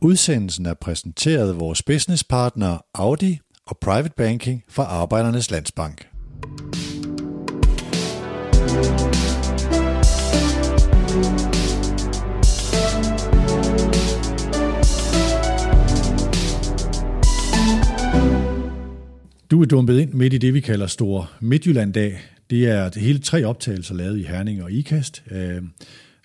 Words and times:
Udsendelsen 0.00 0.66
er 0.66 0.74
præsenteret 0.74 1.48
af 1.48 1.60
vores 1.60 1.82
businesspartner 1.82 2.78
Audi 2.94 3.38
og 3.66 3.78
Private 3.78 4.14
Banking 4.16 4.64
fra 4.68 4.82
Arbejdernes 4.82 5.50
Landsbank. 5.50 6.08
Du 19.50 19.62
er 19.62 19.66
dumpet 19.70 20.00
ind 20.00 20.12
midt 20.12 20.32
i 20.32 20.38
det, 20.38 20.54
vi 20.54 20.60
kalder 20.60 20.86
Stor 20.86 21.30
Midtjylland-dag. 21.40 22.18
Det 22.50 22.68
er 22.68 22.88
det 22.88 23.02
hele 23.02 23.18
tre 23.18 23.44
optagelser 23.44 23.94
lavet 23.94 24.18
i 24.18 24.22
Herning 24.22 24.62
og 24.62 24.72
Ikast. 24.72 25.22
Øh, 25.30 25.62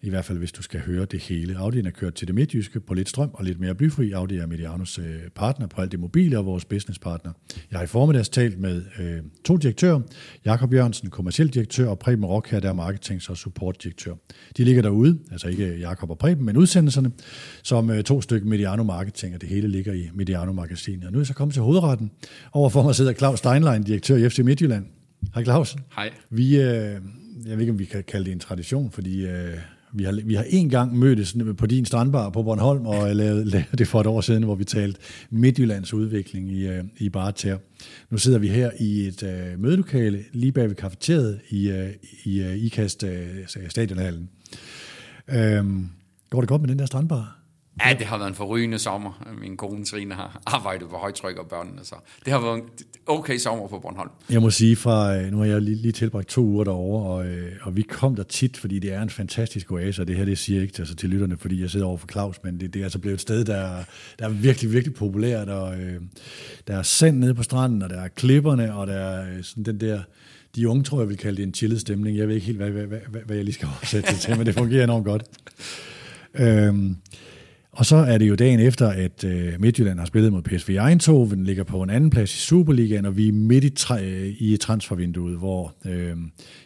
i 0.03 0.09
hvert 0.09 0.25
fald, 0.25 0.37
hvis 0.37 0.51
du 0.51 0.61
skal 0.61 0.79
høre 0.79 1.05
det 1.05 1.19
hele. 1.19 1.55
Audi'en 1.55 1.87
er 1.87 1.91
kørt 1.91 2.13
til 2.13 2.27
det 2.27 2.35
midtjyske 2.35 2.79
på 2.79 2.93
lidt 2.93 3.09
strøm 3.09 3.29
og 3.33 3.43
lidt 3.43 3.59
mere 3.59 3.75
blyfri. 3.75 4.11
Audi 4.11 4.37
er 4.37 4.45
Medianos 4.45 4.99
øh, 4.99 5.05
partner 5.35 5.67
på 5.67 5.81
alt 5.81 5.91
det 5.91 5.99
mobile 5.99 6.37
og 6.37 6.45
vores 6.45 6.65
businesspartner. 6.65 7.31
Jeg 7.71 7.79
har 7.79 7.83
i 7.83 7.87
formiddags 7.87 8.29
talt 8.29 8.59
med 8.59 8.81
øh, 8.99 9.17
to 9.45 9.57
direktører. 9.57 9.99
Jakob 10.45 10.73
Jørgensen, 10.73 11.09
kommersiel 11.09 11.47
direktør, 11.47 11.87
og 11.87 11.99
Preben 11.99 12.25
Rock 12.25 12.51
her, 12.51 12.59
der 12.59 12.69
er 12.69 12.73
marketings- 12.73 13.29
og 13.29 13.37
supportdirektør. 13.37 14.13
De 14.57 14.63
ligger 14.63 14.81
derude, 14.81 15.19
altså 15.31 15.47
ikke 15.47 15.77
Jakob 15.77 16.09
og 16.09 16.17
Preben, 16.17 16.45
men 16.45 16.57
udsendelserne, 16.57 17.11
som 17.63 17.89
øh, 17.89 18.03
to 18.03 18.21
stykker 18.21 18.47
Mediano 18.47 18.83
Marketing, 18.83 19.35
og 19.35 19.41
det 19.41 19.49
hele 19.49 19.67
ligger 19.67 19.93
i 19.93 20.09
Mediano 20.13 20.51
Magasinet. 20.51 21.05
Og 21.05 21.11
nu 21.11 21.17
er 21.17 21.21
jeg 21.21 21.27
så 21.27 21.33
kommet 21.33 21.53
til 21.53 21.63
hovedretten. 21.63 22.11
Overfor 22.51 22.83
mig 22.83 22.95
sidder 22.95 23.13
Claus 23.13 23.39
Steinlein, 23.39 23.83
direktør 23.83 24.15
i 24.15 24.29
FC 24.29 24.39
Midtjylland. 24.39 24.85
Hej 25.33 25.43
Claus. 25.43 25.75
Hej. 25.95 26.09
Vi, 26.29 26.61
øh, 26.61 26.63
jeg 26.65 27.01
ved 27.45 27.59
ikke, 27.59 27.71
om 27.71 27.79
vi 27.79 27.85
kan 27.85 28.03
kalde 28.03 28.25
det 28.25 28.31
en 28.31 28.39
tradition, 28.39 28.91
fordi 28.91 29.25
øh, 29.25 29.57
vi 29.93 30.03
har, 30.03 30.19
vi 30.25 30.33
har 30.33 30.45
en 30.49 30.69
gang 30.69 30.97
mødtes 30.97 31.35
på 31.57 31.65
din 31.65 31.85
strandbar 31.85 32.29
på 32.29 32.43
Bornholm 32.43 32.85
og 32.85 33.15
lavet, 33.15 33.47
lavet 33.47 33.77
det 33.77 33.87
for 33.87 34.01
et 34.01 34.07
år 34.07 34.21
siden, 34.21 34.43
hvor 34.43 34.55
vi 34.55 34.63
talte 34.63 34.99
Midtjyllands 35.29 35.93
udvikling 35.93 36.51
i, 36.51 36.67
øh, 36.67 36.83
i 36.97 37.09
Barter. 37.09 37.57
Nu 38.09 38.17
sidder 38.17 38.39
vi 38.39 38.47
her 38.47 38.71
i 38.79 39.07
et 39.07 39.23
uh, 39.23 39.61
mødelokale 39.61 40.23
lige 40.31 40.51
bag 40.51 40.67
ved 40.67 40.75
kafeteriet 40.75 41.39
i, 41.49 41.71
uh, 41.71 41.89
i 42.23 42.41
uh, 42.41 42.55
IKAST 42.55 43.03
uh, 43.03 43.09
stadionhallen. 43.69 44.29
Um, 45.59 45.89
går 46.29 46.41
det 46.41 46.49
godt 46.49 46.61
med 46.61 46.69
den 46.69 46.79
der 46.79 46.85
strandbar? 46.85 47.42
Ja, 47.81 47.95
det 47.99 48.07
har 48.07 48.17
været 48.17 48.29
en 48.29 48.35
forrygende 48.35 48.79
sommer. 48.79 49.27
Min 49.41 49.57
kone 49.57 49.85
Trine 49.85 50.15
har 50.15 50.41
arbejdet 50.45 50.89
på 50.89 50.97
højtryk 50.97 51.37
og 51.37 51.47
børnene, 51.47 51.79
så 51.83 51.95
det 52.25 52.33
har 52.33 52.41
været 52.41 52.57
en 52.57 52.63
okay 53.05 53.37
sommer 53.37 53.67
på 53.67 53.79
Bornholm. 53.79 54.09
Jeg 54.29 54.41
må 54.41 54.49
sige, 54.49 54.75
fra, 54.75 55.21
nu 55.29 55.37
har 55.37 55.45
jeg 55.45 55.61
lige, 55.61 55.75
lige 55.75 55.91
tilbragt 55.91 56.27
to 56.27 56.41
uger 56.41 56.63
derovre, 56.63 57.09
og, 57.09 57.27
øh, 57.27 57.51
og 57.61 57.75
vi 57.75 57.81
kom 57.81 58.15
der 58.15 58.23
tit, 58.23 58.57
fordi 58.57 58.79
det 58.79 58.93
er 58.93 59.01
en 59.01 59.09
fantastisk 59.09 59.71
oase, 59.71 60.01
og 60.01 60.07
det 60.07 60.15
her 60.15 60.25
det 60.25 60.37
siger 60.37 60.57
jeg 60.57 60.63
ikke 60.67 60.75
altså, 60.79 60.95
til 60.95 61.09
lytterne, 61.09 61.37
fordi 61.37 61.61
jeg 61.61 61.69
sidder 61.69 61.85
over 61.85 61.97
for 61.97 62.07
Claus, 62.07 62.35
men 62.43 62.59
det, 62.59 62.73
det 62.73 62.79
er 62.79 62.83
altså 62.83 62.99
blevet 62.99 63.13
et 63.13 63.21
sted, 63.21 63.45
der, 63.45 63.83
der 64.19 64.25
er 64.25 64.29
virkelig, 64.29 64.71
virkelig 64.71 64.95
populært, 64.95 65.49
og 65.49 65.79
øh, 65.79 66.01
der 66.67 66.77
er 66.77 66.83
sand 66.83 67.17
nede 67.17 67.35
på 67.35 67.43
stranden, 67.43 67.81
og 67.81 67.89
der 67.89 68.01
er 68.01 68.07
klipperne, 68.07 68.75
og 68.75 68.87
der 68.87 68.93
er 68.93 69.37
øh, 69.37 69.43
sådan 69.43 69.63
den 69.63 69.79
der 69.79 70.01
de 70.55 70.69
unge 70.69 70.83
tror 70.83 70.99
jeg 70.99 71.09
vil 71.09 71.17
kalde 71.17 71.37
det 71.37 71.43
en 71.43 71.53
chillet 71.53 71.81
stemning. 71.81 72.17
Jeg 72.17 72.27
ved 72.27 72.35
ikke 72.35 72.47
helt, 72.47 72.57
hvad, 72.57 72.69
hvad, 72.69 72.85
hvad, 72.85 73.21
hvad 73.25 73.35
jeg 73.35 73.45
lige 73.45 73.53
skal 73.53 73.67
oversætte 73.67 74.11
det 74.11 74.19
til, 74.19 74.37
men 74.37 74.45
det 74.45 74.55
fungerer 74.55 74.83
enormt 74.83 75.05
godt. 75.05 75.23
Øhm, 76.33 76.97
og 77.75 77.85
så 77.85 77.95
er 77.95 78.17
det 78.17 78.29
jo 78.29 78.35
dagen 78.35 78.59
efter, 78.59 78.87
at 78.89 79.23
øh, 79.23 79.53
Midtjylland 79.59 79.99
har 79.99 80.05
spillet 80.05 80.33
mod 80.33 80.41
PSV 80.41 80.69
Eindhoven, 80.69 81.43
ligger 81.43 81.63
på 81.63 81.83
en 81.83 81.89
anden 81.89 82.09
plads 82.09 82.35
i 82.35 82.37
Superligaen, 82.37 83.05
og 83.05 83.17
vi 83.17 83.27
er 83.27 83.33
midt 83.33 83.63
i, 83.63 83.71
tra- 83.79 84.03
øh, 84.03 84.27
i 84.39 84.57
transfervinduet, 84.57 85.37
hvor 85.37 85.75
øh, 85.85 85.93
jeg 85.93 86.15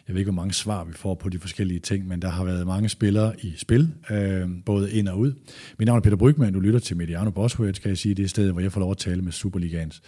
ved 0.08 0.18
ikke, 0.18 0.30
hvor 0.30 0.42
mange 0.42 0.54
svar 0.54 0.84
vi 0.84 0.92
får 0.92 1.14
på 1.14 1.28
de 1.28 1.38
forskellige 1.38 1.80
ting, 1.80 2.08
men 2.08 2.22
der 2.22 2.28
har 2.28 2.44
været 2.44 2.66
mange 2.66 2.88
spillere 2.88 3.32
i 3.42 3.52
spil, 3.56 3.92
øh, 4.10 4.48
både 4.66 4.92
ind 4.92 5.08
og 5.08 5.18
ud. 5.18 5.32
Mit 5.78 5.86
navn 5.86 5.96
er 5.96 6.02
Peter 6.02 6.16
Brygman, 6.16 6.52
du 6.52 6.60
lytter 6.60 6.80
til 6.80 6.96
Mediano 6.96 7.30
Bosworth, 7.30 7.80
kan 7.80 7.88
jeg 7.88 7.98
sige, 7.98 8.14
det 8.14 8.24
er 8.24 8.28
stedet, 8.28 8.52
hvor 8.52 8.60
jeg 8.60 8.72
får 8.72 8.80
lov 8.80 8.90
at 8.90 8.98
tale 8.98 9.22
med 9.22 9.32
Superligaens 9.32 10.02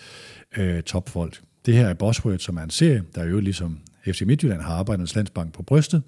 øh, 0.56 0.82
topfolk. 0.82 1.40
Det 1.66 1.74
her 1.74 1.86
er 1.86 1.94
Bosworth, 1.94 2.44
som 2.44 2.56
er 2.56 2.62
en 2.62 2.70
serie, 2.70 3.02
der 3.14 3.20
er 3.20 3.28
jo 3.28 3.40
ligesom 3.40 3.78
FC 4.06 4.22
Midtjylland 4.26 4.60
har 4.60 4.74
Arbejdernes 4.74 5.14
Landsbank 5.14 5.52
på 5.52 5.62
brystet. 5.62 6.02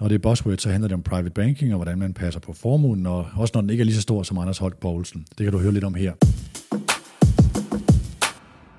Når 0.00 0.08
det 0.08 0.14
er 0.14 0.18
buzzword, 0.18 0.58
så 0.58 0.70
handler 0.70 0.88
det 0.88 0.94
om 0.94 1.02
private 1.02 1.30
banking 1.30 1.72
og 1.72 1.76
hvordan 1.76 1.98
man 1.98 2.14
passer 2.14 2.40
på 2.40 2.52
formuen, 2.52 3.06
og 3.06 3.26
også 3.36 3.52
når 3.54 3.60
den 3.60 3.70
ikke 3.70 3.80
er 3.80 3.84
lige 3.84 3.94
så 3.94 4.02
stor 4.02 4.22
som 4.22 4.38
Anders 4.38 4.58
Holk 4.58 4.76
Poulsen. 4.80 5.26
Det 5.38 5.44
kan 5.44 5.52
du 5.52 5.58
høre 5.58 5.72
lidt 5.72 5.84
om 5.84 5.94
her. 5.94 6.12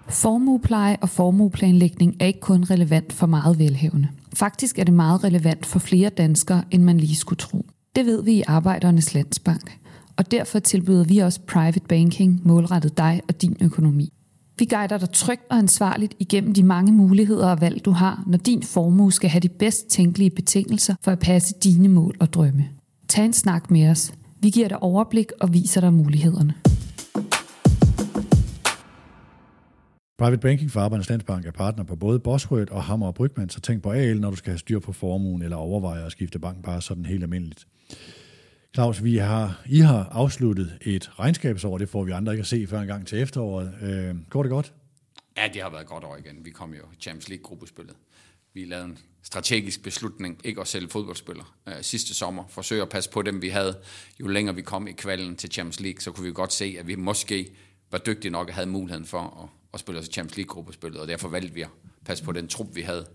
Formuepleje 0.09 0.97
og 1.01 1.09
formueplanlægning 1.09 2.15
er 2.19 2.25
ikke 2.25 2.39
kun 2.39 2.63
relevant 2.63 3.13
for 3.13 3.27
meget 3.27 3.59
velhævende. 3.59 4.07
Faktisk 4.33 4.79
er 4.79 4.83
det 4.83 4.93
meget 4.93 5.23
relevant 5.23 5.65
for 5.65 5.79
flere 5.79 6.09
danskere, 6.09 6.63
end 6.71 6.83
man 6.83 6.97
lige 6.97 7.15
skulle 7.15 7.37
tro. 7.37 7.65
Det 7.95 8.05
ved 8.05 8.23
vi 8.23 8.31
i 8.31 8.43
Arbejdernes 8.47 9.13
Landsbank, 9.13 9.77
og 10.17 10.31
derfor 10.31 10.59
tilbyder 10.59 11.03
vi 11.03 11.17
også 11.17 11.39
private 11.47 11.79
banking 11.89 12.41
målrettet 12.43 12.97
dig 12.97 13.21
og 13.27 13.41
din 13.41 13.57
økonomi. 13.61 14.13
Vi 14.59 14.65
guider 14.65 14.97
dig 14.97 15.09
trygt 15.09 15.41
og 15.49 15.57
ansvarligt 15.57 16.15
igennem 16.19 16.53
de 16.53 16.63
mange 16.63 16.91
muligheder 16.91 17.47
og 17.47 17.61
valg, 17.61 17.85
du 17.85 17.91
har, 17.91 18.23
når 18.27 18.37
din 18.37 18.63
formue 18.63 19.11
skal 19.11 19.29
have 19.29 19.39
de 19.39 19.49
bedst 19.49 19.87
tænkelige 19.87 20.29
betingelser 20.29 20.95
for 21.03 21.11
at 21.11 21.19
passe 21.19 21.55
dine 21.63 21.87
mål 21.87 22.15
og 22.19 22.33
drømme. 22.33 22.69
Tag 23.07 23.25
en 23.25 23.33
snak 23.33 23.71
med 23.71 23.89
os. 23.89 24.13
Vi 24.41 24.49
giver 24.49 24.67
dig 24.67 24.83
overblik 24.83 25.31
og 25.39 25.53
viser 25.53 25.81
dig 25.81 25.93
mulighederne. 25.93 26.53
Private 30.17 30.41
Banking 30.41 30.71
for 30.71 30.79
Arbejdernes 30.79 31.09
Landsbank 31.09 31.45
er 31.45 31.51
partner 31.51 31.83
på 31.83 31.95
både 31.95 32.19
Bosrødt 32.19 32.69
og 32.69 32.83
Hammer 32.83 33.07
og 33.07 33.15
Brygman, 33.15 33.49
så 33.49 33.61
tænk 33.61 33.83
på 33.83 33.91
AL, 33.91 34.19
når 34.19 34.29
du 34.29 34.35
skal 34.35 34.51
have 34.51 34.59
styr 34.59 34.79
på 34.79 34.91
formuen 34.91 35.41
eller 35.41 35.57
overveje 35.57 36.05
at 36.05 36.11
skifte 36.11 36.39
bank 36.39 36.63
bare 36.63 36.81
sådan 36.81 37.05
helt 37.05 37.23
almindeligt. 37.23 37.65
Claus, 38.73 39.03
vi 39.03 39.17
har, 39.17 39.61
I 39.65 39.79
har 39.79 40.03
afsluttet 40.03 40.77
et 40.81 41.19
regnskabsår, 41.19 41.77
det 41.77 41.89
får 41.89 42.03
vi 42.03 42.11
andre 42.11 42.33
ikke 42.33 42.41
at 42.41 42.47
se 42.47 42.67
før 42.67 42.79
en 42.79 42.87
gang 42.87 43.07
til 43.07 43.21
efteråret. 43.21 43.73
Øh, 43.81 44.15
går 44.29 44.43
det 44.43 44.49
godt? 44.49 44.73
Ja, 45.37 45.47
det 45.53 45.61
har 45.61 45.69
været 45.69 45.87
godt 45.87 46.03
år 46.03 46.17
igen. 46.17 46.45
Vi 46.45 46.51
kom 46.51 46.73
jo 46.73 46.81
i 46.93 47.01
Champions 47.01 47.29
League-gruppespillet. 47.29 47.95
Vi 48.53 48.65
lavede 48.65 48.85
en 48.85 48.97
strategisk 49.23 49.83
beslutning, 49.83 50.41
ikke 50.43 50.61
at 50.61 50.67
sælge 50.67 50.89
fodboldspillere 50.89 51.45
øh, 51.67 51.73
sidste 51.81 52.13
sommer. 52.13 52.43
Forsøge 52.49 52.81
at 52.81 52.89
passe 52.89 53.09
på 53.09 53.21
dem, 53.21 53.41
vi 53.41 53.49
havde. 53.49 53.77
Jo 54.19 54.27
længere 54.27 54.55
vi 54.55 54.61
kom 54.61 54.87
i 54.87 54.91
kvalen 54.91 55.35
til 55.35 55.51
Champions 55.51 55.79
League, 55.79 56.01
så 56.01 56.11
kunne 56.11 56.25
vi 56.25 56.33
godt 56.33 56.53
se, 56.53 56.75
at 56.79 56.87
vi 56.87 56.95
måske 56.95 57.49
var 57.91 57.97
dygtige 57.97 58.31
nok 58.31 58.47
og 58.47 58.53
havde 58.53 58.67
muligheden 58.67 59.05
for 59.05 59.43
at, 59.43 59.49
at 59.73 59.79
spille 59.79 59.99
os 59.99 60.07
i 60.07 60.11
Champions 60.11 60.37
League-gruppespillet, 60.37 61.01
og 61.01 61.07
derfor 61.07 61.29
valgte 61.29 61.53
vi 61.53 61.61
at 61.61 61.69
passe 62.05 62.23
på 62.23 62.31
den 62.31 62.47
trup, 62.47 62.75
vi 62.75 62.81
havde. 62.81 63.07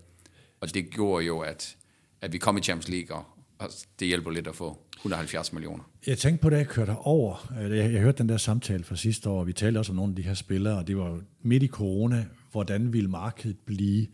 Og 0.61 0.73
det 0.73 0.89
gjorde 0.89 1.25
jo, 1.25 1.39
at, 1.39 1.77
at 2.21 2.33
vi 2.33 2.37
kom 2.37 2.57
i 2.57 2.61
Champions 2.61 2.89
League, 2.89 3.17
og, 3.17 3.25
og 3.59 3.69
det 3.99 4.07
hjælper 4.07 4.31
lidt 4.31 4.47
at 4.47 4.55
få 4.55 4.84
170 5.05 5.53
millioner. 5.53 5.83
Jeg 6.07 6.17
tænkte 6.17 6.41
på, 6.41 6.49
da 6.49 6.57
jeg 6.57 6.67
kørte 6.67 6.95
over, 6.97 7.53
jeg, 7.61 7.93
jeg 7.93 8.01
hørte 8.01 8.17
den 8.17 8.29
der 8.29 8.37
samtale 8.37 8.83
fra 8.83 8.95
sidste 8.95 9.29
år, 9.29 9.39
og 9.39 9.47
vi 9.47 9.53
talte 9.53 9.77
også 9.77 9.91
om 9.91 9.95
nogle 9.95 10.11
af 10.11 10.15
de 10.15 10.21
her 10.21 10.33
spillere, 10.33 10.77
og 10.77 10.87
det 10.87 10.97
var 10.97 11.19
midt 11.41 11.63
i 11.63 11.67
corona, 11.67 12.25
hvordan 12.51 12.93
ville 12.93 13.09
markedet 13.09 13.57
blive? 13.65 14.07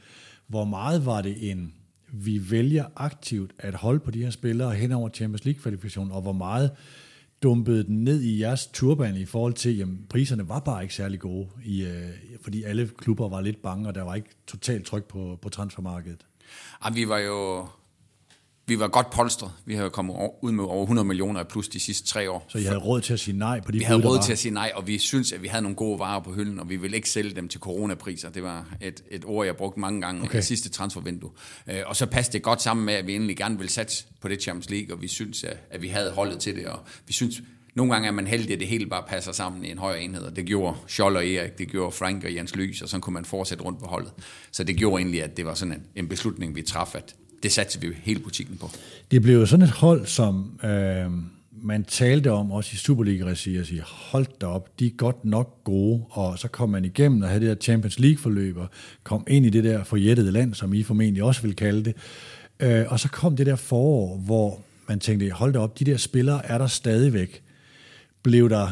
Hvor 0.47 0.65
meget 0.65 1.05
var 1.05 1.21
det 1.21 1.51
en, 1.51 1.73
vi 2.13 2.51
vælger 2.51 2.85
aktivt 2.95 3.51
at 3.59 3.73
holde 3.73 3.99
på 3.99 4.11
de 4.11 4.23
her 4.23 4.29
spillere 4.29 4.73
hen 4.73 4.91
over 4.91 5.09
Champions 5.09 5.45
League-kvalifikationen, 5.45 6.11
og 6.11 6.21
hvor 6.21 6.31
meget 6.31 6.71
dumpede 7.43 7.83
den 7.83 8.03
ned 8.03 8.21
i 8.21 8.41
jeres 8.41 8.67
turban 8.67 9.15
i 9.15 9.25
forhold 9.25 9.53
til, 9.53 9.77
jamen 9.77 10.05
priserne 10.09 10.49
var 10.49 10.59
bare 10.59 10.81
ikke 10.81 10.95
særlig 10.95 11.19
gode, 11.19 11.47
i, 11.63 11.83
øh, 11.83 12.09
fordi 12.41 12.63
alle 12.63 12.89
klubber 12.97 13.29
var 13.29 13.41
lidt 13.41 13.61
bange, 13.61 13.87
og 13.87 13.95
der 13.95 14.01
var 14.01 14.15
ikke 14.15 14.29
totalt 14.47 14.85
tryk 14.85 15.03
på, 15.03 15.39
på 15.41 15.49
transfermarkedet? 15.49 16.25
Ja, 16.85 16.89
vi 16.93 17.09
var 17.09 17.17
jo 17.17 17.67
vi 18.67 18.79
var 18.79 18.87
godt 18.87 19.09
polstret. 19.09 19.51
Vi 19.65 19.75
havde 19.75 19.89
kommet 19.89 20.15
ud 20.41 20.51
med 20.51 20.63
over 20.63 20.83
100 20.83 21.07
millioner 21.07 21.43
plus 21.43 21.67
de 21.67 21.79
sidste 21.79 22.07
tre 22.07 22.31
år. 22.31 22.45
Så 22.47 22.57
I 22.57 22.63
havde 22.63 22.79
råd 22.79 23.01
til 23.01 23.13
at 23.13 23.19
sige 23.19 23.37
nej 23.37 23.61
på 23.61 23.71
de 23.71 23.77
Vi 23.77 23.83
havde 23.83 24.07
råd 24.07 24.19
til 24.23 24.31
at 24.31 24.39
sige 24.39 24.53
nej, 24.53 24.71
og 24.75 24.87
vi 24.87 24.97
synes, 24.97 25.31
at 25.31 25.43
vi 25.43 25.47
havde 25.47 25.61
nogle 25.61 25.75
gode 25.75 25.99
varer 25.99 26.19
på 26.19 26.33
hylden, 26.33 26.59
og 26.59 26.69
vi 26.69 26.75
ville 26.75 26.95
ikke 26.95 27.09
sælge 27.09 27.35
dem 27.35 27.47
til 27.47 27.59
coronapriser. 27.59 28.29
Det 28.29 28.43
var 28.43 28.67
et, 28.81 29.03
et 29.11 29.25
ord, 29.25 29.45
jeg 29.45 29.55
brugte 29.55 29.79
mange 29.79 30.01
gange 30.01 30.23
okay. 30.23 30.39
i 30.39 30.41
sidste 30.41 30.69
transfervindue. 30.69 31.31
Øh, 31.67 31.81
og 31.85 31.95
så 31.95 32.05
passede 32.05 32.33
det 32.33 32.43
godt 32.43 32.61
sammen 32.61 32.85
med, 32.85 32.93
at 32.93 33.07
vi 33.07 33.11
egentlig 33.11 33.37
gerne 33.37 33.57
ville 33.57 33.71
satse 33.71 34.05
på 34.21 34.27
det 34.27 34.41
Champions 34.41 34.69
League, 34.69 34.95
og 34.95 35.01
vi 35.01 35.07
synes, 35.07 35.45
at 35.69 35.81
vi 35.81 35.87
havde 35.87 36.11
holdet 36.11 36.39
til 36.39 36.55
det, 36.55 36.65
og 36.65 36.79
vi 37.07 37.13
synes, 37.13 37.41
nogle 37.75 37.93
gange 37.93 38.07
er 38.07 38.11
man 38.11 38.27
heldig, 38.27 38.53
at 38.53 38.59
det 38.59 38.67
hele 38.67 38.85
bare 38.85 39.03
passer 39.07 39.31
sammen 39.31 39.65
i 39.65 39.71
en 39.71 39.77
højere 39.77 40.01
enhed, 40.01 40.23
og 40.23 40.35
det 40.35 40.45
gjorde 40.45 40.77
Scholl 40.87 41.15
og 41.15 41.27
Erik, 41.27 41.57
det 41.57 41.67
gjorde 41.67 41.91
Frank 41.91 42.23
og 42.23 42.35
Jens 42.35 42.55
Lys, 42.55 42.81
og 42.81 42.89
så 42.89 42.99
kunne 42.99 43.13
man 43.13 43.25
fortsætte 43.25 43.63
rundt 43.63 43.79
på 43.79 43.85
holdet. 43.85 44.11
Så 44.51 44.63
det 44.63 44.75
gjorde 44.75 45.01
egentlig, 45.01 45.23
at 45.23 45.37
det 45.37 45.45
var 45.45 45.53
sådan 45.53 45.73
en, 45.73 45.83
en 45.95 46.07
beslutning, 46.07 46.55
vi 46.55 46.61
traf, 46.61 46.95
at 46.95 47.15
det 47.43 47.51
satte 47.51 47.81
vi 47.81 47.87
jo 47.87 47.93
hele 48.03 48.19
butikken 48.19 48.57
på. 48.57 48.69
Det 49.11 49.21
blev 49.21 49.39
jo 49.39 49.45
sådan 49.45 49.65
et 49.65 49.71
hold, 49.71 50.05
som 50.05 50.59
øh, 50.63 51.11
man 51.63 51.83
talte 51.83 52.31
om 52.31 52.51
også 52.51 52.71
i 52.73 52.77
Superliga-regi, 52.77 53.55
og 53.57 53.65
sige, 53.65 53.81
hold 53.85 54.25
da 54.41 54.45
op, 54.45 54.79
de 54.79 54.85
er 54.85 54.91
godt 54.97 55.25
nok 55.25 55.63
gode, 55.63 56.03
og 56.09 56.39
så 56.39 56.47
kom 56.47 56.69
man 56.69 56.85
igennem 56.85 57.21
og 57.21 57.27
havde 57.27 57.41
det 57.41 57.49
der 57.49 57.63
Champions 57.63 57.99
League-forløb, 57.99 58.57
og 58.57 58.67
kom 59.03 59.23
ind 59.27 59.45
i 59.45 59.49
det 59.49 59.63
der 59.63 59.83
forjættede 59.83 60.31
land, 60.31 60.53
som 60.53 60.73
I 60.73 60.83
formentlig 60.83 61.23
også 61.23 61.41
vil 61.41 61.55
kalde 61.55 61.83
det. 61.83 61.95
Øh, 62.59 62.85
og 62.87 62.99
så 62.99 63.09
kom 63.09 63.35
det 63.35 63.45
der 63.45 63.55
forår, 63.55 64.17
hvor 64.17 64.61
man 64.87 64.99
tænkte, 64.99 65.29
hold 65.31 65.53
da 65.53 65.59
op, 65.59 65.79
de 65.79 65.85
der 65.85 65.97
spillere 65.97 66.45
er 66.45 66.57
der 66.57 66.67
stadigvæk. 66.67 67.43
Blev 68.23 68.49
der, 68.49 68.69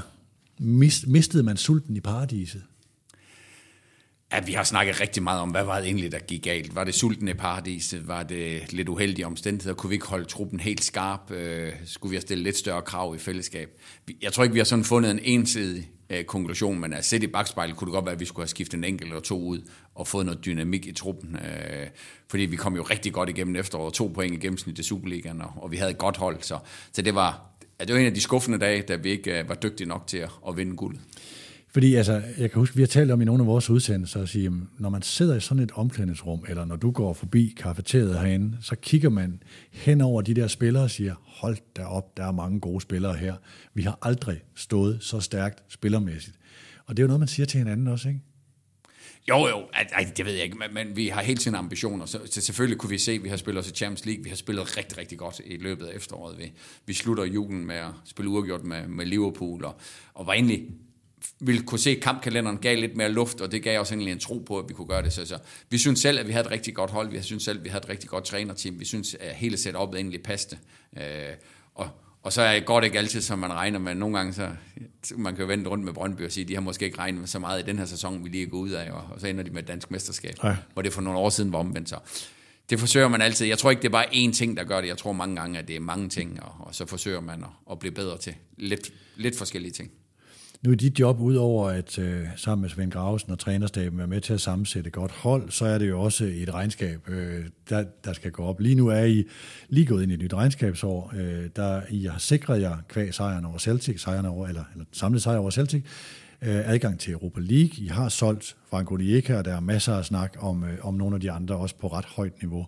mist, 0.60 1.08
mistede 1.08 1.44
man 1.44 1.58
sulten 1.58 1.96
i 1.96 2.00
paradiset? 2.00 2.62
At 4.32 4.48
vi 4.48 4.54
har 4.54 4.64
snakket 4.64 5.02
rigtig 5.02 5.24
meget 5.24 5.42
om, 5.42 5.50
hvad 5.50 5.64
var 5.64 5.78
det 5.78 5.86
egentlig, 5.86 6.12
der 6.12 6.20
gik 6.20 6.44
galt? 6.44 6.76
Var 6.76 6.84
det 6.84 6.94
sultne 6.94 7.34
paradis? 7.34 7.96
Var 8.02 8.24
det 8.24 8.74
lidt 8.74 8.90
uheldige 8.90 9.26
omstændigheder? 9.26 9.76
Kunne 9.76 9.90
vi 9.90 9.96
ikke 9.96 10.08
holde 10.08 10.26
truppen 10.26 10.60
helt 10.60 10.84
skarp? 10.84 11.32
Øh, 11.32 11.72
skulle 11.86 12.10
vi 12.10 12.16
have 12.16 12.22
stillet 12.22 12.44
lidt 12.44 12.58
større 12.58 12.82
krav 12.82 13.16
i 13.16 13.18
fællesskab? 13.18 13.70
Jeg 14.22 14.34
tror 14.34 14.44
ikke, 14.44 14.54
vi 14.54 14.60
har 14.60 14.66
sådan 14.66 14.86
fundet 14.86 15.12
en 15.12 15.20
ensidig 15.24 15.90
øh, 16.10 16.24
konklusion, 16.24 16.80
men 16.80 16.94
at 16.94 17.06
sætte 17.06 17.28
i 17.28 17.30
bagspejlet 17.30 17.76
kunne 17.76 17.86
det 17.86 17.94
godt 17.94 18.06
være, 18.06 18.14
at 18.14 18.20
vi 18.20 18.26
skulle 18.26 18.44
have 18.44 18.50
skiftet 18.50 18.78
en 18.78 18.84
enkelt 18.84 19.10
eller 19.10 19.22
to 19.22 19.42
ud 19.42 19.60
og 19.96 20.08
fået 20.08 20.26
noget 20.26 20.46
dynamik 20.46 20.86
i 20.86 20.92
truppen. 20.92 21.36
Øh, 21.36 21.88
fordi 22.30 22.44
vi 22.44 22.56
kom 22.56 22.76
jo 22.76 22.82
rigtig 22.82 23.14
godt 23.14 23.30
igennem 23.30 23.56
efteråret, 23.56 23.94
to 23.94 24.12
point 24.16 24.34
i 24.34 24.38
gennemsnit 24.38 24.80
i 24.80 24.84
Superligaen, 24.84 25.42
og, 25.42 25.54
og 25.56 25.72
vi 25.72 25.78
havde 25.78 25.92
et 25.92 25.98
godt 25.98 26.18
hold. 26.18 26.38
Så, 26.42 26.58
så 26.92 27.02
det 27.02 27.16
var, 27.16 27.46
det 27.80 27.94
var 27.94 28.00
en 28.00 28.06
af 28.06 28.14
de 28.14 28.22
skuffende 28.22 28.58
dage, 28.58 28.82
da 28.82 28.96
vi 28.96 29.10
ikke 29.10 29.40
øh, 29.40 29.50
var 29.50 29.56
dygtige 29.56 29.88
nok 29.88 30.08
til 30.08 30.18
at, 30.18 30.30
at 30.48 30.58
vinde 30.58 30.76
guldet. 30.76 31.02
Fordi 31.72 31.96
altså, 31.96 32.22
jeg 32.38 32.52
kan 32.52 32.60
huske, 32.60 32.76
vi 32.76 32.82
har 32.82 32.88
talt 32.88 33.12
om 33.12 33.22
i 33.22 33.26
nogle 33.26 33.44
af 33.44 33.48
vores 33.48 33.70
udsendelser, 33.70 34.22
at 34.22 34.30
sige, 34.30 34.52
når 34.80 34.90
man 34.90 35.02
sidder 35.02 35.36
i 35.36 35.40
sådan 35.40 35.64
et 35.64 35.72
omklædningsrum, 35.72 36.46
eller 36.48 36.66
når 36.66 36.76
du 36.76 36.92
går 36.92 37.14
forbi 37.14 37.56
kafeteriet 37.58 38.20
herinde, 38.20 38.58
så 38.62 38.76
kigger 38.76 39.10
man 39.10 39.44
hen 39.72 40.02
over 40.02 40.22
de 40.22 40.34
der 40.34 40.48
spillere 40.48 40.84
og 40.84 40.92
siger, 40.92 41.16
hold 41.26 41.58
da 41.78 41.84
op, 41.84 42.18
der 42.18 42.24
er 42.24 42.32
mange 42.32 42.60
gode 42.60 42.82
spillere 42.82 43.16
her. 43.16 43.36
Vi 43.74 43.82
har 43.82 43.98
aldrig 44.02 44.42
stået 44.56 44.98
så 45.02 45.20
stærkt 45.20 45.64
spillermæssigt. 45.68 46.38
Og 46.86 46.98
det 46.98 47.04
er 47.04 47.04
jo 47.04 47.08
noget, 47.08 47.20
man 47.20 47.28
siger 47.28 47.46
til 47.46 47.58
hinanden 47.58 47.88
også, 47.88 48.08
ikke? 48.08 48.22
Jo, 49.30 49.48
jo, 49.48 49.68
ej, 49.74 50.12
det 50.18 50.26
ved 50.26 50.34
jeg 50.34 50.44
ikke, 50.44 50.58
men, 50.58 50.74
men 50.74 50.96
vi 50.96 51.08
har 51.08 51.22
hele 51.22 51.38
tiden 51.38 51.56
ambitioner, 51.56 52.06
så, 52.06 52.20
så 52.26 52.42
selvfølgelig 52.42 52.78
kunne 52.78 52.90
vi 52.90 52.98
se, 52.98 53.12
at 53.12 53.24
vi 53.24 53.30
har 53.30 53.38
spillet 53.38 53.64
os 53.64 53.72
i 53.72 53.74
Champions 53.74 54.06
League, 54.06 54.24
vi 54.24 54.30
har 54.30 54.36
spillet 54.36 54.78
rigtig, 54.78 54.98
rigtig 54.98 55.18
godt 55.18 55.42
i 55.46 55.58
løbet 55.58 55.86
af 55.86 55.96
efteråret. 55.96 56.38
Vi, 56.38 56.52
vi 56.86 56.94
slutter 56.94 57.24
julen 57.24 57.66
med 57.66 57.76
at 57.76 57.92
spille 58.06 58.32
uafgjort 58.32 58.64
med, 58.64 58.88
med 58.88 59.06
Liverpool, 59.06 59.66
og, 59.66 59.76
og 60.14 60.28
var 60.28 60.34
egentlig 60.34 60.68
ville 61.40 61.62
kunne 61.62 61.80
se, 61.80 61.90
at 61.90 62.02
kampkalenderen 62.02 62.58
gav 62.58 62.78
lidt 62.78 62.98
mere 62.98 63.10
luft, 63.10 63.42
og 63.42 63.52
det 63.52 63.64
gav 63.64 63.80
os 63.80 63.92
egentlig 63.92 64.12
en 64.12 64.20
tro 64.20 64.38
på, 64.38 64.60
at 64.60 64.70
vi 64.70 64.74
kunne 64.74 64.88
gøre 64.88 65.02
det. 65.02 65.14
Så, 65.14 65.26
så 65.26 65.38
vi 65.70 65.78
synes 65.78 66.00
selv, 66.00 66.20
at 66.20 66.28
vi 66.28 66.32
havde 66.32 66.46
et 66.46 66.52
rigtig 66.52 66.76
godt 66.76 66.92
hold. 66.92 67.12
Vi 67.12 67.22
synes 67.22 67.44
selv, 67.44 67.58
at 67.58 67.64
vi 67.64 67.70
havde 67.70 67.84
et 67.84 67.90
rigtig 67.90 68.10
godt 68.10 68.24
trænerteam. 68.24 68.80
Vi 68.80 68.86
synes, 68.86 69.16
at 69.20 69.36
hele 69.36 69.58
setupet 69.58 69.98
egentlig 70.00 70.24
passede. 70.24 70.58
Øh, 70.98 71.04
og, 71.76 71.90
og 72.24 72.34
så 72.34 72.42
er 72.42 72.54
det 72.54 72.66
godt 72.66 72.84
ikke 72.84 72.98
altid, 72.98 73.22
som 73.22 73.40
man 73.40 73.54
regner 73.54 73.80
med. 73.80 73.96
Nogle 73.96 74.18
gange, 74.18 74.34
så 74.34 74.50
man 75.16 75.36
kan 75.36 75.42
jo 75.42 75.48
vende 75.48 75.70
rundt 75.70 75.86
med 75.86 75.94
Brøndby 75.94 76.22
og 76.26 76.32
sige, 76.32 76.46
de 76.46 76.54
har 76.54 76.62
måske 76.62 76.86
ikke 76.86 76.98
regnet 76.98 77.20
med 77.20 77.28
så 77.28 77.40
meget 77.40 77.64
i 77.64 77.66
den 77.66 77.78
her 77.78 77.86
sæson, 77.86 78.24
vi 78.24 78.30
lige 78.30 78.44
er 78.44 78.48
gået 78.48 78.62
ud 78.62 78.70
af, 78.70 78.92
og, 78.92 79.04
og 79.12 79.20
så 79.20 79.28
ender 79.28 79.44
de 79.44 79.50
med 79.50 79.62
et 79.62 79.68
dansk 79.68 79.92
mesterskab, 79.92 80.36
ja. 80.44 80.56
hvor 80.74 80.82
det 80.82 80.94
for 80.94 81.02
nogle 81.02 81.20
år 81.20 81.30
siden 81.30 81.52
var 81.52 81.60
omvendt. 81.60 81.90
Så 81.90 81.96
det 82.70 82.80
forsøger 82.80 83.08
man 83.08 83.22
altid. 83.22 83.48
Jeg 83.48 83.58
tror 83.58 83.70
ikke, 83.70 83.82
det 83.82 83.88
er 83.88 83.92
bare 83.92 84.08
én 84.08 84.32
ting, 84.32 84.58
der 84.58 84.64
gør 84.64 84.82
det. 84.82 84.88
Jeg 84.88 84.98
tror 84.98 85.14
mange 85.14 85.36
gange, 85.36 85.60
at 85.60 85.68
det 85.68 85.76
er 85.76 85.80
mange 85.80 86.10
ting, 86.10 86.44
og, 86.44 86.56
og 86.60 86.76
så 86.76 86.86
forsøger 86.86 87.22
man 87.22 87.44
at, 87.44 87.50
at 87.72 87.80
blive 87.80 87.92
bedre 87.92 88.18
til 88.18 88.36
lidt, 88.58 88.92
lidt 89.16 89.38
forskellige 89.38 89.72
ting. 89.72 89.92
Nu 90.64 90.72
er 90.72 90.76
dit 90.76 91.00
job, 91.00 91.20
udover 91.20 91.70
at 91.70 92.00
øh, 92.00 92.28
sammen 92.36 92.62
med 92.62 92.70
Svend 92.70 92.92
Grausen 92.92 93.32
og 93.32 93.40
trænerstaben 93.40 94.00
er 94.00 94.06
med 94.06 94.22
til 94.22 94.34
at 94.34 94.42
sammensætte 94.42 94.88
et 94.88 94.94
godt 94.94 95.12
hold, 95.12 95.50
så 95.50 95.66
er 95.66 95.78
det 95.78 95.90
jo 95.90 96.02
også 96.02 96.26
et 96.26 96.54
regnskab, 96.54 97.10
øh, 97.10 97.46
der, 97.70 97.84
der 98.04 98.14
skal 98.14 98.32
gå 98.32 98.44
op. 98.44 98.60
Lige 98.60 98.76
nu 98.76 98.88
er 98.88 99.04
I 99.04 99.24
lige 99.70 99.86
gået 99.86 100.04
ind 100.04 100.12
i 100.12 100.14
et 100.14 100.22
nyt 100.22 100.34
regnskabsår, 100.34 101.14
øh, 101.16 101.50
der 101.56 101.82
I 101.90 102.06
har 102.06 102.20
sikret 102.20 102.62
jer 102.62 102.78
kvæg 102.90 103.14
sejren 103.14 103.46
over 103.46 103.58
Celtic, 103.58 104.02
sejren 104.02 104.26
over, 104.26 104.48
eller, 104.48 104.64
eller 104.74 104.86
samlet 104.92 105.22
sejr 105.22 105.38
over 105.38 105.52
Celtic, 105.52 105.84
øh, 106.42 106.70
adgang 106.74 107.00
til 107.00 107.14
Europa 107.14 107.40
League. 107.42 107.84
I 107.84 107.88
har 107.88 108.10
solgt 108.10 108.56
Franco 108.70 108.96
Dieka, 108.96 109.38
og 109.38 109.46
der 109.46 109.56
er 109.56 109.60
masser 109.60 109.94
af 109.94 110.06
snak 110.06 110.36
om, 110.40 110.64
øh, 110.64 110.78
om 110.82 110.94
nogle 110.94 111.16
af 111.16 111.22
de 111.22 111.32
andre, 111.32 111.56
også 111.56 111.76
på 111.76 111.88
ret 111.88 112.06
højt 112.06 112.42
niveau. 112.42 112.68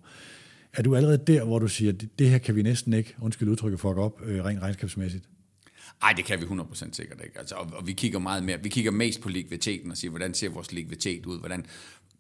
Er 0.74 0.82
du 0.82 0.96
allerede 0.96 1.22
der, 1.28 1.44
hvor 1.44 1.60
du 1.60 1.68
siger, 1.68 1.92
det, 1.92 2.20
det 2.20 2.30
her 2.30 2.38
kan 2.38 2.56
vi 2.56 2.62
næsten 2.62 2.94
ikke, 2.94 3.16
undskyld 3.22 3.50
udtrykket, 3.50 3.80
fuck 3.80 3.98
op, 3.98 4.22
øh, 4.26 4.46
rent 4.46 4.62
regnskabsmæssigt? 4.62 5.26
Nej, 6.02 6.14
det 6.14 6.26
kan 6.26 6.42
vi 6.42 6.46
100% 6.46 6.94
sikkert 6.94 7.22
ikke. 7.24 7.40
Altså, 7.40 7.56
og, 7.56 7.68
og 7.74 7.88
vi 7.88 7.94
kigger 7.94 8.20
meget 8.20 8.44
mere, 8.44 8.64
vi 8.64 8.70
kigger 8.70 8.92
mest 8.92 9.22
på 9.22 9.30
likviditeten 9.30 9.92
og 9.92 9.98
siger, 9.98 10.10
hvordan 10.10 10.34
ser 10.34 10.50
vores 10.50 10.72
likviditet 10.72 11.26
ud? 11.26 11.40
Hvordan 11.40 11.66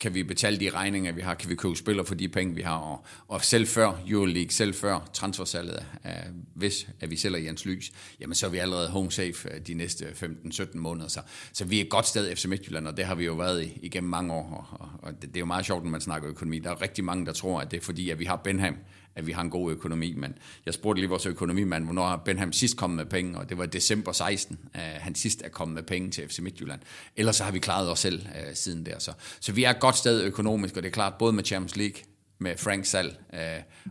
kan 0.01 0.13
vi 0.13 0.23
betale 0.23 0.59
de 0.59 0.69
regninger, 0.69 1.11
vi 1.11 1.21
har? 1.21 1.33
Kan 1.33 1.49
vi 1.49 1.55
købe 1.55 1.75
spillere 1.75 2.05
for 2.05 2.15
de 2.15 2.29
penge, 2.29 2.55
vi 2.55 2.61
har? 2.61 2.75
Og, 2.75 3.05
og 3.27 3.45
selv 3.45 3.67
før 3.67 3.91
Euroleague, 4.07 4.51
selv 4.51 4.73
før 4.73 5.09
transfersalget, 5.13 5.85
af, 6.03 6.27
hvis 6.55 6.87
at 6.99 7.11
vi 7.11 7.15
sælger 7.15 7.39
Jens 7.39 7.65
Lys, 7.65 7.91
jamen 8.19 8.35
så 8.35 8.45
er 8.45 8.49
vi 8.49 8.57
allerede 8.57 8.89
home 8.89 9.11
safe 9.11 9.53
øh, 9.53 9.61
de 9.67 9.73
næste 9.73 10.05
15-17 10.05 10.77
måneder. 10.77 11.07
Så, 11.07 11.21
så 11.53 11.65
vi 11.65 11.77
er 11.77 11.83
et 11.83 11.89
godt 11.89 12.07
sted 12.07 12.35
FC 12.35 12.45
Midtjylland, 12.45 12.87
og 12.87 12.97
det 12.97 13.05
har 13.05 13.15
vi 13.15 13.25
jo 13.25 13.33
været 13.33 13.63
i, 13.63 13.79
igennem 13.81 14.09
mange 14.09 14.33
år. 14.33 14.67
Og, 14.71 14.79
og, 14.79 14.89
og 15.01 15.21
det, 15.21 15.29
det 15.29 15.35
er 15.35 15.39
jo 15.39 15.45
meget 15.45 15.65
sjovt, 15.65 15.83
når 15.83 15.91
man 15.91 16.01
snakker 16.01 16.29
økonomi. 16.29 16.59
Der 16.59 16.69
er 16.69 16.81
rigtig 16.81 17.03
mange, 17.03 17.25
der 17.25 17.33
tror, 17.33 17.61
at 17.61 17.71
det 17.71 17.77
er 17.77 17.81
fordi, 17.81 18.09
at 18.09 18.19
vi 18.19 18.25
har 18.25 18.35
Benham, 18.35 18.75
at 19.15 19.27
vi 19.27 19.31
har 19.31 19.41
en 19.41 19.49
god 19.49 19.71
økonomi. 19.71 20.13
Men 20.17 20.33
jeg 20.65 20.73
spurgte 20.73 21.01
lige 21.01 21.09
vores 21.09 21.25
økonomimand, 21.25 21.83
hvornår 21.83 22.07
har 22.07 22.17
Benham 22.17 22.53
sidst 22.53 22.77
kommet 22.77 22.97
med 22.97 23.05
penge, 23.05 23.37
og 23.37 23.49
det 23.49 23.57
var 23.57 23.65
december 23.65 24.11
16, 24.11 24.59
øh, 24.75 24.81
han 24.81 25.15
sidst 25.15 25.41
er 25.45 25.49
kommet 25.49 25.75
med 25.75 25.83
penge 25.83 26.11
til 26.11 26.27
FC 26.27 26.39
Midtjylland. 26.39 26.79
Ellers 27.17 27.35
så 27.35 27.43
har 27.43 27.51
vi 27.51 27.59
klaret 27.59 27.89
os 27.91 27.99
selv 27.99 28.19
øh, 28.19 28.55
siden 28.55 28.85
der. 28.85 28.99
Så, 28.99 29.11
så 29.39 29.51
vi 29.51 29.63
er 29.63 29.69
et 29.69 29.79
godt 29.79 29.97
sted 29.97 30.23
økonomisk, 30.23 30.77
og 30.77 30.83
det 30.83 30.89
er 30.89 30.93
klart, 30.93 31.13
både 31.19 31.33
med 31.33 31.43
Champions 31.43 31.75
League, 31.75 31.95
med 32.39 32.57
Frank 32.57 32.85
salg 32.85 33.19
øh, 33.33 33.39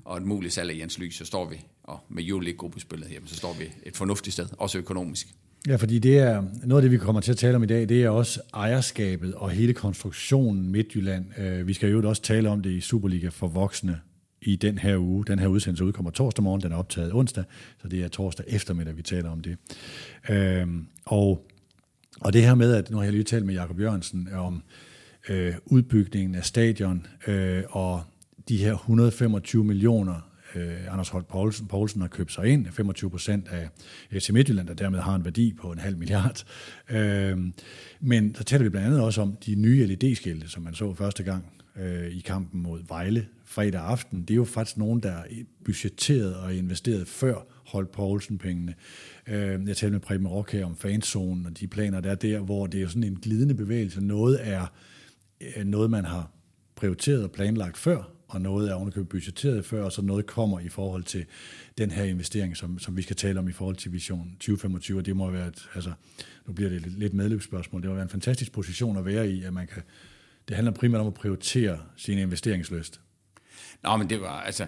og 0.04 0.16
et 0.16 0.22
muligt 0.22 0.52
salg 0.54 0.70
af 0.70 0.78
Jens 0.78 0.98
Lys, 0.98 1.14
så 1.14 1.24
står 1.24 1.48
vi, 1.48 1.64
og 1.82 1.98
med 2.08 2.24
Euroleague-gruppespillet 2.24 3.08
her, 3.08 3.20
så 3.26 3.36
står 3.36 3.52
vi 3.52 3.64
et 3.82 3.96
fornuftigt 3.96 4.32
sted, 4.32 4.46
også 4.58 4.78
økonomisk. 4.78 5.26
Ja, 5.68 5.76
fordi 5.76 5.98
det 5.98 6.18
er 6.18 6.44
noget 6.64 6.82
af 6.82 6.82
det, 6.82 6.90
vi 6.90 7.04
kommer 7.04 7.20
til 7.20 7.32
at 7.32 7.38
tale 7.38 7.56
om 7.56 7.62
i 7.62 7.66
dag, 7.66 7.88
det 7.88 8.04
er 8.04 8.08
også 8.08 8.40
ejerskabet 8.54 9.34
og 9.34 9.50
hele 9.50 9.74
konstruktionen 9.74 10.68
Midtjylland. 10.68 11.38
Øh, 11.38 11.66
vi 11.66 11.72
skal 11.72 11.90
jo 11.90 12.08
også 12.08 12.22
tale 12.22 12.48
om 12.48 12.62
det 12.62 12.70
i 12.70 12.80
Superliga 12.80 13.28
for 13.28 13.48
voksne 13.48 14.00
i 14.42 14.56
den 14.56 14.78
her 14.78 14.98
uge. 14.98 15.24
Den 15.24 15.38
her 15.38 15.46
udsendelse 15.46 15.84
udkommer 15.84 16.10
torsdag 16.10 16.42
morgen, 16.42 16.60
den 16.60 16.72
er 16.72 16.76
optaget 16.76 17.14
onsdag, 17.14 17.44
så 17.82 17.88
det 17.88 18.02
er 18.02 18.08
torsdag 18.08 18.46
eftermiddag, 18.48 18.96
vi 18.96 19.02
taler 19.02 19.30
om 19.30 19.40
det. 19.40 19.56
Øhm, 20.28 20.86
og, 21.04 21.46
og 22.20 22.32
det 22.32 22.42
her 22.42 22.54
med, 22.54 22.74
at 22.74 22.90
nu 22.90 22.96
har 22.96 23.04
jeg 23.04 23.12
lige 23.12 23.24
talt 23.24 23.46
med 23.46 23.54
Jakob 23.54 23.80
Jørgensen 23.80 24.28
om 24.34 24.62
øh, 25.28 25.54
udbygningen 25.66 26.34
af 26.34 26.44
stadion 26.44 27.06
øh, 27.26 27.62
og 27.68 28.02
de 28.48 28.56
her 28.56 28.74
125 28.74 29.64
millioner, 29.64 30.30
øh, 30.54 30.92
Anders 30.92 31.08
Holt 31.08 31.28
Poulsen, 31.28 31.66
Poulsen 31.66 32.00
har 32.00 32.08
købt 32.08 32.32
sig 32.32 32.46
ind, 32.46 32.66
25 32.70 33.10
procent 33.10 33.48
af 33.48 33.68
FC 34.12 34.30
Midtjylland, 34.30 34.68
der 34.68 34.74
dermed 34.74 34.98
har 34.98 35.14
en 35.14 35.24
værdi 35.24 35.52
på 35.60 35.72
en 35.72 35.78
halv 35.78 35.96
milliard. 35.96 36.44
Øh, 36.90 37.38
men 38.00 38.34
så 38.34 38.44
taler 38.44 38.62
vi 38.62 38.68
blandt 38.68 38.86
andet 38.86 39.02
også 39.02 39.22
om 39.22 39.36
de 39.46 39.54
nye 39.54 39.86
LED-skilte, 39.86 40.48
som 40.48 40.62
man 40.62 40.74
så 40.74 40.94
første 40.94 41.22
gang 41.22 41.46
øh, 41.76 42.06
i 42.06 42.20
kampen 42.20 42.62
mod 42.62 42.80
Vejle 42.88 43.26
fredag 43.50 43.80
aften, 43.80 44.22
det 44.22 44.30
er 44.30 44.36
jo 44.36 44.44
faktisk 44.44 44.76
nogen, 44.76 45.00
der 45.00 45.22
budgetteret 45.64 46.34
og 46.34 46.54
investeret 46.54 47.08
før 47.08 47.46
Holt 47.66 47.90
Poulsen-pengene. 47.90 48.74
Øh, 49.26 49.68
jeg 49.68 49.76
talte 49.76 49.90
med 49.90 50.00
Preben 50.00 50.28
Rock 50.28 50.52
her 50.52 50.64
om 50.64 50.76
fanzonen 50.76 51.46
og 51.46 51.60
de 51.60 51.66
planer, 51.66 52.00
der 52.00 52.10
er 52.10 52.14
der, 52.14 52.38
hvor 52.38 52.66
det 52.66 52.82
er 52.82 52.88
sådan 52.88 53.04
en 53.04 53.18
glidende 53.22 53.54
bevægelse. 53.54 54.00
Noget 54.00 54.38
er 54.48 54.66
øh, 55.40 55.64
noget, 55.64 55.90
man 55.90 56.04
har 56.04 56.30
prioriteret 56.76 57.24
og 57.24 57.30
planlagt 57.30 57.76
før, 57.76 58.12
og 58.28 58.40
noget 58.40 58.70
er 58.70 58.74
ovenikøbet 58.74 59.08
budgetteret 59.08 59.64
før, 59.64 59.84
og 59.84 59.92
så 59.92 60.02
noget 60.02 60.26
kommer 60.26 60.60
i 60.60 60.68
forhold 60.68 61.04
til 61.04 61.24
den 61.78 61.90
her 61.90 62.04
investering, 62.04 62.56
som, 62.56 62.78
som 62.78 62.96
vi 62.96 63.02
skal 63.02 63.16
tale 63.16 63.38
om 63.38 63.48
i 63.48 63.52
forhold 63.52 63.76
til 63.76 63.92
Vision 63.92 64.30
2025, 64.30 64.98
og 64.98 65.06
det 65.06 65.16
må 65.16 65.30
være, 65.30 65.48
et, 65.48 65.68
altså, 65.74 65.92
nu 66.46 66.52
bliver 66.52 66.70
det 66.70 66.86
lidt 66.86 67.14
medløbsspørgsmål, 67.14 67.82
det 67.82 67.88
må 67.88 67.94
være 67.94 68.02
en 68.02 68.08
fantastisk 68.08 68.52
position 68.52 68.96
at 68.96 69.04
være 69.04 69.30
i, 69.30 69.42
at 69.42 69.52
man 69.52 69.66
kan, 69.66 69.82
det 70.48 70.56
handler 70.56 70.72
primært 70.72 71.00
om 71.00 71.06
at 71.06 71.14
prioritere 71.14 71.78
sin 71.96 72.18
investeringsløst. 72.18 73.00
Nå, 73.82 73.96
men 73.96 74.10
det 74.10 74.20
var, 74.20 74.40
altså, 74.40 74.66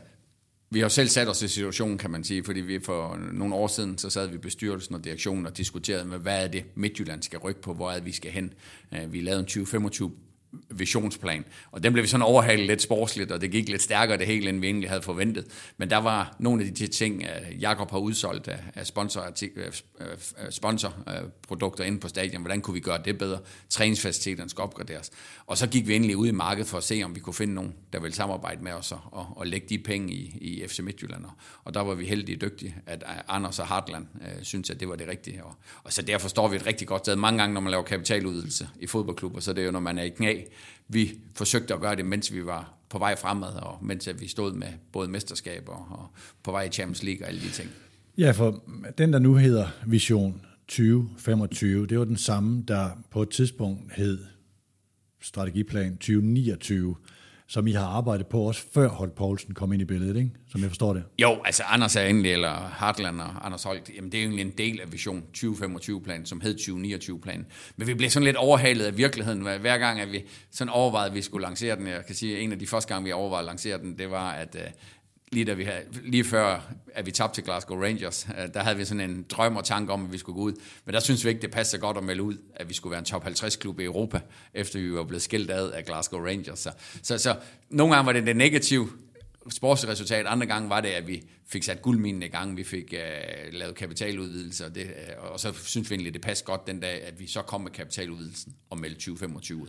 vi 0.70 0.78
har 0.78 0.84
jo 0.84 0.88
selv 0.88 1.08
sat 1.08 1.28
os 1.28 1.42
i 1.42 1.48
situationen, 1.48 1.98
kan 1.98 2.10
man 2.10 2.24
sige, 2.24 2.44
fordi 2.44 2.60
vi 2.60 2.80
for 2.80 3.18
nogle 3.32 3.54
år 3.54 3.66
siden, 3.66 3.98
så 3.98 4.10
sad 4.10 4.26
vi 4.26 4.34
i 4.34 4.38
bestyrelsen 4.38 4.94
og 4.94 5.04
direktionen 5.04 5.46
og 5.46 5.56
diskuterede 5.56 6.04
med, 6.04 6.18
hvad 6.18 6.44
er 6.44 6.48
det 6.48 6.64
Midtjylland 6.74 7.22
skal 7.22 7.38
rykke 7.38 7.60
på, 7.60 7.74
hvor 7.74 7.90
er 7.90 7.94
det, 7.94 8.04
vi 8.04 8.12
skal 8.12 8.30
hen. 8.30 8.52
Øh, 8.94 9.12
vi 9.12 9.20
lavede 9.20 9.40
en 9.40 9.46
2025 9.46 10.12
visionsplan. 10.70 11.44
Og 11.70 11.82
den 11.82 11.92
blev 11.92 12.02
vi 12.02 12.08
sådan 12.08 12.26
overhalet 12.26 12.66
lidt 12.66 12.82
sportsligt, 12.82 13.32
og 13.32 13.40
det 13.40 13.50
gik 13.50 13.68
lidt 13.68 13.82
stærkere 13.82 14.18
det 14.18 14.26
hele, 14.26 14.48
end 14.48 14.60
vi 14.60 14.66
egentlig 14.66 14.88
havde 14.88 15.02
forventet. 15.02 15.46
Men 15.76 15.90
der 15.90 15.96
var 15.96 16.36
nogle 16.38 16.64
af 16.64 16.74
de 16.74 16.86
ting, 16.86 17.22
øh, 17.22 17.62
Jakob 17.62 17.90
har 17.90 17.98
udsolgt 17.98 18.48
af 18.48 18.58
øh, 18.76 19.66
øh, 20.00 20.50
sponsorprodukter 20.50 21.84
inde 21.84 22.00
på 22.00 22.08
stadion. 22.08 22.42
Hvordan 22.42 22.60
kunne 22.60 22.74
vi 22.74 22.80
gøre 22.80 23.00
det 23.04 23.18
bedre? 23.18 23.38
Træningsfaciliteterne 23.68 24.50
skal 24.50 24.62
opgraderes. 24.62 25.10
Og 25.46 25.58
så 25.58 25.66
gik 25.66 25.88
vi 25.88 25.94
endelig 25.96 26.16
ud 26.16 26.28
i 26.28 26.30
markedet 26.30 26.68
for 26.68 26.78
at 26.78 26.84
se, 26.84 27.02
om 27.04 27.14
vi 27.14 27.20
kunne 27.20 27.34
finde 27.34 27.54
nogen, 27.54 27.74
der 27.92 28.00
ville 28.00 28.14
samarbejde 28.14 28.64
med 28.64 28.72
os 28.72 28.92
og, 28.92 29.00
og, 29.12 29.26
og 29.36 29.46
lægge 29.46 29.66
de 29.68 29.78
penge 29.78 30.12
i, 30.12 30.38
i 30.40 30.68
FC 30.68 30.78
Midtjylland. 30.78 31.24
Og 31.64 31.74
der 31.74 31.80
var 31.80 31.94
vi 31.94 32.04
heldige 32.04 32.36
dygtige, 32.36 32.76
at 32.86 33.04
Anders 33.28 33.58
og 33.58 33.66
Hartland 33.66 34.06
øh, 34.20 34.42
synes, 34.42 34.70
at 34.70 34.80
det 34.80 34.88
var 34.88 34.96
det 34.96 35.08
rigtige. 35.08 35.44
Og, 35.44 35.54
og 35.84 35.92
så 35.92 36.02
derfor 36.02 36.28
står 36.28 36.48
vi 36.48 36.56
et 36.56 36.66
rigtig 36.66 36.88
godt 36.88 37.02
sted. 37.02 37.16
Mange 37.16 37.38
gange, 37.38 37.54
når 37.54 37.60
man 37.60 37.70
laver 37.70 37.84
kapitaludvidelse 37.84 38.68
i 38.80 38.86
fodboldklubber, 38.86 39.40
så 39.40 39.50
er 39.50 39.54
det 39.54 39.66
jo, 39.66 39.70
når 39.70 39.80
man 39.80 39.98
er 39.98 40.02
i 40.02 40.08
knæ, 40.08 40.41
vi 40.88 41.18
forsøgte 41.34 41.74
at 41.74 41.80
gøre 41.80 41.96
det, 41.96 42.06
mens 42.06 42.32
vi 42.32 42.46
var 42.46 42.74
på 42.88 42.98
vej 42.98 43.16
fremad, 43.16 43.52
og 43.52 43.78
mens 43.82 44.08
vi 44.18 44.28
stod 44.28 44.52
med 44.52 44.68
både 44.92 45.08
mesterskaber 45.08 45.72
og 45.72 46.06
på 46.42 46.50
vej 46.50 46.62
i 46.62 46.68
Champions 46.68 47.02
League 47.02 47.24
og 47.24 47.28
alle 47.28 47.40
de 47.40 47.48
ting. 47.48 47.70
Ja, 48.18 48.30
for 48.30 48.64
den, 48.98 49.12
der 49.12 49.18
nu 49.18 49.34
hedder 49.34 49.68
Vision 49.86 50.42
2025, 50.68 51.86
det 51.86 51.98
var 51.98 52.04
den 52.04 52.16
samme, 52.16 52.64
der 52.68 52.90
på 53.10 53.22
et 53.22 53.30
tidspunkt 53.30 53.92
hed 53.94 54.18
Strategiplan 55.20 55.92
2029, 55.92 56.96
som 57.52 57.66
I 57.66 57.72
har 57.72 57.86
arbejdet 57.86 58.26
på 58.26 58.40
også 58.40 58.62
før 58.74 58.88
Holt 58.88 59.14
Poulsen 59.14 59.54
kom 59.54 59.72
ind 59.72 59.82
i 59.82 59.84
billedet, 59.84 60.16
ikke? 60.16 60.30
som 60.48 60.60
jeg 60.60 60.70
forstår 60.70 60.94
det. 60.94 61.04
Jo, 61.22 61.40
altså 61.44 61.62
Anders 61.62 61.96
er 61.96 62.00
endelig, 62.00 62.32
eller 62.32 62.50
Hartland 62.50 63.20
og 63.20 63.46
Anders 63.46 63.62
Holt, 63.62 63.90
jamen 63.96 64.12
det 64.12 64.18
er 64.18 64.22
egentlig 64.22 64.42
en 64.42 64.52
del 64.58 64.80
af 64.80 64.92
Vision 64.92 65.24
2025-planen, 65.36 66.26
som 66.26 66.40
hed 66.40 66.54
2029-planen. 66.54 67.46
Men 67.76 67.86
vi 67.86 67.94
blev 67.94 68.10
sådan 68.10 68.24
lidt 68.24 68.36
overhalet 68.36 68.84
af 68.84 68.96
virkeligheden, 68.96 69.40
hver 69.40 69.78
gang 69.78 70.00
at 70.00 70.12
vi 70.12 70.24
sådan 70.50 70.72
overvejede, 70.72 71.08
at 71.08 71.14
vi 71.14 71.22
skulle 71.22 71.42
lancere 71.42 71.76
den. 71.76 71.86
Jeg 71.86 72.06
kan 72.06 72.14
sige, 72.14 72.36
at 72.36 72.42
en 72.42 72.52
af 72.52 72.58
de 72.58 72.66
første 72.66 72.94
gange, 72.94 73.04
vi 73.04 73.12
overvejede 73.12 73.42
at 73.42 73.46
lancere 73.46 73.78
den, 73.78 73.98
det 73.98 74.10
var, 74.10 74.30
at 74.30 74.54
øh, 74.54 74.70
lige, 75.32 75.44
da 75.44 75.52
vi 75.52 75.64
havde, 75.64 75.84
lige 76.04 76.24
før, 76.24 76.72
at 76.94 77.06
vi 77.06 77.10
tabte 77.10 77.36
til 77.36 77.44
Glasgow 77.44 77.82
Rangers, 77.82 78.26
øh, 78.38 78.54
der 78.54 78.60
havde 78.60 78.76
vi 78.76 78.84
sådan 78.84 79.10
en 79.10 79.26
drøm 79.30 79.56
og 79.56 79.64
tanke 79.64 79.92
om, 79.92 80.04
at 80.04 80.12
vi 80.12 80.18
skulle 80.18 80.36
gå 80.36 80.42
ud. 80.42 80.52
Men 80.84 80.94
der 80.94 81.00
synes 81.00 81.24
vi 81.24 81.28
ikke, 81.28 81.42
det 81.42 81.50
passer 81.50 81.78
godt 81.78 81.96
at 81.96 82.04
melde 82.04 82.22
ud, 82.22 82.36
at 82.54 82.68
vi 82.68 82.74
skulle 82.74 82.90
være 82.90 82.98
en 82.98 83.04
top 83.04 83.26
50-klub 83.26 83.80
i 83.80 83.84
Europa, 83.84 84.20
efter 84.54 84.78
vi 84.78 84.94
var 84.94 85.04
blevet 85.04 85.22
skilt 85.22 85.50
ad 85.50 85.70
af 85.70 85.84
Glasgow 85.84 86.20
Rangers. 86.20 86.58
Så, 86.58 86.72
så, 87.02 87.18
så 87.18 87.36
nogle 87.70 87.94
gange 87.94 88.06
var 88.06 88.12
det 88.12 88.26
det 88.26 88.36
negative 88.36 88.88
sportsresultat, 89.50 90.26
andre 90.26 90.46
gange 90.46 90.68
var 90.68 90.80
det, 90.80 90.88
at 90.88 91.08
vi 91.08 91.22
fik 91.46 91.62
sat 91.62 91.82
guldminen 91.82 92.22
i 92.22 92.28
gang, 92.28 92.56
vi 92.56 92.64
fik 92.64 92.94
uh, 92.96 93.52
lavet 93.52 93.74
kapitaludvidelser, 93.74 94.64
og, 94.66 94.74
det, 94.74 94.84
uh, 94.84 95.32
og 95.32 95.40
så 95.40 95.52
synes 95.64 95.90
vi 95.90 95.94
egentlig, 95.94 96.14
det 96.14 96.22
passede 96.22 96.46
godt 96.46 96.66
den 96.66 96.80
dag, 96.80 97.02
at 97.02 97.20
vi 97.20 97.26
så 97.26 97.42
kom 97.42 97.60
med 97.60 97.70
kapitaludvidelsen 97.70 98.54
og 98.70 98.78
meldte 98.78 99.00
2025 99.00 99.58
ud. 99.58 99.68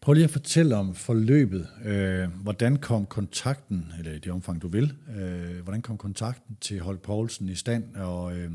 Prøv 0.00 0.12
lige 0.12 0.24
at 0.24 0.30
fortælle 0.30 0.76
om 0.76 0.94
forløbet. 0.94 1.68
Øh, 1.84 2.28
hvordan 2.42 2.76
kom 2.76 3.06
kontakten, 3.06 3.92
eller 3.98 4.12
i 4.12 4.18
det 4.18 4.32
omfang 4.32 4.62
du 4.62 4.68
vil, 4.68 4.96
øh, 5.16 5.60
hvordan 5.62 5.82
kom 5.82 5.98
kontakten 5.98 6.58
til 6.60 6.80
Holk 6.80 7.00
Poulsen 7.00 7.48
i 7.48 7.54
stand, 7.54 7.96
og 7.96 8.36
øh, 8.36 8.50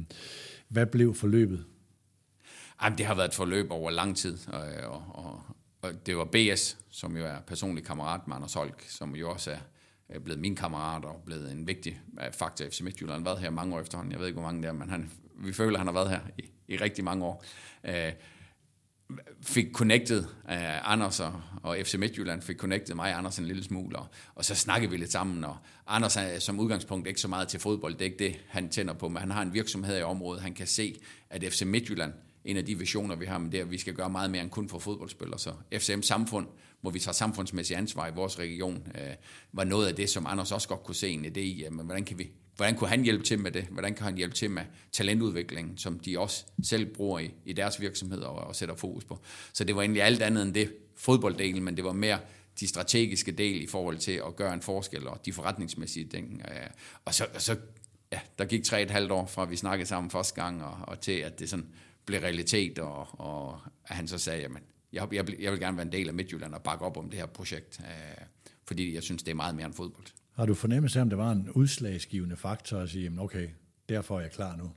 hvad 0.67 0.85
blev 0.85 1.15
forløbet? 1.15 1.65
Jamen, 2.83 2.97
det 2.97 3.05
har 3.05 3.15
været 3.15 3.27
et 3.27 3.33
forløb 3.33 3.71
over 3.71 3.91
lang 3.91 4.17
tid, 4.17 4.37
og, 4.47 4.63
og, 4.83 5.03
og, 5.13 5.41
og 5.81 6.05
det 6.05 6.17
var 6.17 6.25
BS, 6.25 6.77
som 6.89 7.17
jo 7.17 7.25
er 7.25 7.39
personlig 7.47 7.83
kammerat 7.83 8.27
med 8.27 8.35
Anders 8.35 8.53
Holk, 8.53 8.85
som 8.87 9.15
jo 9.15 9.29
også 9.29 9.57
er 10.09 10.19
blevet 10.19 10.41
min 10.41 10.55
kammerat 10.55 11.05
og 11.05 11.21
blevet 11.25 11.51
en 11.51 11.67
vigtig 11.67 11.99
øh, 12.21 12.33
faktor 12.33 12.65
i 12.65 12.69
FC 12.69 12.81
Midtjylland. 12.81 13.11
Han 13.11 13.25
har 13.25 13.31
været 13.33 13.43
her 13.43 13.49
mange 13.49 13.75
år 13.75 13.81
efterhånden. 13.81 14.11
Jeg 14.11 14.19
ved 14.19 14.27
ikke, 14.27 14.39
hvor 14.39 14.47
mange 14.51 14.61
det 14.61 14.67
er, 14.67 14.73
men 14.73 14.89
han, 14.89 15.11
vi 15.37 15.53
føler, 15.53 15.73
at 15.73 15.79
han 15.79 15.87
har 15.87 15.93
været 15.93 16.09
her 16.09 16.19
i, 16.37 16.43
i 16.67 16.77
rigtig 16.77 17.03
mange 17.03 17.25
år. 17.25 17.43
Øh, 17.83 18.11
fik 19.41 19.65
connected 19.74 20.19
uh, 20.24 20.91
Anders 20.91 21.19
og, 21.19 21.41
og 21.63 21.77
FC 21.83 21.95
Midtjylland 21.95 22.41
fik 22.41 22.57
connected 22.57 22.95
mig 22.95 23.12
og 23.12 23.17
Anders 23.17 23.38
en 23.38 23.45
lille 23.45 23.63
smule, 23.63 23.97
og, 24.00 24.07
og 24.35 24.45
så 24.45 24.55
snakkede 24.55 24.91
vi 24.91 24.97
lidt 24.97 25.12
sammen, 25.12 25.43
og 25.43 25.57
Anders 25.88 26.17
er 26.17 26.39
som 26.39 26.59
udgangspunkt 26.59 27.07
ikke 27.07 27.21
så 27.21 27.27
meget 27.27 27.47
til 27.47 27.59
fodbold, 27.59 27.93
det 27.93 28.01
er 28.01 28.05
ikke 28.05 28.24
det, 28.24 28.39
han 28.47 28.69
tænder 28.69 28.93
på, 28.93 29.09
men 29.09 29.17
han 29.17 29.31
har 29.31 29.41
en 29.41 29.53
virksomhed 29.53 30.00
i 30.00 30.01
området, 30.01 30.41
han 30.41 30.53
kan 30.53 30.67
se, 30.67 30.95
at 31.29 31.43
FC 31.43 31.62
Midtjylland, 31.62 32.13
en 32.45 32.57
af 32.57 32.65
de 32.65 32.77
visioner, 32.77 33.15
vi 33.15 33.25
har, 33.25 33.38
med 33.38 33.51
det 33.51 33.59
at 33.59 33.71
vi 33.71 33.77
skal 33.77 33.93
gøre 33.93 34.09
meget 34.09 34.31
mere 34.31 34.41
end 34.41 34.50
kun 34.50 34.69
for 34.69 34.79
fodboldspillere, 34.79 35.39
så 35.39 35.53
FCM 35.74 36.01
Samfund, 36.01 36.47
hvor 36.81 36.91
vi 36.91 37.00
tager 37.00 37.13
samfundsmæssig 37.13 37.77
ansvar 37.77 38.07
i 38.07 38.12
vores 38.15 38.39
region, 38.39 38.75
uh, 38.75 39.01
var 39.53 39.63
noget 39.63 39.88
af 39.88 39.95
det, 39.95 40.09
som 40.09 40.25
Anders 40.27 40.51
også 40.51 40.67
godt 40.67 40.83
kunne 40.83 40.95
se 40.95 41.09
en 41.09 41.25
idé 41.25 41.39
i, 41.39 41.65
men 41.71 41.85
hvordan 41.85 42.05
kan 42.05 42.19
vi 42.19 42.31
Hvordan 42.55 42.75
kunne 42.75 42.89
han 42.89 43.03
hjælpe 43.03 43.24
til 43.24 43.39
med 43.39 43.51
det? 43.51 43.63
Hvordan 43.63 43.93
kan 43.93 44.03
han 44.03 44.15
hjælpe 44.15 44.35
til 44.35 44.51
med 44.51 44.63
talentudviklingen, 44.91 45.77
som 45.77 46.00
de 46.00 46.19
også 46.19 46.45
selv 46.63 46.85
bruger 46.85 47.19
i, 47.19 47.33
i 47.45 47.53
deres 47.53 47.81
virksomheder 47.81 48.27
og, 48.27 48.47
og 48.47 48.55
sætter 48.55 48.75
fokus 48.75 49.03
på? 49.03 49.19
Så 49.53 49.63
det 49.63 49.75
var 49.75 49.81
egentlig 49.81 50.03
alt 50.03 50.21
andet 50.21 50.43
end 50.43 50.53
det 50.53 50.74
fodbolddelen, 50.95 51.63
men 51.63 51.75
det 51.75 51.83
var 51.83 51.93
mere 51.93 52.19
de 52.59 52.67
strategiske 52.67 53.31
del 53.31 53.62
i 53.62 53.67
forhold 53.67 53.97
til 53.97 54.21
at 54.27 54.35
gøre 54.35 54.53
en 54.53 54.62
forskel, 54.62 55.07
og 55.07 55.25
de 55.25 55.33
forretningsmæssige 55.33 56.07
ting. 56.07 56.41
Øh, 56.51 56.69
og 57.05 57.13
så, 57.13 57.27
og 57.33 57.41
så 57.41 57.57
ja, 58.12 58.19
der 58.38 58.45
gik 58.45 58.63
tre 58.63 58.81
et 58.81 58.91
halvt 58.91 59.12
år 59.12 59.25
fra, 59.25 59.45
vi 59.45 59.55
snakkede 59.55 59.89
sammen 59.89 60.12
første 60.12 60.41
gang, 60.41 60.63
og, 60.63 60.77
og 60.81 61.00
til 61.00 61.12
at 61.12 61.39
det 61.39 61.50
sådan 61.50 61.67
blev 62.05 62.19
realitet, 62.19 62.79
og, 62.79 63.07
og 63.19 63.59
at 63.88 63.95
han 63.95 64.07
så 64.07 64.17
sagde, 64.17 64.41
jamen, 64.41 64.63
jeg, 64.93 65.07
jeg, 65.13 65.41
jeg 65.41 65.51
vil 65.51 65.59
gerne 65.59 65.77
være 65.77 65.85
en 65.85 65.91
del 65.91 66.07
af 66.07 66.13
Midtjylland 66.13 66.53
og 66.53 66.63
bakke 66.63 66.85
op 66.85 66.97
om 66.97 67.09
det 67.09 67.19
her 67.19 67.25
projekt, 67.25 67.79
øh, 67.79 68.25
fordi 68.65 68.95
jeg 68.95 69.03
synes, 69.03 69.24
det 69.24 69.31
er 69.31 69.35
meget 69.35 69.55
mere 69.55 69.65
end 69.65 69.74
fodbold. 69.74 70.05
Har 70.36 70.46
du 70.46 70.54
fornemmelse 70.54 71.00
af, 71.00 71.01
om 71.01 71.10
det 71.10 71.18
var 71.18 71.32
en 71.32 71.50
udslagsgivende 71.50 72.36
faktor 72.38 72.77
at 72.80 72.89
sige, 72.89 73.12
okay, 73.20 73.50
derfor 73.89 74.18
er 74.18 74.22
jeg 74.22 74.32
klar 74.32 74.56
nu? 74.56 74.72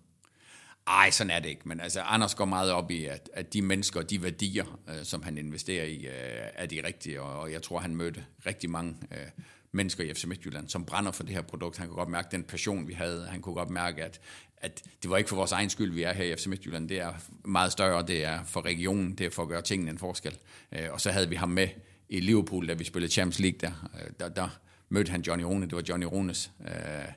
Ej, 0.87 1.11
sådan 1.11 1.31
er 1.31 1.41
det 1.41 1.49
ikke. 1.49 1.69
Men 1.69 1.81
altså, 1.81 2.01
Anders 2.01 2.35
går 2.35 2.45
meget 2.45 2.73
op 2.73 2.91
i, 2.91 3.05
at, 3.05 3.31
at 3.33 3.53
de 3.53 3.63
mennesker 3.63 4.01
og 4.01 4.11
de 4.11 4.23
værdier, 4.23 4.81
øh, 4.89 5.05
som 5.05 5.23
han 5.23 5.39
investerer 5.39 5.85
i, 5.85 5.97
øh, 5.97 6.49
er 6.55 6.67
de 6.67 6.87
rigtige. 6.87 7.23
Og, 7.23 7.41
og 7.41 7.53
jeg 7.53 7.63
tror, 7.63 7.79
han 7.79 7.97
mødte 7.97 8.25
rigtig 8.47 8.71
mange 8.71 8.97
øh, 9.13 9.27
mennesker 9.73 10.05
i 10.05 10.15
FC 10.15 10.25
Midtjylland, 10.25 10.69
som 10.69 10.85
brænder 10.85 11.13
for 11.13 11.23
det 11.23 11.35
her 11.35 11.43
produkt. 11.43 11.79
Han 11.79 11.87
kunne 11.87 11.97
godt 11.97 12.09
mærke 12.09 12.29
den 12.31 12.45
passion, 12.45 12.89
vi 12.89 12.93
havde. 12.93 13.27
Han 13.27 13.41
kunne 13.41 13.55
godt 13.55 13.71
mærke, 13.71 14.05
at, 14.05 14.21
at 14.57 14.83
det 15.03 15.11
var 15.11 15.17
ikke 15.17 15.29
for 15.29 15.37
vores 15.37 15.53
egen 15.53 15.71
skyld, 15.71 15.93
vi 15.93 16.03
er 16.03 16.13
her 16.13 16.25
i 16.25 16.37
FC 16.37 16.47
Midtjylland. 16.47 16.89
Det 16.89 17.01
er 17.01 17.13
meget 17.45 17.73
større, 17.73 18.07
det 18.07 18.25
er 18.25 18.45
for 18.45 18.65
regionen, 18.65 19.15
det 19.15 19.27
er 19.27 19.31
for 19.31 19.43
at 19.43 19.49
gøre 19.49 19.63
tingene 19.63 19.91
en 19.91 19.99
forskel. 19.99 20.39
Øh, 20.73 20.93
og 20.93 21.01
så 21.01 21.11
havde 21.11 21.29
vi 21.29 21.35
ham 21.35 21.49
med 21.49 21.69
i 22.09 22.21
Liverpool, 22.21 22.69
da 22.69 22.73
vi 22.73 22.85
spillede 22.85 23.13
Champions 23.13 23.41
League 23.41 23.59
der. 23.61 23.91
Øh, 23.95 24.11
der, 24.21 24.29
der 24.29 24.49
mødte 24.89 25.11
han 25.11 25.21
Johnny 25.21 25.45
Rune. 25.45 25.67
Det 25.67 25.77
var 25.77 25.83
Johnny 25.89 26.07
Runes 26.07 26.53
øh, 26.69 27.13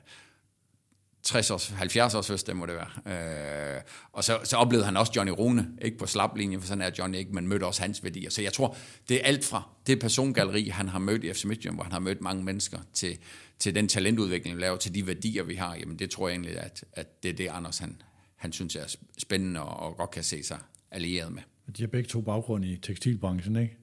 60 1.22 1.50
års, 1.50 1.68
70 1.68 2.14
års 2.14 2.26
fødselsdag 2.26 2.56
må 2.56 2.66
det 2.66 2.74
være. 2.74 3.76
Øh, 3.76 3.82
og 4.12 4.24
så, 4.24 4.38
så 4.44 4.56
oplevede 4.56 4.84
han 4.86 4.96
også 4.96 5.12
Johnny 5.16 5.32
Rune, 5.32 5.68
ikke 5.82 5.98
på 5.98 6.06
slaplinje, 6.06 6.60
for 6.60 6.66
sådan 6.66 6.82
er 6.82 6.90
Johnny 6.98 7.18
ikke, 7.18 7.32
men 7.32 7.48
mødte 7.48 7.64
også 7.64 7.82
hans 7.82 8.04
værdier. 8.04 8.30
Så 8.30 8.42
jeg 8.42 8.52
tror, 8.52 8.76
det 9.08 9.16
er 9.16 9.24
alt 9.24 9.44
fra 9.44 9.68
det 9.86 10.00
persongalleri, 10.00 10.68
han 10.68 10.88
har 10.88 10.98
mødt 10.98 11.24
i 11.24 11.32
FC 11.32 11.44
Midtjylland, 11.44 11.76
hvor 11.76 11.84
han 11.84 11.92
har 11.92 12.00
mødt 12.00 12.20
mange 12.20 12.44
mennesker, 12.44 12.78
til, 12.92 13.18
til 13.58 13.74
den 13.74 13.88
talentudvikling, 13.88 14.56
vi 14.56 14.62
laver, 14.62 14.76
til 14.76 14.94
de 14.94 15.06
værdier, 15.06 15.42
vi 15.42 15.54
har. 15.54 15.74
Jamen 15.74 15.98
det 15.98 16.10
tror 16.10 16.28
jeg 16.28 16.34
egentlig, 16.34 16.58
at, 16.58 16.84
at 16.92 17.22
det 17.22 17.28
er 17.28 17.34
det, 17.34 17.48
Anders 17.48 17.78
han, 17.78 18.02
han 18.36 18.52
synes 18.52 18.76
er 18.76 18.96
spændende 19.18 19.62
og, 19.62 19.88
og 19.90 19.96
godt 19.96 20.10
kan 20.10 20.22
se 20.22 20.42
sig 20.42 20.58
allieret 20.90 21.32
med. 21.32 21.42
De 21.76 21.82
har 21.82 21.88
begge 21.88 22.08
to 22.08 22.20
baggrund 22.20 22.64
i 22.64 22.76
tekstilbranchen, 22.76 23.56
ikke? 23.56 23.76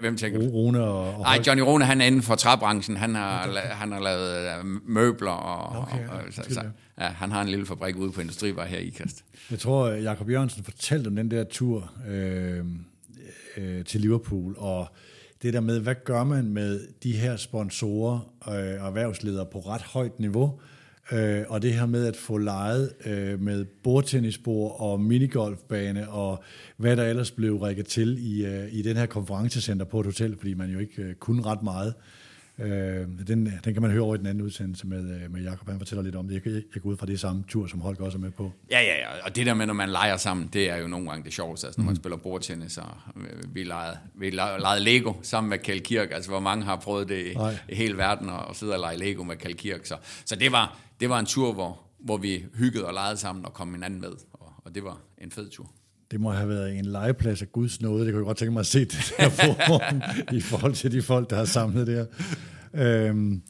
Hvem 0.00 0.16
tænker 0.16 0.40
du? 0.40 0.46
Rune 0.46 0.82
og, 0.82 1.14
og 1.14 1.20
Nej, 1.20 1.42
Johnny 1.46 1.62
Rune, 1.62 1.84
han 1.84 2.00
er 2.00 2.04
inden 2.04 2.22
for 2.22 2.34
træbranchen. 2.34 2.96
Han 2.96 3.14
har, 3.14 3.48
okay. 3.48 3.60
han 3.60 3.92
har 3.92 4.00
lavet 4.00 4.58
øh, 4.58 4.64
møbler, 4.88 5.30
og, 5.30 5.82
okay, 5.82 6.08
og, 6.08 6.14
og 6.14 6.22
så, 6.30 6.42
så, 6.48 6.62
ja, 7.00 7.06
han 7.06 7.32
har 7.32 7.42
en 7.42 7.48
lille 7.48 7.66
fabrik 7.66 7.96
ude 7.96 8.12
på 8.12 8.20
Industrivej 8.20 8.66
her 8.66 8.78
i 8.78 8.84
Ikast. 8.84 9.24
Jeg 9.50 9.58
tror, 9.58 9.88
Jakob 9.88 10.30
Jørgensen 10.30 10.64
fortalte 10.64 11.08
om 11.08 11.16
den 11.16 11.30
der 11.30 11.44
tur 11.44 11.92
øh, 12.08 12.64
øh, 13.56 13.84
til 13.84 14.00
Liverpool, 14.00 14.54
og 14.58 14.86
det 15.42 15.52
der 15.52 15.60
med, 15.60 15.80
hvad 15.80 15.94
gør 16.04 16.24
man 16.24 16.44
med 16.44 16.80
de 17.02 17.12
her 17.12 17.36
sponsorer 17.36 18.32
øh, 18.48 18.54
og 18.54 18.88
erhvervsledere 18.88 19.46
på 19.52 19.58
ret 19.58 19.82
højt 19.82 20.20
niveau, 20.20 20.60
Øh, 21.12 21.44
og 21.48 21.62
det 21.62 21.74
her 21.74 21.86
med 21.86 22.06
at 22.06 22.16
få 22.16 22.38
lejet 22.38 22.92
øh, 23.06 23.40
med 23.40 23.64
bordtennisbord 23.64 24.76
og 24.78 25.00
minigolfbane 25.00 26.08
og 26.08 26.42
hvad 26.76 26.96
der 26.96 27.04
ellers 27.04 27.30
blev 27.30 27.56
rækket 27.56 27.86
til 27.86 28.18
i, 28.20 28.46
øh, 28.46 28.68
i 28.72 28.82
den 28.82 28.96
her 28.96 29.06
konferencecenter 29.06 29.84
på 29.84 30.00
et 30.00 30.06
hotel, 30.06 30.36
fordi 30.36 30.54
man 30.54 30.70
jo 30.70 30.78
ikke 30.78 31.02
øh, 31.02 31.14
kunne 31.14 31.42
ret 31.42 31.62
meget. 31.62 31.94
Øh, 31.96 32.19
den, 33.26 33.52
den 33.64 33.72
kan 33.72 33.82
man 33.82 33.90
høre 33.90 34.02
over 34.02 34.14
i 34.14 34.18
den 34.18 34.26
anden 34.26 34.44
udsendelse 34.44 34.86
med, 34.86 35.22
øh, 35.22 35.32
med 35.32 35.42
Jacob. 35.42 35.68
Han 35.68 35.78
fortæller 35.78 36.02
lidt 36.02 36.16
om 36.16 36.28
det. 36.28 36.34
Jeg, 36.44 36.62
jeg 36.74 36.82
går 36.82 36.90
ud 36.90 36.96
fra 36.96 37.06
det 37.06 37.20
samme 37.20 37.44
tur, 37.48 37.66
som 37.66 37.80
Holger 37.80 38.04
også 38.04 38.18
er 38.18 38.22
med 38.22 38.30
på. 38.30 38.52
Ja, 38.70 38.80
ja, 38.80 38.94
ja. 38.98 39.06
Og 39.24 39.36
det 39.36 39.46
der 39.46 39.54
med, 39.54 39.66
når 39.66 39.74
man 39.74 39.88
leger 39.88 40.16
sammen, 40.16 40.50
det 40.52 40.70
er 40.70 40.76
jo 40.76 40.88
nogle 40.88 41.08
gange 41.10 41.24
det 41.24 41.32
sjoveste. 41.32 41.66
Altså, 41.66 41.80
når 41.80 41.84
man 41.84 41.92
mm. 41.92 41.96
spiller 41.96 42.16
bordtennis, 42.16 42.78
og 42.78 42.88
øh, 43.16 43.54
vi 43.54 43.64
legede, 43.64 43.98
vi 44.14 44.30
legede 44.30 44.80
Lego 44.80 45.12
sammen 45.22 45.50
med 45.50 45.58
Kjell 45.58 45.80
Kirk. 45.80 46.08
Altså, 46.12 46.30
hvor 46.30 46.40
mange 46.40 46.64
har 46.64 46.76
prøvet 46.76 47.08
det 47.08 47.26
i, 47.26 47.36
i 47.68 47.74
hele 47.74 47.96
verden, 47.96 48.28
og, 48.28 48.38
og 48.38 48.56
sidde 48.56 48.72
og 48.72 48.80
lege 48.80 48.96
Lego 48.96 49.22
med 49.22 49.36
Kjell 49.36 49.56
Kirk. 49.56 49.86
Så, 49.86 49.96
så 50.24 50.36
det, 50.36 50.52
var, 50.52 50.78
det 51.00 51.08
var 51.08 51.18
en 51.18 51.26
tur, 51.26 51.52
hvor, 51.52 51.80
hvor 51.98 52.16
vi 52.16 52.44
hyggede 52.54 52.86
og 52.86 52.94
legede 52.94 53.16
sammen 53.16 53.46
og 53.46 53.52
kom 53.52 53.72
hinanden 53.72 54.00
med. 54.00 54.12
Og, 54.32 54.52
og 54.64 54.74
det 54.74 54.84
var 54.84 55.00
en 55.18 55.30
fed 55.30 55.50
tur. 55.50 55.70
Det 56.10 56.20
må 56.20 56.30
have 56.30 56.48
været 56.48 56.78
en 56.78 56.84
legeplads 56.84 57.42
af 57.42 57.52
Guds 57.52 57.80
nåde. 57.80 58.04
Det 58.04 58.12
kunne 58.12 58.20
jeg 58.20 58.26
godt 58.26 58.36
tænke 58.36 58.52
mig 58.52 58.60
at 58.60 58.66
se 58.66 58.80
det 58.80 59.12
der 59.18 59.28
forum, 59.44 60.02
i 60.32 60.40
forhold 60.40 60.74
til 60.74 60.92
de 60.92 61.02
folk, 61.02 61.30
der 61.30 61.36
har 61.36 61.44
samlet 61.44 61.86
der. 61.86 62.06
Øhm, 62.74 63.42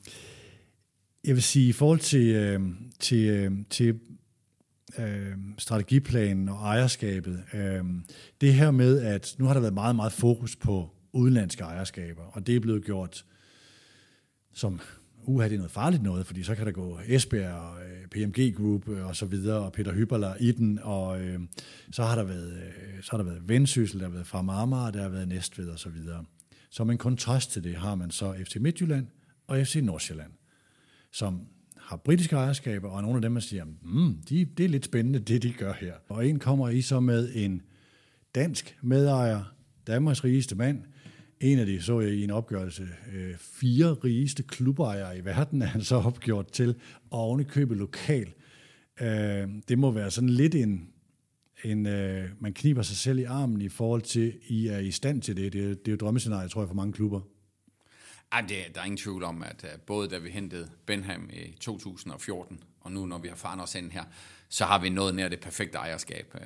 jeg 1.25 1.35
vil 1.35 1.43
sige, 1.43 1.69
i 1.69 1.73
forhold 1.73 1.99
til, 1.99 2.26
øh, 2.26 2.61
til, 3.00 3.29
øh, 3.29 3.52
til 3.71 4.00
øh, 4.99 5.33
strategiplanen 5.59 6.49
og 6.49 6.57
ejerskabet, 6.57 7.43
øh, 7.55 7.85
det 8.40 8.55
her 8.55 8.71
med, 8.71 9.02
at 9.02 9.35
nu 9.38 9.45
har 9.45 9.55
der 9.55 9.61
været 9.61 9.75
meget, 9.75 9.97
meget 9.97 10.12
fokus 10.12 10.57
på 10.57 10.90
udenlandske 11.12 11.62
ejerskaber, 11.62 12.23
og 12.23 12.47
det 12.47 12.57
er 12.57 12.61
blevet 12.61 12.85
gjort 12.85 13.25
som 14.52 14.81
uha, 15.27 15.45
det 15.45 15.55
er 15.55 15.57
noget 15.57 15.71
farligt 15.71 16.03
noget, 16.03 16.27
fordi 16.27 16.43
så 16.43 16.55
kan 16.55 16.67
der 16.67 16.73
gå 16.73 16.99
Esbjerg 17.07 17.55
og 17.55 17.79
øh, 17.83 18.07
PMG 18.07 18.57
Group 18.57 18.89
øh, 18.89 19.07
og 19.07 19.17
så 19.17 19.27
videre, 19.27 19.59
og 19.59 19.73
Peter 19.73 19.93
Hyberler 19.93 20.35
i 20.41 20.53
den, 20.53 20.79
og 20.83 21.21
øh, 21.21 21.41
så 21.93 22.03
har 22.03 22.15
der 22.15 22.25
været, 22.25 22.53
øh, 22.53 23.03
så 23.03 23.11
har 23.11 23.19
der 23.19 23.25
været 23.25 23.49
Vendsyssel, 23.49 24.00
der 24.00 24.07
har 24.07 24.12
været 24.12 24.27
fra 24.27 24.43
Marmar, 24.43 24.91
der 24.91 25.03
har 25.03 25.09
været 25.09 25.29
Næstved 25.29 25.69
og 25.69 25.79
så 25.79 25.89
videre. 25.89 26.25
Som 26.71 26.91
en 26.91 26.99
kontrast 26.99 27.53
til 27.53 27.65
det 27.65 27.77
har 27.77 27.95
man 27.95 28.11
så 28.11 28.35
FC 28.45 28.57
Midtjylland 28.57 29.07
og 29.47 29.67
FC 29.67 29.77
Nordsjælland, 29.83 30.33
som 31.12 31.41
har 31.77 31.97
britiske 31.97 32.37
ejerskaber, 32.37 32.89
og 32.91 33.03
nogle 33.03 33.17
af 33.17 33.23
dem, 33.23 33.33
man 33.33 33.43
siger, 33.43 33.65
mm, 33.65 34.23
de, 34.29 34.45
det 34.45 34.65
er 34.65 34.69
lidt 34.69 34.85
spændende, 34.85 35.19
det 35.29 35.43
de 35.43 35.53
gør 35.53 35.73
her. 35.73 35.95
Og 36.09 36.27
en 36.27 36.39
kommer 36.39 36.69
i 36.69 36.81
så 36.81 37.00
med 37.00 37.31
en 37.35 37.62
dansk 38.35 38.79
medejer, 38.83 39.55
Danmarks 39.87 40.25
rigeste 40.25 40.55
mand, 40.55 40.83
en 41.41 41.59
af 41.59 41.67
de, 41.67 41.83
så 41.83 42.01
jeg 42.01 42.11
i 42.11 42.25
en 42.25 42.31
opgørelse, 42.31 42.89
øh, 43.13 43.37
fire 43.39 43.93
rigeste 43.93 44.43
klubejere 44.43 45.19
i 45.19 45.25
verden 45.25 45.63
er 45.63 45.67
han 45.67 45.83
så 45.83 45.97
opgjort 45.97 46.53
til, 46.53 46.75
og 47.11 47.19
oven 47.19 47.47
lokal. 47.71 48.33
Øh, 49.01 49.49
det 49.69 49.79
må 49.79 49.91
være 49.91 50.11
sådan 50.11 50.29
lidt 50.29 50.55
en, 50.55 50.89
en 51.65 51.87
øh, 51.87 52.31
man 52.41 52.55
kniber 52.55 52.83
sig 52.83 52.97
selv 52.97 53.19
i 53.19 53.25
armen 53.25 53.61
i 53.61 53.69
forhold 53.69 54.03
til, 54.03 54.35
I 54.49 54.67
er 54.67 54.79
i 54.79 54.91
stand 54.91 55.23
til 55.23 55.37
det. 55.37 55.53
Det, 55.53 55.79
det 55.79 55.89
er 55.89 55.93
jo 55.93 55.97
drømmescenarie, 55.97 56.49
tror 56.49 56.61
jeg, 56.61 56.69
for 56.69 56.75
mange 56.75 56.93
klubber. 56.93 57.21
Ej, 58.33 58.41
det, 58.41 58.57
der 58.75 58.81
er 58.81 58.85
ingen 58.85 58.97
tvivl 58.97 59.25
om, 59.25 59.43
at 59.43 59.65
øh, 59.65 59.81
både 59.87 60.09
da 60.09 60.19
vi 60.19 60.31
hentede 60.31 60.71
Benham 60.87 61.31
i 61.33 61.57
2014, 61.61 62.63
og 62.81 62.93
nu 62.93 63.07
når 63.07 63.19
vi 63.19 63.29
har 63.29 63.37
forandret 63.37 63.69
os 63.69 63.75
ind 63.75 63.91
her, 63.91 64.05
så 64.52 64.64
har 64.64 64.78
vi 64.78 64.88
nået 64.88 65.14
nær 65.14 65.28
det 65.28 65.40
perfekte 65.40 65.78
ejerskab 65.78 66.35
øh, 66.35 66.40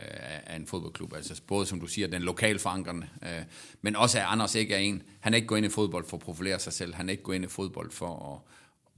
af 0.47 0.57
en 0.57 0.67
fodboldklub. 0.67 1.15
Altså 1.15 1.43
både, 1.47 1.67
som 1.67 1.81
du 1.81 1.87
siger, 1.87 2.09
den 2.09 2.23
lokale 2.23 2.59
forankrende, 2.59 3.09
øh, 3.23 3.43
men 3.83 3.97
også 3.97 4.19
at 4.19 4.25
Anders 4.29 4.55
ikke 4.55 4.75
er 4.75 4.79
en. 4.79 5.03
Han 5.21 5.35
er 5.35 5.37
ikke 5.37 5.49
gået 5.49 5.59
ind 5.59 5.67
i 5.67 5.71
fodbold 5.71 6.07
for 6.07 6.17
at 6.17 6.23
profilere 6.23 6.59
sig 6.59 6.73
selv. 6.73 6.95
Han 6.95 7.09
er 7.09 7.11
ikke 7.11 7.23
gået 7.23 7.37
ind 7.37 7.45
i 7.45 7.49
fodbold 7.49 7.91
for 7.91 8.43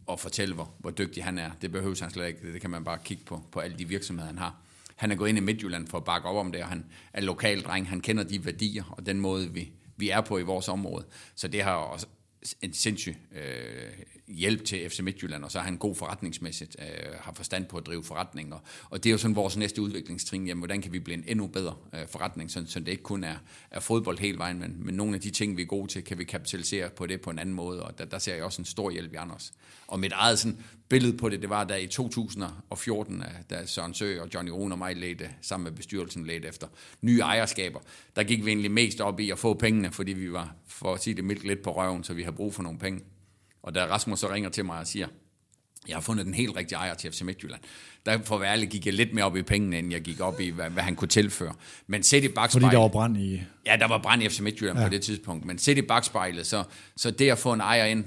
at, 0.09 0.13
at 0.13 0.21
fortælle, 0.21 0.55
hvor, 0.55 0.75
hvor 0.79 0.91
dygtig 0.91 1.25
han 1.25 1.39
er. 1.39 1.51
Det 1.63 1.73
behøver 1.73 1.97
han 2.01 2.11
slet 2.11 2.27
ikke. 2.27 2.53
Det 2.53 2.61
kan 2.61 2.71
man 2.71 2.85
bare 2.85 2.99
kigge 3.05 3.25
på, 3.25 3.43
på 3.53 3.61
alle 3.61 3.79
de 3.79 3.89
virksomheder, 3.89 4.27
han 4.27 4.39
har. 4.39 4.57
Han 4.97 5.13
er 5.13 5.17
gået 5.17 5.29
ind 5.29 5.39
i 5.39 5.41
Midtjylland 5.41 5.89
for 5.89 5.99
at 5.99 6.05
bakke 6.05 6.29
op 6.29 6.37
om 6.37 6.53
det, 6.53 6.63
og 6.63 6.69
han 6.69 6.85
er 7.13 7.21
lokal 7.21 7.63
dreng. 7.63 7.89
Han 7.89 8.01
kender 8.01 8.25
de 8.25 8.45
værdier 8.45 8.85
og 8.99 9.07
den 9.07 9.21
måde, 9.21 9.53
vi, 9.53 9.73
vi 9.97 10.11
er 10.11 10.21
på 10.21 10.39
i 10.39 10.43
vores 10.43 10.69
område. 10.69 11.07
Så 11.35 11.49
det 11.49 11.63
har 11.63 11.73
også 11.73 12.07
en 12.63 12.73
sindssyg 12.73 13.17
øh, 13.33 13.93
hjælp 14.29 14.65
til 14.65 14.91
FC 14.91 15.01
Midtjylland, 15.01 15.45
og 15.45 15.51
så 15.51 15.59
er 15.59 15.63
han 15.63 15.77
god 15.77 15.95
forretningsmæssigt, 15.95 16.77
øh, 16.79 17.15
har 17.21 17.33
forstand 17.33 17.67
på 17.67 17.77
at 17.77 17.87
drive 17.87 18.05
forretning, 18.05 18.55
og, 18.55 18.61
og 18.91 19.05
det 19.05 19.11
er 19.11 19.13
jo 19.13 19.19
sådan 19.19 19.37
vores 19.37 19.57
næste 19.57 19.83
udviklingstrin, 19.83 20.47
jamen 20.47 20.61
hvordan 20.61 20.83
kan 20.83 20.93
vi 20.93 20.99
blive 20.99 21.19
en 21.19 21.25
endnu 21.27 21.47
bedre 21.47 21.75
øh, 21.95 22.09
forretning, 22.09 22.51
så, 22.51 22.65
så 22.67 22.81
det 22.81 22.89
ikke 22.89 23.03
kun 23.03 23.25
er, 23.25 23.37
er 23.71 23.81
fodbold 23.81 24.19
hele 24.19 24.39
vejen, 24.39 24.59
men, 24.59 24.77
men 24.79 24.95
nogle 24.95 25.15
af 25.15 25.21
de 25.21 25.31
ting, 25.31 25.57
vi 25.57 25.63
er 25.63 25.67
gode 25.67 25.89
til, 25.89 26.05
kan 26.05 26.19
vi 26.19 26.25
kapitalisere 26.25 26.91
på 26.91 27.07
det 27.07 27.21
på 27.21 27.31
en 27.31 27.39
anden 27.39 27.55
måde, 27.55 27.83
og 27.83 27.99
der, 27.99 28.05
der 28.05 28.19
ser 28.19 28.35
jeg 28.35 28.45
også 28.45 28.63
en 28.63 28.67
stor 28.67 28.91
hjælp 28.91 29.13
i 29.13 29.17
Anders. 29.17 29.53
Og 29.87 30.01
mit 30.01 30.13
eget 30.13 30.39
sådan, 30.39 30.59
billede 30.89 31.17
på 31.17 31.29
det, 31.29 31.41
det 31.41 31.51
var 31.51 31.65
da 31.65 31.77
i 31.77 31.87
2014, 31.87 33.23
øh, 33.23 33.29
da 33.51 33.67
Søren 33.67 33.95
Sø 33.95 34.21
og 34.21 34.29
Johnny 34.35 34.51
Rune 34.51 34.75
og 34.75 34.79
mig 34.79 34.97
ledte, 34.97 35.31
sammen 35.43 35.65
med 35.65 35.73
bestyrelsen 35.73 36.27
ledte 36.27 36.49
efter 36.49 36.67
nye 37.01 37.21
ejerskaber. 37.21 37.81
Der 38.17 38.23
gik 38.23 38.45
vi 38.45 38.51
egentlig 38.51 38.71
mest 38.71 39.01
op 39.01 39.21
i 39.21 39.31
at 39.31 39.39
få 39.39 39.55
pengene, 39.55 39.93
fordi 39.93 40.13
vi 40.13 40.33
var, 40.33 40.55
for 40.67 40.95
at 40.95 41.03
sige 41.03 41.15
det 41.15 41.25
mildt, 41.25 41.45
lidt 41.45 41.63
på 41.63 41.77
røven, 41.77 42.05
så 42.05 42.15
vi 42.15 42.23
har 42.23 42.31
brug 42.31 42.55
for 42.55 42.63
nogle 42.63 42.79
penge. 42.79 43.01
Og 43.67 43.75
da 43.75 43.87
Rasmus 43.87 44.19
så 44.19 44.33
ringer 44.33 44.51
til 44.51 44.65
mig 44.65 44.79
og 44.79 44.87
siger, 44.87 45.07
jeg 45.89 45.97
har 45.97 46.01
fundet 46.01 46.27
den 46.27 46.35
helt 46.35 46.57
rigtige 46.57 46.79
ejer 46.79 46.95
til 46.95 47.13
FC 47.13 47.21
Midtjylland. 47.21 47.61
Der 48.07 48.19
for 48.25 48.35
at 48.35 48.41
være 48.41 48.67
gik 48.67 48.87
jeg 48.87 48.95
lidt 48.95 49.15
mere 49.15 49.25
op 49.25 49.37
i 49.37 49.43
pengene, 49.43 49.79
end 49.79 49.93
jeg 49.93 50.01
gik 50.01 50.21
op 50.21 50.41
i, 50.41 50.49
hvad, 50.51 50.71
hvad 50.71 50.83
han 50.83 50.97
kunne 50.97 51.09
tilføre. 51.09 51.55
Men 51.87 52.03
set 52.03 52.25
i 52.25 52.29
bagspejlet... 52.29 52.67
Fordi 52.67 52.75
der 52.75 52.83
var 52.83 52.89
brand 52.89 53.17
i... 53.17 53.43
Ja, 53.67 53.77
der 53.77 53.89
var 53.89 53.99
brand 54.03 54.23
i 54.23 54.29
FC 54.29 54.41
Midtjylland 54.41 54.79
ja. 54.79 54.85
på 54.85 54.91
det 54.91 55.03
tidspunkt. 55.03 55.45
Men 55.45 55.59
set 55.59 55.79
i 55.79 55.83
bagspejlet, 55.83 56.47
så, 56.47 56.65
så 56.97 57.11
det 57.11 57.31
at 57.31 57.39
få 57.39 57.53
en 57.53 57.61
ejer 57.61 57.85
ind, 57.85 58.05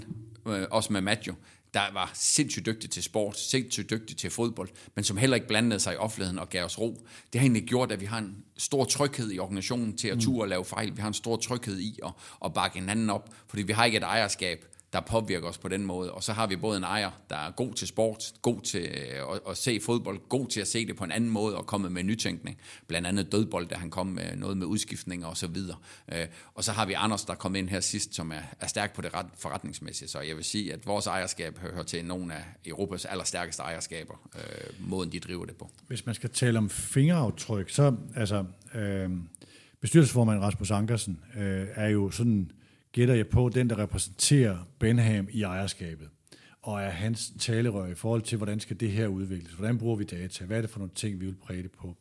øh, 0.47 0.67
også 0.71 0.93
med 0.93 1.01
Matthew, 1.01 1.35
der 1.73 1.93
var 1.93 2.11
sindssygt 2.13 2.65
dygtig 2.65 2.89
til 2.89 3.03
sport, 3.03 3.39
sindssygt 3.39 3.89
dygtig 3.89 4.17
til 4.17 4.29
fodbold, 4.29 4.69
men 4.95 5.03
som 5.03 5.17
heller 5.17 5.35
ikke 5.35 5.47
blandede 5.47 5.79
sig 5.79 5.93
i 5.93 5.97
offentligheden 5.97 6.39
og 6.39 6.49
gav 6.49 6.65
os 6.65 6.79
ro. 6.79 7.07
Det 7.33 7.41
har 7.41 7.45
egentlig 7.45 7.63
gjort, 7.63 7.91
at 7.91 8.01
vi 8.01 8.05
har 8.05 8.17
en 8.17 8.35
stor 8.57 8.85
tryghed 8.85 9.31
i 9.31 9.39
organisationen 9.39 9.97
til 9.97 10.07
at 10.07 10.15
mm. 10.15 10.21
ture 10.21 10.43
og 10.43 10.47
lave 10.47 10.65
fejl. 10.65 10.95
Vi 10.95 11.01
har 11.01 11.07
en 11.07 11.13
stor 11.13 11.37
tryghed 11.37 11.79
i 11.79 11.99
at, 12.05 12.11
at 12.45 12.53
bakke 12.53 12.79
hinanden 12.79 13.09
op, 13.09 13.29
fordi 13.47 13.63
vi 13.63 13.73
har 13.73 13.85
ikke 13.85 13.97
et 13.97 14.03
ejerskab, 14.03 14.65
der 14.93 15.01
påvirker 15.01 15.47
os 15.47 15.57
på 15.57 15.67
den 15.67 15.85
måde. 15.85 16.11
Og 16.11 16.23
så 16.23 16.33
har 16.33 16.47
vi 16.47 16.55
både 16.55 16.77
en 16.77 16.83
ejer, 16.83 17.11
der 17.29 17.35
er 17.35 17.51
god 17.51 17.73
til 17.73 17.87
sport, 17.87 18.33
god 18.41 18.61
til 18.61 18.81
øh, 18.81 19.33
at, 19.33 19.39
at 19.49 19.57
se 19.57 19.79
fodbold, 19.85 20.19
god 20.29 20.47
til 20.47 20.61
at 20.61 20.67
se 20.67 20.87
det 20.87 20.95
på 20.95 21.03
en 21.03 21.11
anden 21.11 21.29
måde 21.29 21.57
og 21.57 21.65
komme 21.65 21.89
med 21.89 22.03
nytænkning. 22.03 22.57
Blandt 22.87 23.07
andet 23.07 23.31
dødbold, 23.31 23.67
der 23.67 23.77
han 23.77 23.89
kom 23.89 24.07
med 24.07 24.35
noget 24.35 24.57
med 24.57 24.67
udskiftninger 24.67 25.27
og 25.27 25.37
så 25.37 25.47
videre. 25.47 25.77
Øh, 26.13 26.27
og 26.53 26.63
så 26.63 26.71
har 26.71 26.85
vi 26.85 26.93
Anders, 26.93 27.25
der 27.25 27.35
kom 27.35 27.55
ind 27.55 27.69
her 27.69 27.79
sidst, 27.79 28.15
som 28.15 28.31
er, 28.31 28.41
er 28.59 28.67
stærk 28.67 28.93
på 28.93 29.01
det 29.01 29.13
ret, 29.13 29.27
forretningsmæssige. 29.37 30.07
Så 30.07 30.19
jeg 30.19 30.35
vil 30.35 30.43
sige, 30.43 30.73
at 30.73 30.87
vores 30.87 31.07
ejerskab 31.07 31.59
hører 31.59 31.83
til 31.83 32.05
nogle 32.05 32.33
af 32.33 32.43
Europas 32.65 33.05
allerstærkeste 33.05 33.63
ejerskaber, 33.63 34.29
øh, 34.35 34.89
måden 34.89 35.11
de 35.11 35.19
driver 35.19 35.45
det 35.45 35.55
på. 35.55 35.69
Hvis 35.87 36.05
man 36.05 36.15
skal 36.15 36.29
tale 36.29 36.57
om 36.57 36.69
fingeraftryk, 36.69 37.69
så 37.69 37.95
altså... 38.15 38.45
Øh 38.75 39.09
bestyrelsesformand 39.81 40.39
Rasmus 40.39 40.71
Ankersen 40.71 41.19
øh, 41.37 41.67
er 41.75 41.87
jo 41.87 42.11
sådan 42.11 42.51
gætter 42.91 43.13
jeg 43.13 43.27
på, 43.27 43.49
den, 43.49 43.69
der 43.69 43.79
repræsenterer 43.79 44.57
Benham 44.79 45.27
i 45.31 45.43
ejerskabet, 45.43 46.09
og 46.61 46.81
er 46.81 46.89
hans 46.89 47.33
talerør 47.39 47.85
i 47.85 47.95
forhold 47.95 48.21
til, 48.21 48.37
hvordan 48.37 48.59
skal 48.59 48.79
det 48.79 48.91
her 48.91 49.07
udvikles, 49.07 49.53
hvordan 49.53 49.77
bruger 49.77 49.95
vi 49.95 50.03
data, 50.03 50.45
hvad 50.45 50.57
er 50.57 50.61
det 50.61 50.69
for 50.69 50.79
nogle 50.79 50.93
ting, 50.95 51.21
vi 51.21 51.25
vil 51.25 51.35
præge 51.35 51.63
det 51.63 51.71
på. 51.71 51.95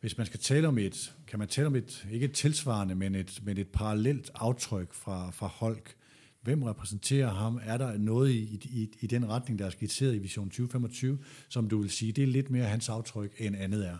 Hvis 0.00 0.18
man 0.18 0.26
skal 0.26 0.40
tale 0.40 0.68
om 0.68 0.78
et, 0.78 1.14
kan 1.26 1.38
man 1.38 1.48
tale 1.48 1.66
om 1.66 1.76
et, 1.76 2.06
ikke 2.12 2.24
et 2.24 2.32
tilsvarende, 2.32 2.94
men 2.94 3.14
et, 3.14 3.40
men 3.42 3.58
et 3.58 3.68
parallelt 3.68 4.30
aftryk 4.34 4.94
fra, 4.94 5.30
fra 5.30 5.46
Holk, 5.46 5.94
hvem 6.42 6.62
repræsenterer 6.62 7.30
ham? 7.30 7.60
Er 7.64 7.76
der 7.76 7.98
noget 7.98 8.30
i, 8.30 8.60
i, 8.64 8.90
i 9.00 9.06
den 9.06 9.28
retning, 9.28 9.58
der 9.58 9.66
er 9.66 9.70
skitseret 9.70 10.14
i 10.14 10.18
Vision 10.18 10.48
2025, 10.48 11.18
som 11.48 11.68
du 11.68 11.80
vil 11.80 11.90
sige, 11.90 12.12
det 12.12 12.22
er 12.22 12.28
lidt 12.28 12.50
mere 12.50 12.64
hans 12.64 12.88
aftryk, 12.88 13.34
end 13.38 13.56
andet 13.56 13.86
er? 13.86 13.96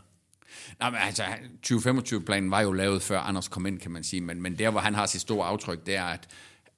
Nej, 0.81 0.91
men 0.91 1.01
altså, 1.03 1.23
2025-planen 1.67 2.51
var 2.51 2.61
jo 2.61 2.73
lavet 2.73 3.03
før 3.03 3.19
Anders 3.19 3.49
kom 3.49 3.67
ind, 3.67 3.81
kan 3.81 3.91
man 3.91 4.05
sige, 4.05 4.21
men, 4.21 4.43
men 4.43 4.59
der, 4.59 4.71
hvor 4.71 4.81
han 4.81 4.95
har 4.95 5.07
sit 5.07 5.21
store 5.21 5.47
aftryk, 5.47 5.87
det 5.87 5.97
er, 5.97 6.05
at 6.05 6.29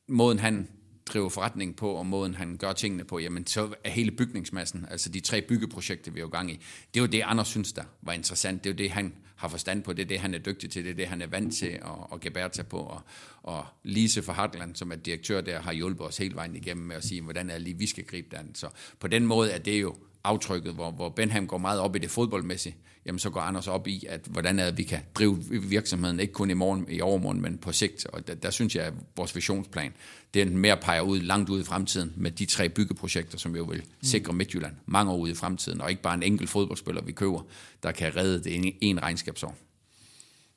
måden 0.07 0.39
han 0.39 0.69
driver 1.07 1.29
forretning 1.29 1.77
på, 1.77 1.91
og 1.91 2.07
måden 2.07 2.35
han 2.35 2.57
gør 2.57 2.73
tingene 2.73 3.05
på, 3.05 3.19
jamen 3.19 3.47
så 3.47 3.75
er 3.85 3.91
hele 3.91 4.11
bygningsmassen, 4.11 4.87
altså 4.91 5.09
de 5.09 5.21
tre 5.21 5.43
byggeprojekter, 5.43 6.13
vi 6.13 6.21
er 6.21 6.23
jo 6.23 6.29
gang 6.29 6.51
i, 6.51 6.55
det 6.95 7.01
er 7.01 7.03
jo 7.05 7.07
det, 7.07 7.23
Anders 7.25 7.49
synes, 7.49 7.73
der 7.73 7.85
var 8.03 8.13
interessant. 8.13 8.65
Det 8.65 8.71
er 8.71 8.75
jo 8.75 8.79
det, 8.79 8.91
han 8.91 9.15
har 9.37 9.49
forstand 9.49 9.83
på, 9.83 9.93
det 9.93 10.03
er 10.03 10.07
det, 10.07 10.19
han 10.19 10.35
er 10.35 10.39
dygtig 10.39 10.71
til, 10.71 10.85
det 10.85 10.91
er 10.91 10.95
det, 10.95 11.07
han 11.07 11.23
er 11.23 11.27
vant 11.27 11.55
til 11.55 11.67
at, 11.67 11.83
at 12.13 12.21
gebære 12.21 12.51
sig 12.53 12.67
på. 12.67 12.79
Og, 12.79 13.01
og 13.43 13.67
Lise 13.83 14.23
for 14.23 14.33
Hartland, 14.33 14.77
som 14.77 14.93
er 14.93 14.97
direktør 14.97 15.41
der, 15.41 15.61
har 15.61 15.73
hjulpet 15.73 16.07
os 16.07 16.17
hele 16.17 16.35
vejen 16.35 16.57
igennem 16.57 16.87
med 16.87 16.97
at 16.97 17.05
sige, 17.05 17.23
hvordan 17.23 17.51
er 17.51 17.59
lige, 17.59 17.79
vi 17.79 17.87
skal 17.87 18.05
gribe 18.05 18.37
den. 18.37 18.55
Så 18.55 18.69
på 19.01 19.09
den 19.09 19.27
måde 19.27 19.51
er 19.51 19.59
det 19.59 19.83
jo 19.83 19.97
aftrykket, 20.29 20.75
hvor, 20.75 20.91
hvor 20.91 21.09
Benham 21.09 21.47
går 21.47 21.59
meget 21.59 21.81
op 21.81 21.97
i 21.97 21.99
det 21.99 22.11
fodboldmæssige, 22.11 22.77
jamen 23.07 23.19
så 23.19 23.31
går 23.31 23.41
Anders 23.41 23.69
op 23.69 23.87
i, 23.87 24.07
at 24.09 24.21
hvordan 24.31 24.59
er 24.59 24.65
at 24.65 24.79
vi 24.79 24.83
kan 24.83 24.99
drive 25.15 25.45
virksomheden, 25.51 26.21
ikke 26.21 26.33
kun 26.33 26.51
i 26.51 26.55
morgen, 26.55 26.87
i 26.89 27.01
overmorgen, 27.01 27.43
men 27.43 27.59
på 27.59 27.73
sigt. 27.73 28.07
Og 28.07 28.29
der, 28.29 28.35
der 28.35 28.51
synes 28.51 28.77
jeg, 28.77 28.85
at 28.85 28.93
vores 29.17 29.37
visionsplan, 29.37 29.93
den 30.35 30.59
mere 30.59 30.77
peger 30.77 31.01
ud, 31.01 31.21
langt 31.21 31.51
ud 31.51 31.61
i 31.61 31.65
fremtiden, 31.65 32.13
med 32.17 32.31
de 32.31 32.47
tre 32.47 32.69
byggeprojekter, 32.69 33.39
som 33.39 33.57
jo 33.57 33.65
vil 33.65 33.83
sikre 34.03 34.33
Midtjylland 34.33 34.75
mange 34.87 35.13
år 35.13 35.17
ud 35.17 35.31
i 35.31 35.35
fremtiden, 35.35 35.81
og 35.81 35.91
ikke 35.91 36.03
bare 36.03 36.15
en 36.15 36.23
enkelt 36.23 36.51
fodboldspiller, 36.51 37.03
vi 37.03 37.13
køber, 37.13 37.47
der 37.83 37.93
kan 37.93 38.17
redde 38.17 38.45
det 38.45 38.55
en, 38.55 38.73
en 38.81 39.03
regnskabsår. 39.03 39.57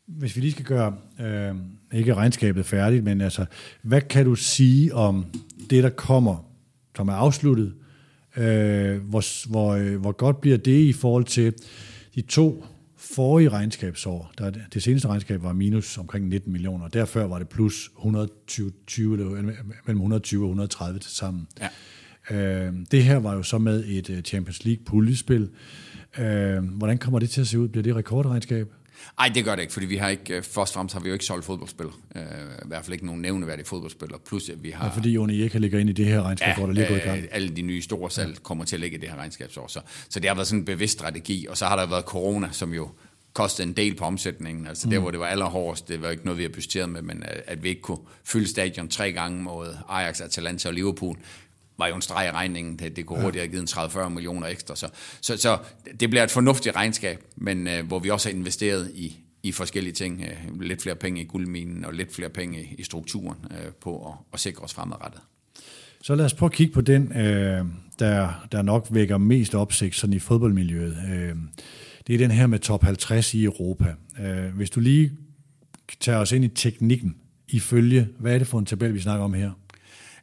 Hvis 0.07 0.35
vi 0.35 0.41
lige 0.41 0.51
skal 0.51 0.65
gøre, 0.65 0.95
øh, 1.19 1.55
ikke 1.93 2.13
regnskabet 2.13 2.65
færdigt, 2.65 3.03
men 3.03 3.21
altså, 3.21 3.45
hvad 3.81 4.01
kan 4.01 4.25
du 4.25 4.35
sige 4.35 4.95
om 4.95 5.25
det, 5.69 5.83
der 5.83 5.89
kommer, 5.89 6.37
som 6.95 7.07
er 7.07 7.13
afsluttet, 7.13 7.73
Øh, 8.37 8.97
hvor, 8.97 9.49
hvor, 9.49 9.71
øh, 9.71 9.95
hvor 9.95 10.11
godt 10.11 10.41
bliver 10.41 10.57
det 10.57 10.79
i 10.79 10.93
forhold 10.93 11.25
til 11.25 11.53
de 12.15 12.21
to 12.21 12.65
forrige 12.97 13.49
regnskabsår? 13.49 14.31
Der, 14.37 14.51
det 14.73 14.83
seneste 14.83 15.07
regnskab 15.07 15.43
var 15.43 15.53
minus 15.53 15.97
omkring 15.97 16.27
19 16.27 16.51
millioner, 16.51 16.85
og 16.85 16.93
derfor 16.93 17.27
var 17.27 17.39
det 17.39 17.49
plus 17.49 17.91
120, 17.97 18.71
20, 18.87 19.17
mellem 19.17 19.73
120 19.87 20.43
og 20.43 20.49
130 20.49 20.99
til 20.99 21.11
sammen. 21.11 21.47
Ja. 21.61 21.67
Øh, 22.29 22.73
det 22.91 23.03
her 23.03 23.17
var 23.17 23.33
jo 23.33 23.43
så 23.43 23.57
med 23.57 23.83
et 23.87 24.09
øh, 24.09 24.21
Champions 24.21 24.65
League 24.65 24.83
puljespil. 24.85 25.49
Øh, 26.19 26.63
hvordan 26.63 26.97
kommer 26.97 27.19
det 27.19 27.29
til 27.29 27.41
at 27.41 27.47
se 27.47 27.59
ud? 27.59 27.67
Bliver 27.67 27.83
det 27.83 27.95
rekordregnskab? 27.95 28.73
Nej, 29.17 29.31
det 29.35 29.45
gør 29.45 29.55
det 29.55 29.61
ikke, 29.61 29.73
fordi 29.73 29.85
vi 29.85 29.95
har 29.95 30.09
ikke, 30.09 30.35
øh, 30.37 30.43
først 30.43 30.57
og 30.57 30.67
fremmest 30.67 30.93
har 30.93 30.99
vi 30.99 31.07
jo 31.07 31.13
ikke 31.13 31.25
solgt 31.25 31.45
fodboldspillere. 31.45 31.95
Uh, 32.15 32.21
I 32.21 32.67
hvert 32.67 32.85
fald 32.85 32.93
ikke 32.93 33.05
nogen 33.05 33.21
nævneværdige 33.21 33.65
fodboldspillere. 33.65 34.19
Plus 34.19 34.49
at 34.49 34.63
vi 34.63 34.69
har... 34.69 34.85
Ja, 34.85 34.91
fordi 34.91 35.09
ikke 35.43 35.59
ligger 35.59 35.79
ind 35.79 35.89
i 35.89 35.93
det 35.93 36.05
her 36.05 36.23
regnskab, 36.23 36.47
ja, 36.47 36.55
hvor 36.55 36.65
der 36.65 36.73
lige 36.73 36.87
går 36.87 36.95
i 36.95 36.99
gang. 36.99 37.23
alle 37.31 37.49
de 37.49 37.61
nye 37.61 37.81
store 37.81 38.11
salg 38.11 38.29
ja. 38.29 38.39
kommer 38.43 38.65
til 38.65 38.75
at 38.75 38.79
ligge 38.79 38.97
i 38.97 39.01
det 39.01 39.09
her 39.09 39.15
regnskabsår. 39.15 39.67
Så, 39.67 39.79
så 40.09 40.19
det 40.19 40.29
har 40.29 40.35
været 40.35 40.47
sådan 40.47 40.59
en 40.59 40.65
bevidst 40.65 40.93
strategi, 40.93 41.47
og 41.49 41.57
så 41.57 41.65
har 41.65 41.75
der 41.75 41.85
været 41.85 42.05
corona, 42.05 42.49
som 42.51 42.73
jo 42.73 42.89
kostede 43.33 43.67
en 43.67 43.73
del 43.73 43.95
på 43.95 44.05
omsætningen. 44.05 44.67
Altså 44.67 44.87
mm. 44.87 44.91
der, 44.91 44.99
hvor 44.99 45.11
det 45.11 45.19
var 45.19 45.25
allerhårdest, 45.25 45.87
det 45.87 46.01
var 46.01 46.09
ikke 46.09 46.25
noget, 46.25 46.37
vi 46.37 46.43
har 46.43 46.49
budgetteret 46.49 46.89
med, 46.89 47.01
men 47.01 47.23
at, 47.23 47.43
at 47.47 47.63
vi 47.63 47.69
ikke 47.69 47.81
kunne 47.81 47.97
fylde 48.23 48.47
stadion 48.47 48.87
tre 48.87 49.11
gange 49.11 49.43
mod 49.43 49.77
Ajax, 49.89 50.21
Atalanta 50.21 50.67
og 50.67 50.73
Liverpool, 50.73 51.17
var 51.77 51.87
jo 51.87 51.95
en 51.95 52.01
streg 52.01 52.27
i 52.27 52.31
regningen. 52.31 52.79
Det, 52.79 52.95
det 52.95 53.05
kunne 53.05 53.21
hurtigt 53.21 53.41
have 53.41 53.51
givet 53.51 53.69
30-40 53.69 54.09
millioner 54.09 54.47
ekstra. 54.47 54.75
Så, 54.75 54.87
så, 55.21 55.37
så 55.37 55.57
det 55.99 56.09
bliver 56.09 56.23
et 56.23 56.31
fornuftigt 56.31 56.75
regnskab, 56.75 57.23
men 57.35 57.67
uh, 57.67 57.87
hvor 57.87 57.99
vi 57.99 58.09
også 58.09 58.29
har 58.29 58.35
investeret 58.35 58.91
i, 58.95 59.17
i 59.43 59.51
forskellige 59.51 59.93
ting. 59.93 60.25
Uh, 60.49 60.61
lidt 60.61 60.81
flere 60.81 60.95
penge 60.95 61.21
i 61.21 61.25
guldminen 61.25 61.85
og 61.85 61.93
lidt 61.93 62.15
flere 62.15 62.29
penge 62.29 62.75
i, 62.77 62.83
strukturen 62.83 63.37
uh, 63.45 63.73
på 63.81 64.07
at, 64.07 64.13
at 64.33 64.39
sikre 64.39 64.63
os 64.63 64.73
fremadrettet. 64.73 65.21
Så 66.01 66.15
lad 66.15 66.25
os 66.25 66.33
prøve 66.33 66.47
at 66.47 66.53
kigge 66.53 66.73
på 66.73 66.81
den, 66.81 67.07
uh, 67.07 67.67
der, 67.99 68.47
der 68.51 68.61
nok 68.61 68.87
vækker 68.91 69.17
mest 69.17 69.55
opsigt 69.55 69.95
sådan 69.95 70.13
i 70.13 70.19
fodboldmiljøet. 70.19 70.97
Uh, 71.03 71.37
det 72.07 72.13
er 72.13 72.17
den 72.17 72.31
her 72.31 72.47
med 72.47 72.59
top 72.59 72.83
50 72.83 73.33
i 73.33 73.43
Europa. 73.43 73.95
Uh, 74.19 74.55
hvis 74.55 74.69
du 74.69 74.79
lige 74.79 75.11
tager 75.99 76.17
os 76.17 76.31
ind 76.31 76.45
i 76.45 76.47
teknikken, 76.47 77.15
ifølge, 77.47 78.07
hvad 78.19 78.33
er 78.33 78.37
det 78.37 78.47
for 78.47 78.59
en 78.59 78.65
tabel, 78.65 78.93
vi 78.93 78.99
snakker 78.99 79.25
om 79.25 79.33
her? 79.33 79.51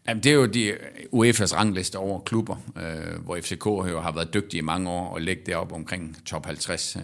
Jamen, 0.08 0.22
det 0.22 0.30
er 0.30 0.34
jo 0.34 0.46
de 0.46 0.72
UEFA's 1.12 1.56
rangliste 1.56 1.96
over 1.98 2.20
klubber, 2.20 2.56
øh, 2.76 3.24
hvor 3.24 3.38
FCK 3.40 3.66
jo 3.66 4.00
har 4.00 4.12
været 4.12 4.34
dygtige 4.34 4.58
i 4.58 4.62
mange 4.62 4.90
år 4.90 5.08
og 5.08 5.20
lægge 5.20 5.42
det 5.46 5.54
op 5.54 5.72
omkring 5.72 6.16
top 6.26 6.46
50. 6.46 6.96
Øh, 6.96 7.02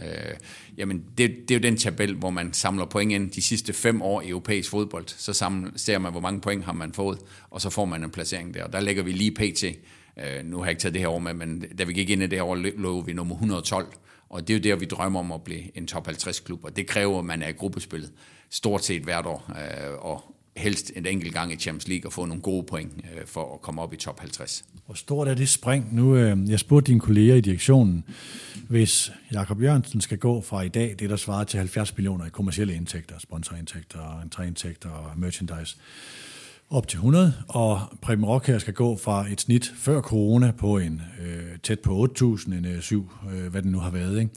jamen, 0.77 1.05
det, 1.19 1.35
det 1.49 1.51
er 1.51 1.59
jo 1.59 1.63
den 1.63 1.77
tabel, 1.77 2.15
hvor 2.15 2.31
man 2.31 2.53
samler 2.53 2.85
point 2.85 3.13
ind 3.13 3.31
de 3.31 3.43
sidste 3.43 3.73
fem 3.73 4.03
år 4.03 4.21
i 4.21 4.29
europæisk 4.29 4.71
fodbold. 4.71 5.05
Så 5.07 5.33
samler, 5.33 5.71
ser 5.77 5.99
man, 5.99 6.13
hvor 6.13 6.21
mange 6.21 6.41
point 6.41 6.65
har 6.65 6.73
man 6.73 6.93
fået, 6.93 7.19
og 7.51 7.61
så 7.61 7.71
får 7.71 7.85
man 7.85 8.05
en 8.05 8.11
placering 8.11 8.55
der. 8.55 8.65
Og 8.65 8.73
der 8.73 8.81
ligger 8.81 9.03
vi 9.03 9.13
lige 9.13 9.31
pt. 9.31 9.65
Øh, 9.65 10.45
nu 10.45 10.59
har 10.59 10.65
jeg 10.65 10.71
ikke 10.71 10.81
taget 10.81 10.95
det 10.95 11.01
her 11.01 11.09
år 11.09 11.19
med, 11.19 11.35
men 11.35 11.65
da 11.79 11.85
vi 11.85 11.93
gik 11.93 12.11
ind 12.11 12.23
i 12.23 12.27
det 12.27 12.39
her 12.39 12.45
år, 12.45 12.55
lå 12.55 13.01
vi 13.01 13.13
nummer 13.13 13.35
112. 13.35 13.87
Og 14.29 14.49
det 14.49 14.55
er 14.55 14.59
jo 14.59 14.63
der, 14.63 14.81
vi 14.81 14.85
drømmer 14.85 15.21
om 15.21 15.33
at 15.33 15.45
blive 15.45 15.77
en 15.77 15.87
top 15.87 16.07
50 16.07 16.41
klub, 16.41 16.65
og 16.65 16.77
det 16.77 16.87
kræver, 16.87 17.19
at 17.19 17.25
man 17.25 17.43
er 17.43 17.49
i 17.49 17.53
gruppespillet 17.53 18.13
stort 18.51 18.85
set 18.85 19.03
hvert 19.03 19.27
år. 19.27 19.51
Øh, 19.51 19.99
og 19.99 20.34
helst 20.57 20.93
en 20.97 21.07
enkelt 21.07 21.35
gang 21.35 21.53
i 21.53 21.57
Champions 21.57 21.89
League 21.89 22.09
og 22.09 22.13
få 22.13 22.25
nogle 22.25 22.43
gode 22.43 22.63
point 22.63 22.93
øh, 22.97 23.27
for 23.27 23.55
at 23.55 23.61
komme 23.61 23.83
op 23.83 23.93
i 23.93 23.97
top 23.97 24.21
50. 24.21 24.65
Hvor 24.87 24.95
stort 24.95 25.29
er 25.29 25.35
det 25.35 25.49
spring? 25.49 25.95
Nu, 25.95 26.17
øh, 26.17 26.51
jeg 26.51 26.59
spurgte 26.59 26.87
dine 26.91 27.01
kolleger 27.01 27.35
i 27.35 27.41
direktionen, 27.41 28.05
hvis 28.69 29.13
Jakob 29.33 29.63
Jørgensen 29.63 30.01
skal 30.01 30.19
gå 30.19 30.41
fra 30.41 30.63
i 30.63 30.69
dag, 30.69 30.97
det 30.99 31.11
der 31.11 31.17
svarer 31.17 31.45
til 31.45 31.59
70 31.59 31.97
millioner 31.97 32.27
i 32.27 32.29
kommersielle 32.29 32.75
indtægter, 32.75 33.19
sponsorindtægter, 33.19 34.21
entréindtægter 34.21 34.89
og 34.89 35.19
merchandise, 35.19 35.77
op 36.71 36.89
til 36.89 36.97
100, 36.97 37.35
og 37.49 37.81
Preben 38.03 38.25
Rock 38.25 38.47
her 38.47 38.59
skal 38.59 38.75
gå 38.75 38.97
fra 38.97 39.27
et 39.33 39.41
snit 39.41 39.73
før 39.77 40.01
corona 40.01 40.51
på 40.51 40.79
en 40.79 41.03
øh, 41.23 41.59
tæt 41.63 41.81
på 41.81 42.09
8.000, 42.21 42.55
en 42.55 42.65
øh, 42.65 42.83
7, 42.83 43.11
øh, 43.33 43.47
hvad 43.51 43.63
den 43.63 43.73
nu 43.73 43.79
har 43.79 43.91
været, 43.91 44.21
ikke? 44.21 44.31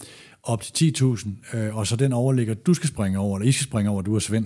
op 0.43 0.62
til 0.62 0.93
10.000, 0.95 1.58
øh, 1.58 1.75
og 1.75 1.88
så 1.88 1.95
den 1.95 2.13
overligger, 2.13 2.53
du 2.53 2.73
skal 2.73 2.89
springe 2.89 3.19
over, 3.19 3.38
eller 3.38 3.49
I 3.49 3.51
skal 3.51 3.63
springe 3.63 3.89
over, 3.89 4.01
du 4.01 4.15
og 4.15 4.21
Svend 4.21 4.45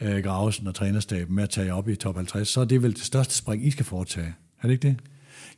øh, 0.00 0.22
Gravesen 0.24 0.66
og 0.66 0.74
trænerstaben 0.74 1.34
med 1.34 1.42
at 1.42 1.50
tage 1.50 1.74
op 1.74 1.88
i 1.88 1.96
top 1.96 2.16
50, 2.16 2.48
så 2.48 2.60
er 2.60 2.64
det 2.64 2.82
vel 2.82 2.94
det 2.94 3.04
største 3.04 3.34
spring, 3.34 3.66
I 3.66 3.70
skal 3.70 3.84
foretage. 3.84 4.34
Er 4.62 4.66
det 4.66 4.70
ikke 4.70 4.88
det? 4.88 4.96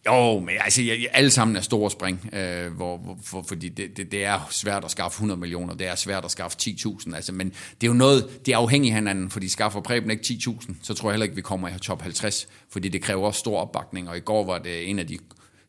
Jo, 0.06 0.38
men 0.38 0.54
altså, 0.64 0.82
jeg, 0.82 1.08
alle 1.12 1.30
sammen 1.30 1.56
er 1.56 1.60
store 1.60 1.90
spring, 1.90 2.30
øh, 2.32 2.72
hvor, 2.72 2.96
hvor, 2.96 3.18
for, 3.22 3.44
fordi 3.48 3.68
det, 3.68 3.96
det, 3.96 4.12
det 4.12 4.24
er 4.24 4.48
svært 4.50 4.84
at 4.84 4.90
skaffe 4.90 5.16
100 5.16 5.40
millioner, 5.40 5.74
det 5.74 5.86
er 5.86 5.94
svært 5.94 6.24
at 6.24 6.30
skaffe 6.30 6.56
10.000, 6.62 7.14
altså, 7.14 7.32
men 7.32 7.48
det 7.48 7.86
er 7.86 7.86
jo 7.86 7.92
noget, 7.92 8.46
det 8.46 8.54
er 8.54 8.58
afhængigt 8.58 8.92
af 8.92 8.96
hinanden, 8.96 9.30
fordi 9.30 9.48
skaffer 9.48 9.80
Preben 9.80 10.10
ikke 10.10 10.22
10.000, 10.24 10.74
så 10.82 10.94
tror 10.94 11.08
jeg 11.08 11.14
heller 11.14 11.24
ikke, 11.24 11.36
vi 11.36 11.42
kommer 11.42 11.68
i 11.68 11.78
top 11.78 12.02
50, 12.02 12.48
fordi 12.70 12.88
det 12.88 13.02
kræver 13.02 13.26
også 13.26 13.38
stor 13.38 13.58
opbakning, 13.58 14.08
og 14.08 14.16
i 14.16 14.20
går 14.20 14.46
var 14.46 14.58
det 14.58 14.90
en 14.90 14.98
af 14.98 15.06
de, 15.06 15.18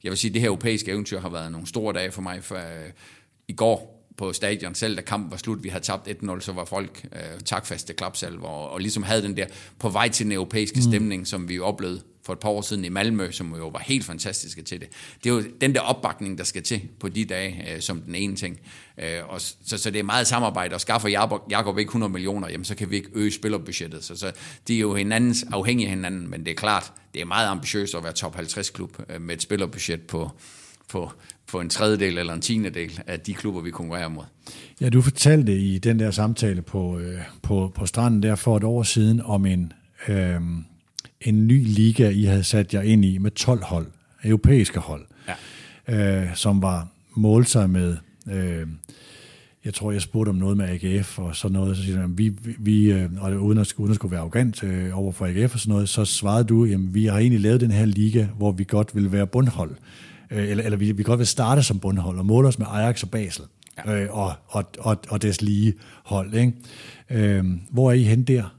jeg 0.03 0.09
vil 0.09 0.17
sige, 0.17 0.33
det 0.33 0.41
her 0.41 0.47
europæiske 0.47 0.91
eventyr 0.91 1.19
har 1.19 1.29
været 1.29 1.51
nogle 1.51 1.67
store 1.67 1.93
dage 1.93 2.12
for 2.12 2.21
mig, 2.21 2.43
for 2.43 2.55
øh, 2.55 2.91
i 3.47 3.53
går 3.53 4.02
på 4.17 4.34
stadion, 4.34 4.76
selv 4.76 4.95
da 4.95 5.02
kampen 5.02 5.32
var 5.32 5.38
slut, 5.38 5.63
vi 5.63 5.69
havde 5.69 5.84
tabt 5.84 6.08
1-0, 6.08 6.39
så 6.39 6.52
var 6.52 6.65
folk 6.65 7.06
øh, 7.15 7.41
takfaste 7.45 7.93
klapsalver, 7.93 8.47
og, 8.47 8.69
og 8.69 8.80
ligesom 8.80 9.04
havde 9.04 9.21
den 9.21 9.38
der 9.38 9.45
på 9.80 9.89
vej 9.89 10.10
til 10.10 10.26
den 10.26 10.32
europæiske 10.32 10.76
mm. 10.76 10.82
stemning, 10.82 11.28
som 11.28 11.49
vi 11.49 11.56
jo 11.56 11.65
oplevede 11.65 12.02
for 12.26 12.34
et 12.34 12.39
par 12.39 12.49
år 12.49 12.62
siden 12.62 12.86
i 12.86 12.89
Malmø, 12.89 13.32
som 13.32 13.56
jo 13.56 13.67
var 13.67 13.80
helt 13.80 14.06
fantastiske 14.06 14.62
til 14.62 14.82
det. 14.82 14.89
Det 15.23 15.30
er 15.30 15.34
jo 15.34 15.43
den 15.62 15.76
der 15.76 15.82
opbakning, 15.82 16.38
der 16.38 16.43
skal 16.43 16.63
til 16.63 16.82
på 16.99 17.10
de 17.10 17.26
dage, 17.26 17.73
øh, 17.73 17.82
som 17.82 18.02
den 18.02 18.15
ene 18.15 18.36
ting. 18.36 18.60
Øh, 18.97 19.30
og 19.30 19.41
så, 19.41 19.78
så 19.78 19.91
det 19.91 19.99
er 19.99 20.04
meget 20.04 20.28
samarbejde, 20.28 20.76
og 20.76 20.82
skaffer 20.82 21.10
Jakob 21.49 21.78
ikke 21.78 21.89
100 21.89 22.12
millioner, 22.12 22.49
jamen 22.49 22.65
så 22.65 22.76
kan 22.76 22.89
vi 22.89 22.95
ikke 22.95 23.10
øge 23.13 23.32
spillerbudgettet. 23.32 24.04
Så, 24.04 24.15
så 24.15 24.32
de 24.67 24.76
er 24.76 24.80
jo 24.80 24.95
hinandens, 24.95 25.45
afhængige 25.52 25.88
af 25.88 25.95
hinanden, 25.95 26.30
men 26.30 26.45
det 26.45 26.52
er 26.52 26.56
klart, 26.56 26.93
det 27.13 27.21
er 27.21 27.26
meget 27.26 27.47
ambitiøst 27.47 27.95
at 27.95 28.04
være 28.04 28.13
top 28.13 28.36
50 28.36 28.69
klub 28.69 28.97
øh, 29.10 29.21
med 29.21 29.36
et 29.36 29.41
spillerbudget 29.41 30.02
på, 30.02 30.32
på, 30.89 31.11
på 31.51 31.59
en 31.59 31.69
tredjedel 31.69 32.17
eller 32.17 32.33
en 32.33 32.41
tiende 32.41 32.69
del 32.69 33.01
af 33.07 33.19
de 33.19 33.33
klubber, 33.33 33.61
vi 33.61 33.71
konkurrerer 33.71 34.07
mod. 34.07 34.23
Ja, 34.81 34.89
du 34.89 35.01
fortalte 35.01 35.57
i 35.59 35.77
den 35.77 35.99
der 35.99 36.11
samtale 36.11 36.61
på, 36.61 36.99
øh, 36.99 37.19
på, 37.41 37.71
på 37.75 37.85
stranden 37.85 38.23
der 38.23 38.35
for 38.35 38.57
et 38.57 38.63
år 38.63 38.83
siden 38.83 39.21
om 39.21 39.45
en, 39.45 39.73
øh, 40.07 40.41
en 41.21 41.47
ny 41.47 41.63
liga, 41.65 42.09
I 42.09 42.23
havde 42.23 42.43
sat 42.43 42.73
jer 42.73 42.81
ind 42.81 43.05
i 43.05 43.17
med 43.17 43.31
12 43.31 43.63
hold, 43.63 43.87
europæiske 44.23 44.79
hold, 44.79 45.05
ja. 45.87 46.23
øh, 46.23 46.35
som 46.35 46.61
var 46.61 46.87
målt 47.15 47.49
sig 47.49 47.69
med... 47.69 47.97
Øh, 48.31 48.67
jeg 49.65 49.73
tror, 49.73 49.91
jeg 49.91 50.01
spurgte 50.01 50.29
om 50.29 50.35
noget 50.35 50.57
med 50.57 50.69
AGF 50.69 51.19
og 51.19 51.35
sådan 51.35 51.53
noget, 51.53 51.77
så 51.77 51.83
siger 51.83 52.01
du, 52.01 52.07
vi, 52.13 52.33
vi, 52.57 52.91
øh, 52.91 53.09
og 53.17 53.31
uden 53.31 53.57
at, 53.57 53.73
uden 53.77 53.91
at 53.91 53.95
skulle 53.95 54.11
være 54.11 54.19
arrogant 54.19 54.63
øh, 54.63 54.97
over 54.99 55.11
for 55.11 55.25
AGF 55.25 55.53
og 55.53 55.59
sådan 55.59 55.73
noget, 55.73 55.89
så 55.89 56.05
svarede 56.05 56.43
du, 56.43 56.65
jamen 56.65 56.93
vi 56.93 57.05
har 57.05 57.17
egentlig 57.17 57.41
lavet 57.41 57.61
den 57.61 57.71
her 57.71 57.85
liga, 57.85 58.27
hvor 58.37 58.51
vi 58.51 58.63
godt 58.63 58.95
vil 58.95 59.11
være 59.11 59.27
bundhold. 59.27 59.71
Øh, 60.31 60.49
eller, 60.49 60.63
eller 60.63 60.77
vi, 60.77 60.91
vi 60.91 61.03
godt 61.03 61.19
vil 61.19 61.27
starte 61.27 61.63
som 61.63 61.79
bundhold 61.79 62.19
og 62.19 62.25
måle 62.25 62.47
os 62.47 62.59
med 62.59 62.67
Ajax 62.69 63.03
og 63.03 63.09
Basel 63.09 63.43
ja. 63.86 63.93
øh, 63.93 64.17
og, 64.17 64.33
og, 64.47 64.65
og, 64.79 64.97
og 65.09 65.21
des 65.21 65.41
lige 65.41 65.73
hold. 66.03 66.33
Ikke? 66.33 66.53
Øh, 67.09 67.45
hvor 67.71 67.89
er 67.89 67.93
I 67.93 68.03
hen 68.03 68.23
der? 68.23 68.55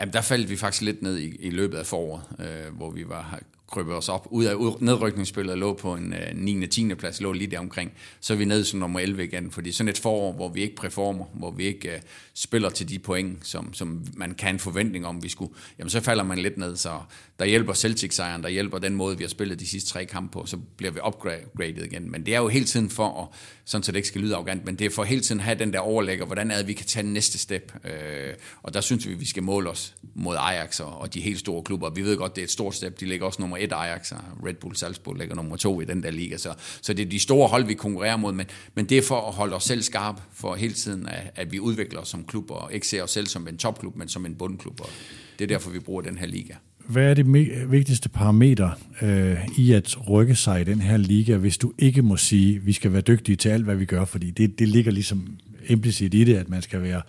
Jamen, 0.00 0.12
der 0.12 0.20
faldt 0.20 0.50
vi 0.50 0.56
faktisk 0.56 0.82
lidt 0.82 1.02
ned 1.02 1.18
i, 1.18 1.36
i 1.36 1.50
løbet 1.50 1.78
af 1.78 1.86
foråret, 1.86 2.22
øh, 2.38 2.76
hvor 2.76 2.90
vi 2.90 3.04
var 3.08 3.40
krybbe 3.70 3.94
os 3.94 4.08
op 4.08 4.26
ud 4.30 4.44
af 4.44 4.54
nedrykningsspillet 4.80 5.58
lå 5.58 5.74
på 5.74 5.94
en 5.94 6.14
uh, 6.34 6.38
9. 6.38 6.62
og 6.62 6.70
10. 6.70 6.94
plads, 6.94 7.20
lå 7.20 7.32
lige 7.32 7.50
der 7.50 7.58
omkring. 7.58 7.92
Så 8.20 8.32
er 8.32 8.36
vi 8.36 8.44
nede 8.44 8.64
som 8.64 8.80
nummer 8.80 9.00
11 9.00 9.24
igen, 9.24 9.50
fordi 9.50 9.72
sådan 9.72 9.88
et 9.88 9.98
forår, 9.98 10.32
hvor 10.32 10.48
vi 10.48 10.62
ikke 10.62 10.76
performer, 10.76 11.24
hvor 11.34 11.50
vi 11.50 11.64
ikke 11.64 11.88
uh, 11.88 12.00
spiller 12.34 12.70
til 12.70 12.88
de 12.88 12.98
point, 12.98 13.46
som, 13.46 13.74
som 13.74 14.04
man 14.16 14.34
kan 14.34 14.54
en 14.54 14.58
forventning 14.58 15.06
om, 15.06 15.22
vi 15.22 15.28
skulle, 15.28 15.54
jamen 15.78 15.90
så 15.90 16.00
falder 16.00 16.24
man 16.24 16.38
lidt 16.38 16.58
ned, 16.58 16.76
så 16.76 17.00
der 17.38 17.44
hjælper 17.44 17.74
Celtic-sejren, 17.74 18.42
der 18.42 18.48
hjælper 18.48 18.78
den 18.78 18.94
måde, 18.94 19.18
vi 19.18 19.24
har 19.24 19.28
spillet 19.28 19.60
de 19.60 19.66
sidste 19.66 19.90
tre 19.90 20.04
kampe 20.04 20.32
på, 20.32 20.46
så 20.46 20.56
bliver 20.76 20.92
vi 20.92 21.00
upgraded 21.06 21.84
igen. 21.84 22.10
Men 22.10 22.26
det 22.26 22.34
er 22.34 22.38
jo 22.38 22.48
hele 22.48 22.64
tiden 22.64 22.90
for 22.90 23.22
at, 23.22 23.38
sådan 23.64 23.82
så 23.82 23.92
det 23.92 23.98
ikke 23.98 24.08
skal 24.08 24.20
lyde 24.20 24.34
arrogant, 24.34 24.64
men 24.64 24.76
det 24.76 24.84
er 24.84 24.90
for 24.90 25.04
hele 25.04 25.20
tiden 25.20 25.40
at 25.40 25.44
have 25.44 25.58
den 25.58 25.72
der 25.72 25.78
overlægger, 25.78 26.26
hvordan 26.26 26.50
er 26.50 26.56
det, 26.56 26.66
vi 26.66 26.72
kan 26.72 26.86
tage 26.86 27.06
næste 27.06 27.38
step. 27.38 27.72
Øh, 27.84 28.34
og 28.62 28.74
der 28.74 28.80
synes 28.80 29.08
vi, 29.08 29.14
vi 29.14 29.26
skal 29.26 29.42
måle 29.42 29.70
os 29.70 29.94
mod 30.14 30.36
Ajax 30.38 30.80
og, 30.80 30.98
og 31.00 31.14
de 31.14 31.20
helt 31.20 31.38
store 31.38 31.62
klubber. 31.62 31.90
Vi 31.90 32.02
ved 32.02 32.16
godt, 32.16 32.36
det 32.36 32.42
er 32.42 32.46
et 32.46 32.50
stort 32.50 32.74
step. 32.74 33.00
De 33.00 33.06
ligger 33.06 33.26
også 33.26 33.42
nummer 33.42 33.56
et 33.56 33.72
Ajax, 33.72 34.12
og 34.12 34.20
Red 34.46 34.54
Bull 34.54 34.76
Salzburg 34.76 35.14
ligger 35.14 35.34
nummer 35.34 35.56
to 35.56 35.80
i 35.80 35.84
den 35.84 36.02
der 36.02 36.10
liga. 36.10 36.36
Så, 36.36 36.54
så 36.82 36.94
det 36.94 37.06
er 37.06 37.10
de 37.10 37.18
store 37.18 37.48
hold, 37.48 37.64
vi 37.64 37.74
konkurrerer 37.74 38.16
mod, 38.16 38.32
men, 38.32 38.46
men 38.74 38.86
det 38.86 38.98
er 38.98 39.02
for 39.02 39.20
at 39.20 39.34
holde 39.34 39.56
os 39.56 39.64
selv 39.64 39.82
skarpe, 39.82 40.22
for 40.32 40.54
hele 40.54 40.74
tiden, 40.74 41.08
at, 41.08 41.30
at 41.34 41.52
vi 41.52 41.60
udvikler 41.60 42.00
os 42.00 42.08
som 42.08 42.24
klub, 42.24 42.50
og 42.50 42.74
ikke 42.74 42.86
ser 42.86 43.02
os 43.02 43.10
selv 43.10 43.26
som 43.26 43.48
en 43.48 43.58
topklub, 43.58 43.96
men 43.96 44.08
som 44.08 44.26
en 44.26 44.34
bundklub. 44.34 44.80
Og 44.80 44.90
det 45.38 45.44
er 45.44 45.48
derfor, 45.48 45.70
vi 45.70 45.78
bruger 45.78 46.02
den 46.02 46.18
her 46.18 46.26
liga. 46.26 46.54
Hvad 46.88 47.10
er 47.10 47.14
det 47.14 47.32
vigtigste 47.70 48.08
parameter 48.08 48.70
øh, 49.02 49.48
i 49.58 49.72
at 49.72 50.08
rykke 50.08 50.34
sig 50.34 50.60
i 50.60 50.64
den 50.64 50.80
her 50.80 50.96
liga, 50.96 51.36
hvis 51.36 51.58
du 51.58 51.72
ikke 51.78 52.02
må 52.02 52.16
sige, 52.16 52.56
at 52.56 52.66
vi 52.66 52.72
skal 52.72 52.92
være 52.92 53.00
dygtige 53.00 53.36
til 53.36 53.48
alt, 53.48 53.64
hvad 53.64 53.76
vi 53.76 53.84
gør? 53.84 54.04
Fordi 54.04 54.30
det, 54.30 54.58
det 54.58 54.68
ligger 54.68 54.92
ligesom 54.92 55.38
implicit 55.68 56.14
i 56.14 56.24
det, 56.24 56.36
at 56.36 56.48
man 56.48 56.62
skal 56.62 56.82
være, 56.82 57.02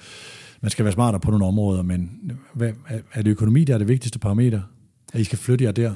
man 0.62 0.72
skal 0.72 0.86
være 0.86 0.92
smartere 0.92 1.20
på 1.20 1.32
nogle 1.32 1.46
områder, 1.46 1.82
men 1.82 2.12
hvad, 2.54 2.72
er 3.14 3.22
det 3.22 3.32
økonomi, 3.32 3.64
der 3.64 3.74
er 3.74 3.78
det 3.78 3.88
vigtigste 3.88 4.20
parameter? 4.20 4.62
At 5.14 5.20
I 5.20 5.24
skal 5.24 5.38
flytte 5.38 5.66
jer 5.66 5.72
der? 5.72 5.96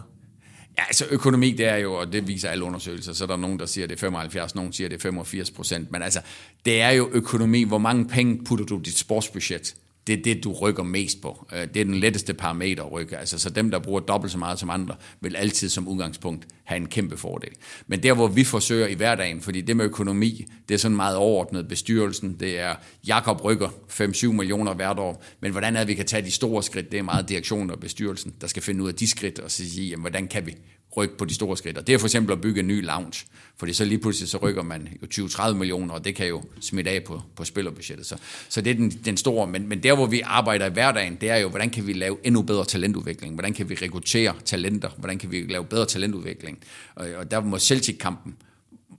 Ja, 0.78 0.84
altså 0.88 1.06
økonomi, 1.12 1.52
det 1.52 1.67
er 1.67 1.76
jo, 1.76 1.93
og 1.93 2.13
det 2.13 2.28
viser 2.28 2.50
alle 2.50 2.63
undersøgelser, 2.63 3.13
så 3.13 3.24
er 3.24 3.28
der 3.28 3.38
nogen, 3.38 3.60
der 3.60 3.65
siger, 3.65 3.88
det 3.88 3.96
er 3.96 4.00
75, 4.00 4.56
nogen 4.56 4.74
siger, 4.74 4.89
det 4.89 4.96
er 4.96 5.02
85 5.02 5.52
procent, 5.52 5.91
men 5.91 6.02
altså, 6.02 6.22
det 6.65 6.82
er 6.82 6.89
jo 6.89 7.10
økonomi. 7.12 7.63
Hvor 7.63 7.78
mange 7.78 8.08
penge 8.08 8.43
putter 8.46 8.65
du 8.65 8.78
dit 8.86 8.98
sportsbudget 8.98 9.76
det 10.08 10.20
er 10.20 10.24
det, 10.24 10.44
du 10.44 10.52
rykker 10.52 10.84
mest 10.84 11.22
på. 11.22 11.48
Øh, 11.54 11.68
det 11.74 11.78
er 11.78 11.86
den 11.86 11.96
letteste 11.96 12.34
parameter 12.34 12.84
at 12.84 12.92
rykke. 12.92 13.18
Altså, 13.18 13.39
så 13.39 13.50
dem, 13.50 13.72
der 13.72 13.80
bruger 13.80 14.00
dobbelt 14.00 14.32
så 14.32 14.38
meget 14.38 14.60
som 14.60 14.70
andre, 14.70 14.96
vil 15.22 15.36
altid 15.36 15.70
som 15.70 15.88
udgangspunkt 15.88 16.48
have 16.63 16.78
en 16.78 16.88
kæmpe 16.88 17.18
fordel. 17.18 17.50
Men 17.88 18.04
der, 18.04 18.13
hvor 18.13 18.28
vi 18.28 18.44
forsøger 18.44 18.88
i 18.88 18.94
hverdagen, 18.94 19.42
fordi 19.42 19.62
det 19.62 19.78
med 19.78 19.86
økonomi, 19.86 20.46
det 20.68 20.74
er 20.74 20.80
sådan 20.80 20.96
meget 20.96 21.18
overordnet 21.18 21.68
bestyrelsen, 21.68 22.36
det 22.39 22.60
er 22.60 22.76
Jakob 23.08 23.44
rykker 23.46 23.68
5-7 23.68 24.28
millioner 24.28 24.74
hvert 24.74 25.00
år, 25.00 25.24
men 25.39 25.52
hvordan 25.52 25.76
er 25.76 25.80
det, 25.80 25.88
vi 25.88 25.94
kan 25.94 26.06
tage 26.06 26.26
de 26.26 26.32
store 26.32 26.63
skridt, 26.63 26.92
det 26.92 27.00
er 27.00 27.04
meget 27.04 27.30
direktionen 27.30 27.72
og 27.72 27.80
bestyrelsen, 27.80 28.34
der 28.42 28.48
skal 28.48 28.63
finde 28.63 28.84
ud 28.84 28.88
af 28.88 28.96
de 28.96 29.08
skridt 29.08 29.39
og 29.39 29.52
sige, 29.52 29.89
jamen, 29.89 30.02
hvordan 30.02 30.28
kan 30.28 30.46
vi 30.46 30.56
rykke 30.97 31.17
på 31.17 31.25
de 31.25 31.34
store 31.34 31.58
skridt. 31.58 31.77
Og 31.77 31.88
det 31.88 31.95
er 31.95 31.99
for 31.99 32.08
eksempel 32.08 32.34
at 32.34 32.41
bygge 32.41 32.60
en 32.60 32.67
ny 32.67 32.86
lounge, 32.86 33.25
fordi 33.58 33.73
så 33.73 33.86
lige 33.86 33.97
pludselig 33.99 34.29
så 34.29 34.38
rykker 34.38 34.63
man 34.63 34.88
jo 35.01 35.25
20-30 35.25 35.53
millioner, 35.53 35.93
og 35.93 36.06
det 36.06 36.15
kan 36.15 36.27
jo 36.27 36.43
smitte 36.62 36.91
af 36.91 37.03
på, 37.03 37.21
på 37.36 37.45
spillerbudgettet. 37.45 38.06
Så, 38.06 38.15
så 38.49 38.62
det 38.62 38.71
er 38.71 38.75
den, 38.75 38.89
den 38.89 39.17
store, 39.17 39.47
men, 39.47 39.67
men 39.67 39.84
der 39.84 39.95
hvor 39.95 40.06
vi 40.06 40.21
arbejder 40.21 40.65
i 40.65 40.69
hverdagen, 40.69 41.17
det 41.21 41.29
er 41.29 41.38
jo, 41.38 41.49
hvordan 41.49 41.69
kan 41.69 41.88
vi 41.88 41.93
lave 41.93 42.17
endnu 42.23 42.41
bedre 42.41 42.65
talentudvikling, 42.65 43.34
hvordan 43.34 43.53
kan 43.53 43.69
vi 43.69 43.75
rekruttere 43.75 44.34
talenter, 44.45 44.89
hvordan 44.97 45.17
kan 45.17 45.32
vi 45.32 45.45
lave 45.49 45.65
bedre 45.65 45.86
talentudvikling. 45.86 46.60
Og, 46.95 47.08
og 47.17 47.32
der 47.32 47.41
må 47.41 47.60
Celtic-kampen 47.60 48.36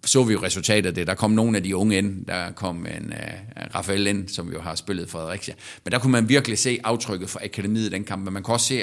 så 0.04 0.24
vi 0.24 0.32
jo 0.32 0.42
resultatet 0.42 0.86
af 0.86 0.94
det. 0.94 1.06
Der 1.06 1.14
kom 1.14 1.30
nogle 1.30 1.56
af 1.56 1.62
de 1.62 1.76
unge 1.76 1.98
ind. 1.98 2.26
Der 2.26 2.52
kom 2.52 2.76
en 2.76 3.12
uh, 3.12 3.74
Rafael 3.74 4.06
ind, 4.06 4.28
som 4.28 4.52
jo 4.52 4.60
har 4.60 4.74
spillet 4.74 5.10
Fredericia. 5.10 5.54
Men 5.84 5.92
der 5.92 5.98
kunne 5.98 6.12
man 6.12 6.28
virkelig 6.28 6.58
se 6.58 6.78
aftrykket 6.84 7.30
for 7.30 7.40
akademiet 7.44 7.86
i 7.86 7.90
den 7.90 8.04
kamp. 8.04 8.24
Men 8.24 8.32
man 8.32 8.42
kunne 8.42 8.54
også 8.54 8.66
se 8.66 8.82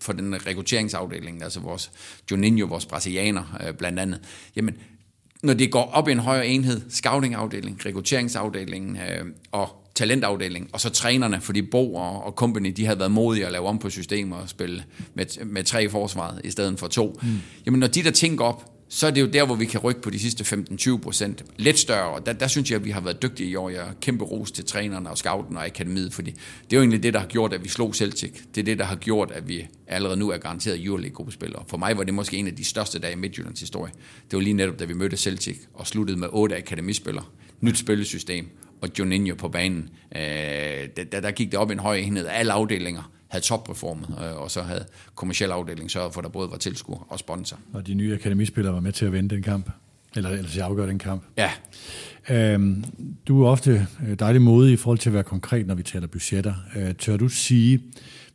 for 0.00 0.12
den 0.12 0.46
rekrutteringsafdeling, 0.46 1.42
altså 1.42 1.60
vores 1.60 1.90
Juninho, 2.30 2.66
vores 2.66 2.86
brasilianer 2.86 3.58
uh, 3.68 3.76
blandt 3.76 3.98
andet. 3.98 4.20
Jamen, 4.56 4.74
når 5.42 5.54
det 5.54 5.72
går 5.72 5.90
op 5.92 6.08
i 6.08 6.12
en 6.12 6.18
højere 6.18 6.46
enhed, 6.46 6.80
scoutingafdeling, 6.90 7.86
rekrutteringsafdelingen 7.86 8.96
uh, 8.96 9.26
og 9.52 9.68
talentafdeling, 9.94 10.70
og 10.72 10.80
så 10.80 10.90
trænerne, 10.90 11.40
fordi 11.40 11.62
Bo 11.62 11.94
og, 11.94 12.24
og 12.24 12.32
company, 12.32 12.72
de 12.76 12.84
havde 12.84 12.98
været 12.98 13.10
modige 13.10 13.46
at 13.46 13.52
lave 13.52 13.66
om 13.66 13.78
på 13.78 13.90
systemer 13.90 14.36
og 14.36 14.48
spille 14.48 14.84
med, 15.14 15.44
med 15.44 15.64
tre 15.64 15.84
i 15.84 15.88
forsvaret 15.88 16.40
i 16.44 16.50
stedet 16.50 16.78
for 16.78 16.86
to. 16.86 17.18
Mm. 17.22 17.28
Jamen, 17.66 17.80
når 17.80 17.86
de 17.86 18.02
der 18.02 18.10
ting 18.10 18.38
går 18.38 18.44
op, 18.44 18.77
så 18.88 19.06
er 19.06 19.10
det 19.10 19.20
jo 19.20 19.26
der, 19.26 19.46
hvor 19.46 19.54
vi 19.54 19.64
kan 19.64 19.80
rykke 19.80 20.00
på 20.00 20.10
de 20.10 20.18
sidste 20.18 20.56
15-20 20.72 20.98
procent. 20.98 21.44
Lidt 21.56 21.78
større, 21.78 22.08
og 22.08 22.26
der, 22.26 22.32
der 22.32 22.46
synes 22.46 22.70
jeg, 22.70 22.76
at 22.76 22.84
vi 22.84 22.90
har 22.90 23.00
været 23.00 23.22
dygtige 23.22 23.50
i 23.50 23.56
år. 23.56 23.68
Jeg 23.70 23.88
er 23.88 23.92
kæmpe 24.00 24.24
ros 24.24 24.50
til 24.50 24.64
trænerne 24.64 25.10
og 25.10 25.18
scouten 25.18 25.56
og 25.56 25.64
akademiet, 25.64 26.12
fordi 26.12 26.30
det 26.30 26.72
er 26.72 26.76
jo 26.76 26.80
egentlig 26.80 27.02
det, 27.02 27.14
der 27.14 27.20
har 27.20 27.26
gjort, 27.26 27.52
at 27.52 27.64
vi 27.64 27.68
slog 27.68 27.94
Celtic. 27.94 28.32
Det 28.54 28.60
er 28.60 28.64
det, 28.64 28.78
der 28.78 28.84
har 28.84 28.96
gjort, 28.96 29.30
at 29.30 29.48
vi 29.48 29.66
allerede 29.86 30.16
nu 30.16 30.30
er 30.30 30.38
garanteret 30.38 30.84
Euroleague-gruppespillere. 30.84 31.64
For 31.68 31.76
mig 31.76 31.96
var 31.96 32.04
det 32.04 32.14
måske 32.14 32.36
en 32.36 32.46
af 32.46 32.56
de 32.56 32.64
største 32.64 32.98
dage 32.98 33.12
i 33.12 33.16
Midtjyllands 33.16 33.60
historie. 33.60 33.92
Det 34.30 34.36
var 34.36 34.42
lige 34.42 34.54
netop, 34.54 34.78
da 34.78 34.84
vi 34.84 34.94
mødte 34.94 35.16
Celtic 35.16 35.58
og 35.74 35.86
sluttede 35.86 36.18
med 36.18 36.28
otte 36.32 36.56
akademispillere. 36.56 37.24
Nyt 37.60 37.78
spillesystem 37.78 38.48
og 38.80 38.88
Juninho 38.98 39.34
på 39.34 39.48
banen. 39.48 39.88
Øh, 40.16 40.22
der, 41.12 41.20
der 41.20 41.30
gik 41.30 41.50
det 41.50 41.58
op 41.58 41.70
i 41.70 41.72
en 41.72 41.78
høj 41.78 41.96
enhed 41.96 42.26
af 42.26 42.38
alle 42.38 42.52
afdelinger 42.52 43.12
havde 43.28 43.44
topperformet, 43.44 44.08
øh, 44.08 44.36
og 44.36 44.50
så 44.50 44.62
havde 44.62 44.84
kommersiel 45.14 45.50
afdeling 45.50 45.90
sørget 45.90 46.12
for, 46.12 46.20
at 46.20 46.24
der 46.24 46.30
både 46.30 46.50
var 46.50 46.56
tilskuer 46.56 47.06
og 47.08 47.18
sponsor. 47.18 47.58
Og 47.72 47.86
de 47.86 47.94
nye 47.94 48.14
akademispillere 48.14 48.74
var 48.74 48.80
med 48.80 48.92
til 48.92 49.04
at 49.04 49.12
vinde 49.12 49.34
den 49.34 49.42
kamp? 49.42 49.70
Eller, 50.16 50.30
eller 50.30 50.50
til 50.50 50.58
at 50.58 50.64
afgøre 50.64 50.88
den 50.88 50.98
kamp. 50.98 51.22
Ja. 51.36 51.50
Øhm, 52.30 52.84
du 53.28 53.42
er 53.44 53.48
ofte 53.48 53.86
øh, 54.08 54.18
dejlig 54.18 54.42
modig 54.42 54.72
i 54.72 54.76
forhold 54.76 54.98
til 54.98 55.08
at 55.08 55.14
være 55.14 55.22
konkret, 55.22 55.66
når 55.66 55.74
vi 55.74 55.82
taler 55.82 56.06
budgetter. 56.06 56.54
Øh, 56.76 56.94
tør 56.94 57.16
du 57.16 57.28
sige, 57.28 57.82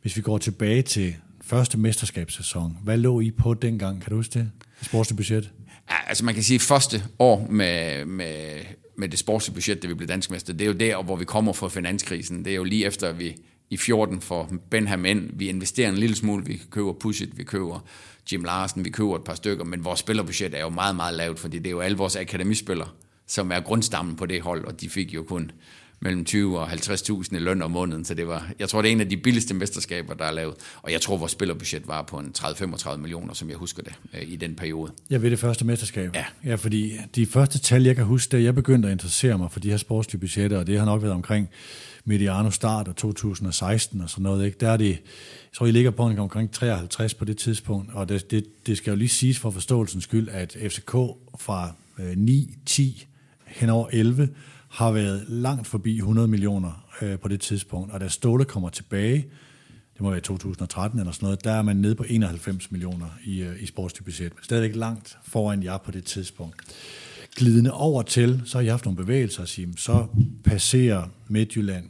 hvis 0.02 0.16
vi 0.16 0.22
går 0.22 0.38
tilbage 0.38 0.82
til 0.82 1.14
første 1.40 1.78
mesterskabssæson, 1.78 2.78
hvad 2.82 2.96
lå 2.96 3.20
I 3.20 3.30
på 3.30 3.54
dengang? 3.54 4.02
Kan 4.02 4.10
du 4.10 4.16
huske 4.16 4.38
det? 4.38 4.50
Sportslige 4.82 5.16
budget? 5.16 5.50
Ja, 5.90 5.94
altså 6.06 6.24
man 6.24 6.34
kan 6.34 6.42
sige, 6.42 6.54
at 6.54 6.60
første 6.60 7.02
år 7.18 7.46
med, 7.50 8.04
med, 8.04 8.60
med 8.98 9.08
det 9.08 9.18
sportslige 9.18 9.54
budget, 9.54 9.82
det 9.82 9.90
vi 9.90 9.94
blev 9.94 10.08
dansk 10.08 10.30
mester, 10.30 10.52
det 10.52 10.64
er 10.64 10.66
jo 10.66 10.72
der, 10.72 11.02
hvor 11.02 11.16
vi 11.16 11.24
kommer 11.24 11.52
fra 11.52 11.68
finanskrisen. 11.68 12.44
Det 12.44 12.50
er 12.50 12.56
jo 12.56 12.64
lige 12.64 12.86
efter, 12.86 13.08
at 13.08 13.18
vi 13.18 13.36
i 13.74 13.76
14 13.76 14.20
for 14.20 14.50
Benham 14.70 15.04
ind. 15.04 15.30
Vi 15.32 15.48
investerer 15.48 15.88
en 15.88 15.98
lille 15.98 16.16
smule. 16.16 16.44
Vi 16.44 16.62
køber 16.70 16.92
Pushit, 16.92 17.38
vi 17.38 17.44
køber 17.44 17.84
Jim 18.32 18.44
Larsen, 18.44 18.84
vi 18.84 18.90
køber 18.90 19.16
et 19.16 19.24
par 19.24 19.34
stykker, 19.34 19.64
men 19.64 19.84
vores 19.84 20.00
spillerbudget 20.00 20.54
er 20.54 20.60
jo 20.60 20.68
meget, 20.68 20.96
meget 20.96 21.14
lavt, 21.14 21.38
fordi 21.38 21.58
det 21.58 21.66
er 21.66 21.70
jo 21.70 21.80
alle 21.80 21.96
vores 21.96 22.16
akademispillere, 22.16 22.88
som 23.26 23.52
er 23.52 23.60
grundstammen 23.60 24.16
på 24.16 24.26
det 24.26 24.40
hold, 24.40 24.64
og 24.64 24.80
de 24.80 24.88
fik 24.88 25.14
jo 25.14 25.22
kun 25.22 25.50
mellem 26.04 26.24
20 26.24 26.60
og 26.60 26.72
50.000 26.72 27.36
i 27.36 27.38
løn 27.38 27.62
om 27.62 27.70
måneden, 27.70 28.04
så 28.04 28.14
det 28.14 28.26
var, 28.26 28.50
jeg 28.58 28.68
tror, 28.68 28.82
det 28.82 28.88
er 28.88 28.92
en 28.92 29.00
af 29.00 29.08
de 29.08 29.16
billigste 29.16 29.54
mesterskaber, 29.54 30.14
der 30.14 30.24
er 30.24 30.30
lavet, 30.30 30.54
og 30.82 30.92
jeg 30.92 31.00
tror, 31.00 31.16
vores 31.16 31.32
spillerbudget 31.32 31.88
var 31.88 32.02
på 32.02 32.18
en 32.18 32.32
30-35 32.38 32.96
millioner, 32.96 33.34
som 33.34 33.48
jeg 33.48 33.56
husker 33.56 33.82
det, 33.82 33.92
øh, 34.14 34.22
i 34.32 34.36
den 34.36 34.54
periode. 34.54 34.92
Jeg 35.10 35.22
ved 35.22 35.30
det 35.30 35.38
første 35.38 35.66
mesterskab. 35.66 36.14
Ja. 36.14 36.24
ja. 36.44 36.54
fordi 36.54 36.92
de 37.14 37.26
første 37.26 37.58
tal, 37.58 37.82
jeg 37.82 37.96
kan 37.96 38.04
huske, 38.04 38.36
da 38.36 38.42
jeg 38.42 38.54
begyndte 38.54 38.88
at 38.88 38.92
interessere 38.92 39.38
mig 39.38 39.52
for 39.52 39.60
de 39.60 39.70
her 39.70 39.76
sportslige 39.76 40.20
budgetter, 40.20 40.58
og 40.58 40.66
det 40.66 40.78
har 40.78 40.84
nok 40.84 41.02
været 41.02 41.14
omkring 41.14 41.48
Mediano 42.04 42.50
start 42.50 42.88
af 42.88 42.94
2016 42.94 44.00
og 44.00 44.10
sådan 44.10 44.22
noget, 44.22 44.46
ikke? 44.46 44.58
der 44.60 44.70
er 44.70 44.76
det, 44.76 44.88
jeg 44.88 45.56
tror, 45.56 45.66
I 45.66 45.70
ligger 45.70 45.90
på 45.90 46.06
en 46.06 46.18
omkring 46.18 46.52
53 46.52 47.14
på 47.14 47.24
det 47.24 47.36
tidspunkt, 47.36 47.90
og 47.94 48.08
det, 48.08 48.30
det, 48.30 48.66
det 48.66 48.76
skal 48.76 48.90
jo 48.90 48.96
lige 48.96 49.08
siges 49.08 49.38
for 49.38 49.50
forståelsens 49.50 50.04
skyld, 50.04 50.28
at 50.28 50.56
FCK 50.68 50.92
fra 51.38 51.72
øh, 51.98 52.16
9, 52.16 52.54
10 52.66 53.06
hen 53.46 53.68
over 53.68 53.88
11 53.92 54.28
har 54.74 54.92
været 54.92 55.24
langt 55.28 55.66
forbi 55.66 55.96
100 55.96 56.28
millioner 56.28 56.86
øh, 57.02 57.18
på 57.18 57.28
det 57.28 57.40
tidspunkt, 57.40 57.92
og 57.92 58.00
da 58.00 58.08
Ståle 58.08 58.44
kommer 58.44 58.68
tilbage, 58.68 59.26
det 59.94 60.00
må 60.00 60.08
være 60.08 60.18
i 60.18 60.22
2013 60.22 61.00
eller 61.00 61.12
sådan 61.12 61.26
noget, 61.26 61.44
der 61.44 61.52
er 61.52 61.62
man 61.62 61.76
nede 61.76 61.94
på 61.94 62.04
91 62.08 62.70
millioner 62.70 63.06
i, 63.24 63.42
øh, 63.42 63.62
i 63.62 63.66
sportsbudget. 63.66 64.32
men 64.34 64.44
stadigvæk 64.44 64.76
langt 64.76 65.18
foran 65.24 65.62
jer 65.62 65.78
på 65.78 65.90
det 65.90 66.04
tidspunkt. 66.04 66.62
Glidende 67.36 67.72
over 67.72 68.02
til, 68.02 68.42
så 68.44 68.58
har 68.58 68.62
jeg 68.62 68.72
haft 68.72 68.84
nogle 68.84 68.96
bevægelser 68.96 69.42
at 69.42 69.48
sige, 69.48 69.68
så 69.76 70.06
passerer 70.44 71.08
Midtjylland 71.28 71.84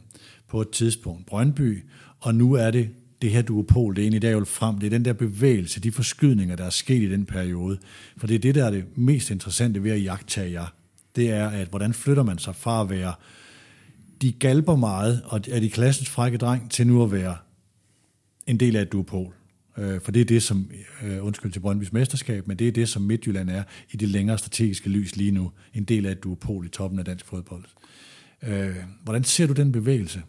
på 0.47 0.61
et 0.61 0.69
tidspunkt 0.69 1.25
Brøndby, 1.25 1.83
og 2.19 2.35
nu 2.35 2.53
er 2.53 2.71
det 2.71 2.89
det 3.21 3.31
her 3.31 3.41
duopol, 3.41 3.95
det 3.95 4.01
er 4.01 4.03
egentlig 4.03 4.21
der, 4.21 4.29
jeg 4.29 4.37
vil 4.37 4.45
frem, 4.45 4.79
det 4.79 4.85
er 4.85 4.89
den 4.89 5.05
der 5.05 5.13
bevægelse, 5.13 5.79
de 5.79 5.91
forskydninger, 5.91 6.55
der 6.55 6.65
er 6.65 6.69
sket 6.69 7.01
i 7.01 7.11
den 7.11 7.25
periode. 7.25 7.77
For 8.17 8.27
det 8.27 8.35
er 8.35 8.39
det, 8.39 8.55
der 8.55 8.65
er 8.65 8.71
det 8.71 8.97
mest 8.97 9.31
interessante 9.31 9.83
ved 9.83 9.91
at 9.91 10.03
jagtage 10.03 10.51
jer 10.51 10.67
det 11.15 11.29
er, 11.29 11.49
at 11.49 11.67
hvordan 11.67 11.93
flytter 11.93 12.23
man 12.23 12.37
sig 12.37 12.55
fra 12.55 12.81
at 12.81 12.89
være 12.89 13.13
de 14.21 14.31
galber 14.31 14.75
meget, 14.75 15.21
og 15.25 15.41
er 15.51 15.59
de 15.59 15.69
klassens 15.69 16.09
frække 16.09 16.37
dreng, 16.37 16.71
til 16.71 16.87
nu 16.87 17.03
at 17.03 17.11
være 17.11 17.37
en 18.47 18.59
del 18.59 18.75
af 18.75 18.81
et 18.81 18.91
duopol. 18.91 19.33
Øh, 19.77 20.01
for 20.01 20.11
det 20.11 20.21
er 20.21 20.25
det, 20.25 20.43
som, 20.43 20.71
øh, 21.03 21.25
undskyld 21.25 21.51
til 21.51 21.59
Brøndby's 21.59 21.89
mesterskab, 21.91 22.47
men 22.47 22.59
det 22.59 22.67
er 22.67 22.71
det, 22.71 22.89
som 22.89 23.01
Midtjylland 23.01 23.49
er 23.49 23.63
i 23.91 23.97
det 23.97 24.09
længere 24.09 24.37
strategiske 24.37 24.89
lys 24.89 25.15
lige 25.15 25.31
nu. 25.31 25.51
En 25.73 25.83
del 25.83 26.05
af 26.05 26.11
et 26.11 26.23
duopol 26.23 26.65
i 26.65 26.69
toppen 26.69 26.99
af 26.99 27.05
dansk 27.05 27.25
fodbold. 27.25 27.63
Øh, 28.43 28.75
hvordan 29.03 29.23
ser 29.23 29.47
du 29.47 29.53
den 29.53 29.71
bevægelse? 29.71 30.23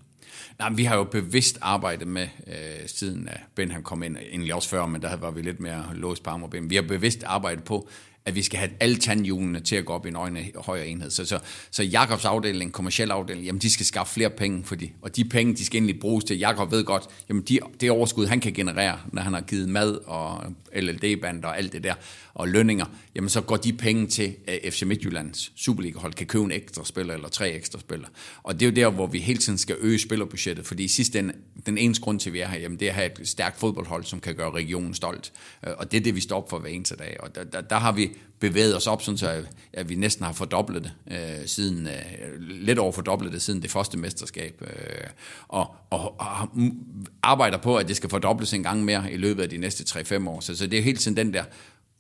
Nej, 0.59 0.73
vi 0.73 0.85
har 0.85 0.97
jo 0.97 1.05
bevidst 1.05 1.59
arbejdet 1.61 2.09
med, 2.09 2.29
øh, 2.47 2.87
siden 2.87 3.29
at 3.29 3.41
Benham 3.55 3.83
kom 3.83 4.03
ind, 4.03 4.17
egentlig 4.17 4.55
også 4.55 4.69
før, 4.69 4.87
men 4.87 5.03
der 5.03 5.17
var 5.17 5.31
vi 5.31 5.43
lidt 5.43 5.61
mere 5.61 5.85
låst 5.95 6.23
på 6.23 6.31
arm 6.31 6.71
Vi 6.71 6.75
har 6.75 6.83
bevidst 6.83 7.25
arbejdet 7.25 7.65
på, 7.65 7.89
at 8.27 8.35
vi 8.35 8.43
skal 8.43 8.59
have 8.59 8.71
alle 8.81 8.97
tandhjulene 8.97 9.61
til 9.61 9.77
at 9.77 9.85
gå 9.85 9.93
op 9.93 10.07
i 10.07 10.09
en 10.09 10.17
øjne, 10.17 10.45
højere 10.57 10.89
enhed. 10.89 11.11
Så, 11.11 11.25
så, 11.25 11.39
så 11.71 11.83
Jakobs 11.83 12.25
afdeling, 12.25 12.73
kommersiel 12.73 13.11
afdeling, 13.11 13.47
jamen 13.47 13.61
de 13.61 13.71
skal 13.71 13.87
skaffe 13.87 14.15
flere 14.15 14.31
penge, 14.31 14.65
for 14.65 14.75
de, 14.75 14.91
og 15.03 15.17
de 15.17 15.25
penge, 15.25 15.55
de 15.55 15.65
skal 15.65 15.77
endelig 15.77 16.01
bruges 16.01 16.25
til. 16.25 16.39
Jakob 16.39 16.71
ved 16.71 16.85
godt, 16.85 17.05
jamen 17.29 17.43
de, 17.43 17.59
det 17.81 17.91
overskud, 17.91 18.27
han 18.27 18.41
kan 18.41 18.53
generere, 18.53 18.99
når 19.13 19.23
han 19.23 19.33
har 19.33 19.41
givet 19.41 19.69
mad 19.69 19.99
og 20.07 20.45
LLD-band 20.77 21.45
og 21.45 21.59
alt 21.59 21.73
det 21.73 21.85
der, 21.85 21.95
og 22.35 22.49
lønninger, 22.49 22.87
jamen 23.15 23.29
så 23.29 23.41
går 23.41 23.57
de 23.57 23.73
penge 23.73 24.07
til, 24.07 24.35
at 24.47 24.75
FC 24.75 24.83
Midtjyllands 24.83 25.53
Superliga-hold 25.57 26.15
kan 26.15 26.27
købe 26.27 26.45
en 26.45 26.53
ekstra 26.53 26.85
spiller 26.85 27.15
eller 27.15 27.29
tre 27.29 27.51
ekstra 27.51 27.79
spillere. 27.79 28.11
Og 28.43 28.61
det 28.61 28.67
er 28.67 28.71
jo 28.71 28.75
der, 28.75 28.91
hvor 28.91 29.07
vi 29.07 29.19
hele 29.19 29.39
tiden 29.39 29.59
skal 29.59 29.77
øge 29.81 29.99
spillerbudgettet, 29.99 30.67
fordi 30.67 30.85
i 30.85 30.89
sidste 30.89 31.19
ende, 31.19 31.33
den 31.67 31.79
eneste 31.79 32.03
grund 32.03 32.21
til, 32.21 32.31
at 32.31 32.35
vi 32.35 32.41
er 32.41 32.49
her, 32.49 32.59
jamen 32.59 32.81
det 32.81 32.87
er 32.87 32.91
at 32.91 32.95
have 32.95 33.21
et 33.21 33.29
stærkt 33.29 33.61
fodboldhold, 33.61 34.05
som 34.05 34.21
kan 34.21 34.35
gøre 34.35 34.51
regionen 34.51 34.95
stolt. 34.95 35.33
Og 35.63 35.93
det 35.93 35.99
er 35.99 36.03
det, 36.03 36.15
vi 36.15 36.21
står 36.21 36.37
op 36.37 36.51
for 36.51 36.59
hver 36.59 36.71
eneste 36.71 36.97
dag. 36.97 37.17
Og 37.21 37.35
der, 37.35 37.45
der, 37.45 37.61
der 37.61 37.77
har 37.79 37.93
vi 37.93 38.11
bevæget 38.41 38.77
os 38.77 38.87
op, 38.87 39.03
sådan 39.03 39.19
så 39.19 39.43
at 39.73 39.89
vi 39.89 39.95
næsten 39.95 40.25
har 40.25 40.33
fordoblet 40.33 40.83
det 41.09 41.17
øh, 41.17 41.47
siden, 41.47 41.87
øh, 41.87 42.41
lidt 42.41 42.79
over 42.79 42.93
fordoblet 42.93 43.33
det 43.33 43.43
siden 43.43 43.63
det 43.63 43.71
første 43.71 43.99
mesterskab, 43.99 44.63
øh, 44.63 45.07
og, 45.49 45.75
og, 45.91 46.21
og 46.21 46.49
arbejder 47.23 47.59
på, 47.59 47.77
at 47.77 47.89
det 47.89 47.97
skal 47.97 48.11
fordobles 48.11 48.53
en 48.53 48.63
gang 48.63 48.85
mere 48.85 49.13
i 49.13 49.17
løbet 49.17 49.43
af 49.43 49.49
de 49.49 49.57
næste 49.57 50.01
3-5 50.01 50.29
år. 50.29 50.41
Så, 50.41 50.57
så 50.57 50.67
det 50.67 50.79
er 50.79 50.83
helt 50.83 51.01
tiden 51.01 51.17
den 51.17 51.35
der, 51.35 51.45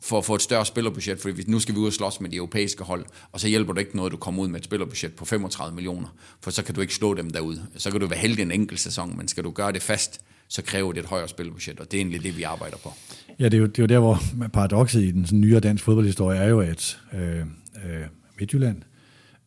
for 0.00 0.18
at 0.18 0.24
få 0.24 0.34
et 0.34 0.42
større 0.42 0.66
spillerbudget, 0.66 1.20
for 1.20 1.30
nu 1.46 1.60
skal 1.60 1.74
vi 1.74 1.80
ud 1.80 1.86
og 1.86 1.92
slås 1.92 2.20
med 2.20 2.30
de 2.30 2.36
europæiske 2.36 2.84
hold, 2.84 3.06
og 3.32 3.40
så 3.40 3.48
hjælper 3.48 3.72
det 3.72 3.80
ikke 3.80 3.96
noget, 3.96 4.10
at 4.10 4.12
du 4.12 4.16
kommer 4.16 4.42
ud 4.42 4.48
med 4.48 4.60
et 4.60 4.64
spillerbudget 4.64 5.14
på 5.14 5.24
35 5.24 5.74
millioner, 5.74 6.08
for 6.40 6.50
så 6.50 6.62
kan 6.62 6.74
du 6.74 6.80
ikke 6.80 6.94
slå 6.94 7.14
dem 7.14 7.30
derude. 7.30 7.66
Så 7.76 7.90
kan 7.90 8.00
du 8.00 8.06
være 8.06 8.18
heldig 8.18 8.42
en 8.42 8.50
enkelt 8.50 8.80
sæson, 8.80 9.16
men 9.16 9.28
skal 9.28 9.44
du 9.44 9.50
gøre 9.50 9.72
det 9.72 9.82
fast, 9.82 10.20
så 10.48 10.62
kræver 10.62 10.92
det 10.92 11.00
et 11.00 11.06
højere 11.06 11.28
spillerbudget, 11.28 11.80
og 11.80 11.90
det 11.90 11.96
er 11.96 12.00
egentlig 12.00 12.22
det, 12.22 12.36
vi 12.36 12.42
arbejder 12.42 12.76
på. 12.76 12.92
Ja, 13.38 13.44
det 13.44 13.54
er 13.54 13.58
jo, 13.58 13.66
det 13.66 13.78
er 13.78 13.82
jo 13.82 13.86
der, 13.86 13.98
hvor 13.98 14.18
paradokset 14.52 15.02
i 15.02 15.10
den 15.10 15.26
sådan 15.26 15.40
nyere 15.40 15.60
dansk 15.60 15.84
fodboldhistorie 15.84 16.38
er 16.38 16.48
jo, 16.48 16.60
at 16.60 17.00
øh, 17.12 17.38
øh, 17.38 18.06
Midtjylland, 18.38 18.82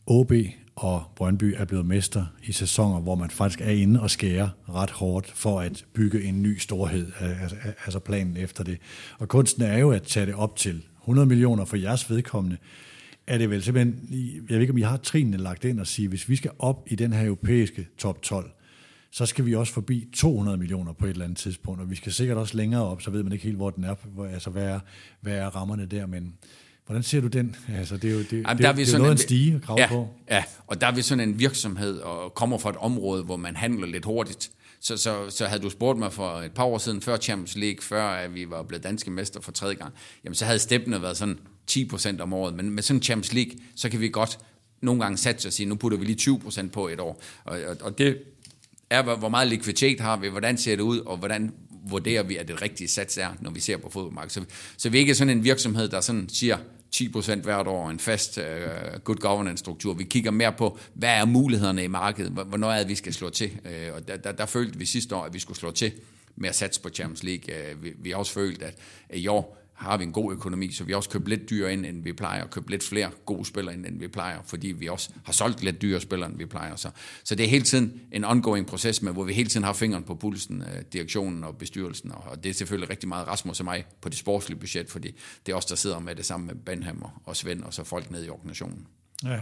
OB 0.06 0.32
og 0.76 1.04
Brøndby 1.16 1.54
er 1.58 1.66
blevet 1.66 1.86
mester 1.86 2.26
i 2.44 2.52
sæsoner, 2.52 3.00
hvor 3.00 3.16
man 3.16 3.30
faktisk 3.30 3.62
er 3.62 3.70
inde 3.70 4.02
og 4.02 4.12
skærer 4.12 4.50
ret 4.70 4.92
hårdt 4.92 5.32
for 5.32 5.60
at 5.60 5.86
bygge 5.94 6.24
en 6.24 6.42
ny 6.42 6.58
storhed, 6.58 7.12
altså, 7.86 8.00
planen 8.00 8.38
efter 8.38 8.64
det. 8.64 8.78
Og 9.20 9.28
kunsten 9.28 9.64
er 9.64 9.78
jo 9.78 9.92
at 9.92 10.04
tage 10.04 10.26
det 10.26 10.36
op 10.36 10.56
til 10.56 10.84
100 11.02 11.28
millioner 11.28 11.66
for 11.66 11.78
jeres 11.78 12.10
vedkommende, 12.10 12.58
er 13.28 13.38
det 13.38 13.50
vel 13.50 13.64
simpelthen, 13.64 14.08
jeg 14.50 14.56
ved 14.56 14.62
ikke, 14.62 14.74
om 14.74 14.78
I 14.78 14.82
har 14.82 14.98
trinene 14.98 15.38
lagt 15.38 15.66
ind 15.66 15.80
og 15.80 15.88
sige, 15.88 16.08
hvis 16.08 16.30
vi 16.30 16.36
skal 16.36 16.52
op 16.60 16.88
i 16.88 16.96
den 16.96 17.14
her 17.14 17.26
europæiske 17.26 17.88
top 17.98 18.22
12, 18.22 18.52
så 19.12 19.26
skal 19.26 19.46
vi 19.46 19.56
også 19.56 19.74
forbi 19.74 20.08
200 20.16 20.58
millioner 20.58 20.94
på 20.94 21.06
et 21.06 21.10
eller 21.10 21.26
andet 21.26 21.38
tidspunkt, 21.38 21.82
og 21.82 21.90
vi 21.90 21.96
skal 21.96 22.14
sikkert 22.14 22.38
også 22.38 22.58
længere 22.58 22.84
op, 22.84 23.02
så 23.02 23.12
ved 23.12 23.24
man 23.24 23.32
ikke 23.32 23.44
helt, 23.44 23.56
hvor 23.56 23.70
den 23.70 23.84
er, 23.84 23.96
hvor, 24.14 24.26
altså 24.26 24.50
hvad 24.50 24.64
er, 24.64 24.80
hvad 25.22 25.34
er 25.34 25.48
rammerne 25.48 25.86
der, 25.86 26.06
men 26.06 26.34
hvordan 26.86 27.04
ser 27.04 27.22
du 27.22 27.28
den? 27.28 27.56
Altså, 27.78 27.98
det 27.98 28.10
er 28.10 28.14
jo, 28.14 28.20
det, 28.20 28.32
Jamen, 28.32 28.46
det, 28.46 28.64
der 28.64 28.70
er 28.70 28.74
vi 28.74 28.86
det 28.86 28.94
er 28.94 28.98
noget 28.98 29.12
en 29.12 29.18
stige 29.18 29.62
at 29.70 29.78
ja, 29.78 29.88
på. 29.88 30.10
Ja, 30.30 30.44
og 30.68 30.82
der 30.82 30.88
er 30.88 30.92
vi 30.92 31.02
sådan 31.02 31.30
en 31.30 31.40
virksomhed, 31.40 32.00
og 32.00 32.34
kommer 32.34 32.58
fra 32.58 32.70
et 32.70 32.78
område, 32.78 33.24
hvor 33.24 33.38
man 33.38 33.56
handler 33.56 33.88
lidt 33.88 34.06
hurtigt, 34.06 34.52
så, 34.80 34.98
så, 34.98 35.30
så 35.30 35.46
havde 35.46 35.62
du 35.62 35.70
spurgt 35.70 36.00
mig 36.00 36.14
for 36.14 36.30
et 36.30 36.52
par 36.52 36.64
år 36.64 36.78
siden, 36.78 37.02
før 37.02 37.18
Champions 37.18 37.56
League, 37.56 37.82
før 37.82 38.04
at 38.04 38.36
vi 38.36 38.50
var 38.50 38.64
blevet 38.64 38.84
danske 38.84 39.12
mester 39.12 39.42
for 39.42 39.52
tredje 39.52 39.76
gang, 39.76 39.94
jamen 40.24 40.36
så 40.36 40.46
havde 40.46 40.60
steppene 40.60 41.02
været 41.02 41.18
sådan 41.18 41.40
10% 41.72 42.22
om 42.22 42.34
året, 42.34 42.54
men 42.56 42.70
med 42.70 42.84
sådan 42.84 43.02
Champions 43.02 43.34
League, 43.34 43.54
så 43.76 43.90
kan 43.90 44.00
vi 44.00 44.10
godt 44.10 44.40
nogle 44.82 45.02
gange 45.02 45.18
satse 45.18 45.48
og 45.48 45.54
sige, 45.54 45.70
nu 45.70 45.76
putter 45.76 45.98
vi 45.98 46.06
lige 46.06 46.32
20% 46.32 46.70
på 46.70 46.88
et 46.88 47.00
år. 47.00 47.22
Og, 47.44 47.60
og, 47.68 47.78
og 47.82 47.98
det 47.98 48.18
er, 48.90 49.16
hvor 49.16 49.30
meget 49.30 49.48
likviditet 49.48 50.00
har 50.00 50.18
vi, 50.18 50.28
hvordan 50.28 50.58
ser 50.58 50.76
det 50.76 50.84
ud, 50.84 51.00
og 51.00 51.18
hvordan 51.18 51.52
vurderer 51.90 52.24
vi, 52.24 52.38
at 52.38 52.48
det 52.48 52.62
rigtige 52.62 52.88
sats 52.88 53.18
er, 53.18 53.30
når 53.42 53.52
vi 53.52 53.60
ser 53.60 53.78
på 53.78 53.90
fodboldmarkedet. 53.90 54.34
Så, 54.34 54.46
så 54.78 54.90
vi 54.90 54.98
er 54.98 55.00
ikke 55.00 55.16
sådan 55.16 55.38
en 55.38 55.44
virksomhed, 55.44 55.88
der 55.88 56.02
sådan 56.02 56.30
siger 56.30 56.58
10% 56.96 57.42
hvert 57.42 57.68
år, 57.68 57.90
en 57.90 58.00
fast 58.00 58.38
uh, 58.38 58.44
good 59.04 59.18
governance-struktur. 59.18 59.94
Vi 59.94 60.04
kigger 60.04 60.32
mere 60.32 60.54
på, 60.54 60.80
hvad 60.94 61.10
er 61.10 61.26
mulighederne 61.26 61.84
i 61.84 61.88
markedet, 61.88 62.32
hvornår 62.32 62.72
er 62.72 62.78
det, 62.78 62.88
vi 62.88 62.96
skal 62.96 63.14
slå 63.14 63.30
til. 63.30 63.52
Uh, 63.66 63.96
og 63.96 64.08
der, 64.08 64.18
der, 64.18 64.32
der 64.32 64.46
følte 64.46 64.80
vi 64.80 64.86
sidste 64.86 65.16
år, 65.16 65.24
at 65.24 65.34
vi 65.34 65.40
skulle 65.40 65.58
slå 65.58 65.72
til 65.72 65.92
med 66.36 66.50
at 66.50 66.56
satse 66.56 66.82
på 66.82 66.90
Champions 66.90 67.24
League. 67.24 67.74
Uh, 67.74 67.84
vi, 67.84 67.94
vi 67.98 68.10
har 68.10 68.18
også 68.18 68.34
følt, 68.34 68.64
at 68.64 68.76
i 69.14 69.28
år 69.28 69.59
har 69.80 69.98
vi 69.98 70.04
en 70.04 70.12
god 70.12 70.34
økonomi, 70.34 70.72
så 70.72 70.84
vi 70.84 70.94
også 70.94 71.10
købt 71.10 71.28
lidt 71.28 71.50
dyrere 71.50 71.74
ind, 71.74 71.86
end 71.86 72.04
vi 72.04 72.14
plejer, 72.14 72.44
og 72.44 72.50
købt 72.50 72.70
lidt 72.70 72.84
flere 72.84 73.12
gode 73.26 73.46
spillere 73.46 73.74
ind, 73.74 73.86
end 73.86 74.00
vi 74.00 74.08
plejer, 74.08 74.40
fordi 74.46 74.68
vi 74.68 74.88
også 74.88 75.10
har 75.26 75.34
solgt 75.34 75.64
lidt 75.64 75.82
dyrere 75.82 76.02
spillere, 76.02 76.30
end 76.30 76.38
vi 76.38 76.46
plejer. 76.46 76.76
Så, 76.76 76.90
så 77.24 77.36
det 77.36 77.44
er 77.44 77.50
hele 77.50 77.64
tiden 77.64 78.02
en 78.12 78.24
ongoing 78.24 78.68
proces, 78.68 79.02
med, 79.02 79.14
hvor 79.14 79.24
vi 79.24 79.34
hele 79.34 79.50
tiden 79.50 79.64
har 79.64 79.74
fingeren 79.74 80.04
på 80.04 80.16
pulsen, 80.16 80.62
øh, 80.62 80.82
direktionen 80.94 81.44
og 81.44 81.58
bestyrelsen, 81.58 82.12
og 82.12 82.44
det 82.44 82.50
er 82.50 82.54
selvfølgelig 82.54 82.90
rigtig 82.90 83.10
meget 83.10 83.28
Rasmus 83.28 83.60
og 83.60 83.66
mig 83.66 83.86
på 84.02 84.10
det 84.10 84.18
sportslige 84.18 84.60
budget, 84.60 84.90
fordi 84.90 85.16
det 85.46 85.52
er 85.52 85.56
os, 85.56 85.66
der 85.66 85.76
sidder 85.76 86.00
med 86.00 86.16
det 86.16 86.26
samme 86.26 86.46
med 86.46 86.56
Benham 86.56 87.06
og 87.26 87.36
Svend, 87.36 87.64
og 87.64 87.74
så 87.74 87.84
folk 87.84 88.12
ned 88.12 88.26
i 88.26 88.30
organisationen. 88.30 88.88
Ja, 89.24 89.40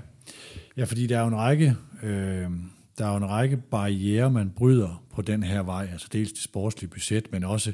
ja 0.77 0.83
fordi 0.83 1.07
der 1.07 1.17
er 1.17 1.21
jo 1.21 1.27
en 1.27 1.35
række... 1.35 1.75
Øh 2.03 2.49
der 2.97 3.05
er 3.05 3.11
jo 3.11 3.17
en 3.17 3.29
række 3.29 3.57
barriere, 3.57 4.31
man 4.31 4.49
bryder 4.49 5.03
på 5.13 5.21
den 5.21 5.43
her 5.43 5.63
vej, 5.63 5.89
altså 5.91 6.07
dels 6.13 6.31
det 6.31 6.41
sportslige 6.41 6.89
budget, 6.89 7.31
men 7.31 7.43
også 7.43 7.73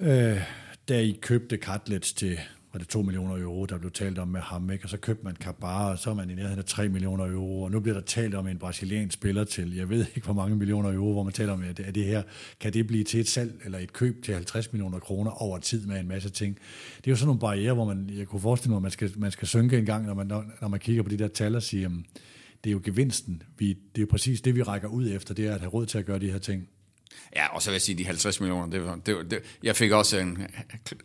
øh, 0.00 0.40
da 0.88 1.00
I 1.00 1.18
købte 1.20 1.56
Cutlets 1.56 2.12
til 2.12 2.38
var 2.72 2.78
det 2.78 2.88
2 2.88 3.02
millioner 3.02 3.36
euro, 3.36 3.66
der 3.66 3.78
blev 3.78 3.90
talt 3.90 4.18
om 4.18 4.28
med 4.28 4.40
ham, 4.40 4.70
ikke? 4.70 4.84
og 4.84 4.90
så 4.90 4.96
købte 4.96 5.24
man 5.24 5.34
Kabar, 5.34 5.90
og 5.90 5.98
så 5.98 6.10
er 6.10 6.14
man 6.14 6.30
i 6.30 6.34
nærheden 6.34 6.58
af 6.58 6.64
3 6.64 6.88
millioner 6.88 7.26
euro, 7.26 7.62
og 7.62 7.70
nu 7.70 7.80
bliver 7.80 7.94
der 7.94 8.04
talt 8.04 8.34
om 8.34 8.46
en 8.46 8.58
brasiliansk 8.58 9.14
spiller 9.14 9.44
til, 9.44 9.74
jeg 9.74 9.88
ved 9.88 10.06
ikke 10.16 10.24
hvor 10.24 10.34
mange 10.34 10.56
millioner 10.56 10.92
euro, 10.92 11.12
hvor 11.12 11.22
man 11.22 11.32
taler 11.32 11.52
om, 11.52 11.62
at 11.62 11.76
det, 11.76 11.84
at 11.84 11.94
det 11.94 12.04
her, 12.04 12.22
kan 12.60 12.72
det 12.72 12.86
blive 12.86 13.04
til 13.04 13.20
et 13.20 13.28
salg 13.28 13.60
eller 13.64 13.78
et 13.78 13.92
køb 13.92 14.24
til 14.24 14.34
50 14.34 14.72
millioner 14.72 14.98
kroner 14.98 15.30
over 15.30 15.58
tid 15.58 15.86
med 15.86 16.00
en 16.00 16.08
masse 16.08 16.30
ting. 16.30 16.58
Det 16.96 17.06
er 17.06 17.10
jo 17.10 17.16
sådan 17.16 17.26
nogle 17.26 17.40
barriere, 17.40 17.74
hvor 17.74 17.84
man, 17.84 18.10
jeg 18.18 18.26
kunne 18.26 18.40
forestille 18.40 18.70
mig, 18.70 18.76
at 18.76 18.82
man 18.82 18.90
skal, 18.90 19.12
man 19.16 19.30
skal 19.30 19.48
synke 19.48 19.78
en 19.78 19.86
gang, 19.86 20.06
når 20.06 20.14
man, 20.14 20.26
når, 20.26 20.44
når 20.60 20.68
man 20.68 20.80
kigger 20.80 21.02
på 21.02 21.08
de 21.08 21.16
der 21.16 21.28
tal 21.28 21.56
og 21.56 21.62
siger, 21.62 21.90
det 22.64 22.70
er 22.70 22.72
jo 22.72 22.80
gevinsten. 22.84 23.42
Vi, 23.58 23.68
det 23.68 23.78
er 23.96 24.02
jo 24.02 24.08
præcis 24.10 24.40
det, 24.40 24.54
vi 24.54 24.62
rækker 24.62 24.88
ud 24.88 25.08
efter, 25.08 25.34
det 25.34 25.46
er 25.46 25.54
at 25.54 25.60
have 25.60 25.70
råd 25.70 25.86
til 25.86 25.98
at 25.98 26.06
gøre 26.06 26.18
de 26.18 26.30
her 26.30 26.38
ting. 26.38 26.68
Ja, 27.36 27.46
og 27.46 27.62
så 27.62 27.70
vil 27.70 27.74
jeg 27.74 27.82
sige, 27.82 27.98
de 27.98 28.06
50 28.06 28.40
millioner, 28.40 28.70
det 28.70 28.84
var, 28.84 28.94
det, 29.06 29.30
det, 29.30 29.38
jeg 29.62 29.76
fik 29.76 29.90
også 29.90 30.18
en 30.18 30.38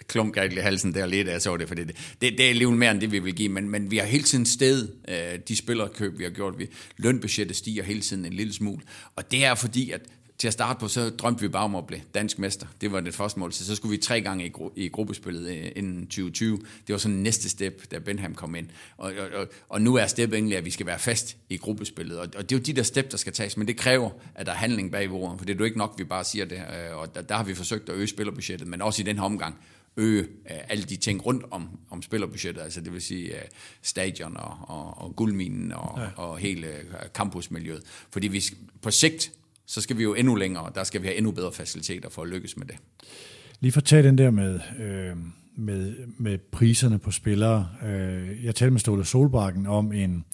klump 0.07 0.37
i 0.37 0.55
halsen 0.55 0.93
der 0.93 1.05
lidt, 1.05 1.27
jeg 1.27 1.41
så 1.41 1.57
det, 1.57 1.67
for 1.67 1.75
det, 1.75 1.87
det, 2.21 2.37
det 2.37 2.39
er 2.39 2.49
alligevel 2.49 2.77
mere 2.77 2.91
end 2.91 3.01
det, 3.01 3.11
vi 3.11 3.19
vil 3.19 3.35
give, 3.35 3.49
men, 3.49 3.69
men 3.69 3.91
vi 3.91 3.97
har 3.97 4.05
hele 4.05 4.23
tiden 4.23 4.45
sted 4.45 4.89
øh, 5.07 5.39
de 5.47 5.55
spillerkøb, 5.55 6.19
vi 6.19 6.23
har 6.23 6.31
gjort. 6.31 6.59
Vi, 6.59 6.67
lønbudgettet 6.97 7.57
stiger 7.57 7.83
hele 7.83 8.01
tiden 8.01 8.25
en 8.25 8.33
lille 8.33 8.53
smule, 8.53 8.81
og 9.15 9.31
det 9.31 9.45
er 9.45 9.55
fordi, 9.55 9.91
at 9.91 10.01
til 10.37 10.47
at 10.47 10.53
starte 10.53 10.79
på, 10.79 10.87
så 10.87 11.09
drømte 11.09 11.41
vi 11.41 11.47
bare 11.47 11.63
om 11.63 11.75
at 11.75 11.87
blive 11.87 12.01
dansk 12.13 12.39
mester. 12.39 12.67
Det 12.81 12.91
var 12.91 12.99
det 12.99 13.13
første 13.13 13.39
mål. 13.39 13.53
Så, 13.53 13.65
så 13.65 13.75
skulle 13.75 13.91
vi 13.91 13.97
tre 13.97 14.21
gange 14.21 14.45
i, 14.45 14.51
gru- 14.57 14.73
i 14.75 14.87
gruppespillet 14.87 15.47
øh, 15.47 15.71
inden 15.75 16.01
2020. 16.07 16.57
Det 16.57 16.93
var 16.93 16.97
sådan 16.97 17.17
næste 17.17 17.49
step, 17.49 17.91
da 17.91 17.99
Benham 17.99 18.35
kom 18.35 18.55
ind. 18.55 18.67
Og, 18.97 19.13
og, 19.19 19.39
og, 19.39 19.47
og 19.69 19.81
nu 19.81 19.95
er 19.95 20.07
step 20.07 20.33
egentlig, 20.33 20.57
at 20.57 20.65
vi 20.65 20.71
skal 20.71 20.85
være 20.85 20.99
fast 20.99 21.37
i 21.49 21.57
gruppespillet. 21.57 22.19
Og, 22.19 22.27
og 22.37 22.49
det 22.49 22.55
er 22.55 22.59
jo 22.59 22.63
de 22.63 22.73
der 22.73 22.83
step, 22.83 23.11
der 23.11 23.17
skal 23.17 23.33
tages. 23.33 23.57
Men 23.57 23.67
det 23.67 23.77
kræver, 23.77 24.09
at 24.35 24.45
der 24.45 24.51
er 24.51 24.55
handling 24.55 24.91
bag 24.91 25.11
ordene. 25.11 25.37
For 25.37 25.45
det 25.45 25.53
er 25.53 25.57
jo 25.57 25.65
ikke 25.65 25.77
nok, 25.77 25.93
vi 25.97 26.03
bare 26.03 26.23
siger 26.23 26.45
det. 26.45 26.57
Øh, 26.57 26.97
og 26.97 27.15
der, 27.15 27.21
der 27.21 27.35
har 27.35 27.43
vi 27.43 27.53
forsøgt 27.55 27.89
at 27.89 27.95
øge 27.95 28.07
spillerbudgettet. 28.07 28.67
Men 28.67 28.81
også 28.81 29.01
i 29.01 29.05
den 29.05 29.15
her 29.15 29.23
omgang 29.23 29.55
øge 29.99 30.21
uh, 30.21 30.57
alle 30.69 30.83
de 30.83 30.95
ting 30.95 31.25
rundt 31.25 31.45
om, 31.51 31.69
om 31.89 32.01
spillerbudgettet, 32.01 32.61
altså 32.61 32.81
det 32.81 32.93
vil 32.93 33.01
sige 33.01 33.33
uh, 33.33 33.39
stadion 33.81 34.37
og, 34.37 34.57
og, 34.61 34.97
og 34.97 35.15
guldminen 35.15 35.71
og, 35.71 35.99
ja. 35.99 36.21
og 36.21 36.37
hele 36.37 36.67
campusmiljøet. 37.13 37.83
Fordi 38.11 38.27
vi 38.27 38.43
på 38.81 38.91
sigt 38.91 39.31
så 39.67 39.81
skal 39.81 39.97
vi 39.97 40.03
jo 40.03 40.13
endnu 40.13 40.35
længere, 40.35 40.63
og 40.63 40.75
der 40.75 40.83
skal 40.83 41.01
vi 41.01 41.07
have 41.07 41.17
endnu 41.17 41.31
bedre 41.31 41.51
faciliteter 41.51 42.09
for 42.09 42.21
at 42.21 42.27
lykkes 42.27 42.57
med 42.57 42.65
det. 42.65 42.75
Lige 43.59 43.71
for 43.71 43.79
at 43.81 43.85
tage 43.85 44.03
den 44.03 44.17
der 44.17 44.31
med, 44.31 44.59
øh, 44.79 45.17
med, 45.55 45.95
med 46.17 46.37
priserne 46.37 46.99
på 46.99 47.11
spillere. 47.11 47.69
Øh, 47.85 48.45
jeg 48.45 48.55
talte 48.55 48.71
med 48.71 48.79
Ståle 48.79 49.05
Solbakken 49.05 49.67
om 49.67 49.91
en, 49.91 50.25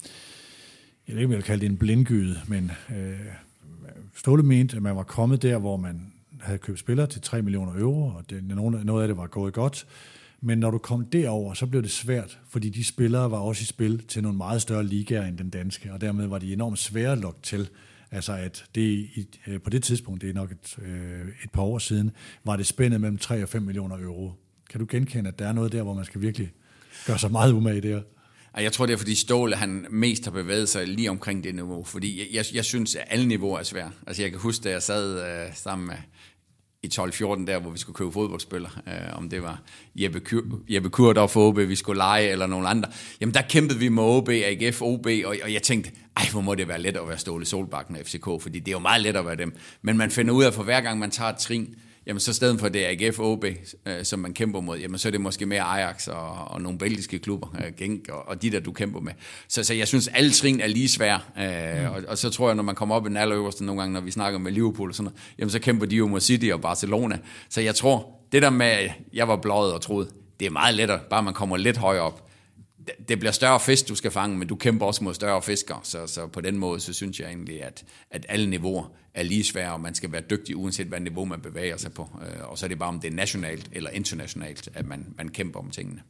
jeg 1.08 1.14
ved 1.14 1.22
ikke, 1.22 1.24
om 1.24 1.30
jeg 1.30 1.36
vil 1.36 1.44
kalde 1.44 1.60
det 1.60 1.70
en 1.70 1.76
blindgyde, 1.76 2.40
men 2.48 2.70
øh, 2.96 3.18
Ståle 4.16 4.42
mente, 4.42 4.76
at 4.76 4.82
man 4.82 4.96
var 4.96 5.02
kommet 5.02 5.42
der, 5.42 5.58
hvor 5.58 5.76
man 5.76 6.12
havde 6.40 6.58
købt 6.58 6.78
spillere 6.78 7.06
til 7.06 7.20
3 7.20 7.42
millioner 7.42 7.80
euro, 7.80 8.06
og 8.06 8.30
det, 8.30 8.44
noget 8.44 9.02
af 9.02 9.08
det 9.08 9.16
var 9.16 9.26
gået 9.26 9.54
godt. 9.54 9.86
Men 10.40 10.58
når 10.58 10.70
du 10.70 10.78
kom 10.78 11.06
derover, 11.06 11.54
så 11.54 11.66
blev 11.66 11.82
det 11.82 11.90
svært, 11.90 12.38
fordi 12.48 12.68
de 12.68 12.84
spillere 12.84 13.30
var 13.30 13.38
også 13.38 13.62
i 13.62 13.64
spil 13.64 14.06
til 14.06 14.22
nogle 14.22 14.38
meget 14.38 14.62
større 14.62 14.84
ligaer 14.84 15.26
end 15.26 15.38
den 15.38 15.50
danske, 15.50 15.92
og 15.92 16.00
dermed 16.00 16.26
var 16.26 16.38
de 16.38 16.52
enormt 16.52 16.78
svære 16.78 17.12
at 17.12 17.18
lokke 17.18 17.40
til. 17.42 17.68
Altså 18.14 18.32
at 18.32 18.64
det 18.74 18.80
i, 18.80 19.26
øh, 19.46 19.60
på 19.60 19.70
det 19.70 19.82
tidspunkt, 19.82 20.22
det 20.22 20.30
er 20.30 20.34
nok 20.34 20.50
et, 20.50 20.78
øh, 20.82 21.28
et 21.44 21.50
par 21.52 21.62
år 21.62 21.78
siden, 21.78 22.10
var 22.44 22.56
det 22.56 22.66
spændet 22.66 23.00
mellem 23.00 23.18
3 23.18 23.42
og 23.42 23.48
5 23.48 23.62
millioner 23.62 23.98
euro. 23.98 24.32
Kan 24.70 24.80
du 24.80 24.86
genkende, 24.90 25.28
at 25.28 25.38
der 25.38 25.48
er 25.48 25.52
noget 25.52 25.72
der, 25.72 25.82
hvor 25.82 25.94
man 25.94 26.04
skal 26.04 26.20
virkelig 26.20 26.52
gøre 27.06 27.18
sig 27.18 27.30
meget 27.30 27.52
umage 27.52 27.80
der? 27.80 28.02
Jeg 28.56 28.72
tror, 28.72 28.86
det 28.86 28.92
er, 28.92 28.96
fordi 28.96 29.14
Ståle 29.14 29.56
han 29.56 29.86
mest 29.90 30.24
har 30.24 30.30
bevæget 30.30 30.68
sig 30.68 30.88
lige 30.88 31.10
omkring 31.10 31.44
det 31.44 31.54
niveau. 31.54 31.84
Fordi 31.84 32.18
jeg, 32.18 32.26
jeg, 32.32 32.44
jeg 32.54 32.64
synes, 32.64 32.94
at 32.94 33.04
alle 33.10 33.28
niveauer 33.28 33.58
er 33.58 33.62
svære. 33.62 33.90
Altså 34.06 34.22
jeg 34.22 34.30
kan 34.30 34.40
huske, 34.40 34.64
da 34.64 34.70
jeg 34.70 34.82
sad 34.82 35.26
øh, 35.26 35.54
sammen 35.54 35.86
med 35.86 35.96
i 36.84 36.88
12-14 37.00 37.46
der, 37.46 37.58
hvor 37.58 37.70
vi 37.70 37.78
skulle 37.78 37.96
købe 37.96 38.12
fodboldspillere, 38.12 38.72
øh, 38.86 39.18
om 39.18 39.28
det 39.28 39.42
var 39.42 39.62
Jeppe, 39.96 40.20
Kyr, 40.20 40.40
Jeppe 40.68 40.90
Kurt 40.90 41.30
for 41.30 41.48
OB, 41.48 41.58
vi 41.58 41.76
skulle 41.76 41.96
lege, 41.98 42.28
eller 42.28 42.46
nogen 42.46 42.66
andre. 42.66 42.88
Jamen 43.20 43.34
der 43.34 43.42
kæmpede 43.42 43.78
vi 43.78 43.88
med 43.88 44.02
OB, 44.02 44.28
AGF, 44.28 44.82
OB, 44.82 45.06
og, 45.06 45.36
og 45.42 45.52
jeg 45.52 45.62
tænkte, 45.62 45.90
ej, 46.16 46.24
hvor 46.32 46.40
må 46.40 46.54
det 46.54 46.68
være 46.68 46.80
let 46.80 46.96
at 46.96 47.08
være 47.08 47.18
Ståle 47.18 47.44
Solbakken 47.44 47.96
og 47.96 48.02
FCK, 48.06 48.24
fordi 48.24 48.58
det 48.58 48.68
er 48.68 48.72
jo 48.72 48.78
meget 48.78 49.02
let 49.02 49.16
at 49.16 49.26
være 49.26 49.36
dem. 49.36 49.56
Men 49.82 49.96
man 49.96 50.10
finder 50.10 50.34
ud 50.34 50.44
af, 50.44 50.54
for 50.54 50.62
hver 50.62 50.80
gang 50.80 50.98
man 50.98 51.10
tager 51.10 51.30
et 51.30 51.36
trin, 51.36 51.74
jamen 52.06 52.20
så 52.20 52.30
i 52.30 52.34
stedet 52.34 52.60
for 52.60 52.68
det 52.68 52.86
er 52.86 53.08
AGF 53.08 53.18
OB, 53.18 53.44
øh, 53.86 54.04
som 54.04 54.18
man 54.18 54.34
kæmper 54.34 54.60
mod, 54.60 54.78
jamen 54.78 54.98
så 54.98 55.08
er 55.08 55.10
det 55.10 55.20
måske 55.20 55.46
mere 55.46 55.62
Ajax 55.62 56.08
og, 56.08 56.48
og 56.48 56.60
nogle 56.60 56.78
belgiske 56.78 57.18
klubber, 57.18 57.56
øh, 57.64 57.72
Genk 57.76 58.08
og, 58.08 58.28
og 58.28 58.42
de 58.42 58.50
der, 58.50 58.60
du 58.60 58.72
kæmper 58.72 59.00
med. 59.00 59.12
Så, 59.48 59.64
så 59.64 59.74
jeg 59.74 59.88
synes, 59.88 60.08
alle 60.08 60.30
trin 60.30 60.60
er 60.60 60.66
lige 60.66 60.88
svære, 60.88 61.20
øh, 61.38 61.80
mm. 61.80 61.94
og, 61.94 62.02
og 62.08 62.18
så 62.18 62.30
tror 62.30 62.48
jeg, 62.48 62.54
når 62.54 62.62
man 62.62 62.74
kommer 62.74 62.94
op 62.94 63.06
i 63.06 63.08
den 63.08 63.16
allerøverste 63.16 63.64
nogle 63.64 63.80
gange, 63.82 63.92
når 63.92 64.00
vi 64.00 64.10
snakker 64.10 64.38
med 64.38 64.52
Liverpool 64.52 64.88
og 64.88 64.94
sådan 64.94 65.04
noget, 65.04 65.20
jamen 65.38 65.50
så 65.50 65.58
kæmper 65.58 65.86
de 65.86 65.96
jo 65.96 66.06
mod 66.06 66.20
City 66.20 66.46
og 66.52 66.60
Barcelona. 66.60 67.18
Så 67.48 67.60
jeg 67.60 67.74
tror, 67.74 68.08
det 68.32 68.42
der 68.42 68.50
med, 68.50 68.88
jeg 69.12 69.28
var 69.28 69.36
blået 69.36 69.72
og 69.72 69.80
troede, 69.80 70.08
det 70.40 70.46
er 70.46 70.50
meget 70.50 70.74
lettere, 70.74 71.00
bare 71.10 71.22
man 71.22 71.34
kommer 71.34 71.56
lidt 71.56 71.76
højere 71.76 72.02
op 72.02 72.30
det 73.08 73.18
bliver 73.18 73.32
større 73.32 73.60
fisk, 73.60 73.88
du 73.88 73.94
skal 73.94 74.10
fange, 74.10 74.38
men 74.38 74.48
du 74.48 74.56
kæmper 74.56 74.86
også 74.86 75.04
mod 75.04 75.14
større 75.14 75.42
fisker, 75.42 75.80
så, 75.82 76.06
så 76.06 76.26
på 76.26 76.40
den 76.40 76.58
måde, 76.58 76.80
så 76.80 76.92
synes 76.92 77.20
jeg 77.20 77.28
egentlig, 77.28 77.64
at, 77.64 77.84
at 78.10 78.26
alle 78.28 78.50
niveauer 78.50 78.92
er 79.14 79.22
lige 79.22 79.44
svære, 79.44 79.72
og 79.72 79.80
man 79.80 79.94
skal 79.94 80.12
være 80.12 80.22
dygtig, 80.30 80.56
uanset 80.56 80.86
hvad 80.86 81.00
niveau 81.00 81.24
man 81.24 81.40
bevæger 81.40 81.76
sig 81.76 81.92
på. 81.92 82.10
Øh, 82.22 82.48
og 82.50 82.58
så 82.58 82.66
er 82.66 82.68
det 82.68 82.78
bare, 82.78 82.88
om 82.88 83.00
det 83.00 83.10
er 83.10 83.14
nationalt 83.14 83.70
eller 83.72 83.90
internationalt, 83.90 84.68
at 84.74 84.86
man, 84.86 85.06
man 85.16 85.28
kæmper 85.28 85.60
om 85.60 85.70
tingene. 85.70 86.00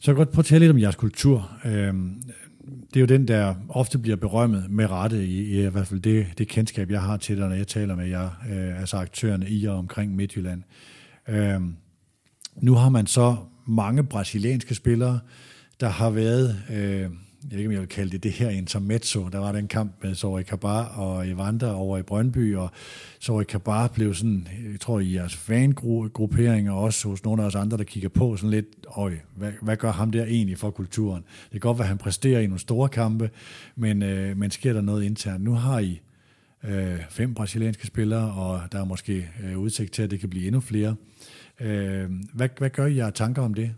Så 0.00 0.10
jeg 0.10 0.16
godt 0.16 0.30
prøve 0.30 0.42
at 0.42 0.46
tale 0.46 0.58
lidt 0.58 0.70
om 0.70 0.78
jeres 0.78 0.96
kultur. 0.96 1.50
Øhm, 1.64 2.22
det 2.64 2.96
er 2.96 3.00
jo 3.00 3.06
den, 3.06 3.28
der 3.28 3.54
ofte 3.68 3.98
bliver 3.98 4.16
berømmet 4.16 4.70
med 4.70 4.90
rette, 4.90 5.26
i, 5.26 5.64
i 5.64 5.70
hvert 5.70 5.86
fald 5.86 6.00
det, 6.00 6.26
det 6.38 6.48
kendskab, 6.48 6.90
jeg 6.90 7.02
har 7.02 7.16
til 7.16 7.36
dig, 7.36 7.48
når 7.48 7.56
jeg 7.56 7.66
taler 7.66 7.96
med 7.96 8.08
jer, 8.08 8.30
øh, 8.50 8.80
altså 8.80 8.96
aktørerne 8.96 9.48
i 9.48 9.64
og 9.64 9.76
omkring 9.76 10.16
Midtjylland. 10.16 10.62
Øhm, 11.28 11.76
nu 12.56 12.74
har 12.74 12.88
man 12.88 13.06
så 13.06 13.36
mange 13.66 14.04
brasilianske 14.04 14.74
spillere, 14.74 15.20
der 15.80 15.88
har 15.88 16.10
været, 16.10 16.62
øh, 16.70 17.10
jeg 17.50 17.50
ved 17.50 17.58
ikke, 17.58 17.68
om 17.68 17.72
jeg 17.72 17.80
vil 17.80 17.88
kalde 17.88 18.10
det 18.10 18.22
det 18.22 18.32
her 18.32 18.50
intermezzo, 18.50 19.28
der 19.28 19.38
var 19.38 19.52
den 19.52 19.68
kamp 19.68 19.92
med 20.02 20.14
Sori 20.14 20.42
Kabar 20.42 20.84
og 20.84 21.28
Evander 21.28 21.72
over 21.72 21.98
i 21.98 22.02
Brøndby, 22.02 22.56
og 22.56 22.70
Sori 23.20 23.44
Kabar 23.44 23.88
blev 23.88 24.14
sådan, 24.14 24.48
jeg 24.72 24.80
tror 24.80 25.00
i 25.00 25.14
jeres 25.14 25.36
fangruppering, 25.36 26.70
og 26.70 26.82
også 26.82 27.08
hos 27.08 27.24
nogle 27.24 27.42
af 27.42 27.46
os 27.46 27.54
andre, 27.54 27.76
der 27.76 27.84
kigger 27.84 28.08
på 28.08 28.36
sådan 28.36 28.50
lidt, 28.50 28.66
øj, 28.96 29.12
hvad, 29.36 29.52
hvad 29.62 29.76
gør 29.76 29.92
ham 29.92 30.10
der 30.10 30.24
egentlig 30.24 30.58
for 30.58 30.70
kulturen? 30.70 31.22
Det 31.44 31.50
kan 31.50 31.60
godt 31.60 31.78
være, 31.78 31.84
at 31.84 31.88
han 31.88 31.98
præsterer 31.98 32.40
i 32.40 32.46
nogle 32.46 32.60
store 32.60 32.88
kampe, 32.88 33.30
men, 33.76 34.02
øh, 34.02 34.36
men 34.36 34.50
sker 34.50 34.72
der 34.72 34.80
noget 34.80 35.04
internt? 35.04 35.44
Nu 35.44 35.52
har 35.52 35.78
I 35.78 36.00
øh, 36.64 36.98
fem 37.10 37.34
brasilianske 37.34 37.86
spillere, 37.86 38.32
og 38.32 38.60
der 38.72 38.80
er 38.80 38.84
måske 38.84 39.28
øh, 39.44 39.58
udsigt 39.58 39.92
til, 39.92 40.02
at 40.02 40.10
det 40.10 40.20
kan 40.20 40.30
blive 40.30 40.46
endnu 40.46 40.60
flere. 40.60 40.94
Øh, 41.60 42.10
hvad, 42.32 42.48
hvad 42.58 42.70
gør 42.70 42.86
I 42.86 42.96
jer 42.96 43.10
tanker 43.10 43.42
om 43.42 43.54
det? 43.54 43.74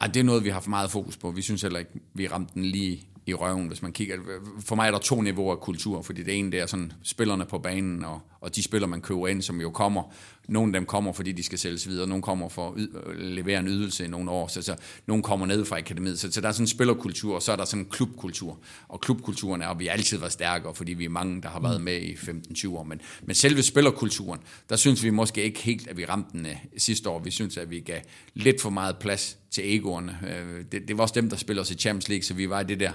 Ej, 0.00 0.06
det 0.06 0.20
er 0.20 0.24
noget, 0.24 0.44
vi 0.44 0.48
har 0.48 0.54
haft 0.54 0.68
meget 0.68 0.90
fokus 0.90 1.16
på. 1.16 1.30
Vi 1.30 1.42
synes 1.42 1.62
heller 1.62 1.78
ikke, 1.78 1.90
vi 2.14 2.28
ramte 2.28 2.54
den 2.54 2.64
lige 2.64 3.08
i 3.26 3.34
røven, 3.34 3.68
hvis 3.68 3.82
man 3.82 3.92
kigger. 3.92 4.16
For 4.60 4.76
mig 4.76 4.86
er 4.86 4.90
der 4.90 4.98
to 4.98 5.20
niveauer 5.20 5.52
af 5.52 5.60
kultur, 5.60 6.02
fordi 6.02 6.22
det 6.22 6.38
ene 6.38 6.52
det 6.52 6.60
er 6.60 6.66
sådan 6.66 6.92
spillerne 7.02 7.44
på 7.44 7.58
banen, 7.58 8.04
og, 8.04 8.20
og 8.40 8.56
de 8.56 8.62
spillere, 8.62 8.90
man 8.90 9.00
køber 9.00 9.28
ind, 9.28 9.42
som 9.42 9.60
jo 9.60 9.70
kommer. 9.70 10.02
Nogle 10.48 10.68
af 10.68 10.80
dem 10.80 10.86
kommer, 10.86 11.12
fordi 11.12 11.32
de 11.32 11.42
skal 11.42 11.58
sælges 11.58 11.88
videre, 11.88 12.06
nogle 12.06 12.22
kommer 12.22 12.48
for 12.48 12.70
at 12.70 13.16
levere 13.16 13.60
en 13.60 13.68
ydelse 13.68 14.04
i 14.04 14.08
nogle 14.08 14.30
år, 14.30 14.48
så, 14.48 14.62
så 14.62 14.76
nogle 15.06 15.22
kommer 15.22 15.46
ned 15.46 15.64
fra 15.64 15.78
akademiet. 15.78 16.18
Så, 16.18 16.32
så 16.32 16.40
der 16.40 16.48
er 16.48 16.52
sådan 16.52 16.62
en 16.62 16.68
spillerkultur, 16.68 17.34
og 17.34 17.42
så 17.42 17.52
er 17.52 17.56
der 17.56 17.64
sådan 17.64 17.84
en 17.84 17.90
klubkultur. 17.90 18.58
Og 18.88 19.00
klubkulturen 19.00 19.62
er, 19.62 19.66
og 19.66 19.78
vi 19.78 19.86
har 19.86 19.92
altid 19.92 20.18
været 20.18 20.32
stærkere, 20.32 20.74
fordi 20.74 20.92
vi 20.92 21.04
er 21.04 21.08
mange, 21.08 21.42
der 21.42 21.48
har 21.48 21.60
været 21.60 21.80
med 21.80 22.00
i 22.00 22.14
15-20 22.14 22.68
år. 22.68 22.82
Men, 22.82 23.00
men 23.22 23.34
selve 23.34 23.62
spillerkulturen, 23.62 24.40
der 24.68 24.76
synes 24.76 25.04
vi 25.04 25.10
måske 25.10 25.42
ikke 25.42 25.60
helt, 25.60 25.88
at 25.88 25.96
vi 25.96 26.04
ramte 26.04 26.38
den 26.38 26.46
uh, 26.46 26.52
sidste 26.76 27.08
år. 27.08 27.18
Vi 27.18 27.30
synes, 27.30 27.56
at 27.56 27.70
vi 27.70 27.80
gav 27.80 28.00
lidt 28.34 28.60
for 28.60 28.70
meget 28.70 28.96
plads 28.98 29.38
til 29.50 29.74
egoerne. 29.74 30.18
Uh, 30.22 30.64
det, 30.72 30.88
det 30.88 30.96
var 30.96 31.02
også 31.02 31.14
dem, 31.14 31.30
der 31.30 31.36
spiller 31.36 31.62
os 31.62 31.70
i 31.70 31.74
Champions 31.74 32.08
League, 32.08 32.22
så 32.22 32.34
vi 32.34 32.50
var 32.50 32.60
i 32.60 32.64
det 32.64 32.80
der 32.80 32.92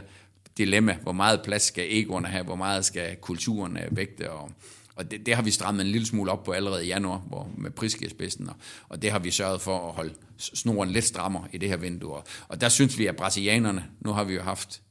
dilemma. 0.57 0.97
Hvor 1.01 1.11
meget 1.11 1.41
plads 1.41 1.63
skal 1.63 1.85
egoerne 1.89 2.27
have? 2.27 2.43
Hvor 2.43 2.55
meget 2.55 2.85
skal 2.85 3.15
kulturen 3.21 3.77
vægte? 3.91 4.31
Og, 4.31 4.51
og 4.95 5.11
det, 5.11 5.25
det 5.25 5.35
har 5.35 5.41
vi 5.41 5.51
strammet 5.51 5.85
en 5.85 5.91
lille 5.91 6.07
smule 6.07 6.31
op 6.31 6.43
på 6.43 6.51
allerede 6.51 6.85
i 6.85 6.87
januar 6.87 7.17
hvor, 7.17 7.49
med 7.57 7.71
prisgæstbedsten, 7.71 8.49
og, 8.49 8.55
og 8.89 9.01
det 9.01 9.11
har 9.11 9.19
vi 9.19 9.31
sørget 9.31 9.61
for 9.61 9.87
at 9.87 9.93
holde 9.93 10.13
snoren 10.37 10.89
lidt 10.89 11.05
strammer 11.05 11.47
i 11.53 11.57
det 11.57 11.69
her 11.69 11.77
vindue. 11.77 12.13
Og, 12.13 12.23
og 12.47 12.61
der 12.61 12.69
synes 12.69 12.97
vi, 12.97 13.07
at 13.07 13.15
brasilianerne, 13.15 13.85
nu 13.99 14.11
har 14.11 14.23
vi 14.23 14.33
jo 14.33 14.41
haft 14.41 14.81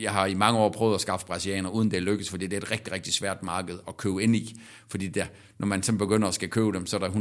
jeg 0.00 0.12
har 0.12 0.26
i 0.26 0.34
mange 0.34 0.58
år 0.58 0.68
prøvet 0.68 0.94
at 0.94 1.00
skaffe 1.00 1.26
brasilianer, 1.26 1.70
uden 1.70 1.90
det 1.90 2.02
lykkes, 2.02 2.30
fordi 2.30 2.46
det 2.46 2.56
er 2.56 2.60
et 2.60 2.70
rigtig, 2.70 2.92
rigtig 2.92 3.12
svært 3.12 3.42
marked 3.42 3.78
at 3.88 3.96
købe 3.96 4.22
ind 4.22 4.36
i. 4.36 4.60
Fordi 4.88 5.08
der, 5.08 5.26
når 5.58 5.66
man 5.66 5.82
så 5.82 5.92
begynder 5.92 6.28
at 6.28 6.34
skal 6.34 6.48
købe 6.48 6.72
dem, 6.72 6.86
så 6.86 6.96
er 6.96 7.00
der 7.00 7.08
110% 7.08 7.12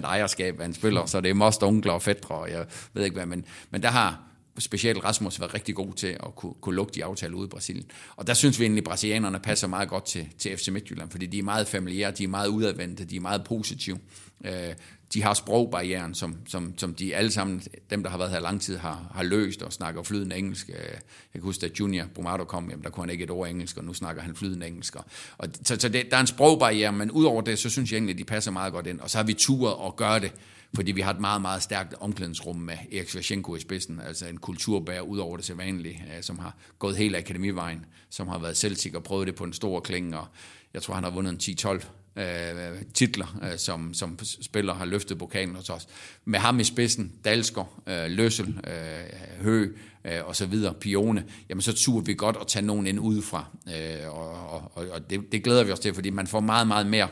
120% 0.00 0.02
150% 0.02 0.04
ejerskab 0.04 0.60
af 0.60 0.64
en 0.64 0.74
spiller, 0.74 1.06
så 1.06 1.20
det 1.20 1.30
er 1.30 1.34
most 1.34 1.62
onkler 1.62 1.92
og 1.92 2.02
fætter, 2.02 2.28
og 2.28 2.50
jeg 2.50 2.66
ved 2.92 3.04
ikke 3.04 3.14
hvad, 3.14 3.26
men, 3.26 3.44
men 3.70 3.82
der 3.82 3.90
har 3.90 4.22
specielt 4.58 5.04
Rasmus 5.04 5.40
været 5.40 5.54
rigtig 5.54 5.74
god 5.74 5.92
til 5.94 6.06
at 6.06 6.34
kunne, 6.36 6.54
kunne 6.60 6.74
lukke 6.74 6.92
de 6.94 7.04
aftaler 7.04 7.36
ude 7.36 7.46
i 7.46 7.48
Brasilien. 7.48 7.86
Og 8.16 8.26
der 8.26 8.34
synes 8.34 8.58
vi 8.58 8.64
egentlig, 8.64 8.80
at 8.80 8.84
brasilianerne 8.84 9.40
passer 9.40 9.66
meget 9.66 9.88
godt 9.88 10.04
til, 10.04 10.28
til 10.38 10.56
FC 10.56 10.68
Midtjylland, 10.68 11.10
fordi 11.10 11.26
de 11.26 11.38
er 11.38 11.42
meget 11.42 11.68
familiære, 11.68 12.10
de 12.10 12.24
er 12.24 12.28
meget 12.28 12.48
udadvendte, 12.48 13.04
de 13.04 13.16
er 13.16 13.20
meget 13.20 13.44
positive. 13.44 13.98
Øh, 14.44 14.74
de 15.14 15.22
har 15.22 15.34
sprogbarrieren, 15.34 16.14
som, 16.14 16.36
som, 16.46 16.78
som 16.78 16.94
de 16.94 17.16
alle 17.16 17.30
sammen, 17.30 17.62
dem 17.90 18.02
der 18.02 18.10
har 18.10 18.18
været 18.18 18.30
her 18.30 18.40
lang 18.40 18.60
tid, 18.60 18.76
har, 18.76 19.10
har 19.14 19.22
løst 19.22 19.62
og 19.62 19.72
snakker 19.72 20.02
flydende 20.02 20.36
engelsk. 20.36 20.68
Øh, 20.68 20.74
jeg 20.74 21.00
kan 21.32 21.42
huske, 21.42 21.66
at 21.66 21.80
Junior 21.80 22.06
Brumado 22.14 22.44
kom, 22.44 22.70
jamen, 22.70 22.84
der 22.84 22.90
kunne 22.90 23.02
han 23.02 23.10
ikke 23.10 23.24
et 23.24 23.30
ord 23.30 23.48
engelsk, 23.48 23.76
og 23.76 23.84
nu 23.84 23.94
snakker 23.94 24.22
han 24.22 24.36
flydende 24.36 24.66
engelsk. 24.66 24.96
Og, 25.38 25.48
så 25.64 25.76
så 25.80 25.88
det, 25.88 26.10
der 26.10 26.16
er 26.16 26.20
en 26.20 26.26
sprogbarriere, 26.26 26.92
men 26.92 27.10
udover 27.10 27.40
det, 27.42 27.58
så 27.58 27.70
synes 27.70 27.92
jeg 27.92 27.96
egentlig, 27.96 28.12
at 28.12 28.18
de 28.18 28.24
passer 28.24 28.50
meget 28.50 28.72
godt 28.72 28.86
ind. 28.86 29.00
Og 29.00 29.10
så 29.10 29.18
har 29.18 29.24
vi 29.24 29.34
turet 29.34 29.86
at 29.86 29.96
gøre 29.96 30.20
det 30.20 30.32
fordi 30.74 30.92
vi 30.92 31.00
har 31.00 31.10
et 31.10 31.20
meget, 31.20 31.42
meget 31.42 31.62
stærkt 31.62 31.94
omklædningsrum 32.00 32.56
med 32.56 32.76
Erik 32.92 33.08
Svashenko 33.08 33.56
i 33.56 33.60
spidsen, 33.60 34.00
altså 34.00 34.26
en 34.26 34.36
kulturbærer 34.36 35.00
ud 35.00 35.18
over 35.18 35.36
det 35.36 35.46
sædvanlige, 35.46 36.04
øh, 36.16 36.22
som 36.22 36.38
har 36.38 36.56
gået 36.78 36.96
hele 36.96 37.18
akademivejen, 37.18 37.84
som 38.10 38.28
har 38.28 38.38
været 38.38 38.56
Celtic 38.56 38.94
og 38.94 39.02
prøvet 39.02 39.26
det 39.26 39.34
på 39.34 39.44
en 39.44 39.52
stor 39.52 39.80
kling, 39.80 40.16
og 40.16 40.26
jeg 40.74 40.82
tror, 40.82 40.94
han 40.94 41.04
har 41.04 41.10
vundet 41.10 41.48
en 41.48 41.56
10-12 41.58 41.86
øh, 42.22 42.82
titler, 42.94 43.38
øh, 43.42 43.58
som, 43.58 43.94
som 43.94 44.18
spiller 44.22 44.74
har 44.74 44.84
løftet 44.84 45.18
pokalen 45.18 45.56
hos 45.56 45.70
os. 45.70 45.88
Med 46.24 46.38
ham 46.38 46.60
i 46.60 46.64
spidsen, 46.64 47.12
Dalsgaard, 47.24 47.82
øh, 47.86 48.10
Løssel, 48.10 48.60
øh, 48.66 49.42
Hø 49.42 49.72
øh, 50.04 50.24
og 50.24 50.36
så 50.36 50.46
videre, 50.46 50.74
Pione, 50.74 51.24
jamen 51.48 51.62
så 51.62 51.72
turde 51.72 52.06
vi 52.06 52.14
godt 52.14 52.36
at 52.40 52.46
tage 52.46 52.66
nogen 52.66 52.86
ind 52.86 53.00
udefra. 53.00 53.44
Øh, 53.68 54.14
og 54.14 54.44
og, 54.74 54.88
og 54.90 55.10
det, 55.10 55.32
det 55.32 55.44
glæder 55.44 55.64
vi 55.64 55.72
os 55.72 55.80
til, 55.80 55.94
fordi 55.94 56.10
man 56.10 56.26
får 56.26 56.40
meget, 56.40 56.66
meget 56.66 56.86
mere 56.86 57.08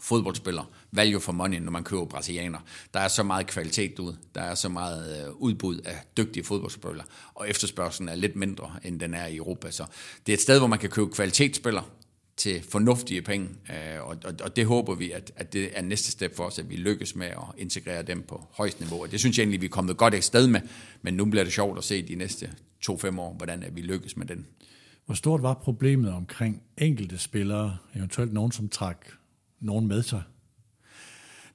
fodboldspiller, 0.00 0.70
value 0.92 1.20
for 1.20 1.32
money, 1.32 1.58
når 1.58 1.70
man 1.70 1.84
køber 1.84 2.04
brasilianer. 2.04 2.58
Der 2.94 3.00
er 3.00 3.08
så 3.08 3.22
meget 3.22 3.46
kvalitet 3.46 3.98
ud, 3.98 4.14
der 4.34 4.40
er 4.40 4.54
så 4.54 4.68
meget 4.68 5.26
øh, 5.26 5.32
udbud 5.32 5.78
af 5.78 5.96
dygtige 6.16 6.44
fodboldspillere, 6.44 7.06
og 7.34 7.50
efterspørgselen 7.50 8.08
er 8.08 8.14
lidt 8.14 8.36
mindre, 8.36 8.70
end 8.84 9.00
den 9.00 9.14
er 9.14 9.26
i 9.26 9.36
Europa. 9.36 9.70
Så 9.70 9.84
det 10.26 10.32
er 10.32 10.36
et 10.36 10.42
sted, 10.42 10.58
hvor 10.58 10.66
man 10.66 10.78
kan 10.78 10.90
købe 10.90 11.10
kvalitetsspillere, 11.10 11.84
til 12.38 12.62
fornuftige 12.62 13.22
penge, 13.22 13.48
øh, 13.70 14.08
og, 14.08 14.16
og, 14.24 14.34
og 14.44 14.56
det 14.56 14.66
håber 14.66 14.94
vi, 14.94 15.10
at, 15.10 15.32
at 15.36 15.52
det 15.52 15.78
er 15.78 15.82
næste 15.82 16.10
step 16.10 16.36
for 16.36 16.44
os, 16.44 16.58
at 16.58 16.70
vi 16.70 16.76
lykkes 16.76 17.16
med 17.16 17.26
at 17.26 17.42
integrere 17.56 18.02
dem 18.02 18.22
på 18.22 18.44
højst 18.52 18.80
niveau. 18.80 19.02
Og 19.02 19.10
det 19.10 19.20
synes 19.20 19.38
jeg 19.38 19.42
egentlig, 19.42 19.60
vi 19.60 19.66
er 19.66 19.70
kommet 19.70 19.96
godt 19.96 20.14
et 20.14 20.24
sted 20.24 20.46
med, 20.46 20.60
men 21.02 21.14
nu 21.14 21.24
bliver 21.24 21.44
det 21.44 21.52
sjovt 21.52 21.78
at 21.78 21.84
se 21.84 22.02
de 22.02 22.14
næste 22.14 22.50
to-fem 22.80 23.18
år, 23.18 23.32
hvordan 23.32 23.64
vi 23.72 23.80
lykkes 23.80 24.16
med 24.16 24.26
den. 24.26 24.46
Hvor 25.06 25.14
stort 25.14 25.42
var 25.42 25.54
problemet 25.54 26.12
omkring 26.12 26.62
enkelte 26.76 27.18
spillere, 27.18 27.76
eventuelt 27.94 28.32
nogen, 28.32 28.52
som 28.52 28.68
trak 28.68 29.06
nogen 29.60 29.86
med 29.86 30.02
sig? 30.02 30.22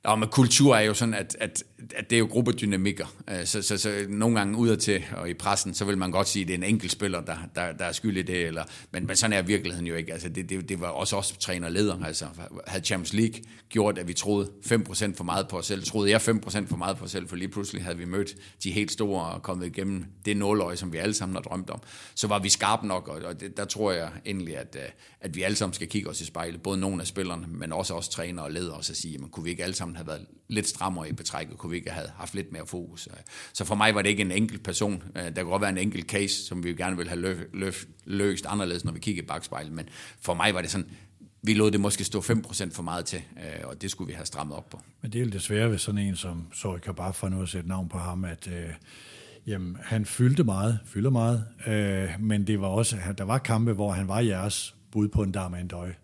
Nå, 0.06 0.16
men 0.16 0.30
kultur 0.30 0.76
er 0.76 0.82
jo 0.82 0.93
sådan, 0.93 1.14
at, 1.14 1.38
at, 1.39 1.64
at 1.95 2.10
det 2.10 2.16
er 2.16 2.20
jo 2.20 2.26
gruppedynamikker. 2.26 3.16
Øh, 3.30 3.45
så, 3.45 3.62
så, 3.62 3.78
så 3.78 4.06
nogle 4.10 4.38
gange 4.38 4.58
udadtil 4.58 5.04
og 5.18 5.30
i 5.30 5.34
pressen, 5.34 5.74
så 5.74 5.86
vil 5.86 5.97
man 5.97 6.12
godt 6.12 6.28
sige, 6.28 6.43
at 6.43 6.47
det 6.47 6.54
er 6.54 6.58
en 6.58 6.64
enkelt 6.64 6.91
spiller, 6.91 7.22
der, 7.22 7.38
der, 7.56 7.72
der 7.72 7.86
er 7.86 7.91
skyld 7.91 8.18
i 8.18 8.22
det. 8.22 8.45
Eller, 8.45 8.64
men, 8.91 9.08
men 9.08 9.16
sådan 9.16 9.34
er 9.34 9.41
virkeligheden 9.41 9.88
jo 9.88 9.95
ikke. 9.95 10.14
Altså, 10.14 10.30
det, 10.30 10.49
det, 10.49 10.70
det 10.70 10.82
var 10.82 10.88
også 10.88 11.16
os 11.16 11.32
træner 11.32 11.68
og 11.68 11.74
leder. 11.74 12.04
Altså, 12.06 12.26
havde 12.68 12.86
Champions 12.86 13.14
League 13.14 13.41
gjort, 13.70 13.97
at 13.97 14.08
vi 14.08 14.14
troede 14.14 14.49
5% 14.66 15.16
for 15.16 15.24
meget 15.24 15.47
på 15.47 15.58
os 15.58 15.66
selv, 15.66 15.84
troede 15.84 16.12
jeg 16.12 16.22
5% 16.22 16.68
for 16.68 16.78
meget 16.78 16.97
på 16.97 17.06
os 17.06 17.12
selv, 17.12 17.28
for 17.28 17.36
lige 17.36 17.47
pludselig 17.47 17.84
havde 17.84 17.97
vi 17.97 18.06
mødt 18.06 18.36
de 18.64 18.72
helt 18.72 18.91
store 18.91 19.26
og 19.26 19.43
kommet 19.43 19.66
igennem 19.66 20.06
det 20.26 20.38
nåløje, 20.38 20.76
som 20.76 20.93
vi 20.93 20.97
alle 20.97 21.14
sammen 21.14 21.36
har 21.36 21.41
drømt 21.41 21.70
om. 21.70 21.82
Så 22.16 22.28
var 22.28 22.39
vi 22.39 22.49
skarpe 22.49 22.88
nok, 22.88 23.08
og, 23.08 23.22
og 23.26 23.39
det, 23.39 23.58
der 23.58 23.66
tror 23.66 23.91
jeg 23.91 24.10
endelig, 24.26 24.58
at, 24.58 24.78
øh, 24.80 24.89
at 25.22 25.36
vi 25.36 25.41
alle 25.41 25.56
sammen 25.56 25.74
skal 25.74 25.88
kigge 25.88 26.10
os 26.10 26.22
i 26.22 26.26
spejlet. 26.26 26.62
Både 26.62 26.80
nogle 26.80 27.01
af 27.01 27.08
spillerne, 27.08 27.47
men 27.47 27.72
også 27.74 27.93
os 27.93 28.10
træner 28.10 28.43
og 28.43 28.51
ledere, 28.51 28.76
og 28.76 28.84
så 28.84 28.95
sige, 28.95 29.12
jamen, 29.12 29.30
kunne 29.30 29.43
vi 29.43 29.49
ikke 29.49 29.64
alle 29.64 29.76
sammen 29.76 29.93
have 29.96 30.08
været 30.08 30.26
lidt 30.48 30.68
strammere 30.68 31.10
i 31.10 31.14
betrækket, 31.14 31.58
kunne 31.58 31.70
vi 31.70 31.78
ikke 31.78 31.89
have 31.89 32.08
haft 32.16 32.36
lidt 32.36 32.52
mere 32.52 32.66
fokus. 32.66 33.08
Øh, 33.12 33.18
så 33.54 33.66
for 33.66 33.76
mig 33.76 33.96
var 33.96 34.02
det 34.02 34.10
ikke 34.10 34.22
en 34.22 34.32
enkelt 34.32 34.64
person. 34.64 35.04
Øh, 35.16 35.24
der 35.24 35.32
kunne 35.32 35.52
godt 35.52 35.62
være 35.62 35.72
en 35.72 35.78
enkelt 35.78 36.10
case, 36.10 36.46
som 36.46 36.64
vi 36.64 36.74
gerne 36.74 36.98
ville 36.98 37.10
have 37.10 37.22
løf, 37.22 37.38
løf, 37.54 37.86
løst 38.06 38.46
anderledes, 38.46 38.86
når 38.86 38.91
vi 38.91 39.00
kigger 39.00 39.24
i 39.24 39.26
bagspejlet, 39.26 39.74
men 39.74 39.89
for 40.22 40.34
mig 40.34 40.54
var 40.54 40.62
det 40.62 40.72
sådan, 40.72 40.88
vi 41.41 41.54
lod 41.54 41.72
det 41.72 41.80
måske 41.80 42.04
stå 42.04 42.20
5% 42.20 42.74
for 42.74 42.84
meget 42.84 43.06
til, 43.06 43.22
øh, 43.38 43.68
og 43.68 43.82
det 43.82 43.91
skulle 43.91 44.08
vi 44.08 44.14
have 44.14 44.26
strammet 44.26 44.58
op 44.58 44.70
på. 44.70 44.82
Men 45.02 45.14
det 45.14 45.22
er 45.22 45.26
jo 45.26 45.32
desværre 45.32 45.72
ved 45.72 45.78
sådan 45.78 46.02
en 46.02 46.16
som 46.16 46.48
Sorry 46.54 46.80
bare 46.96 47.14
for 47.14 47.30
nu 47.30 47.41
at 47.41 47.50
sætte 47.50 47.70
navn 47.70 47.89
på 47.89 47.98
ham, 47.98 48.26
at 48.26 48.48
øh, 48.48 48.70
jamen, 49.48 49.78
han 49.84 50.06
fyldte 50.06 50.44
meget, 50.44 50.80
fylder 50.86 51.10
meget, 51.10 51.46
øh, 51.68 52.10
men 52.20 52.48
det 52.48 52.62
var 52.62 52.68
også, 52.68 52.98
der 53.18 53.24
var 53.24 53.38
kampe, 53.38 53.74
hvor 53.74 53.91
han 53.91 54.08
var 54.08 54.20
jeres 54.20 54.76
bud 54.91 55.08
på 55.08 55.24
en 55.24 55.32
dame 55.32 55.60
en 55.60 55.68
døje. 55.68 55.96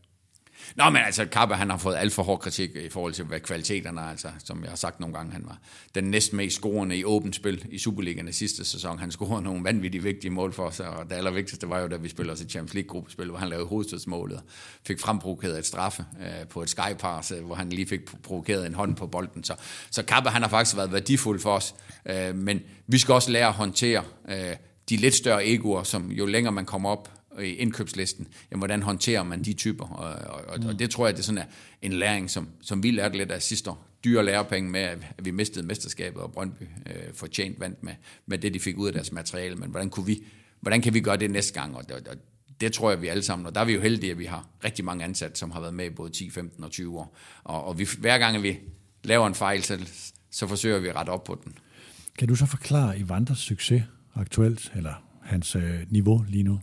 Nå, 0.76 0.90
men 0.90 1.02
altså, 1.06 1.26
Kappe, 1.26 1.56
han 1.56 1.70
har 1.70 1.78
fået 1.78 1.96
alt 1.96 2.14
for 2.14 2.24
hård 2.24 2.40
kritik 2.40 2.76
i 2.76 2.90
forhold 2.90 3.14
til, 3.14 3.26
hvad 3.26 3.40
kvaliteterne 3.40 4.02
er, 4.02 4.06
altså, 4.06 4.28
som 4.46 4.62
jeg 4.64 4.72
har 4.72 4.76
sagt 4.78 5.00
nogle 5.00 5.16
gange, 5.16 5.32
han 5.32 5.44
var 5.46 5.58
den 5.96 6.04
næst 6.04 6.34
mest 6.34 6.56
scorende 6.56 6.98
i 6.98 7.04
åbent 7.04 7.36
spil 7.36 7.66
i 7.72 7.78
Superligaen 7.78 8.34
sidste 8.34 8.66
sæson. 8.66 9.00
Han 9.00 9.12
scorede 9.12 9.44
nogle 9.44 9.64
vanvittigt 9.64 10.04
vigtige 10.04 10.32
mål 10.32 10.54
for 10.54 10.64
os, 10.64 10.80
og 10.80 11.10
det 11.10 11.16
allervigtigste 11.16 11.70
var 11.70 11.80
jo, 11.80 11.88
da 11.88 11.96
vi 11.96 12.10
spillede 12.10 12.34
os 12.34 12.42
i 12.42 12.46
Champions 12.50 12.74
League-gruppespil, 12.74 13.30
hvor 13.30 13.38
han 13.38 13.50
lavede 13.50 13.68
hovedstødsmålet 13.68 14.42
fik 14.88 15.00
fremprovokeret 15.00 15.60
et 15.60 15.66
straffe 15.66 16.06
øh, 16.22 16.48
på 16.48 16.62
et 16.62 16.70
skypass, 16.70 17.32
øh, 17.32 17.46
hvor 17.46 17.56
han 17.56 17.70
lige 17.70 17.88
fik 17.88 18.22
provokeret 18.24 18.68
en 18.68 18.74
hånd 18.74 18.96
på 18.96 19.08
bolden. 19.08 19.44
Så, 19.44 19.56
så 19.92 20.04
Kappe, 20.04 20.30
han 20.30 20.42
har 20.42 20.50
faktisk 20.50 20.78
været 20.78 20.92
værdifuld 20.92 21.40
for 21.40 21.56
os, 21.56 21.76
øh, 22.06 22.36
men 22.36 22.62
vi 22.88 22.98
skal 22.98 23.14
også 23.14 23.32
lære 23.32 23.48
at 23.48 23.54
håndtere 23.54 24.04
øh, 24.30 24.56
de 24.90 24.98
lidt 24.98 25.16
større 25.16 25.48
egoer, 25.48 25.84
som 25.84 26.12
jo 26.12 26.26
længere 26.26 26.54
man 26.54 26.66
kommer 26.66 26.90
op 26.90 27.19
i 27.42 27.54
indkøbslisten, 27.54 28.28
jamen, 28.52 28.60
hvordan 28.60 28.82
håndterer 28.82 29.24
man 29.24 29.44
de 29.44 29.54
typer? 29.54 29.86
Og, 29.86 30.14
og, 30.48 30.60
mm. 30.60 30.68
og 30.68 30.80
det 30.80 30.90
tror 30.90 31.08
jeg, 31.08 31.14
det 31.14 31.20
er 31.20 31.24
sådan 31.24 31.44
en 31.82 31.94
læring, 31.94 32.30
som, 32.30 32.48
som 32.62 32.84
vi 32.84 32.92
lærte 32.92 33.18
lidt 33.18 33.32
af 33.32 33.42
sidste 33.42 33.70
år. 33.70 33.86
Dyre 34.04 34.26
lærepenge 34.26 34.70
med, 34.70 34.82
at 34.82 34.98
vi 35.24 35.32
mistede 35.32 35.66
mesterskabet, 35.66 36.22
og 36.22 36.32
Brøndby 36.32 36.64
øh, 36.64 37.14
fortjent 37.14 37.60
vandt 37.60 37.84
med, 37.84 37.94
med 38.26 38.38
det, 38.38 38.54
de 38.54 38.60
fik 38.60 38.78
ud 38.78 38.88
af 38.88 38.94
deres 38.94 39.12
materiale. 39.12 39.56
Men 39.56 39.70
hvordan, 39.70 39.90
kunne 39.90 40.06
vi, 40.06 40.24
hvordan 40.62 40.82
kan 40.82 40.94
vi 40.94 41.00
gøre 41.00 41.18
det 41.18 41.32
næste 41.32 41.54
gang? 41.54 41.76
Og, 41.76 41.84
og, 41.92 42.02
og 42.10 42.18
det 42.62 42.74
tror 42.74 42.90
jeg, 42.90 43.02
vi 43.02 43.08
alle 43.08 43.24
sammen, 43.24 43.46
og 43.46 43.56
der 43.56 43.62
er 43.62 43.66
vi 43.66 43.74
jo 43.74 43.82
heldige, 43.82 44.12
at 44.12 44.20
vi 44.20 44.26
har 44.26 44.48
rigtig 44.64 44.86
mange 44.86 45.04
ansatte, 45.04 45.40
som 45.40 45.52
har 45.52 45.60
været 45.60 45.74
med 45.74 45.86
i 45.86 45.90
både 45.90 46.12
10, 46.12 46.30
15 46.30 46.64
og 46.64 46.72
20 46.72 47.00
år. 47.00 47.18
Og, 47.44 47.66
og 47.66 47.80
vi, 47.80 47.88
hver 48.00 48.18
gang 48.18 48.44
vi 48.44 48.60
laver 49.04 49.28
en 49.28 49.36
fejl, 49.36 49.64
så, 49.64 49.80
så 50.32 50.48
forsøger 50.48 50.80
vi 50.80 50.88
at 50.88 50.96
rette 50.96 51.10
op 51.10 51.24
på 51.24 51.42
den. 51.44 51.54
Kan 52.18 52.28
du 52.28 52.36
så 52.36 52.46
forklare 52.46 53.00
Ivanders 53.00 53.40
succes 53.40 53.84
aktuelt, 54.16 54.72
eller 54.76 54.94
hans 55.24 55.56
øh, 55.56 55.80
niveau 55.90 56.26
lige 56.28 56.44
nu? 56.44 56.60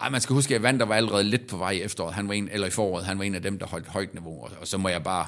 Ej, 0.00 0.08
man 0.08 0.20
skal 0.20 0.34
huske, 0.34 0.54
at 0.54 0.62
Vander 0.62 0.86
var 0.86 0.94
allerede 0.94 1.24
lidt 1.24 1.46
på 1.46 1.56
vej 1.56 1.70
i 1.70 1.82
efteråret, 1.82 2.14
han 2.14 2.28
var 2.28 2.34
en, 2.34 2.48
eller 2.48 2.66
i 2.66 2.70
foråret, 2.70 3.04
han 3.04 3.18
var 3.18 3.24
en 3.24 3.34
af 3.34 3.42
dem, 3.42 3.58
der 3.58 3.66
holdt 3.66 3.88
højt 3.88 4.14
niveau, 4.14 4.44
og, 4.44 4.50
og 4.60 4.66
så 4.66 4.78
må 4.78 4.88
jeg 4.88 5.02
bare, 5.02 5.26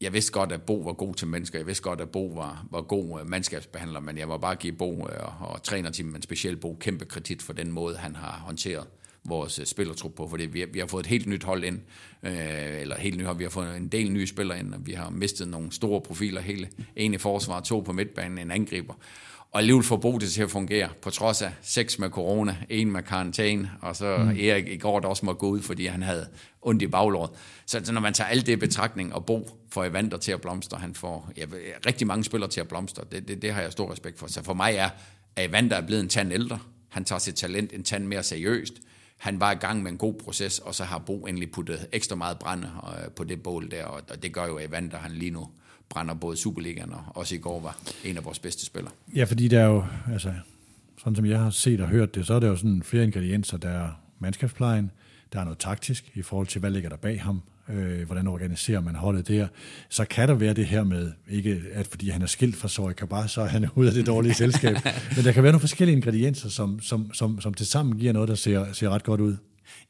jeg 0.00 0.12
vidste 0.12 0.32
godt, 0.32 0.52
at 0.52 0.62
Bo 0.62 0.74
var 0.74 0.92
god 0.92 1.14
til 1.14 1.28
mennesker, 1.28 1.58
jeg 1.58 1.66
vidste 1.66 1.82
godt, 1.82 2.00
at 2.00 2.10
Bo 2.10 2.26
var, 2.26 2.66
var 2.70 2.80
god 2.80 3.20
uh, 3.20 3.30
mandskabsbehandler, 3.30 4.00
men 4.00 4.18
jeg 4.18 4.28
må 4.28 4.38
bare 4.38 4.54
give 4.56 4.72
Bo 4.72 4.92
uh, 4.92 5.00
og, 5.40 5.48
og 5.48 5.62
trænerteamet, 5.62 6.12
men 6.12 6.22
specielt 6.22 6.60
Bo, 6.60 6.76
kæmpe 6.80 7.04
kredit 7.04 7.42
for 7.42 7.52
den 7.52 7.72
måde, 7.72 7.96
han 7.96 8.16
har 8.16 8.42
håndteret 8.46 8.86
vores 9.24 9.58
uh, 9.58 9.64
spillertrup 9.64 10.14
på, 10.14 10.28
fordi 10.28 10.46
vi, 10.46 10.64
vi 10.72 10.78
har 10.78 10.86
fået 10.86 11.02
et 11.02 11.10
helt 11.10 11.26
nyt 11.26 11.44
hold 11.44 11.64
ind, 11.64 11.80
øh, 12.22 12.80
eller 12.80 12.96
helt 12.96 13.16
nyt 13.18 13.26
hold, 13.26 13.36
vi 13.36 13.44
har 13.44 13.50
fået 13.50 13.76
en 13.76 13.88
del 13.88 14.12
nye 14.12 14.26
spillere 14.26 14.58
ind, 14.58 14.74
og 14.74 14.86
vi 14.86 14.92
har 14.92 15.10
mistet 15.10 15.48
nogle 15.48 15.72
store 15.72 16.00
profiler, 16.00 16.40
hele 16.40 16.68
en 16.96 17.14
i 17.14 17.18
forsvar, 17.18 17.60
to 17.60 17.80
på 17.80 17.92
midtbanen, 17.92 18.38
en 18.38 18.50
angriber, 18.50 18.94
og 19.56 19.60
alligevel 19.60 19.98
Bo 20.00 20.18
det 20.18 20.30
til 20.30 20.42
at 20.42 20.50
fungere, 20.50 20.88
på 21.02 21.10
trods 21.10 21.42
af 21.42 21.52
seks 21.62 21.98
med 21.98 22.10
corona, 22.10 22.56
en 22.68 22.92
med 22.92 23.02
karantæne, 23.02 23.70
og 23.82 23.96
så 23.96 24.16
mm. 24.16 24.28
Erik 24.28 24.68
i 24.68 24.76
går, 24.76 25.00
der 25.00 25.08
også 25.08 25.26
må 25.26 25.32
gå 25.32 25.48
ud, 25.48 25.62
fordi 25.62 25.86
han 25.86 26.02
havde 26.02 26.28
ondt 26.62 26.82
i 26.82 26.86
baglåret. 26.86 27.30
Så, 27.66 27.80
så 27.84 27.92
når 27.92 28.00
man 28.00 28.14
tager 28.14 28.28
alt 28.28 28.46
det 28.46 28.52
i 28.52 28.56
betragtning, 28.56 29.14
og 29.14 29.26
Bo 29.26 29.50
får 29.70 29.84
Evander 29.84 30.16
til 30.16 30.32
at 30.32 30.40
blomstre, 30.40 30.78
han 30.78 30.94
får 30.94 31.30
ja, 31.36 31.44
rigtig 31.86 32.06
mange 32.06 32.24
spillere 32.24 32.50
til 32.50 32.60
at 32.60 32.68
blomstre, 32.68 33.04
det, 33.12 33.28
det, 33.28 33.42
det 33.42 33.52
har 33.52 33.62
jeg 33.62 33.72
stor 33.72 33.92
respekt 33.92 34.18
for. 34.18 34.26
Så 34.26 34.42
for 34.42 34.54
mig 34.54 34.74
er, 34.74 34.90
at 35.36 35.48
Evander 35.48 35.76
er 35.76 35.86
blevet 35.86 36.02
en 36.02 36.08
tand 36.08 36.32
ældre. 36.32 36.58
Han 36.88 37.04
tager 37.04 37.18
sit 37.18 37.34
talent 37.34 37.72
en 37.72 37.84
tand 37.84 38.06
mere 38.06 38.22
seriøst. 38.22 38.74
Han 39.16 39.40
var 39.40 39.52
i 39.52 39.56
gang 39.56 39.82
med 39.82 39.90
en 39.90 39.98
god 39.98 40.14
proces, 40.14 40.58
og 40.58 40.74
så 40.74 40.84
har 40.84 40.98
Bo 40.98 41.26
endelig 41.26 41.50
puttet 41.50 41.86
ekstra 41.92 42.16
meget 42.16 42.38
brænde 42.38 42.70
øh, 42.84 43.10
på 43.10 43.24
det 43.24 43.42
bål 43.42 43.70
der, 43.70 43.84
og 43.84 44.22
det 44.22 44.32
gør 44.32 44.46
jo 44.46 44.58
Evander, 44.58 44.98
han 44.98 45.12
lige 45.12 45.30
nu 45.30 45.48
brænder 45.88 46.14
både 46.14 46.36
Superligaen 46.36 46.92
og 46.92 47.04
også 47.08 47.34
i 47.34 47.38
går 47.38 47.60
var 47.60 47.78
en 48.04 48.16
af 48.16 48.24
vores 48.24 48.38
bedste 48.38 48.66
spillere. 48.66 48.92
Ja, 49.14 49.24
fordi 49.24 49.48
der 49.48 49.60
er 49.60 49.66
jo, 49.66 49.84
altså, 50.12 50.32
sådan 50.98 51.16
som 51.16 51.26
jeg 51.26 51.38
har 51.38 51.50
set 51.50 51.80
og 51.80 51.88
hørt 51.88 52.14
det, 52.14 52.26
så 52.26 52.34
er 52.34 52.40
der 52.40 52.48
jo 52.48 52.56
sådan 52.56 52.82
flere 52.82 53.04
ingredienser. 53.04 53.56
Der 53.56 53.68
er 53.68 53.88
mandskabsplejen, 54.18 54.90
der 55.32 55.40
er 55.40 55.44
noget 55.44 55.58
taktisk 55.58 56.10
i 56.14 56.22
forhold 56.22 56.46
til, 56.46 56.60
hvad 56.60 56.70
ligger 56.70 56.88
der 56.88 56.96
bag 56.96 57.22
ham, 57.22 57.42
øh, 57.68 58.06
hvordan 58.06 58.26
organiserer 58.26 58.80
man 58.80 58.94
holdet 58.94 59.28
der. 59.28 59.46
Så 59.88 60.04
kan 60.04 60.28
der 60.28 60.34
være 60.34 60.54
det 60.54 60.66
her 60.66 60.84
med, 60.84 61.12
ikke 61.30 61.62
at 61.72 61.86
fordi 61.86 62.08
han 62.08 62.22
er 62.22 62.26
skilt 62.26 62.56
fra 62.56 62.68
Sorry 62.68 62.92
Kabar, 62.92 63.26
så 63.26 63.40
er 63.40 63.46
han 63.46 63.68
ud 63.76 63.86
af 63.86 63.92
det 63.92 64.06
dårlige 64.06 64.34
selskab, 64.44 64.76
men 65.16 65.24
der 65.24 65.32
kan 65.32 65.42
være 65.42 65.52
nogle 65.52 65.60
forskellige 65.60 65.96
ingredienser, 65.96 66.48
som, 66.48 66.80
som, 66.80 67.12
som, 67.12 67.40
som 67.40 67.54
til 67.54 67.66
sammen 67.66 67.98
giver 67.98 68.12
noget, 68.12 68.28
der 68.28 68.34
ser, 68.34 68.72
ser 68.72 68.90
ret 68.90 69.04
godt 69.04 69.20
ud. 69.20 69.36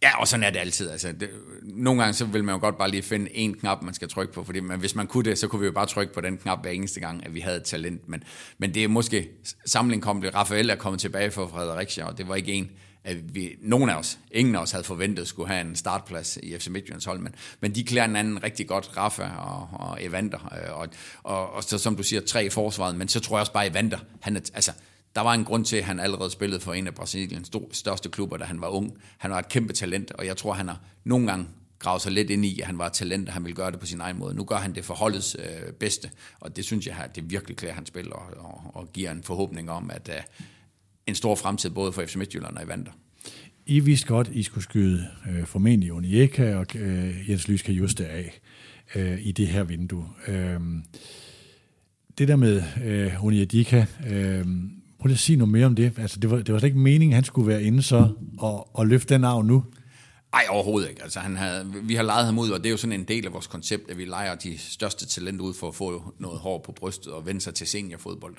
Ja, 0.02 0.20
og 0.20 0.28
sådan 0.28 0.44
er 0.44 0.50
det 0.50 0.58
altid. 0.58 0.90
Altså, 0.90 1.12
det, 1.12 1.30
nogle 1.62 2.02
gange 2.02 2.14
så 2.14 2.24
vil 2.24 2.44
man 2.44 2.54
jo 2.54 2.60
godt 2.60 2.78
bare 2.78 2.90
lige 2.90 3.02
finde 3.02 3.36
en 3.36 3.54
knap, 3.54 3.82
man 3.82 3.94
skal 3.94 4.08
trykke 4.08 4.32
på, 4.32 4.44
fordi 4.44 4.60
men 4.60 4.80
hvis 4.80 4.94
man 4.94 5.06
kunne 5.06 5.24
det, 5.24 5.38
så 5.38 5.48
kunne 5.48 5.60
vi 5.60 5.66
jo 5.66 5.72
bare 5.72 5.86
trykke 5.86 6.14
på 6.14 6.20
den 6.20 6.36
knap 6.38 6.62
hver 6.62 6.70
eneste 6.70 7.00
gang, 7.00 7.26
at 7.26 7.34
vi 7.34 7.40
havde 7.40 7.60
talent. 7.60 8.08
Men, 8.08 8.22
men 8.58 8.74
det 8.74 8.84
er 8.84 8.88
måske, 8.88 9.28
samling 9.66 10.02
kom 10.02 10.20
det, 10.20 10.34
Rafael 10.34 10.70
er 10.70 10.76
kommet 10.76 11.00
tilbage 11.00 11.30
fra 11.30 11.46
Fredericia, 11.46 12.04
og 12.04 12.18
det 12.18 12.28
var 12.28 12.34
ikke 12.34 12.52
en, 12.52 12.70
at 13.04 13.34
vi, 13.34 13.56
nogen 13.62 13.90
af 13.90 13.94
os, 13.94 14.18
ingen 14.30 14.54
af 14.54 14.60
os 14.60 14.70
havde 14.70 14.84
forventet, 14.84 15.28
skulle 15.28 15.48
have 15.48 15.60
en 15.60 15.76
startplads 15.76 16.38
i 16.42 16.58
FC 16.58 16.68
Midtjyllands 16.68 17.04
hold, 17.04 17.18
men, 17.18 17.34
men 17.60 17.74
de 17.74 17.84
klæder 17.84 18.04
anden 18.04 18.42
rigtig 18.42 18.68
godt, 18.68 18.96
Rafa 18.96 19.22
og, 19.22 19.68
og 19.72 20.04
Evander, 20.04 20.38
og, 20.38 20.74
og, 20.74 20.88
og, 21.22 21.52
og 21.52 21.64
så 21.64 21.78
som 21.78 21.96
du 21.96 22.02
siger, 22.02 22.20
tre 22.20 22.44
i 22.44 22.50
forsvaret, 22.50 22.96
men 22.96 23.08
så 23.08 23.20
tror 23.20 23.36
jeg 23.36 23.40
også 23.40 23.52
bare, 23.52 23.66
Evander, 23.66 23.98
han 24.20 24.36
er, 24.36 24.40
altså, 24.54 24.72
der 25.16 25.22
var 25.22 25.34
en 25.34 25.44
grund 25.44 25.64
til, 25.64 25.76
at 25.76 25.84
han 25.84 26.00
allerede 26.00 26.30
spillede 26.30 26.60
for 26.60 26.74
en 26.74 26.86
af 26.86 26.94
Brasiliens 26.94 27.50
største 27.72 28.08
klubber, 28.08 28.36
da 28.36 28.44
han 28.44 28.60
var 28.60 28.68
ung. 28.68 28.92
Han 29.18 29.30
var 29.30 29.38
et 29.38 29.48
kæmpe 29.48 29.72
talent, 29.72 30.12
og 30.12 30.26
jeg 30.26 30.36
tror, 30.36 30.52
han 30.52 30.68
har 30.68 30.80
nogle 31.04 31.26
gange 31.26 31.46
gravet 31.78 32.02
sig 32.02 32.12
lidt 32.12 32.30
ind 32.30 32.44
i, 32.44 32.60
at 32.60 32.66
han 32.66 32.78
var 32.78 32.86
et 32.86 32.92
talent, 32.92 33.28
og 33.28 33.34
han 33.34 33.44
ville 33.44 33.56
gøre 33.56 33.70
det 33.70 33.80
på 33.80 33.86
sin 33.86 34.00
egen 34.00 34.18
måde. 34.18 34.34
Nu 34.34 34.44
gør 34.44 34.56
han 34.56 34.74
det 34.74 34.84
for 34.84 34.94
holdets 34.94 35.36
øh, 35.38 35.72
bedste, 35.72 36.10
og 36.40 36.56
det 36.56 36.64
synes 36.64 36.86
jeg, 36.86 36.96
at 37.04 37.16
det 37.16 37.30
virkelig 37.30 37.56
klæder 37.56 37.74
hans 37.74 37.88
spil, 37.88 38.12
og, 38.12 38.22
og, 38.36 38.60
og 38.74 38.92
giver 38.92 39.10
en 39.10 39.22
forhåbning 39.22 39.70
om, 39.70 39.90
at 39.90 40.10
øh, 40.14 40.22
en 41.06 41.14
stor 41.14 41.34
fremtid 41.34 41.70
både 41.70 41.92
for 41.92 42.02
FC 42.02 42.16
Midtjylland 42.16 42.56
og 42.56 42.62
i 43.66 43.76
I 43.76 43.80
vidste 43.80 44.06
godt, 44.06 44.28
I 44.32 44.42
skulle 44.42 44.64
skyde 44.64 45.08
øh, 45.30 45.46
formentlig 45.46 45.92
Unieka 45.92 46.54
og 46.54 46.66
øh, 46.74 47.30
Jens 47.30 47.48
Lyske 47.48 47.72
Juste 47.72 48.06
af 48.06 48.40
øh, 48.94 49.26
i 49.26 49.32
det 49.32 49.48
her 49.48 49.64
vindue. 49.64 50.08
Øh, 50.28 50.60
det 52.18 52.28
der 52.28 52.36
med 52.36 52.62
øh, 52.84 53.24
Onyedika, 53.24 53.84
øh, 54.06 54.46
prøv 54.98 55.06
lige 55.06 55.14
at 55.14 55.20
sige 55.20 55.36
noget 55.36 55.52
mere 55.52 55.66
om 55.66 55.74
det. 55.74 55.98
Altså, 55.98 56.20
det 56.20 56.30
var, 56.30 56.36
det 56.36 56.52
var 56.52 56.58
slet 56.58 56.68
ikke 56.68 56.78
meningen, 56.78 57.12
at 57.12 57.14
han 57.14 57.24
skulle 57.24 57.48
være 57.48 57.62
inde 57.62 57.82
så 57.82 58.08
og, 58.38 58.76
og 58.76 58.86
løfte 58.86 59.14
den 59.14 59.24
arv 59.24 59.42
nu. 59.42 59.64
Nej, 60.32 60.44
overhovedet 60.50 60.88
ikke. 60.88 61.02
Altså, 61.02 61.20
han 61.20 61.36
havde, 61.36 61.72
vi 61.82 61.94
har 61.94 62.02
lejet 62.02 62.26
ham 62.26 62.38
ud, 62.38 62.50
og 62.50 62.58
det 62.58 62.66
er 62.66 62.70
jo 62.70 62.76
sådan 62.76 63.00
en 63.00 63.04
del 63.04 63.26
af 63.26 63.32
vores 63.32 63.46
koncept, 63.46 63.90
at 63.90 63.98
vi 63.98 64.04
leger 64.04 64.34
de 64.34 64.58
største 64.58 65.06
talenter 65.06 65.44
ud 65.44 65.54
for 65.54 65.68
at 65.68 65.74
få 65.74 66.14
noget 66.18 66.40
hår 66.40 66.58
på 66.58 66.72
brystet 66.72 67.12
og 67.12 67.26
vende 67.26 67.40
sig 67.40 67.54
til 67.54 67.66
seniorfodbold. 67.66 68.36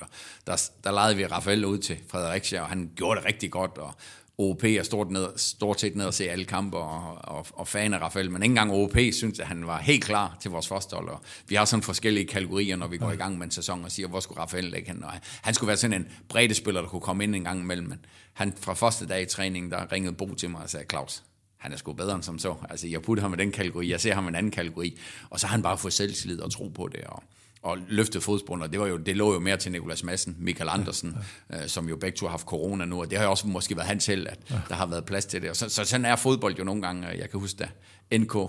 Der, 0.47 0.69
der 0.83 0.91
lejede 0.91 1.15
vi 1.15 1.25
Rafael 1.25 1.65
ud 1.65 1.77
til 1.77 1.97
Fredericia, 2.07 2.61
og 2.61 2.67
han 2.67 2.91
gjorde 2.95 3.19
det 3.19 3.27
rigtig 3.27 3.51
godt, 3.51 3.77
og 3.77 3.93
OP 4.39 4.63
er 4.63 4.83
stort, 4.83 5.11
ned, 5.11 5.27
stort 5.35 5.81
set 5.81 5.95
ned 5.95 6.05
og 6.05 6.13
se 6.13 6.29
alle 6.29 6.45
kampe 6.45 6.77
og, 6.77 7.17
og, 7.23 7.45
og 7.53 7.67
fan 7.67 7.93
af 7.93 8.01
Rafael, 8.01 8.31
men 8.31 8.43
ikke 8.43 8.51
engang 8.51 8.71
OP 8.71 8.97
synes, 9.11 9.39
at 9.39 9.47
han 9.47 9.67
var 9.67 9.79
helt 9.79 10.03
klar 10.03 10.37
til 10.41 10.51
vores 10.51 10.67
første 10.67 10.95
hold. 10.95 11.09
Og 11.09 11.21
vi 11.47 11.55
har 11.55 11.65
sådan 11.65 11.83
forskellige 11.83 12.27
kategorier, 12.27 12.75
når 12.75 12.87
vi 12.87 12.97
går 12.97 13.11
i 13.11 13.15
gang 13.15 13.37
med 13.37 13.45
en 13.45 13.51
sæson 13.51 13.83
og 13.83 13.91
siger, 13.91 14.07
hvor 14.07 14.19
skulle 14.19 14.41
Rafael 14.41 14.63
lægge 14.63 14.91
hen? 14.91 15.03
Og 15.03 15.11
han 15.41 15.53
skulle 15.53 15.67
være 15.67 15.77
sådan 15.77 16.01
en 16.01 16.07
bredde 16.29 16.53
spiller, 16.53 16.81
der 16.81 16.89
kunne 16.89 17.01
komme 17.01 17.23
ind 17.23 17.35
en 17.35 17.43
gang 17.43 17.59
imellem. 17.59 17.87
Men 17.87 18.05
han 18.33 18.53
fra 18.59 18.73
første 18.73 19.05
dag 19.05 19.21
i 19.21 19.25
træningen, 19.25 19.71
der 19.71 19.91
ringede 19.91 20.15
Bo 20.15 20.33
til 20.33 20.49
mig 20.49 20.61
og 20.61 20.69
sagde, 20.69 20.85
Claus, 20.89 21.23
han 21.57 21.71
er 21.71 21.77
sgu 21.77 21.93
bedre 21.93 22.15
end 22.15 22.23
som 22.23 22.39
så. 22.39 22.55
Altså, 22.69 22.87
jeg 22.87 23.01
putter 23.01 23.21
ham 23.21 23.33
i 23.33 23.37
den 23.37 23.51
kategori, 23.51 23.89
jeg 23.91 24.01
ser 24.01 24.13
ham 24.13 24.25
i 24.25 24.27
en 24.27 24.35
anden 24.35 24.51
kategori, 24.51 24.99
og 25.29 25.39
så 25.39 25.47
har 25.47 25.51
han 25.51 25.63
bare 25.63 25.77
fået 25.77 25.93
selvtillid 25.93 26.39
og 26.39 26.51
tro 26.51 26.67
på 26.67 26.87
det, 26.87 27.03
og, 27.03 27.23
og 27.67 27.77
løftet 27.87 28.23
fodspånd, 28.23 28.63
og 28.63 28.71
det, 28.71 28.79
var 28.79 28.87
jo, 28.87 28.97
det 28.97 29.17
lå 29.17 29.33
jo 29.33 29.39
mere 29.39 29.57
til 29.57 29.71
Nikolas 29.71 30.03
Madsen, 30.03 30.35
Michael 30.39 30.69
Andersen, 30.69 31.17
ja, 31.49 31.57
ja. 31.57 31.63
Øh, 31.63 31.69
som 31.69 31.89
jo 31.89 31.95
begge 31.95 32.17
to 32.17 32.25
har 32.25 32.31
haft 32.31 32.45
corona 32.45 32.85
nu, 32.85 33.01
og 33.01 33.09
det 33.09 33.17
har 33.17 33.25
jo 33.25 33.31
også 33.31 33.47
måske 33.47 33.75
været 33.75 33.87
han 33.87 33.99
selv, 33.99 34.27
at 34.29 34.39
ja. 34.49 34.59
der 34.69 34.75
har 34.75 34.85
været 34.85 35.05
plads 35.05 35.25
til 35.25 35.41
det. 35.41 35.49
Og 35.49 35.55
så, 35.55 35.69
så 35.69 35.85
sådan 35.85 36.05
er 36.05 36.15
fodbold 36.15 36.55
jo 36.57 36.63
nogle 36.63 36.81
gange, 36.81 37.07
jeg 37.07 37.29
kan 37.29 37.39
huske 37.39 37.57
da 37.57 37.69
NK, 38.17 38.35
øh, 38.35 38.45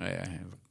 øh, 0.00 0.08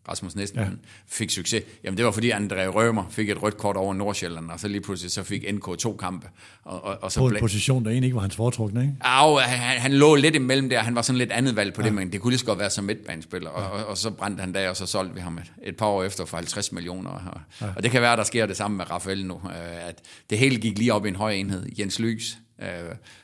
Rasmus 0.09 0.35
Næsten 0.35 0.59
ja. 0.59 0.67
fik 1.07 1.29
succes. 1.29 1.63
Jamen 1.83 1.97
det 1.97 2.05
var 2.05 2.11
fordi 2.11 2.31
André 2.31 2.65
Rømer 2.67 3.03
fik 3.09 3.29
et 3.29 3.43
rødt 3.43 3.57
kort 3.57 3.77
over 3.77 3.93
Nordsjælland, 3.93 4.51
og 4.51 4.59
så 4.59 4.67
lige 4.67 4.81
pludselig 4.81 5.11
så 5.11 5.23
fik 5.23 5.53
NK 5.53 5.77
to 5.79 5.95
kampe. 5.95 6.27
Og, 6.63 6.83
og, 6.83 6.97
og 7.01 7.11
så 7.11 7.19
på 7.19 7.27
en 7.27 7.35
position, 7.39 7.83
der 7.83 7.91
egentlig 7.91 8.07
ikke 8.07 8.15
var 8.15 8.21
hans 8.21 8.35
foretrukne, 8.35 8.81
ikke? 8.81 8.93
Au, 9.01 9.37
han, 9.37 9.79
han, 9.79 9.93
lå 9.93 10.15
lidt 10.15 10.35
imellem 10.35 10.69
der, 10.69 10.79
han 10.79 10.95
var 10.95 11.01
sådan 11.01 11.17
lidt 11.17 11.31
andet 11.31 11.55
valg 11.55 11.73
på 11.73 11.81
ja. 11.81 11.85
det, 11.85 11.95
men 11.95 12.11
det 12.11 12.21
kunne 12.21 12.31
lige 12.31 12.39
så 12.39 12.45
godt 12.45 12.59
være 12.59 12.69
som 12.69 12.83
midtbanespiller. 12.83 13.49
Ja. 13.49 13.55
Og, 13.55 13.71
og, 13.71 13.85
og, 13.85 13.97
så 13.97 14.11
brændte 14.11 14.41
han 14.41 14.53
der, 14.53 14.69
og 14.69 14.77
så 14.77 14.85
solgte 14.85 15.15
vi 15.15 15.21
ham 15.21 15.37
et, 15.37 15.51
et 15.63 15.77
par 15.77 15.85
år 15.85 16.03
efter 16.03 16.25
for 16.25 16.37
50 16.37 16.71
millioner. 16.71 17.09
Og, 17.09 17.41
ja. 17.61 17.67
og 17.75 17.83
det 17.83 17.91
kan 17.91 18.01
være, 18.01 18.15
der 18.15 18.23
sker 18.23 18.45
det 18.45 18.57
samme 18.57 18.77
med 18.77 18.91
Rafael 18.91 19.25
nu, 19.25 19.35
øh, 19.35 19.87
at 19.87 20.01
det 20.29 20.37
hele 20.37 20.55
gik 20.55 20.77
lige 20.77 20.93
op 20.93 21.05
i 21.05 21.09
en 21.09 21.15
høj 21.15 21.31
enhed. 21.31 21.65
Jens 21.79 21.99
Lys, 21.99 22.37
øh, 22.61 22.67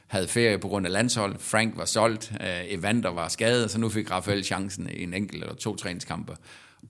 havde 0.08 0.28
ferie 0.28 0.58
på 0.58 0.68
grund 0.68 0.86
af 0.86 0.92
landshold. 0.92 1.36
Frank 1.40 1.78
var 1.78 1.86
solgt, 1.86 2.32
øh, 2.42 2.48
Evander 2.68 3.10
var 3.10 3.28
skadet, 3.28 3.72
så 3.72 3.80
nu 3.80 3.90
fik 3.90 4.12
Rafael 4.12 4.44
chancen 4.44 4.90
i 4.94 5.04
en 5.04 5.14
enkelt 5.14 5.44
eller 5.44 5.56
to 5.56 5.76
træningskampe 5.76 6.34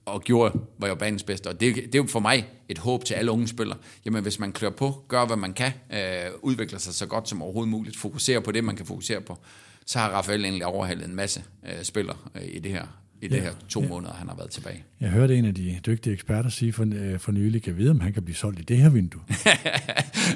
og 0.04 0.22
gjorde, 0.22 0.58
var 0.78 0.88
jo 0.88 0.94
banens 0.94 1.22
bedste. 1.22 1.48
Og 1.48 1.60
det, 1.60 1.76
det 1.76 1.94
er 1.94 1.98
jo 1.98 2.06
for 2.06 2.20
mig 2.20 2.48
et 2.68 2.78
håb 2.78 3.04
til 3.04 3.14
alle 3.14 3.30
unge 3.30 3.48
spillere. 3.48 3.78
Jamen, 4.04 4.22
hvis 4.22 4.38
man 4.38 4.52
klør 4.52 4.70
på, 4.70 5.04
gør 5.08 5.26
hvad 5.26 5.36
man 5.36 5.52
kan, 5.52 5.72
øh, 5.92 6.30
udvikler 6.42 6.78
sig 6.78 6.94
så 6.94 7.06
godt 7.06 7.28
som 7.28 7.42
overhovedet 7.42 7.70
muligt, 7.70 7.96
fokuserer 7.96 8.40
på 8.40 8.52
det, 8.52 8.64
man 8.64 8.76
kan 8.76 8.86
fokusere 8.86 9.20
på, 9.20 9.38
så 9.86 9.98
har 9.98 10.08
Rafael 10.08 10.44
egentlig 10.44 10.66
overhalet 10.66 11.08
en 11.08 11.14
masse 11.14 11.44
øh, 11.66 11.82
spillere 11.82 12.16
øh, 12.34 12.42
i 12.44 12.58
det 12.58 12.70
her 12.70 12.86
i 13.20 13.28
det 13.28 13.36
ja, 13.36 13.42
her 13.42 13.52
to 13.68 13.82
ja. 13.82 13.88
måneder, 13.88 14.12
han 14.12 14.28
har 14.28 14.36
været 14.36 14.50
tilbage. 14.50 14.84
Jeg 15.00 15.10
hørte 15.10 15.36
en 15.36 15.44
af 15.44 15.54
de 15.54 15.80
dygtige 15.86 16.12
eksperter 16.12 16.50
sige 16.50 16.72
for, 16.72 16.86
øh, 16.94 17.18
for 17.18 17.32
nylig, 17.32 17.62
kan 17.62 17.76
vide, 17.76 17.90
om 17.90 18.00
han 18.00 18.12
kan 18.12 18.22
blive 18.22 18.36
solgt 18.36 18.60
i 18.60 18.62
det 18.62 18.76
her 18.76 18.90
vindue. 18.90 19.20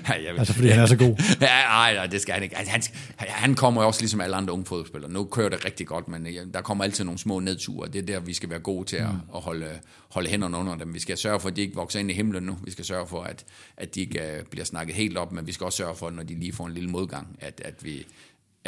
ja, 0.09 0.33
vil, 0.33 0.39
altså 0.39 0.55
fordi 0.55 0.69
han 0.69 0.83
er 0.83 0.87
så 0.87 0.97
god. 0.97 1.15
ja, 1.41 1.47
nej, 1.47 1.95
nej, 1.95 2.07
det 2.07 2.21
skal 2.21 2.35
han 2.35 2.43
ikke. 2.43 2.59
Altså, 2.59 2.73
han, 2.73 2.83
han 3.29 3.55
kommer 3.55 3.83
jo 3.83 3.87
også 3.87 4.01
ligesom 4.01 4.21
alle 4.21 4.37
andre 4.37 4.53
unge 4.53 4.67
fodboldspillere. 4.67 5.13
Nu 5.13 5.25
kører 5.25 5.49
det 5.49 5.65
rigtig 5.65 5.87
godt, 5.87 6.09
men 6.09 6.27
ja, 6.27 6.45
der 6.55 6.61
kommer 6.61 6.85
altid 6.85 7.05
nogle 7.05 7.19
små 7.19 7.41
nedture. 7.41 7.89
Det 7.89 7.99
er 7.99 8.07
der, 8.07 8.21
vi 8.21 8.35
skal 8.35 8.51
være 8.51 8.59
gode 8.59 8.85
til 8.85 8.97
at, 8.97 9.13
mm. 9.13 9.21
at 9.35 9.41
holde, 9.41 9.69
holde 10.11 10.29
hænderne 10.29 10.57
under 10.57 10.77
dem. 10.77 10.95
Vi 10.95 11.01
skal 11.01 11.17
sørge 11.17 11.41
for, 11.41 11.49
at 11.49 11.57
de 11.57 11.61
ikke 11.61 11.75
vokser 11.75 12.01
ind 12.01 12.11
i 12.11 12.15
himlen 12.15 12.43
nu. 12.43 12.59
Vi 12.65 12.71
skal 12.71 12.85
sørge 12.85 13.07
for, 13.07 13.23
at, 13.23 13.45
at 13.77 13.95
de 13.95 14.01
ikke 14.01 14.21
uh, 14.21 14.47
bliver 14.51 14.65
snakket 14.65 14.97
helt 14.97 15.17
op, 15.17 15.33
men 15.33 15.47
vi 15.47 15.53
skal 15.53 15.65
også 15.65 15.77
sørge 15.77 15.95
for, 15.95 16.11
når 16.11 16.23
de 16.23 16.35
lige 16.35 16.53
får 16.53 16.67
en 16.67 16.75
lille 16.75 16.91
modgang, 16.91 17.37
at, 17.41 17.61
at 17.65 17.85
vi 17.85 18.07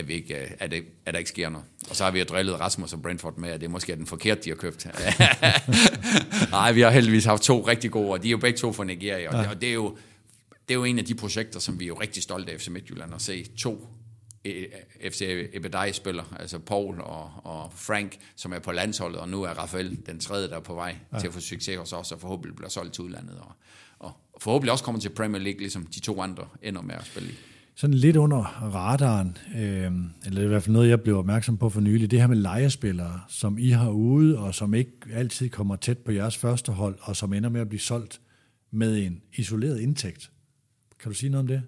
at, 0.01 0.09
vi 0.09 0.15
ikke, 0.15 0.37
at, 0.37 0.71
det, 0.71 0.85
at 1.07 1.15
der 1.15 1.19
ikke 1.19 1.31
sker 1.31 1.49
noget. 1.49 1.67
Og 1.91 1.97
så 1.97 2.05
har 2.05 2.11
vi 2.11 2.19
jo 2.19 2.25
drillet 2.25 2.61
Rasmus 2.61 2.93
og 2.93 3.03
Brentford 3.03 3.37
med, 3.37 3.51
at 3.51 3.61
det 3.61 3.71
måske 3.71 3.93
er 3.93 3.97
den 3.97 4.07
forkerte, 4.07 4.41
de 4.45 4.51
har 4.51 4.57
købt. 4.57 4.87
Nej, 6.51 6.73
vi 6.73 6.81
har 6.81 6.91
heldigvis 6.91 7.25
haft 7.25 7.43
to 7.43 7.61
rigtig 7.67 7.91
gode, 7.91 8.11
og 8.11 8.23
de 8.23 8.29
er 8.29 8.31
jo 8.31 8.39
begge 8.39 8.59
to 8.59 8.73
fra 8.73 8.85
Nigeria, 8.85 9.29
og, 9.29 9.35
ja. 9.35 9.41
det, 9.41 9.49
og 9.49 9.61
det, 9.61 9.69
er 9.69 9.73
jo, 9.73 9.97
det 10.51 10.75
er 10.75 10.75
jo 10.75 10.85
en 10.85 10.99
af 10.99 11.05
de 11.05 11.15
projekter, 11.15 11.61
som 11.61 11.81
vi 11.81 11.85
er 11.85 11.89
jo 11.89 11.95
rigtig 11.95 12.23
stolte 12.23 12.53
af 12.53 12.61
FC 12.61 12.69
Midtjylland, 12.69 13.15
at 13.15 13.23
se 13.23 13.47
to 13.59 13.89
e, 14.45 14.67
FC 15.11 15.49
Ebedei-spillere, 15.53 16.27
altså 16.39 16.59
Paul 16.59 17.01
og, 17.01 17.33
og 17.45 17.73
Frank, 17.77 18.19
som 18.37 18.53
er 18.53 18.59
på 18.59 18.73
landsholdet, 18.73 19.21
og 19.21 19.29
nu 19.29 19.43
er 19.43 19.51
Rafael 19.51 19.99
den 20.07 20.21
tredje, 20.21 20.49
der 20.49 20.57
er 20.57 20.61
på 20.61 20.75
vej 20.75 20.97
ja. 21.13 21.19
til 21.19 21.27
at 21.27 21.35
få 21.35 21.41
succes 21.41 21.79
hos 21.79 21.93
os, 21.93 22.13
og 22.13 22.21
forhåbentlig 22.21 22.57
bliver 22.57 22.71
solgt 22.71 22.95
til 22.95 23.05
udlandet, 23.05 23.39
og, 23.39 23.53
og 23.99 24.13
forhåbentlig 24.39 24.73
også 24.73 24.85
kommer 24.85 25.01
til 25.01 25.09
Premier 25.09 25.43
League, 25.43 25.59
ligesom 25.59 25.87
de 25.87 26.01
to 26.01 26.23
andre 26.23 26.49
ender 26.63 26.83
med 26.83 26.95
at 26.95 27.07
spille 27.07 27.31
i 27.31 27.35
sådan 27.75 27.95
lidt 27.95 28.17
under 28.17 28.43
radaren, 28.75 29.37
øh, 29.57 29.93
eller 30.27 30.43
i 30.43 30.47
hvert 30.47 30.63
fald 30.63 30.73
noget, 30.73 30.89
jeg 30.89 31.01
blev 31.01 31.19
opmærksom 31.19 31.57
på 31.59 31.69
for 31.69 31.81
nylig, 31.81 32.11
det 32.11 32.21
her 32.21 32.27
med 32.27 32.37
lejespillere, 32.37 33.21
som 33.29 33.59
I 33.59 33.71
har 33.71 33.91
ude, 33.91 34.39
og 34.39 34.55
som 34.55 34.75
ikke 34.75 34.93
altid 35.13 35.49
kommer 35.49 35.77
tæt 35.77 35.99
på 35.99 36.13
jeres 36.13 36.37
første 36.37 36.73
hold, 36.73 36.99
og 37.01 37.17
som 37.17 37.33
ender 37.33 37.49
med 37.49 37.61
at 37.61 37.69
blive 37.69 37.81
solgt 37.81 38.21
med 38.71 39.07
en 39.07 39.23
isoleret 39.35 39.81
indtægt. 39.81 40.31
Kan 41.01 41.13
du 41.13 41.17
sige 41.17 41.31
noget 41.31 41.41
om 41.41 41.47
det? 41.47 41.63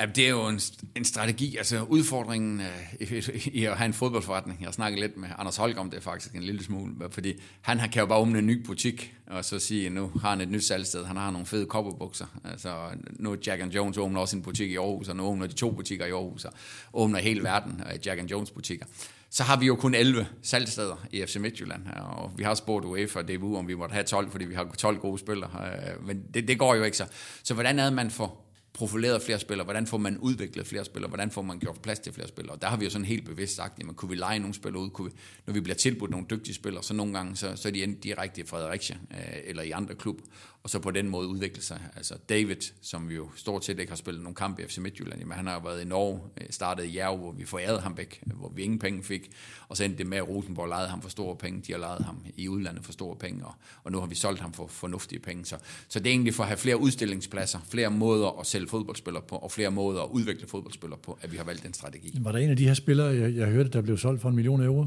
Ja, 0.00 0.06
det 0.06 0.24
er 0.24 0.28
jo 0.28 0.46
en, 0.46 0.60
en 0.96 1.04
strategi. 1.04 1.56
Altså 1.56 1.82
udfordringen 1.82 2.60
øh, 2.60 3.08
i, 3.08 3.50
i 3.52 3.64
at 3.64 3.76
have 3.76 3.86
en 3.86 3.92
fodboldforretning. 3.92 4.62
Jeg 4.62 4.74
snakkede 4.74 5.00
lidt 5.00 5.16
med 5.16 5.28
Anders 5.38 5.56
Holk 5.56 5.78
om 5.78 5.90
det 5.90 6.02
faktisk 6.02 6.34
en 6.34 6.42
lille 6.42 6.64
smule, 6.64 6.94
fordi 7.10 7.40
han 7.60 7.78
kan 7.78 8.00
jo 8.00 8.06
bare 8.06 8.18
åbne 8.18 8.38
en 8.38 8.46
ny 8.46 8.66
butik, 8.66 9.14
og 9.26 9.44
så 9.44 9.58
sige, 9.58 9.86
at 9.86 9.92
nu 9.92 10.12
har 10.20 10.30
han 10.30 10.40
et 10.40 10.48
nyt 10.48 10.64
salgsted, 10.64 11.04
han 11.04 11.16
har 11.16 11.30
nogle 11.30 11.46
fede 11.46 11.66
kopperbukser. 11.66 12.26
Altså 12.44 12.76
nu 13.10 13.36
Jack 13.46 13.62
and 13.62 13.72
Jones 13.72 13.98
åbner 13.98 14.20
også 14.20 14.36
en 14.36 14.42
butik 14.42 14.70
i 14.70 14.76
Aarhus, 14.76 15.08
og 15.08 15.16
nu 15.16 15.22
åbner 15.22 15.46
de 15.46 15.52
to 15.54 15.70
butikker 15.70 16.06
i 16.06 16.10
Aarhus, 16.10 16.44
og 16.44 16.52
åbner 16.92 17.18
hele 17.18 17.42
verden 17.42 17.82
af 17.86 17.98
Jack 18.06 18.20
and 18.20 18.30
Jones 18.30 18.50
butikker. 18.50 18.86
Så 19.30 19.42
har 19.42 19.56
vi 19.56 19.66
jo 19.66 19.76
kun 19.76 19.94
11 19.94 20.26
salgsteder 20.42 21.06
i 21.12 21.24
FC 21.26 21.36
Midtjylland, 21.36 21.82
og 21.96 22.32
vi 22.36 22.44
har 22.44 22.54
spurgt 22.54 22.84
UEFA 22.84 23.18
og 23.18 23.28
DBU, 23.28 23.56
om 23.56 23.68
vi 23.68 23.74
måtte 23.74 23.92
have 23.92 24.04
12, 24.04 24.30
fordi 24.30 24.44
vi 24.44 24.54
har 24.54 24.74
12 24.78 24.98
gode 24.98 25.18
spillere, 25.18 25.50
øh, 25.64 26.06
men 26.06 26.22
det, 26.34 26.48
det 26.48 26.58
går 26.58 26.74
jo 26.74 26.82
ikke 26.82 26.96
så. 26.96 27.06
Så 27.42 27.54
hvordan 27.54 27.78
er 27.78 27.90
man 27.90 28.10
får 28.10 28.47
profileret 28.78 29.22
flere 29.22 29.38
spillere, 29.38 29.64
hvordan 29.64 29.86
får 29.86 29.98
man 29.98 30.18
udviklet 30.18 30.66
flere 30.66 30.84
spillere, 30.84 31.08
hvordan 31.08 31.30
får 31.30 31.42
man 31.42 31.58
gjort 31.58 31.80
plads 31.82 31.98
til 31.98 32.12
flere 32.12 32.28
spillere. 32.28 32.54
Og 32.54 32.62
der 32.62 32.68
har 32.68 32.76
vi 32.76 32.84
jo 32.84 32.90
sådan 32.90 33.04
helt 33.04 33.24
bevidst 33.24 33.56
sagt, 33.56 33.78
jamen 33.78 33.94
kunne 33.94 34.08
vi 34.08 34.16
lege 34.16 34.38
nogle 34.38 34.54
spillere 34.54 34.82
ud, 34.82 34.90
kunne 34.90 35.10
vi, 35.10 35.16
når 35.46 35.54
vi 35.54 35.60
bliver 35.60 35.76
tilbudt 35.76 36.10
nogle 36.10 36.26
dygtige 36.30 36.54
spillere, 36.54 36.82
så 36.82 36.94
nogle 36.94 37.12
gange, 37.12 37.36
så, 37.36 37.56
så 37.56 37.68
er 37.68 37.72
de 37.72 37.82
enten 37.82 38.00
direkte 38.00 38.40
i 38.40 38.44
Fredericia 38.44 38.96
øh, 39.10 39.18
eller 39.44 39.62
i 39.62 39.70
andre 39.70 39.94
klub, 39.94 40.20
og 40.68 40.72
så 40.72 40.78
på 40.78 40.90
den 40.90 41.08
måde 41.08 41.28
udvikle 41.28 41.62
sig. 41.62 41.80
Altså 41.96 42.14
David, 42.28 42.56
som 42.82 43.08
vi 43.08 43.14
jo 43.14 43.28
stort 43.36 43.64
set 43.64 43.78
ikke 43.78 43.90
har 43.90 43.96
spillet 43.96 44.22
nogen 44.22 44.34
kamp 44.34 44.58
i 44.58 44.62
FC 44.62 44.78
Midtjylland, 44.78 45.24
men 45.24 45.32
han 45.32 45.46
har 45.46 45.60
været 45.64 45.82
i 45.82 45.84
Norge, 45.84 46.20
øh, 46.40 46.46
startet 46.50 46.84
i 46.84 46.96
Jerv, 46.96 47.16
hvor 47.16 47.32
vi 47.32 47.44
forærede 47.44 47.80
ham 47.80 47.96
væk, 47.96 48.22
øh, 48.26 48.38
hvor 48.38 48.52
vi 48.54 48.62
ingen 48.62 48.78
penge 48.78 49.02
fik, 49.02 49.30
og 49.68 49.76
så 49.76 49.84
endte 49.84 49.98
det 49.98 50.06
med, 50.06 50.18
at 50.18 50.28
Rosenborg 50.28 50.68
lejede 50.68 50.88
ham 50.88 51.02
for 51.02 51.08
store 51.08 51.36
penge, 51.36 51.62
de 51.66 51.72
har 51.72 51.78
lejet 51.78 52.04
ham 52.04 52.16
i 52.36 52.48
udlandet 52.48 52.84
for 52.84 52.92
store 52.92 53.16
penge, 53.16 53.44
og, 53.44 53.54
og 53.84 53.92
nu 53.92 54.00
har 54.00 54.06
vi 54.06 54.14
solgt 54.14 54.40
ham 54.40 54.52
for 54.52 54.66
fornuftige 54.66 55.18
penge. 55.18 55.44
Så, 55.44 55.56
så 55.88 55.98
det 55.98 56.06
er 56.06 56.10
egentlig 56.10 56.34
for 56.34 56.42
at 56.42 56.48
have 56.48 56.58
flere 56.58 56.80
udstillingspladser, 56.80 57.58
flere 57.70 57.90
måder 57.90 58.40
at 58.40 58.46
sælge 58.46 58.68
fodboldspillere 58.68 59.22
på, 59.28 59.36
og 59.36 59.52
flere 59.52 59.70
måder 59.70 60.02
at 60.02 60.08
udvikle 60.10 60.48
fodboldspillere 60.48 61.00
på, 61.02 61.18
at 61.22 61.32
vi 61.32 61.36
har 61.36 61.44
valgt 61.44 61.62
den 61.62 61.74
strategi. 61.74 62.18
Var 62.20 62.32
der 62.32 62.38
en 62.38 62.50
af 62.50 62.56
de 62.56 62.66
her 62.66 62.74
spillere, 62.74 63.06
jeg, 63.06 63.36
jeg 63.36 63.46
hørte, 63.46 63.70
der 63.70 63.80
blev 63.80 63.98
solgt 63.98 64.20
for 64.20 64.28
en 64.28 64.34
million 64.34 64.62
euro? 64.62 64.86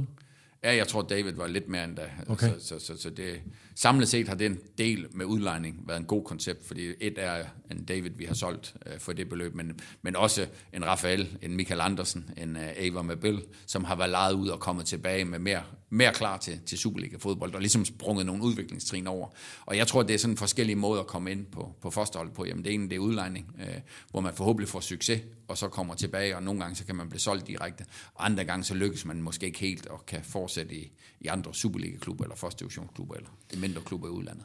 Ja, 0.64 0.76
jeg 0.76 0.88
tror, 0.88 1.02
David 1.02 1.34
var 1.34 1.48
lidt 1.48 1.70
mere 1.70 1.84
end 1.84 1.96
da. 1.96 2.10
Okay. 2.28 2.50
Så, 2.60 2.80
så, 2.80 2.86
så, 2.86 3.02
så 3.02 3.10
det, 3.10 3.42
samlet 3.76 4.08
set 4.08 4.28
har 4.28 4.36
den 4.36 4.60
del 4.78 5.08
med 5.12 5.26
udlejning 5.26 5.84
været 5.88 6.00
en 6.00 6.06
god 6.06 6.24
koncept, 6.24 6.68
fordi 6.68 6.94
et 7.00 7.14
er 7.18 7.46
en 7.72 7.86
David, 7.86 8.10
vi 8.10 8.26
har 8.26 8.34
solgt 8.34 8.76
uh, 8.86 9.00
for 9.00 9.14
det 9.14 9.30
beløb, 9.30 9.56
men, 9.56 9.80
men 10.02 10.16
også 10.16 10.48
en 10.74 10.86
Rafael, 10.86 11.38
en 11.42 11.56
Michael 11.56 11.82
Andersen, 11.82 12.30
en 12.38 12.56
uh, 12.56 12.62
Ava 12.62 13.02
Mabel, 13.02 13.42
som 13.66 13.84
har 13.84 13.96
været 13.96 14.10
lejet 14.10 14.34
ud 14.34 14.48
og 14.48 14.60
kommet 14.60 14.86
tilbage 14.86 15.26
med 15.26 15.40
mere, 15.40 15.64
mere 15.94 16.14
klar 16.14 16.38
til, 16.38 16.60
til 16.66 16.78
Superliga-fodbold, 16.78 17.54
og 17.54 17.60
ligesom 17.60 17.86
sprunget 17.86 18.26
nogle 18.26 18.44
udviklingstrin 18.44 19.08
over. 19.08 19.28
Og 19.66 19.78
jeg 19.78 19.88
tror, 19.88 20.04
det 20.04 20.14
er 20.14 20.18
sådan 20.18 20.38
forskellige 20.38 20.76
måder 20.76 21.02
at 21.02 21.08
komme 21.08 21.32
ind 21.32 21.46
på, 21.46 21.76
på 21.82 21.90
førsteholdet 21.90 22.34
på. 22.34 22.46
Jamen, 22.46 22.66
det 22.66 22.74
ene 22.74 22.90
det 22.90 22.96
er 22.96 23.00
udlejning, 23.00 23.56
øh, 23.60 23.68
hvor 24.12 24.22
man 24.22 24.34
forhåbentlig 24.34 24.70
får 24.70 24.80
succes, 24.80 25.22
og 25.48 25.58
så 25.58 25.68
kommer 25.68 25.96
tilbage, 25.96 26.36
og 26.36 26.44
nogle 26.44 26.62
gange 26.62 26.76
så 26.76 26.86
kan 26.86 26.96
man 26.96 27.10
blive 27.10 27.20
solgt 27.20 27.48
direkte, 27.48 27.86
andre 28.20 28.44
gange 28.44 28.64
så 28.64 28.74
lykkes 28.74 29.06
man 29.06 29.22
måske 29.22 29.46
ikke 29.46 29.60
helt 29.60 29.88
og 29.88 30.06
kan 30.06 30.20
fortsætte 30.24 30.76
i, 30.76 30.92
i 31.22 31.28
andre 31.28 31.54
Superliga-klubber 31.54 32.24
eller 32.24 32.36
første 32.36 32.60
divisionsklubber 32.60 33.16
eller 33.16 33.30
mindre 33.58 33.82
klubber 33.82 34.08
i 34.08 34.12
udlandet. 34.12 34.44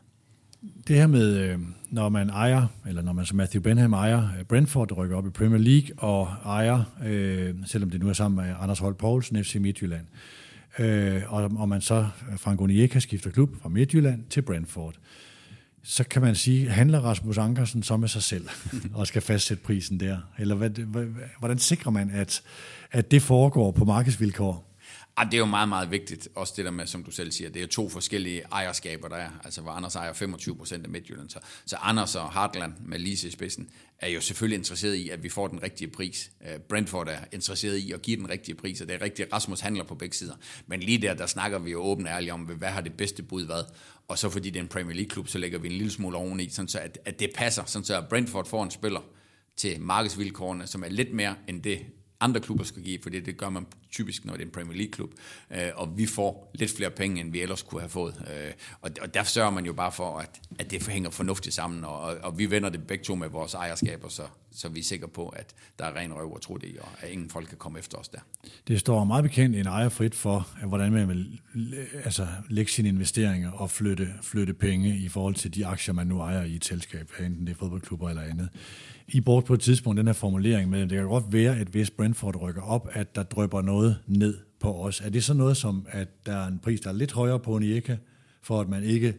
Det 0.89 0.97
her 0.97 1.07
med, 1.07 1.39
øh, 1.39 1.59
når 1.91 2.09
man 2.09 2.31
ejer, 2.31 2.67
eller 2.87 3.03
når 3.03 3.13
man 3.13 3.27
som 3.27 3.37
Matthew 3.37 3.63
Benham 3.63 3.93
ejer 3.93 4.39
øh, 4.39 4.45
Brentford, 4.45 4.89
der 4.89 4.95
rykker 4.95 5.17
op 5.17 5.27
i 5.27 5.31
Premier 5.31 5.59
League, 5.59 5.99
og 5.99 6.29
ejer, 6.45 6.83
øh, 7.05 7.55
selvom 7.67 7.91
det 7.91 8.01
nu 8.01 8.09
er 8.09 8.13
sammen 8.13 8.47
med 8.47 8.55
Anders 8.61 8.79
Holt 8.79 8.99
Poulsen, 8.99 9.45
FC 9.45 9.55
Midtjylland, 9.55 10.07
øh, 10.13 10.46
og, 11.29 11.51
og 11.57 11.69
man 11.69 11.81
så, 11.81 12.07
Frank 12.37 12.61
Onieka 12.61 12.99
skifter 12.99 13.31
klub 13.31 13.63
fra 13.63 13.69
Midtjylland 13.69 14.25
til 14.31 14.43
Brentford, 14.43 14.95
så 15.83 16.05
kan 16.05 16.23
man 16.23 16.35
sige, 16.35 16.71
handler 16.71 17.01
Rasmus 17.01 17.39
Ankersen 17.39 17.83
så 17.83 17.97
med 17.97 18.09
sig 18.09 18.23
selv, 18.23 18.49
og 18.95 19.07
skal 19.07 19.23
fastsætte 19.23 19.63
prisen 19.63 20.01
der? 20.01 20.19
Eller 20.39 20.55
hvad, 20.55 20.71
hvordan 21.39 21.59
sikrer 21.59 21.91
man, 21.91 22.11
at, 22.11 22.43
at 22.93 23.11
det 23.11 23.23
foregår 23.23 23.71
på 23.71 23.85
markedsvilkår? 23.85 24.76
Ah, 25.19 25.27
det 25.27 25.35
er 25.35 25.39
jo 25.39 25.45
meget, 25.45 25.69
meget 25.69 25.91
vigtigt, 25.91 26.29
også 26.35 26.55
det 26.57 26.65
der 26.65 26.71
med, 26.71 26.87
som 26.87 27.05
du 27.05 27.11
selv 27.11 27.33
siger, 27.33 27.51
det 27.51 27.63
er 27.63 27.67
to 27.67 27.89
forskellige 27.89 28.43
ejerskaber, 28.53 29.09
der 29.09 29.17
er, 29.17 29.31
altså 29.45 29.61
hvor 29.61 29.71
Anders 29.71 29.97
ejer 29.97 30.13
25 30.13 30.57
procent 30.57 30.85
af 30.85 30.91
Midtjylland, 30.91 31.31
så, 31.31 31.39
så 31.67 31.77
Anders 31.77 32.15
og 32.15 32.29
Hartland 32.31 32.73
med 32.85 32.99
Lise 32.99 33.29
i 33.29 33.31
spidsen, 33.31 33.71
er 33.99 34.09
jo 34.09 34.21
selvfølgelig 34.21 34.57
interesseret 34.57 34.95
i, 34.95 35.09
at 35.11 35.23
vi 35.23 35.29
får 35.29 35.49
den 35.49 35.63
rigtige 35.63 35.89
pris. 35.89 36.31
Øh, 36.49 36.59
Brentford 36.59 37.09
er 37.09 37.19
interesseret 37.33 37.77
i 37.77 37.93
at 37.93 38.03
give 38.03 38.17
den 38.17 38.31
rigtige 38.31 38.55
pris, 38.55 38.81
og 38.81 38.89
det 38.89 38.95
er 38.95 39.01
rigtigt, 39.01 39.33
Rasmus 39.33 39.61
handler 39.61 39.85
på 39.85 39.95
begge 39.95 40.17
sider. 40.17 40.35
Men 40.67 40.81
lige 40.81 40.99
der, 40.99 41.15
der 41.15 41.27
snakker 41.27 41.59
vi 41.59 41.71
jo 41.71 41.83
åbent 41.83 42.09
ærligt 42.09 42.33
om, 42.33 42.41
hvad 42.41 42.69
har 42.69 42.81
det 42.81 42.93
bedste 42.93 43.23
bud 43.23 43.43
været, 43.43 43.67
og 44.09 44.19
så 44.19 44.31
fordi 44.31 44.51
det 44.51 44.59
er 44.59 44.63
en 44.63 44.69
Premier 44.69 44.97
League-klub, 44.97 45.29
så 45.29 45.39
lægger 45.39 45.59
vi 45.59 45.69
en 45.69 45.75
lille 45.75 45.93
smule 45.93 46.17
oveni, 46.17 46.49
sådan 46.49 46.69
så 46.69 46.79
at, 46.79 46.99
at 47.05 47.21
det 47.21 47.31
passer, 47.35 47.65
sådan 47.67 47.85
så 47.85 47.99
at 47.99 48.09
Brentford 48.09 48.47
får 48.47 48.65
en 48.65 48.71
spiller 48.71 49.01
til 49.57 49.81
markedsvilkårene, 49.81 50.67
som 50.67 50.85
er 50.85 50.89
lidt 50.89 51.13
mere 51.13 51.35
end 51.49 51.63
det, 51.63 51.81
andre 52.21 52.41
klubber 52.41 52.65
skal 52.65 52.83
give, 52.83 52.99
for 53.03 53.11
det 53.11 53.37
gør 53.37 53.49
man 53.49 53.67
typisk, 53.91 54.25
når 54.25 54.33
det 54.33 54.41
er 54.41 54.47
en 54.47 54.53
Premier 54.53 54.77
League-klub, 54.77 55.11
øh, 55.51 55.59
og 55.75 55.99
vi 55.99 56.07
får 56.07 56.51
lidt 56.55 56.71
flere 56.77 56.91
penge, 56.91 57.21
end 57.21 57.33
vi 57.33 57.41
ellers 57.41 57.63
kunne 57.63 57.81
have 57.81 57.91
fået. 57.91 58.15
Øh, 58.31 58.53
og, 58.81 58.91
og 59.03 59.15
der 59.15 59.23
sørger 59.23 59.51
man 59.51 59.67
jo 59.67 59.73
bare 59.73 59.93
for, 59.93 60.19
at, 60.19 60.41
at 60.59 60.71
det 60.71 60.87
hænger 60.89 61.11
fornuftigt 61.11 61.55
sammen, 61.55 61.85
og, 61.85 62.01
og 62.01 62.39
vi 62.39 62.51
vender 62.51 62.69
det 62.69 62.87
begge 62.87 63.05
to 63.05 63.15
med 63.15 63.29
vores 63.29 63.55
ejerskaber, 63.55 64.09
så, 64.09 64.23
så 64.53 64.69
vi 64.69 64.81
er 64.81 64.85
sikre 64.85 65.09
på, 65.09 65.29
at 65.29 65.55
der 65.79 65.85
er 65.85 65.97
ren 65.97 66.13
røv 66.13 66.33
og 66.33 66.43
tro 66.43 66.57
det, 66.57 66.77
og 66.81 66.89
at 67.01 67.11
ingen 67.11 67.31
folk 67.31 67.49
kan 67.49 67.59
komme 67.59 67.79
efter 67.79 67.99
os 67.99 68.09
der. 68.09 68.19
Det 68.69 68.81
står 68.81 69.05
meget 69.05 69.23
bekendt 69.23 69.57
en 69.57 69.67
ejer 69.67 69.89
frit 69.89 70.15
for, 70.15 70.49
hvordan 70.67 70.93
man 70.93 71.09
vil 71.09 71.41
altså, 72.05 72.27
lægge 72.51 72.73
sine 72.73 72.89
investeringer 72.89 73.51
og 73.51 73.71
flytte, 73.71 74.09
flytte 74.23 74.55
penge 74.55 74.99
i 74.99 75.09
forhold 75.09 75.35
til 75.35 75.55
de 75.55 75.67
aktier, 75.67 75.95
man 75.95 76.07
nu 76.07 76.21
ejer 76.21 76.45
i 76.45 76.55
et 76.55 76.65
selskab, 76.65 77.13
enten 77.21 77.47
det 77.47 77.53
er 77.53 77.57
fodboldklubber 77.57 78.09
eller 78.09 78.23
andet. 78.23 78.49
I 79.09 79.21
bort 79.21 79.45
på 79.45 79.55
et 79.55 79.61
tidspunkt 79.61 79.99
den 79.99 80.07
her 80.07 80.13
formulering 80.13 80.71
med, 80.71 80.83
at 80.83 80.91
det 80.91 80.99
kan 80.99 81.07
godt 81.07 81.33
være, 81.33 81.59
at 81.59 81.67
hvis 81.67 81.91
Brentford 81.91 82.37
rykker 82.37 82.63
op, 82.63 82.89
at 82.93 83.15
der 83.15 83.23
drøber 83.23 83.63
noget 83.63 83.99
ned 84.07 84.39
på 84.61 84.85
os. 84.85 85.01
Er 85.01 85.09
det 85.09 85.25
så 85.25 85.35
noget 85.35 85.57
som, 85.57 85.87
at 85.89 86.27
der 86.27 86.37
er 86.37 86.47
en 86.47 86.59
pris, 86.59 86.81
der 86.81 86.91
er 86.91 86.95
lidt 86.95 87.13
højere 87.13 87.41
på 87.41 87.61
Eka, 87.63 87.97
for 88.43 88.61
at 88.61 88.69
man 88.69 88.85
ikke 88.85 89.15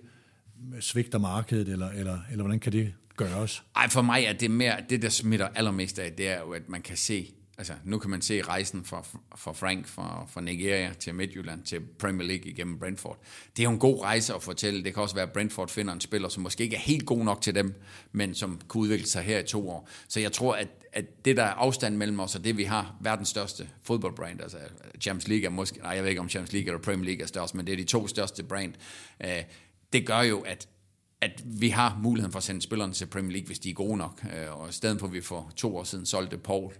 svigter 0.79 1.19
markedet, 1.19 1.69
eller, 1.69 1.89
eller, 1.89 2.19
eller 2.31 2.43
hvordan 2.43 2.59
kan 2.59 2.71
det 2.71 2.93
gøres? 3.15 3.63
Ej, 3.75 3.89
for 3.89 4.01
mig 4.01 4.23
er 4.23 4.33
det 4.33 4.51
mere, 4.51 4.75
det 4.89 5.01
der 5.01 5.09
smitter 5.09 5.47
allermest 5.47 5.99
af, 5.99 6.11
det 6.13 6.29
er 6.29 6.39
jo, 6.39 6.51
at 6.51 6.69
man 6.69 6.81
kan 6.81 6.97
se, 6.97 7.33
altså 7.57 7.73
nu 7.83 7.99
kan 7.99 8.09
man 8.09 8.21
se 8.21 8.41
rejsen 8.41 8.85
fra, 8.85 9.05
fra 9.35 9.51
Frank 9.53 9.87
fra, 9.87 10.25
fra 10.29 10.41
Nigeria 10.41 10.93
til 10.99 11.15
Midtjylland 11.15 11.63
til 11.63 11.81
Premier 11.99 12.27
League 12.27 12.51
igennem 12.51 12.79
Brentford. 12.79 13.19
Det 13.57 13.59
er 13.59 13.63
jo 13.63 13.71
en 13.71 13.79
god 13.79 14.03
rejse 14.03 14.33
at 14.33 14.43
fortælle. 14.43 14.83
Det 14.83 14.93
kan 14.93 15.03
også 15.03 15.15
være, 15.15 15.25
at 15.25 15.33
Brentford 15.33 15.69
finder 15.69 15.93
en 15.93 16.01
spiller, 16.01 16.29
som 16.29 16.43
måske 16.43 16.63
ikke 16.63 16.75
er 16.75 16.79
helt 16.79 17.05
god 17.05 17.23
nok 17.23 17.41
til 17.41 17.55
dem, 17.55 17.81
men 18.11 18.35
som 18.35 18.61
kunne 18.67 18.83
udvikle 18.83 19.07
sig 19.07 19.23
her 19.23 19.39
i 19.39 19.43
to 19.43 19.69
år. 19.69 19.89
Så 20.07 20.19
jeg 20.19 20.31
tror, 20.31 20.53
at, 20.53 20.67
at 20.93 21.25
det 21.25 21.37
der 21.37 21.43
er 21.43 21.53
afstand 21.53 21.97
mellem 21.97 22.19
os 22.19 22.35
og 22.35 22.43
det, 22.43 22.57
vi 22.57 22.63
har 22.63 22.95
verdens 23.01 23.29
største 23.29 23.69
fodboldbrand, 23.83 24.41
altså 24.41 24.57
Champions 25.01 25.27
League 25.27 25.45
er 25.45 25.49
måske, 25.49 25.79
nej, 25.79 25.91
jeg 25.91 26.03
ved 26.03 26.09
ikke 26.09 26.21
om 26.21 26.29
Champions 26.29 26.53
League 26.53 26.67
eller 26.67 26.81
Premier 26.81 27.05
League 27.05 27.23
er 27.23 27.27
størst, 27.27 27.55
men 27.55 27.67
det 27.67 27.73
er 27.73 27.77
de 27.77 27.83
to 27.83 28.07
største 28.07 28.43
brand. 28.43 28.73
Øh, 29.23 29.43
det 29.93 30.05
gør 30.05 30.21
jo, 30.21 30.39
at 30.39 30.67
at 31.21 31.43
vi 31.45 31.69
har 31.69 31.99
muligheden 32.03 32.31
for 32.31 32.37
at 32.37 32.43
sende 32.43 32.61
spillerne 32.61 32.93
til 32.93 33.05
Premier 33.05 33.31
League, 33.31 33.47
hvis 33.47 33.59
de 33.59 33.69
er 33.69 33.73
gode 33.73 33.97
nok. 33.97 34.25
Øh, 34.35 34.59
og 34.59 34.69
i 34.69 34.71
stedet 34.71 34.99
for, 34.99 35.07
at 35.07 35.13
vi 35.13 35.21
for 35.21 35.51
to 35.55 35.77
år 35.77 35.83
siden 35.83 36.05
solgte 36.05 36.37
Paul 36.37 36.73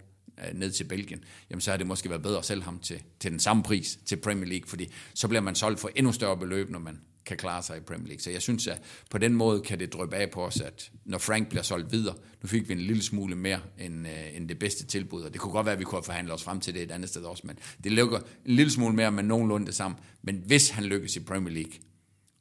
Øh, 0.46 0.58
ned 0.58 0.70
til 0.70 0.84
Belgien, 0.84 1.24
jamen 1.50 1.60
så 1.60 1.70
har 1.70 1.78
det 1.78 1.86
måske 1.86 2.10
været 2.10 2.22
bedre 2.22 2.38
at 2.38 2.44
sælge 2.44 2.62
ham 2.62 2.78
til, 2.78 3.02
til 3.20 3.30
den 3.30 3.40
samme 3.40 3.62
pris 3.62 3.98
til 4.06 4.16
Premier 4.16 4.46
League, 4.46 4.68
fordi 4.68 4.92
så 5.14 5.28
bliver 5.28 5.40
man 5.40 5.54
solgt 5.54 5.80
for 5.80 5.90
endnu 5.96 6.12
større 6.12 6.36
beløb, 6.36 6.70
når 6.70 6.78
man 6.78 7.00
kan 7.28 7.36
klare 7.36 7.62
sig 7.62 7.76
i 7.76 7.80
Premier 7.80 8.06
League. 8.06 8.20
Så 8.20 8.30
jeg 8.30 8.42
synes, 8.42 8.66
at 8.66 8.82
på 9.10 9.18
den 9.18 9.34
måde 9.34 9.60
kan 9.60 9.78
det 9.78 9.92
drøbe 9.92 10.16
af 10.16 10.30
på 10.30 10.44
os, 10.44 10.60
at 10.60 10.90
når 11.04 11.18
Frank 11.18 11.48
bliver 11.48 11.62
solgt 11.62 11.92
videre, 11.92 12.14
nu 12.42 12.48
fik 12.48 12.68
vi 12.68 12.72
en 12.72 12.80
lille 12.80 13.02
smule 13.02 13.36
mere 13.36 13.60
end, 13.78 14.08
øh, 14.08 14.36
end 14.36 14.48
det 14.48 14.58
bedste 14.58 14.86
tilbud, 14.86 15.22
og 15.22 15.32
det 15.32 15.40
kunne 15.40 15.52
godt 15.52 15.66
være, 15.66 15.72
at 15.72 15.78
vi 15.78 15.84
kunne 15.84 15.96
have 15.96 16.04
forhandlet 16.04 16.34
os 16.34 16.42
frem 16.42 16.60
til 16.60 16.74
det 16.74 16.82
et 16.82 16.90
andet 16.90 17.08
sted 17.08 17.22
også, 17.22 17.46
men 17.46 17.58
det 17.84 17.92
lukker 17.92 18.18
en 18.18 18.54
lille 18.54 18.72
smule 18.72 18.94
mere, 18.94 19.12
men 19.12 19.24
nogenlunde 19.24 19.66
det 19.66 19.74
samme. 19.74 19.96
Men 20.22 20.42
hvis 20.46 20.70
han 20.70 20.84
lykkes 20.84 21.16
i 21.16 21.20
Premier 21.20 21.54
League, 21.54 21.72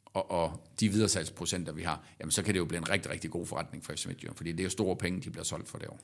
og, 0.06 0.32
og 0.32 0.68
de 0.80 0.90
videresalgsprocenter, 0.90 1.74
vi 1.74 1.82
har, 1.82 2.08
jamen 2.20 2.32
så 2.32 2.44
kan 2.44 2.54
det 2.54 2.60
jo 2.60 2.66
blive 2.66 2.78
en 2.78 2.90
rigtig, 2.90 3.12
rigtig 3.12 3.32
god 3.32 3.46
forretning 3.46 3.86
for 3.86 3.94
FC 3.94 4.06
Midtjylland, 4.06 4.36
fordi 4.36 4.52
det 4.52 4.60
er 4.60 4.64
jo 4.64 4.70
store 4.70 4.96
penge, 4.96 5.22
de 5.22 5.30
bliver 5.30 5.44
solgt 5.44 5.70
for 5.70 5.78
det 5.78 5.88
år. 5.88 6.00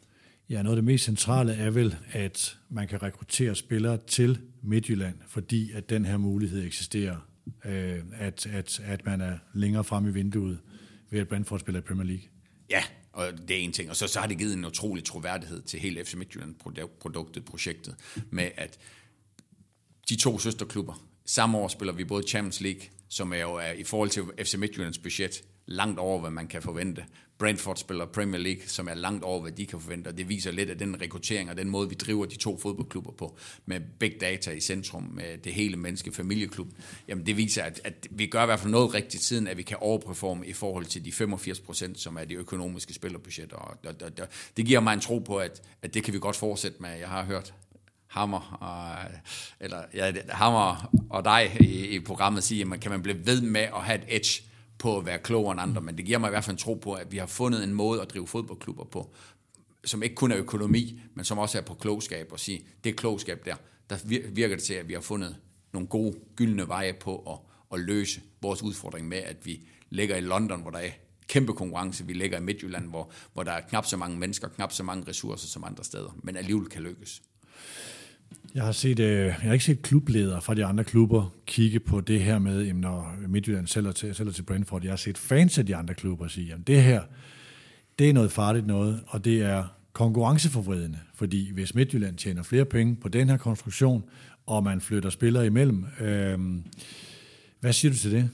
Ja, 0.50 0.62
noget 0.62 0.76
af 0.76 0.78
det 0.78 0.84
mest 0.84 1.06
centrale 1.06 1.54
er 1.54 1.70
vel, 1.70 1.96
at 2.12 2.58
man 2.70 2.88
kan 2.88 3.04
rekruttere 3.04 3.56
spillere 3.56 3.98
til 4.08 4.42
Midtjylland, 4.62 5.16
fordi 5.28 5.72
at 5.72 5.90
den 5.90 6.06
her 6.06 6.18
mulighed 6.18 6.66
eksisterer, 6.66 7.18
øh, 7.66 8.00
at, 8.14 8.46
at, 8.46 8.80
at 8.80 9.06
man 9.06 9.22
er 9.22 9.38
længere 9.54 9.84
frem 9.84 10.08
i 10.08 10.12
vinduet 10.12 10.60
ved 11.10 11.20
at 11.20 11.28
Brentford 11.28 11.60
spiller 11.60 11.80
i 11.80 11.84
Premier 11.84 12.06
League. 12.08 12.24
Ja, 12.70 12.84
og 13.14 13.26
det 13.48 13.52
er 13.52 13.62
en 13.62 13.72
ting. 13.72 13.90
Og 13.90 13.96
så, 13.96 14.08
så 14.08 14.20
har 14.20 14.28
det 14.28 14.38
givet 14.38 14.54
en 14.54 14.66
utrolig 14.66 15.04
troværdighed 15.04 15.62
til 15.62 15.80
hele 15.80 16.06
FC 16.06 16.14
Midtjylland-produktet, 16.14 17.46
projektet, 17.46 17.96
med 18.30 18.50
at 18.58 18.80
de 20.10 20.16
to 20.16 20.40
søsterklubber, 20.40 21.08
samme 21.26 21.58
år 21.58 21.68
spiller 21.68 21.94
vi 21.94 22.04
både 22.04 22.28
Champions 22.28 22.62
League, 22.62 22.82
som 23.14 23.34
er 23.34 23.38
jo 23.38 23.54
er, 23.56 23.72
i 23.72 23.84
forhold 23.84 24.10
til 24.10 24.24
FC 24.44 24.56
Midtjyllands 24.56 24.98
budget, 24.98 25.44
langt 25.66 26.00
over, 26.00 26.22
hvad 26.22 26.32
man 26.32 26.48
kan 26.48 26.62
forvente. 26.62 27.06
Brentford 27.38 27.76
spiller 27.76 28.06
Premier 28.06 28.42
League, 28.42 28.62
som 28.68 28.88
er 28.88 28.94
langt 28.94 29.24
over, 29.24 29.42
hvad 29.42 29.52
de 29.52 29.66
kan 29.66 29.80
forvente, 29.80 30.08
og 30.08 30.18
det 30.18 30.30
viser 30.30 30.52
lidt 30.52 30.70
af 30.70 30.78
den 30.78 31.02
rekruttering 31.02 31.50
og 31.50 31.58
den 31.58 31.70
måde, 31.70 31.90
vi 31.90 31.96
driver 31.96 32.26
de 32.26 32.36
to 32.36 32.60
fodboldklubber 32.60 33.12
på, 33.12 33.38
med 33.66 33.82
big 34.00 34.14
data 34.22 34.52
i 34.52 34.60
centrum, 34.60 35.04
med 35.04 35.38
det 35.38 35.54
hele 35.54 35.78
menneske 35.78 36.12
familieklub. 36.12 36.68
Jamen 37.08 37.26
det 37.26 37.38
viser, 37.38 37.64
at, 37.64 37.82
at 37.84 38.08
vi 38.12 38.26
gør 38.26 38.44
i 38.44 38.46
hvert 38.46 38.60
fald 38.60 38.72
noget 38.72 38.94
rigtigt 38.94 39.24
siden, 39.24 39.48
at 39.48 39.58
vi 39.58 39.64
kan 39.64 39.78
overperforme 39.82 40.48
i 40.48 40.54
forhold 40.54 40.86
til 40.86 41.06
de 41.06 41.12
85 41.12 41.60
procent, 41.60 42.00
som 42.00 42.16
er 42.16 42.26
de 42.26 42.34
økonomiske 42.34 42.94
spillerbudgetter. 42.94 43.56
Og, 43.56 43.78
og, 43.86 43.96
og, 44.02 44.12
og 44.22 44.28
det 44.58 44.66
giver 44.66 44.80
mig 44.80 44.94
en 44.94 45.00
tro 45.00 45.20
på, 45.20 45.38
at, 45.38 45.62
at 45.82 45.94
det 45.94 46.04
kan 46.04 46.14
vi 46.14 46.20
godt 46.20 46.36
fortsætte 46.36 46.78
med. 46.82 46.90
Jeg 46.90 47.10
har 47.10 47.24
hørt 47.24 47.54
Hammer 48.14 48.58
og, 48.62 49.12
eller, 49.60 49.84
ja, 49.94 50.14
Hammer 50.30 50.92
og 51.10 51.26
dig 51.26 51.58
i, 51.60 51.88
i 51.88 52.00
programmet 52.00 52.44
sige, 52.44 52.58
jamen, 52.58 52.70
man, 52.70 52.80
kan 52.80 52.92
man 52.92 53.02
blive 53.02 53.26
ved 53.26 53.42
med 53.42 53.62
at 53.62 53.82
have 53.82 53.98
et 53.98 54.06
edge 54.08 54.44
på 54.78 54.98
at 54.98 55.06
være 55.06 55.20
klogere 55.20 55.52
end 55.52 55.62
andre, 55.62 55.82
men 55.82 55.98
det 55.98 56.06
giver 56.06 56.18
mig 56.18 56.28
i 56.28 56.30
hvert 56.30 56.44
fald 56.44 56.54
en 56.54 56.60
tro 56.60 56.74
på, 56.74 56.94
at 56.94 57.12
vi 57.12 57.18
har 57.18 57.26
fundet 57.26 57.64
en 57.64 57.74
måde 57.74 58.02
at 58.02 58.10
drive 58.10 58.28
fodboldklubber 58.28 58.84
på, 58.84 59.14
som 59.86 60.04
ikke 60.04 60.16
kun 60.16 60.32
er 60.32 60.38
økonomi, 60.38 61.02
men 61.16 61.26
som 61.26 61.38
også 61.38 61.58
er 61.58 61.62
på 61.62 61.74
klogskab, 61.74 62.28
og 62.32 62.40
sige, 62.40 62.66
det 62.84 62.96
klogskab 62.96 63.46
der, 63.46 63.56
der 63.90 63.98
virker 64.32 64.56
det 64.56 64.64
til, 64.64 64.74
at 64.74 64.88
vi 64.88 64.94
har 64.94 65.02
fundet 65.02 65.36
nogle 65.72 65.88
gode, 65.88 66.18
gyldne 66.36 66.68
veje 66.68 66.94
på 66.94 67.18
at, 67.18 67.38
at 67.80 67.86
løse 67.86 68.22
vores 68.42 68.64
udfordring 68.64 69.08
med, 69.08 69.18
at 69.18 69.46
vi 69.46 69.68
ligger 69.90 70.16
i 70.16 70.22
London, 70.22 70.62
hvor 70.62 70.72
der 70.72 70.80
er 70.80 70.90
kæmpe 71.28 71.54
konkurrence. 71.54 72.08
Vi 72.08 72.14
ligger 72.14 72.38
i 72.38 72.42
Midtjylland, 72.42 72.90
hvor, 72.90 73.12
hvor 73.34 73.44
der 73.44 73.52
er 73.52 73.62
knap 73.62 73.86
så 73.86 73.98
mange 73.98 74.18
mennesker, 74.18 74.48
knap 74.48 74.72
så 74.72 74.84
mange 74.84 75.08
ressourcer 75.08 75.48
som 75.48 75.64
andre 75.64 75.84
steder, 75.84 76.18
men 76.24 76.38
alligevel 76.38 76.70
kan 76.70 76.82
lykkes. 76.82 77.22
Jeg 78.56 78.64
har, 78.64 78.72
set, 78.72 79.00
øh, 79.00 79.26
jeg 79.26 79.34
har 79.34 79.54
ikke 79.54 79.66
set 79.66 79.82
klubledere 79.82 80.42
fra 80.42 80.54
de 80.54 80.66
andre 80.66 80.84
klubber 80.84 81.34
kigge 81.46 81.80
på 81.80 82.02
det 82.02 82.22
her 82.22 82.40
med, 82.40 82.64
jamen, 82.66 82.82
når 82.82 83.16
Midtjylland 83.28 83.68
sælger 83.68 83.92
til, 83.92 84.16
sælger 84.16 84.32
til 84.32 84.44
Brentford. 84.44 84.84
Jeg 84.84 84.92
har 84.92 84.98
set 84.98 85.18
fans 85.18 85.58
af 85.58 85.66
de 85.66 85.76
andre 85.76 85.94
klubber 85.94 86.28
sige, 86.28 86.54
at 86.54 86.68
det 86.68 86.84
her, 86.84 87.02
det 88.00 88.10
er 88.10 88.14
noget 88.14 88.32
farligt 88.32 88.68
noget, 88.68 89.04
og 89.08 89.26
det 89.26 89.42
er 89.42 89.64
konkurrenceforvridende, 89.94 91.00
fordi 91.14 91.52
hvis 91.52 91.76
Midtjylland 91.76 92.18
tjener 92.18 92.44
flere 92.44 92.66
penge 92.66 92.96
på 92.96 93.08
den 93.08 93.30
her 93.30 93.38
konstruktion, 93.38 94.04
og 94.46 94.64
man 94.64 94.82
flytter 94.82 95.10
spillere 95.10 95.46
imellem, 95.46 95.86
øh, 96.02 96.40
hvad 97.60 97.74
siger 97.74 97.92
du 97.92 97.98
til 97.98 98.12
det? 98.12 98.30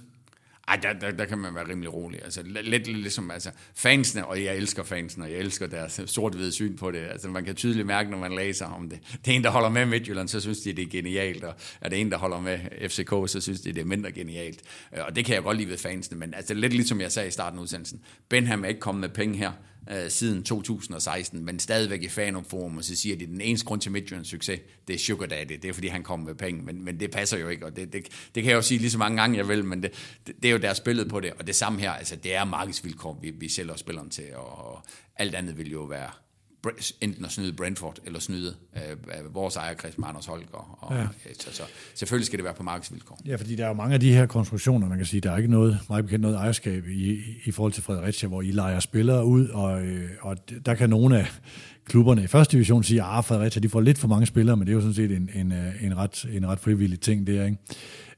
Ej, 0.69 0.75
der, 0.75 0.93
der, 0.93 1.11
der 1.11 1.25
kan 1.25 1.37
man 1.37 1.55
være 1.55 1.69
rimelig 1.69 1.93
rolig. 1.93 2.23
Altså, 2.23 2.43
lidt, 2.43 2.69
lidt 2.69 2.87
ligesom 2.87 3.31
altså, 3.31 3.51
fansene, 3.75 4.25
og 4.25 4.43
jeg 4.43 4.55
elsker 4.55 4.83
fansene, 4.83 5.25
og 5.25 5.31
jeg 5.31 5.39
elsker 5.39 5.67
deres 5.67 6.01
sort-hvide 6.05 6.51
syn 6.51 6.77
på 6.77 6.91
det. 6.91 6.99
Altså, 6.99 7.29
man 7.29 7.45
kan 7.45 7.55
tydeligt 7.55 7.87
mærke, 7.87 8.11
når 8.11 8.17
man 8.17 8.35
læser 8.35 8.65
om 8.65 8.89
det. 8.89 8.99
Det 9.25 9.31
er 9.31 9.35
en, 9.35 9.43
der 9.43 9.49
holder 9.49 9.69
med 9.69 9.85
Midtjylland, 9.85 10.27
så 10.27 10.39
synes 10.39 10.59
de, 10.59 10.73
det 10.73 10.81
er 10.81 10.89
genialt, 10.89 11.43
og 11.43 11.53
er 11.81 11.89
det 11.89 12.01
en, 12.01 12.11
der 12.11 12.17
holder 12.17 12.39
med 12.39 12.59
FCK, 12.89 13.31
så 13.31 13.41
synes 13.41 13.61
de, 13.61 13.73
det 13.73 13.81
er 13.81 13.85
mindre 13.85 14.11
genialt. 14.11 14.61
Øh, 14.97 15.05
og 15.07 15.15
det 15.15 15.25
kan 15.25 15.35
jeg 15.35 15.43
godt 15.43 15.57
lide 15.57 15.69
ved 15.69 15.77
fansene, 15.77 16.19
men 16.19 16.33
altså, 16.33 16.53
lidt 16.53 16.73
ligesom 16.73 17.01
jeg 17.01 17.11
sagde 17.11 17.27
i 17.27 17.31
starten 17.31 17.59
af 17.59 17.63
udsendelsen, 17.63 18.01
Benham 18.29 18.63
er 18.63 18.67
ikke 18.67 18.79
kommet 18.79 18.99
med 19.01 19.09
penge 19.09 19.37
her 19.37 19.51
øh, 19.91 20.09
siden 20.09 20.43
2016, 20.43 21.45
men 21.45 21.59
stadigvæk 21.59 22.03
i 22.03 22.07
Fanum 22.07 22.45
og 22.51 22.83
så 22.83 22.95
siger 22.95 23.15
de, 23.15 23.23
at 23.23 23.29
den 23.29 23.41
eneste 23.41 23.65
grund 23.65 23.81
til 23.81 23.91
Midtjyllands 23.91 24.27
succes, 24.27 24.59
det 24.87 24.93
er 24.93 24.99
Sugar 24.99 25.25
Daddy, 25.25 25.53
det 25.61 25.65
er 25.65 25.73
fordi 25.73 25.87
han 25.87 26.03
kommer 26.03 26.25
med 26.25 26.35
penge, 26.35 26.61
men, 26.61 26.85
men 26.85 26.99
det 26.99 27.11
passer 27.11 27.37
jo 27.37 27.49
ikke, 27.49 27.65
og 27.65 27.75
det, 27.75 27.93
det, 27.93 28.07
det 28.35 28.43
kan 28.43 28.49
jeg 28.49 28.55
jo 28.55 28.61
sige 28.61 28.77
lige 28.77 28.91
så 28.91 28.97
mange 28.97 29.21
gange, 29.21 29.37
jeg 29.37 29.47
vil, 29.47 29.65
men 29.65 29.83
det, 29.83 29.91
det, 30.27 30.35
det 30.43 30.47
er 30.47 30.51
jo 30.51 30.57
deres 30.57 30.79
billede 30.79 31.09
på 31.09 31.19
det, 31.19 31.33
og 31.33 31.47
det 31.47 31.55
samme 31.55 31.79
her, 31.79 31.91
altså 31.91 32.15
det 32.15 32.35
er 32.35 32.45
markedsvilkår, 32.45 33.19
vi, 33.21 33.29
vi 33.29 33.49
sælger 33.49 33.75
spilleren 33.75 34.09
til, 34.09 34.35
og 34.35 34.81
alt 35.15 35.35
andet 35.35 35.57
vil 35.57 35.71
jo 35.71 35.83
være 35.83 36.09
enten 37.01 37.25
at 37.25 37.31
snyde 37.31 37.53
Brentford 37.53 37.99
eller 38.05 38.19
snyde 38.19 38.55
øh, 38.75 39.35
vores 39.35 39.55
ejerkreds 39.55 39.97
med 39.97 40.07
Anders 40.07 40.25
Holger. 40.25 40.77
Og, 40.81 40.95
ja. 40.95 41.07
så, 41.39 41.51
så, 41.51 41.63
selvfølgelig 41.95 42.25
skal 42.25 42.37
det 42.39 42.43
være 42.43 42.53
på 42.53 42.63
markedsvilkår. 42.63 43.19
Ja, 43.25 43.35
fordi 43.35 43.55
der 43.55 43.63
er 43.63 43.67
jo 43.67 43.73
mange 43.73 43.93
af 43.93 43.99
de 43.99 44.13
her 44.13 44.25
konstruktioner, 44.25 44.89
man 44.89 44.97
kan 44.97 45.05
sige, 45.05 45.21
der 45.21 45.31
er 45.31 45.37
ikke 45.37 45.51
noget, 45.51 45.79
meget 45.89 46.05
bekendt 46.05 46.21
noget 46.21 46.35
ejerskab 46.35 46.87
i, 46.87 47.19
i 47.43 47.51
forhold 47.51 47.73
til 47.73 47.83
Fredericia, 47.83 48.29
hvor 48.29 48.41
I 48.41 48.51
leger 48.51 48.79
spillere 48.79 49.25
ud, 49.25 49.47
og, 49.47 49.81
øh, 49.85 50.09
og 50.21 50.37
der 50.65 50.75
kan 50.75 50.89
nogle 50.89 51.19
af 51.19 51.27
klubberne 51.85 52.23
i 52.23 52.27
første 52.27 52.51
division 52.51 52.83
sige, 52.83 53.01
at 53.01 53.07
ah, 53.09 53.23
Fredericia 53.23 53.61
de 53.61 53.69
får 53.69 53.81
lidt 53.81 53.97
for 53.97 54.07
mange 54.07 54.25
spillere, 54.25 54.57
men 54.57 54.67
det 54.67 54.71
er 54.71 54.75
jo 54.75 54.81
sådan 54.81 54.93
set 54.93 55.11
en, 55.11 55.29
en, 55.33 55.51
øh, 55.51 55.83
en, 55.83 55.97
ret, 55.97 56.25
en 56.31 56.47
ret 56.47 56.59
frivillig 56.59 56.99
ting, 56.99 57.27
det 57.27 57.37
er, 57.37 57.45
ikke? 57.45 57.57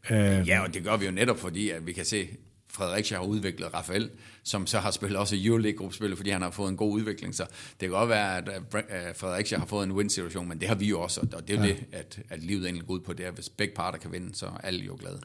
Uh, 0.09 0.47
ja, 0.47 0.59
og 0.59 0.73
det 0.73 0.83
gør 0.83 0.97
vi 0.97 1.05
jo 1.05 1.11
netop, 1.11 1.39
fordi 1.39 1.69
at 1.69 1.87
vi 1.87 1.93
kan 1.93 2.05
se, 2.05 2.27
Fredericia 2.71 3.17
har 3.17 3.25
udviklet 3.25 3.73
Rafael, 3.73 4.09
som 4.43 4.67
så 4.67 4.79
har 4.79 4.91
spillet 4.91 5.19
også 5.19 5.35
Euroleague-gruppespillet, 5.39 6.17
fordi 6.17 6.29
han 6.29 6.41
har 6.41 6.51
fået 6.51 6.69
en 6.69 6.77
god 6.77 6.93
udvikling. 6.93 7.35
Så 7.35 7.43
det 7.43 7.79
kan 7.79 7.89
godt 7.89 8.09
være, 8.09 8.37
at 8.37 9.17
Fredericia 9.17 9.57
har 9.57 9.65
fået 9.65 9.83
en 9.83 9.91
win-situation, 9.91 10.49
men 10.49 10.59
det 10.59 10.67
har 10.67 10.75
vi 10.75 10.85
jo 10.85 11.01
også, 11.01 11.21
og 11.33 11.47
det 11.47 11.55
er 11.55 11.61
jo 11.61 11.67
ja. 11.67 11.73
det, 11.73 11.85
at, 11.91 12.19
at 12.29 12.43
livet 12.43 12.65
egentlig 12.65 12.87
går 12.87 12.93
ud 12.93 12.99
på 12.99 13.13
det, 13.13 13.23
at 13.23 13.33
hvis 13.33 13.49
begge 13.49 13.73
parter 13.75 13.99
kan 13.99 14.11
vinde, 14.11 14.35
så 14.35 14.45
er 14.45 14.57
alle 14.63 14.85
jo 14.85 14.97
glade. 14.99 15.19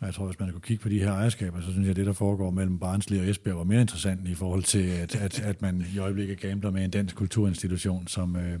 Jeg 0.00 0.14
tror, 0.14 0.26
hvis 0.26 0.40
man 0.40 0.52
kunne 0.52 0.60
kigge 0.60 0.82
på 0.82 0.88
de 0.88 0.98
her 0.98 1.12
ejerskaber, 1.12 1.60
så 1.60 1.70
synes 1.70 1.84
jeg, 1.84 1.90
at 1.90 1.96
det, 1.96 2.06
der 2.06 2.12
foregår 2.12 2.50
mellem 2.50 2.78
Barnsley 2.78 3.20
og 3.20 3.28
Esbjerg, 3.28 3.56
var 3.56 3.64
mere 3.64 3.80
interessant 3.80 4.28
i 4.28 4.34
forhold 4.34 4.62
til, 4.62 4.88
at, 4.88 5.16
at, 5.16 5.40
at 5.40 5.62
man 5.62 5.86
i 5.94 5.98
øjeblikket 5.98 6.40
gambler 6.40 6.70
med 6.70 6.84
en 6.84 6.90
dansk 6.90 7.16
kulturinstitution, 7.16 8.08
som, 8.08 8.36
øh, 8.36 8.58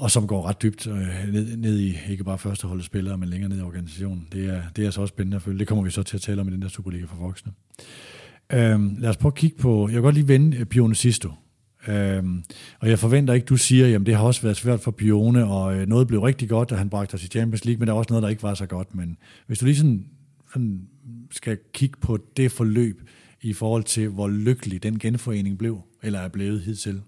og 0.00 0.10
som 0.10 0.26
går 0.26 0.48
ret 0.48 0.62
dybt 0.62 0.86
øh, 0.86 1.32
ned, 1.32 1.56
ned 1.56 1.78
i 1.78 1.98
ikke 2.10 2.24
bare 2.24 2.38
førsteholdet 2.38 2.84
spillere, 2.84 3.18
men 3.18 3.28
længere 3.28 3.48
ned 3.48 3.58
i 3.58 3.62
organisationen. 3.62 4.28
Det 4.32 4.48
er, 4.48 4.62
det 4.76 4.86
er 4.86 4.90
så 4.90 5.00
også 5.00 5.12
spændende 5.12 5.36
at 5.36 5.42
følge. 5.42 5.58
Det 5.58 5.68
kommer 5.68 5.84
vi 5.84 5.90
så 5.90 6.02
til 6.02 6.16
at 6.16 6.20
tale 6.20 6.40
om 6.40 6.48
i 6.48 6.52
den 6.52 6.62
der 6.62 6.68
Superliga 6.68 7.04
for 7.04 7.16
voksne. 7.16 7.52
Øhm, 8.52 8.96
lad 8.98 9.10
os 9.10 9.16
prøve 9.16 9.30
at 9.30 9.34
kigge 9.34 9.58
på, 9.58 9.88
jeg 9.88 9.94
vil 9.94 10.02
godt 10.02 10.14
lige 10.14 10.28
vende 10.28 10.56
øh, 10.56 10.66
Pione 10.66 10.94
Sisto. 10.94 11.30
Øhm, 11.88 12.44
og 12.80 12.88
jeg 12.88 12.98
forventer 12.98 13.34
ikke, 13.34 13.44
du 13.44 13.56
siger, 13.56 13.98
at 13.98 14.06
det 14.06 14.16
har 14.16 14.24
også 14.24 14.42
været 14.42 14.56
svært 14.56 14.80
for 14.80 14.90
Pione, 14.90 15.44
og 15.44 15.76
øh, 15.76 15.86
noget 15.86 16.06
blev 16.06 16.20
rigtig 16.20 16.48
godt, 16.48 16.72
og 16.72 16.78
han 16.78 16.90
bragte 16.90 17.14
os 17.14 17.24
i 17.24 17.28
Champions 17.28 17.64
League, 17.64 17.78
men 17.78 17.88
der 17.88 17.94
er 17.94 17.98
også 17.98 18.12
noget, 18.12 18.22
der 18.22 18.28
ikke 18.28 18.42
var 18.42 18.54
så 18.54 18.66
godt. 18.66 18.94
Men 18.94 19.16
hvis 19.46 19.58
du 19.58 19.64
lige 19.64 19.76
sådan, 19.76 20.06
sådan 20.52 20.88
skal 21.30 21.58
kigge 21.74 21.96
på 22.00 22.18
det 22.36 22.52
forløb 22.52 23.08
i 23.42 23.52
forhold 23.52 23.82
til, 23.82 24.08
hvor 24.08 24.28
lykkelig 24.28 24.82
den 24.82 24.98
genforening 24.98 25.58
blev, 25.58 25.80
eller 26.02 26.18
er 26.18 26.28
blevet 26.28 26.60
hidtil, 26.60 27.02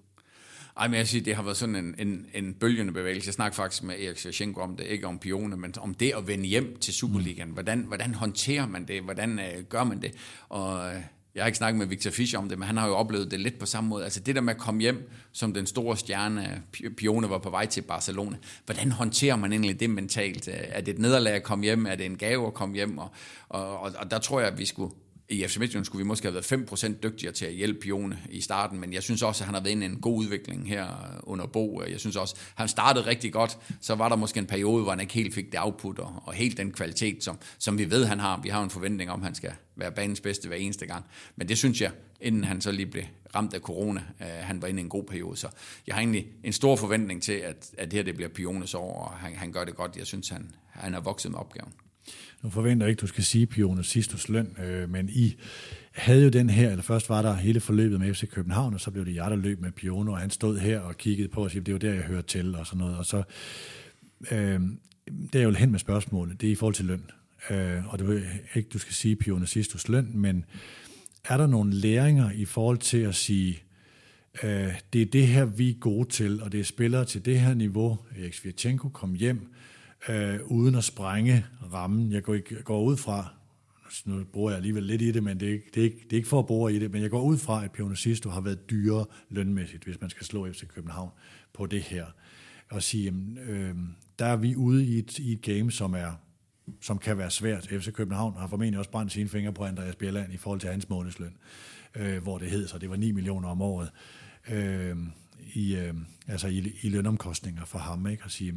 ej, 0.77 0.89
men 0.89 0.99
jeg 0.99 1.09
siger, 1.09 1.25
det 1.25 1.37
har 1.37 1.43
været 1.43 1.57
sådan 1.57 1.77
en, 1.77 1.95
en, 1.99 2.27
en 2.35 2.55
bølgende 2.55 2.93
bevægelse. 2.93 3.29
Jeg 3.29 3.35
snakker 3.35 3.57
faktisk 3.57 3.83
med 3.83 3.95
Erik 4.01 4.19
Sjæsjenko 4.19 4.61
om 4.61 4.77
det, 4.77 4.85
ikke 4.87 5.07
om 5.07 5.19
Pione, 5.19 5.57
men 5.57 5.75
om 5.81 5.95
det 5.95 6.13
at 6.17 6.27
vende 6.27 6.45
hjem 6.45 6.77
til 6.81 6.95
Superligaen. 6.95 7.49
Mm. 7.49 7.55
Hvordan, 7.55 7.81
hvordan 7.81 8.15
håndterer 8.15 8.67
man 8.67 8.85
det? 8.85 9.03
Hvordan 9.03 9.39
øh, 9.39 9.65
gør 9.69 9.85
man 9.85 10.03
det? 10.03 10.15
Og 10.49 10.95
øh, 10.95 11.01
jeg 11.35 11.43
har 11.43 11.47
ikke 11.47 11.59
snakket 11.59 11.79
med 11.79 11.87
Victor 11.87 12.11
Fischer 12.11 12.39
om 12.39 12.49
det, 12.49 12.59
men 12.59 12.67
han 12.67 12.77
har 12.77 12.87
jo 12.87 12.95
oplevet 12.95 13.31
det 13.31 13.41
lidt 13.41 13.59
på 13.59 13.67
samme 13.67 13.91
måde. 13.91 14.05
Altså 14.05 14.21
det 14.21 14.35
der 14.35 14.41
med 14.41 14.55
at 14.55 14.61
komme 14.61 14.81
hjem 14.81 15.11
som 15.33 15.55
den 15.55 15.67
store 15.67 15.97
stjerne, 15.97 16.63
Pione 16.97 17.31
var 17.31 17.39
på 17.39 17.51
vej 17.51 17.67
til 17.67 17.83
Barcelona. 17.83 18.37
Hvordan 18.65 18.93
håndterer 18.93 19.37
man 19.37 19.53
egentlig 19.53 19.81
det 19.81 19.91
mentalt? 19.91 20.49
Er 20.53 20.81
det 20.81 20.95
et 20.95 20.99
nederlag 20.99 21.33
at 21.33 21.43
komme 21.43 21.65
hjem? 21.65 21.87
Er 21.87 21.95
det 21.95 22.07
en 22.07 22.17
gave 22.17 22.47
at 22.47 22.55
komme 22.55 22.75
hjem? 22.75 22.99
Og, 22.99 23.11
og, 23.49 23.81
og, 23.81 23.93
og 23.99 24.11
der 24.11 24.19
tror 24.19 24.41
jeg, 24.41 24.49
at 24.49 24.59
vi 24.59 24.65
skulle 24.65 24.95
i 25.29 25.47
FC 25.47 25.57
Midtjylland 25.57 25.85
skulle 25.85 26.05
vi 26.05 26.07
måske 26.07 26.31
have 26.31 26.35
været 26.35 26.73
5% 26.73 27.01
dygtigere 27.03 27.33
til 27.35 27.47
at 27.47 27.53
hjælpe 27.53 27.81
Pione 27.81 28.19
i 28.31 28.41
starten, 28.41 28.81
men 28.81 28.93
jeg 28.93 29.03
synes 29.03 29.23
også, 29.23 29.45
at 29.45 29.47
han 29.47 29.55
har 29.55 29.63
været 29.63 29.73
inde 29.73 29.87
i 29.87 29.89
en 29.89 30.01
god 30.01 30.19
udvikling 30.19 30.69
her 30.69 30.87
øh, 30.87 31.21
under 31.23 31.47
Bo. 31.47 31.83
Jeg 31.89 32.01
synes 32.01 32.17
også, 32.17 32.35
at 32.39 32.53
han 32.55 32.69
startede 32.69 33.07
rigtig 33.07 33.33
godt, 33.33 33.59
så 33.81 33.95
var 33.95 34.09
der 34.09 34.17
måske 34.17 34.39
en 34.39 34.47
periode, 34.47 34.83
hvor 34.83 34.93
han 34.93 35.01
ikke 35.01 35.15
helt 35.15 35.35
fik 35.35 35.53
det 35.53 35.61
output 35.61 35.99
og, 35.99 36.23
og 36.27 36.33
helt 36.33 36.57
den 36.57 36.73
kvalitet, 36.73 37.25
som, 37.25 37.39
som 37.59 37.79
vi 37.79 37.91
ved, 37.91 38.05
han 38.05 38.21
har. 38.21 38.41
Vi 38.43 38.49
har 38.49 38.63
en 38.63 38.71
forventning 38.71 39.11
om, 39.11 39.21
at 39.21 39.25
han 39.25 39.35
skal 39.35 39.53
være 39.77 39.93
banens 39.93 40.21
bedste 40.21 40.49
hver 40.49 40.57
eneste 40.57 40.87
gang. 40.87 41.05
Men 41.37 41.49
det 41.49 41.59
synes 41.59 41.81
jeg, 41.81 41.91
inden 42.21 42.45
han 42.45 42.61
så 42.61 42.73
lige 42.73 42.87
blev 42.87 43.05
ramt 43.35 43.55
af 43.55 43.61
corona, 43.61 44.03
øh, 44.21 44.27
han 44.27 44.63
var 44.63 44.69
inde 44.69 44.81
i 44.81 44.85
en 44.85 44.89
god 44.89 45.05
periode. 45.05 45.37
Så 45.37 45.49
jeg 45.87 45.95
har 45.95 46.01
egentlig 46.01 46.27
en 46.45 46.53
stor 46.53 46.77
forventning 46.77 47.23
til, 47.23 47.33
at, 47.33 47.71
at 47.79 47.91
det 47.91 47.97
her 47.97 48.03
det 48.03 48.15
bliver 48.15 48.29
Piones 48.29 48.75
år, 48.75 48.95
og 48.95 49.11
han, 49.19 49.35
han 49.35 49.53
gør 49.53 49.65
det 49.65 49.77
godt. 49.77 49.97
Jeg 49.97 50.07
synes, 50.07 50.29
han, 50.29 50.55
han 50.71 50.93
har 50.93 51.01
vokset 51.01 51.31
med 51.31 51.39
opgaven. 51.39 51.73
Nu 52.43 52.51
forventer 52.51 52.87
jeg 52.87 52.91
ikke, 52.91 53.01
du 53.01 53.07
skal 53.07 53.25
sige 53.25 53.47
Pione 53.47 53.85
Sistus 53.85 54.29
løn, 54.29 54.57
øh, 54.65 54.91
men 54.91 55.09
I 55.09 55.37
havde 55.93 56.25
jo 56.25 56.29
den 56.29 56.51
her, 56.51 56.71
eller 56.71 56.83
først 56.83 57.09
var 57.09 57.23
der 57.23 57.35
hele 57.35 57.61
forløbet 57.61 58.01
med 58.01 58.15
FC 58.15 58.29
København, 58.31 58.75
og 58.75 58.81
så 58.81 58.91
blev 58.91 59.07
det 59.07 59.15
jeg, 59.15 59.31
der 59.31 59.37
løb 59.37 59.61
med 59.61 59.73
Pione, 59.73 60.11
og 60.11 60.19
han 60.19 60.31
stod 60.31 60.59
her 60.59 60.81
og 60.81 60.97
kiggede 60.97 61.29
på 61.29 61.45
og 61.45 61.51
sige, 61.51 61.61
det 61.61 61.75
var 61.75 61.79
der, 61.79 61.95
jeg 61.95 62.03
hørte 62.03 62.29
til, 62.29 62.55
og 62.55 62.67
sådan 62.67 62.79
noget. 62.79 62.99
Og 62.99 63.07
så, 63.07 63.23
øh, 64.31 64.61
det 65.33 65.41
er 65.41 65.43
jo 65.43 65.51
hen 65.51 65.71
med 65.71 65.79
spørgsmålet, 65.79 66.41
det 66.41 66.47
er 66.47 66.53
i 66.53 66.55
forhold 66.55 66.75
til 66.75 66.85
løn. 66.85 67.11
Øh, 67.51 67.93
og 67.93 67.99
det 67.99 68.25
er 68.55 68.57
ikke, 68.59 68.69
du 68.69 68.79
skal 68.79 68.95
sige 68.95 69.17
Pione 69.17 69.47
Sistus 69.47 69.89
løn, 69.89 70.11
men 70.15 70.45
er 71.25 71.37
der 71.37 71.47
nogle 71.47 71.75
læringer 71.75 72.31
i 72.31 72.45
forhold 72.45 72.79
til 72.79 72.99
at 72.99 73.15
sige, 73.15 73.63
øh, 74.43 74.73
det 74.93 75.03
er 75.03 75.07
det 75.07 75.27
her, 75.27 75.45
vi 75.45 75.71
er 75.71 75.75
gode 75.75 76.09
til, 76.09 76.43
og 76.43 76.53
det 76.53 76.61
er 76.61 76.65
spillere 76.65 77.05
til 77.05 77.25
det 77.25 77.41
her 77.41 77.55
niveau. 77.55 77.99
Erik 78.19 78.81
kom 78.93 79.15
hjem, 79.15 79.53
øh, 80.09 80.41
uden 80.45 80.75
at 80.75 80.85
sprænge 80.85 81.47
rammen. 81.73 82.13
Jeg 82.13 82.23
går, 82.23 82.35
ikke, 82.35 82.63
går 82.63 82.83
ud 82.83 82.97
fra, 82.97 83.29
nu 84.05 84.25
bruger 84.25 84.51
jeg 84.51 84.57
alligevel 84.57 84.83
lidt 84.83 85.03
i 85.03 85.13
det, 85.13 85.23
men 85.23 85.41
det 85.41 85.49
er, 85.49 85.53
ikke, 85.53 85.71
det, 85.75 85.81
er 85.81 85.85
ikke, 85.85 86.01
det 86.05 86.13
er 86.13 86.17
ikke 86.17 86.29
for 86.29 86.39
at 86.39 86.47
bruge 86.47 86.75
i 86.75 86.79
det, 86.79 86.93
men 86.93 87.03
jeg 87.03 87.11
går 87.11 87.23
ud 87.23 87.39
fra, 87.39 87.65
at 87.65 87.73
Pionicisto 87.73 88.31
har 88.31 88.41
været 88.41 88.71
dyrere 88.71 89.05
lønmæssigt, 89.29 89.85
hvis 89.85 90.01
man 90.01 90.11
skal 90.11 90.27
slå 90.27 90.53
FC 90.53 90.67
København 90.67 91.11
på 91.53 91.67
det 91.67 91.83
her. 91.83 92.07
Og 92.71 92.83
sige, 92.83 93.15
øh, 93.49 93.75
der 94.19 94.27
er 94.27 94.37
vi 94.37 94.57
ude 94.57 94.85
i 94.87 94.99
et, 94.99 95.19
i 95.19 95.33
et 95.33 95.43
game, 95.43 95.71
som 95.71 95.95
er 95.95 96.13
som 96.81 96.99
kan 96.99 97.19
være 97.19 97.31
svært. 97.31 97.67
FC 97.67 97.93
København 97.93 98.37
har 98.39 98.47
formentlig 98.47 98.79
også 98.79 98.91
brændt 98.91 99.13
sine 99.13 99.29
fingre 99.29 99.53
på 99.53 99.65
Andreas 99.65 99.97
Bjelland 99.97 100.33
i 100.33 100.37
forhold 100.37 100.61
til 100.61 100.71
hans 100.71 100.89
månedsløn, 100.89 101.37
øh, 101.95 102.23
hvor 102.23 102.39
det 102.39 102.51
hed 102.51 102.69
så, 102.69 102.79
det 102.79 102.91
var 102.91 102.97
9 102.97 103.13
millioner 103.13 103.49
om 103.49 103.63
året 103.63 103.91
øh, 104.51 104.97
i, 105.55 105.77
øh, 105.77 105.95
altså 106.29 106.49
i, 106.49 106.73
i 106.83 106.89
lønomkostninger 106.89 107.65
for 107.65 107.79
ham. 107.79 108.07
Ikke? 108.07 108.23
At 108.25 108.31
sige, 108.31 108.55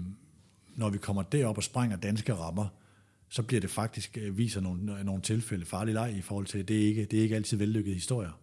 når 0.76 0.90
vi 0.90 0.98
kommer 0.98 1.24
derop 1.24 1.58
og 1.58 1.64
sprænger 1.64 1.98
danske 1.98 2.34
rammer, 2.34 2.68
så 3.30 3.44
bliver 3.44 3.62
det 3.62 3.70
faktisk, 3.70 4.18
øh, 4.22 4.38
viser 4.38 4.62
nogle, 4.62 5.00
øh, 5.00 5.06
nogle 5.06 5.22
tilfælde 5.22 5.66
farlig 5.66 5.94
leg 5.94 6.16
i 6.18 6.22
forhold 6.22 6.46
til, 6.46 6.68
det 6.68 6.82
er 6.82 6.88
ikke, 6.88 7.06
det 7.06 7.20
er 7.20 7.24
ikke 7.24 7.36
altid 7.36 7.58
vellykkede 7.58 7.96
historier. 7.96 8.40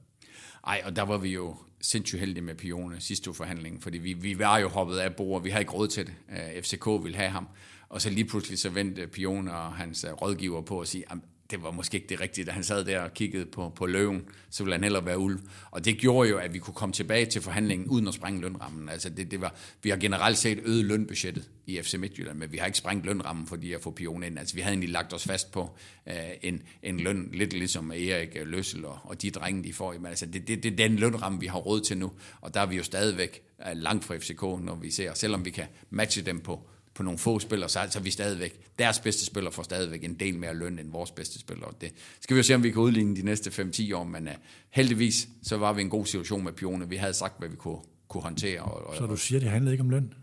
Ej, 0.67 0.83
og 0.85 0.97
der 0.97 1.03
var 1.03 1.19
vi 1.19 1.29
jo 1.33 1.57
sindssygt 1.81 2.21
heldige 2.21 2.45
med 2.45 2.55
Pione 2.55 3.01
sidste 3.01 3.35
forhandlingen 3.35 3.81
fordi 3.81 3.99
vi, 3.99 4.13
vi 4.13 4.39
var 4.39 4.59
jo 4.59 4.69
hoppet 4.69 4.99
af 4.99 5.17
bord, 5.17 5.43
vi 5.43 5.51
havde 5.51 5.63
ikke 5.63 5.73
råd 5.73 5.89
til 5.89 6.07
det. 6.07 6.15
Øh, 6.31 6.63
FCK 6.63 6.87
ville 6.87 7.17
have 7.17 7.31
ham, 7.31 7.49
og 7.89 8.03
så 8.03 8.11
lige 8.11 8.25
pludselig 8.25 8.59
så 8.59 8.71
vendte 8.71 9.07
Pione 9.07 9.53
og 9.53 9.73
hans 9.73 10.07
rådgiver 10.23 10.61
på 10.61 10.81
at 10.81 10.89
sige, 10.89 11.05
det 11.53 11.63
var 11.63 11.71
måske 11.71 11.95
ikke 11.95 12.07
det 12.07 12.21
rigtige, 12.21 12.45
da 12.45 12.51
han 12.51 12.65
sad 12.65 12.85
der 12.85 13.01
og 13.01 13.15
kiggede 13.15 13.47
på, 13.47 13.73
på 13.77 13.87
løven, 13.87 14.25
så 14.51 14.65
ville 14.65 14.75
han 14.75 14.83
hellere 14.83 15.07
være 15.07 15.19
ulv. 15.19 15.41
Og 15.71 15.85
det 15.85 15.99
gjorde 15.99 16.31
jo, 16.31 16.39
at 16.39 16.55
vi 16.55 16.59
kunne 16.59 16.75
komme 16.75 16.93
tilbage 16.93 17.27
til 17.27 17.43
forhandlingen 17.43 17.89
uden 17.89 18.09
at 18.09 18.15
sprænge 18.15 18.41
lønrammen. 18.41 18.89
Altså 18.89 19.11
det, 19.11 19.31
det 19.31 19.41
var, 19.41 19.55
vi 19.83 19.91
har 19.91 19.97
generelt 19.97 20.39
set 20.39 20.61
øget 20.65 20.85
lønbudgettet 20.85 21.49
i 21.67 21.83
FC 21.83 21.95
Midtjylland, 21.95 22.39
men 22.39 22.53
vi 22.53 22.59
har 22.59 22.67
ikke 22.67 22.79
sprængt 22.79 23.07
lønrammen, 23.07 23.47
fordi 23.47 23.73
at 23.73 23.81
få 23.81 23.91
Pion 23.91 24.23
ind. 24.23 24.39
Altså 24.39 24.55
vi 24.55 24.61
havde 24.61 24.73
egentlig 24.73 24.91
lagt 24.91 25.13
os 25.13 25.25
fast 25.25 25.53
på 25.53 25.77
øh, 26.09 26.15
en, 26.43 26.63
en 26.83 27.01
løn, 27.01 27.31
lidt 27.33 27.53
ligesom 27.53 27.91
Erik 27.91 28.37
øh, 28.37 28.47
Løssel 28.47 28.85
og, 28.85 28.99
og 29.05 29.23
de 29.23 29.31
drenge, 29.31 29.65
de 29.65 29.73
får. 29.73 29.93
Men 29.93 30.07
altså 30.07 30.27
det, 30.27 30.49
det, 30.49 30.63
det 30.63 30.73
er 30.73 30.77
den 30.77 30.97
lønramme, 30.97 31.41
vi 31.41 31.47
har 31.47 31.59
råd 31.59 31.81
til 31.81 31.99
nu, 31.99 32.13
og 32.41 32.55
der 32.55 32.61
er 32.61 32.67
vi 32.67 32.77
jo 32.77 32.83
stadigvæk 32.83 33.43
øh, 33.69 33.77
langt 33.77 34.05
fra 34.05 34.17
FCK, 34.17 34.43
når 34.43 34.75
vi 34.75 34.91
ser, 34.91 35.15
selvom 35.15 35.45
vi 35.45 35.51
kan 35.51 35.67
matche 35.91 36.23
dem 36.23 36.41
på, 36.41 36.69
på 36.95 37.03
nogle 37.03 37.19
få 37.19 37.39
spillere, 37.39 37.69
så 37.69 37.79
altså 37.79 38.01
vi 38.01 38.11
stadigvæk, 38.11 38.61
deres 38.79 39.01
bedste 39.01 39.27
spiller 39.27 39.51
får 39.51 39.63
stadigvæk 39.63 40.05
en 40.05 40.15
del 40.15 40.39
mere 40.39 40.55
løn 40.55 40.79
end 40.79 40.93
vores 40.93 41.11
bedste 41.11 41.39
spillere. 41.39 41.71
Det 41.81 41.93
skal 42.21 42.35
vi 42.35 42.39
jo 42.39 42.43
se, 42.43 42.55
om 42.55 42.63
vi 42.63 42.71
kan 42.71 42.83
udligne 42.83 43.17
de 43.17 43.23
næste 43.23 43.63
5-10 43.63 43.95
år, 43.95 44.05
men 44.05 44.29
uh, 44.29 44.35
heldigvis 44.71 45.29
så 45.43 45.57
var 45.57 45.73
vi 45.73 45.81
i 45.81 45.85
en 45.85 45.91
god 45.91 46.07
situation 46.07 46.45
med 46.45 46.53
Pione. 46.53 46.89
Vi 46.89 46.97
havde 46.97 47.15
sagt, 47.15 47.39
hvad 47.39 47.49
vi 47.49 47.57
kunne, 47.57 47.79
kunne 48.09 48.23
håndtere. 48.23 48.61
Og, 48.61 48.87
og, 48.87 48.97
så 48.97 49.07
du 49.07 49.17
siger, 49.17 49.41
det 49.41 49.51
handlede 49.51 49.75
ikke 49.75 49.83
om 49.83 49.91
løn? 49.91 50.15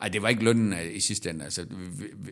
Nej, 0.00 0.08
det 0.08 0.22
var 0.22 0.28
ikke 0.28 0.44
lønnen 0.44 0.72
uh, 0.72 0.96
i 0.96 1.00
sidste 1.00 1.30
ende. 1.30 1.44
Altså, 1.44 1.64
vi, 1.70 2.06
vi, 2.16 2.30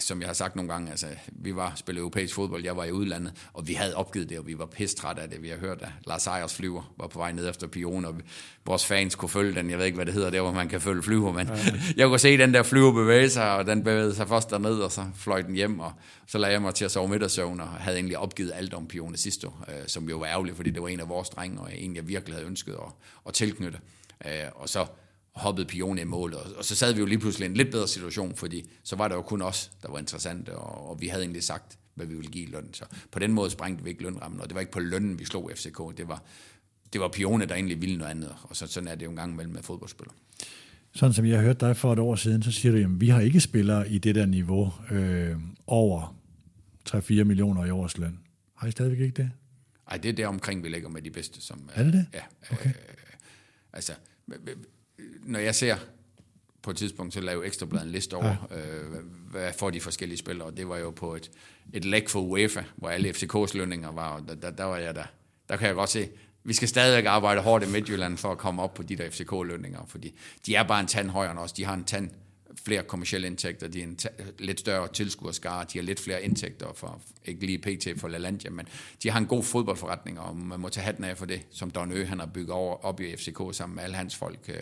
som 0.00 0.20
jeg 0.20 0.28
har 0.28 0.34
sagt 0.34 0.56
nogle 0.56 0.72
gange, 0.72 0.90
altså, 0.90 1.06
vi 1.32 1.56
var 1.56 1.72
spillet 1.76 2.00
europæisk 2.00 2.34
fodbold, 2.34 2.64
jeg 2.64 2.76
var 2.76 2.84
i 2.84 2.92
udlandet, 2.92 3.32
og 3.52 3.68
vi 3.68 3.74
havde 3.74 3.96
opgivet 3.96 4.28
det, 4.28 4.38
og 4.38 4.46
vi 4.46 4.58
var 4.58 4.66
pistrætte 4.66 5.22
af 5.22 5.30
det. 5.30 5.42
Vi 5.42 5.48
har 5.48 5.56
hørt, 5.56 5.82
at 5.82 5.88
Lars 6.06 6.26
Ejers 6.26 6.54
flyver 6.54 6.94
var 6.98 7.06
på 7.06 7.18
vej 7.18 7.32
ned 7.32 7.48
efter 7.48 7.66
Pion, 7.66 8.04
og 8.04 8.14
vores 8.66 8.86
fans 8.86 9.14
kunne 9.14 9.28
følge 9.28 9.54
den. 9.54 9.70
Jeg 9.70 9.78
ved 9.78 9.84
ikke, 9.84 9.96
hvad 9.96 10.06
det 10.06 10.14
hedder 10.14 10.30
der, 10.30 10.40
hvor 10.40 10.52
man 10.52 10.68
kan 10.68 10.80
følge 10.80 11.02
flyver, 11.02 11.32
men 11.32 11.46
ja. 11.46 11.54
jeg 11.96 12.06
kunne 12.06 12.18
se 12.18 12.38
den 12.38 12.54
der 12.54 12.62
flyver 12.62 12.92
bevæge 12.92 13.30
sig, 13.30 13.56
og 13.56 13.66
den 13.66 13.84
bevægede 13.84 14.14
sig 14.14 14.28
først 14.28 14.50
derned, 14.50 14.78
og 14.78 14.92
så 14.92 15.04
fløj 15.14 15.42
den 15.42 15.54
hjem, 15.54 15.80
og 15.80 15.92
så 16.26 16.38
lagde 16.38 16.52
jeg 16.52 16.62
mig 16.62 16.74
til 16.74 16.84
at 16.84 16.90
sove 16.90 17.08
middagssøvn, 17.08 17.60
og 17.60 17.68
havde 17.68 17.96
egentlig 17.96 18.18
opgivet 18.18 18.52
alt 18.54 18.74
om 18.74 18.86
Pione 18.86 19.16
sidste 19.16 19.46
år, 19.46 19.64
øh, 19.68 19.86
som 19.86 20.08
jo 20.08 20.18
var 20.18 20.26
ærgerligt, 20.26 20.56
fordi 20.56 20.70
det 20.70 20.82
var 20.82 20.88
en 20.88 21.00
af 21.00 21.08
vores 21.08 21.28
drenge, 21.28 21.60
og 21.60 21.76
en, 21.76 21.96
jeg 21.96 22.08
virkelig 22.08 22.36
havde 22.36 22.46
ønsket 22.46 22.72
at, 22.72 22.92
at 23.26 23.34
tilknytte. 23.34 23.78
Øh, 24.26 24.32
og 24.54 24.68
så 24.68 24.86
hoppede 25.38 25.66
Pione 25.66 26.00
i 26.00 26.04
mål, 26.04 26.34
og, 26.34 26.42
og 26.56 26.64
så 26.64 26.76
sad 26.76 26.92
vi 26.92 27.00
jo 27.00 27.06
lige 27.06 27.18
pludselig 27.18 27.46
i 27.46 27.50
en 27.50 27.56
lidt 27.56 27.70
bedre 27.70 27.88
situation, 27.88 28.34
fordi 28.36 28.70
så 28.82 28.96
var 28.96 29.08
der 29.08 29.14
jo 29.14 29.22
kun 29.22 29.42
os, 29.42 29.70
der 29.82 29.90
var 29.90 29.98
interessante, 29.98 30.56
og, 30.56 30.90
og 30.90 31.00
vi 31.00 31.08
havde 31.08 31.22
egentlig 31.22 31.42
sagt, 31.42 31.78
hvad 31.94 32.06
vi 32.06 32.14
ville 32.14 32.30
give 32.30 32.44
i 32.44 32.50
løn. 32.50 32.74
Så 32.74 32.84
på 33.10 33.18
den 33.18 33.32
måde 33.32 33.50
sprængte 33.50 33.84
vi 33.84 33.90
ikke 33.90 34.02
lønrammen, 34.02 34.40
og 34.40 34.48
det 34.48 34.54
var 34.54 34.60
ikke 34.60 34.72
på 34.72 34.80
lønnen, 34.80 35.18
vi 35.18 35.24
slog 35.24 35.50
FCK, 35.54 35.78
det 35.96 36.08
var, 36.08 36.22
det 36.92 37.00
var 37.00 37.08
Pione, 37.08 37.46
der 37.46 37.54
egentlig 37.54 37.80
ville 37.80 37.98
noget 37.98 38.10
andet, 38.10 38.34
og 38.42 38.56
så, 38.56 38.66
sådan 38.66 38.88
er 38.88 38.94
det 38.94 39.04
jo 39.04 39.10
en 39.10 39.16
gang 39.16 39.32
imellem 39.32 39.54
med 39.54 39.62
fodboldspillere. 39.62 40.14
Sådan 40.94 41.12
som 41.12 41.26
jeg 41.26 41.40
hørte 41.40 41.66
dig 41.66 41.76
for 41.76 41.92
et 41.92 41.98
år 41.98 42.16
siden, 42.16 42.42
så 42.42 42.52
siger 42.52 42.72
du, 42.72 42.78
at 42.78 43.00
vi 43.00 43.08
har 43.08 43.20
ikke 43.20 43.40
spillere 43.40 43.90
i 43.90 43.98
det 43.98 44.14
der 44.14 44.26
niveau 44.26 44.72
øh, 44.90 45.36
over 45.66 46.16
3-4 46.88 47.24
millioner 47.24 47.64
i 47.64 47.70
årsløn. 47.70 48.18
Har 48.54 48.68
I 48.68 48.70
stadigvæk 48.70 49.00
ikke 49.00 49.22
det? 49.22 49.30
Nej, 49.90 49.98
det 49.98 50.08
er 50.08 50.12
der 50.12 50.26
omkring, 50.26 50.62
vi 50.62 50.68
ligger 50.68 50.88
med 50.88 51.02
de 51.02 51.10
bedste. 51.10 51.40
Som, 51.40 51.70
er 51.74 51.82
det 51.82 51.92
det? 51.92 52.06
Ja. 52.14 52.22
Okay. 52.50 52.68
Øh, 52.68 52.74
altså, 53.72 53.92
når 55.22 55.38
jeg 55.38 55.54
ser 55.54 55.76
på 56.62 56.70
et 56.70 56.76
tidspunkt, 56.76 57.14
så 57.14 57.20
lavede 57.20 57.46
Ekstrabladet 57.46 57.86
en 57.86 57.92
liste 57.92 58.14
over, 58.14 58.48
ja. 58.50 58.56
øh, 58.56 59.04
hvad 59.30 59.52
får 59.58 59.70
de 59.70 59.80
forskellige 59.80 60.18
spillere, 60.18 60.48
og 60.48 60.56
det 60.56 60.68
var 60.68 60.78
jo 60.78 60.90
på 60.90 61.14
et, 61.14 61.30
et 61.72 61.84
læk 61.84 62.08
for 62.08 62.20
UEFA, 62.20 62.62
hvor 62.76 62.88
alle 62.88 63.10
FCK's 63.10 63.56
lønninger 63.56 63.92
var, 63.92 64.08
og 64.08 64.28
der, 64.28 64.34
der, 64.34 64.50
der 64.50 64.64
var 64.64 64.76
jeg 64.76 64.94
der. 64.94 65.04
Der 65.48 65.56
kan 65.56 65.66
jeg 65.66 65.74
godt 65.74 65.90
se, 65.90 66.08
vi 66.44 66.52
skal 66.52 66.68
stadig 66.68 67.06
arbejde 67.06 67.40
hårdt 67.40 67.64
i 67.64 67.68
Midtjylland 67.68 68.16
for 68.16 68.32
at 68.32 68.38
komme 68.38 68.62
op 68.62 68.74
på 68.74 68.82
de 68.82 68.96
der 68.96 69.10
FCK-lønninger, 69.10 69.86
fordi 69.86 70.18
de 70.46 70.54
er 70.54 70.62
bare 70.62 70.80
en 70.80 70.86
tand 70.86 71.10
højere 71.10 71.30
end 71.30 71.38
os. 71.38 71.52
De 71.52 71.64
har 71.64 71.74
en 71.74 71.84
tand 71.84 72.10
flere 72.64 72.82
kommersielle 72.82 73.26
indtægter, 73.26 73.68
de 73.68 73.80
er 73.80 73.84
en 73.84 73.98
lidt 74.38 74.60
større 74.60 74.88
tilskuerskare, 74.88 75.66
de 75.72 75.78
har 75.78 75.82
lidt 75.82 76.00
flere 76.00 76.22
indtægter 76.22 76.72
for, 76.74 77.00
ikke 77.24 77.46
lige 77.46 77.58
pt. 77.58 78.00
for 78.00 78.08
LaLandia, 78.08 78.50
men 78.50 78.68
de 79.02 79.10
har 79.10 79.18
en 79.18 79.26
god 79.26 79.42
fodboldforretning, 79.42 80.20
og 80.20 80.36
man 80.36 80.60
må 80.60 80.68
tage 80.68 80.84
hatten 80.84 81.04
af 81.04 81.18
for 81.18 81.26
det, 81.26 81.40
som 81.50 81.70
Don 81.70 81.92
Ø, 81.92 82.04
han 82.04 82.18
har 82.18 82.26
bygget 82.26 82.50
over, 82.50 82.84
op 82.84 83.00
i 83.00 83.16
FCK 83.16 83.38
sammen 83.52 83.76
med 83.76 83.84
alle 83.84 83.96
hans 83.96 84.16
folk, 84.16 84.40
øh, 84.48 84.56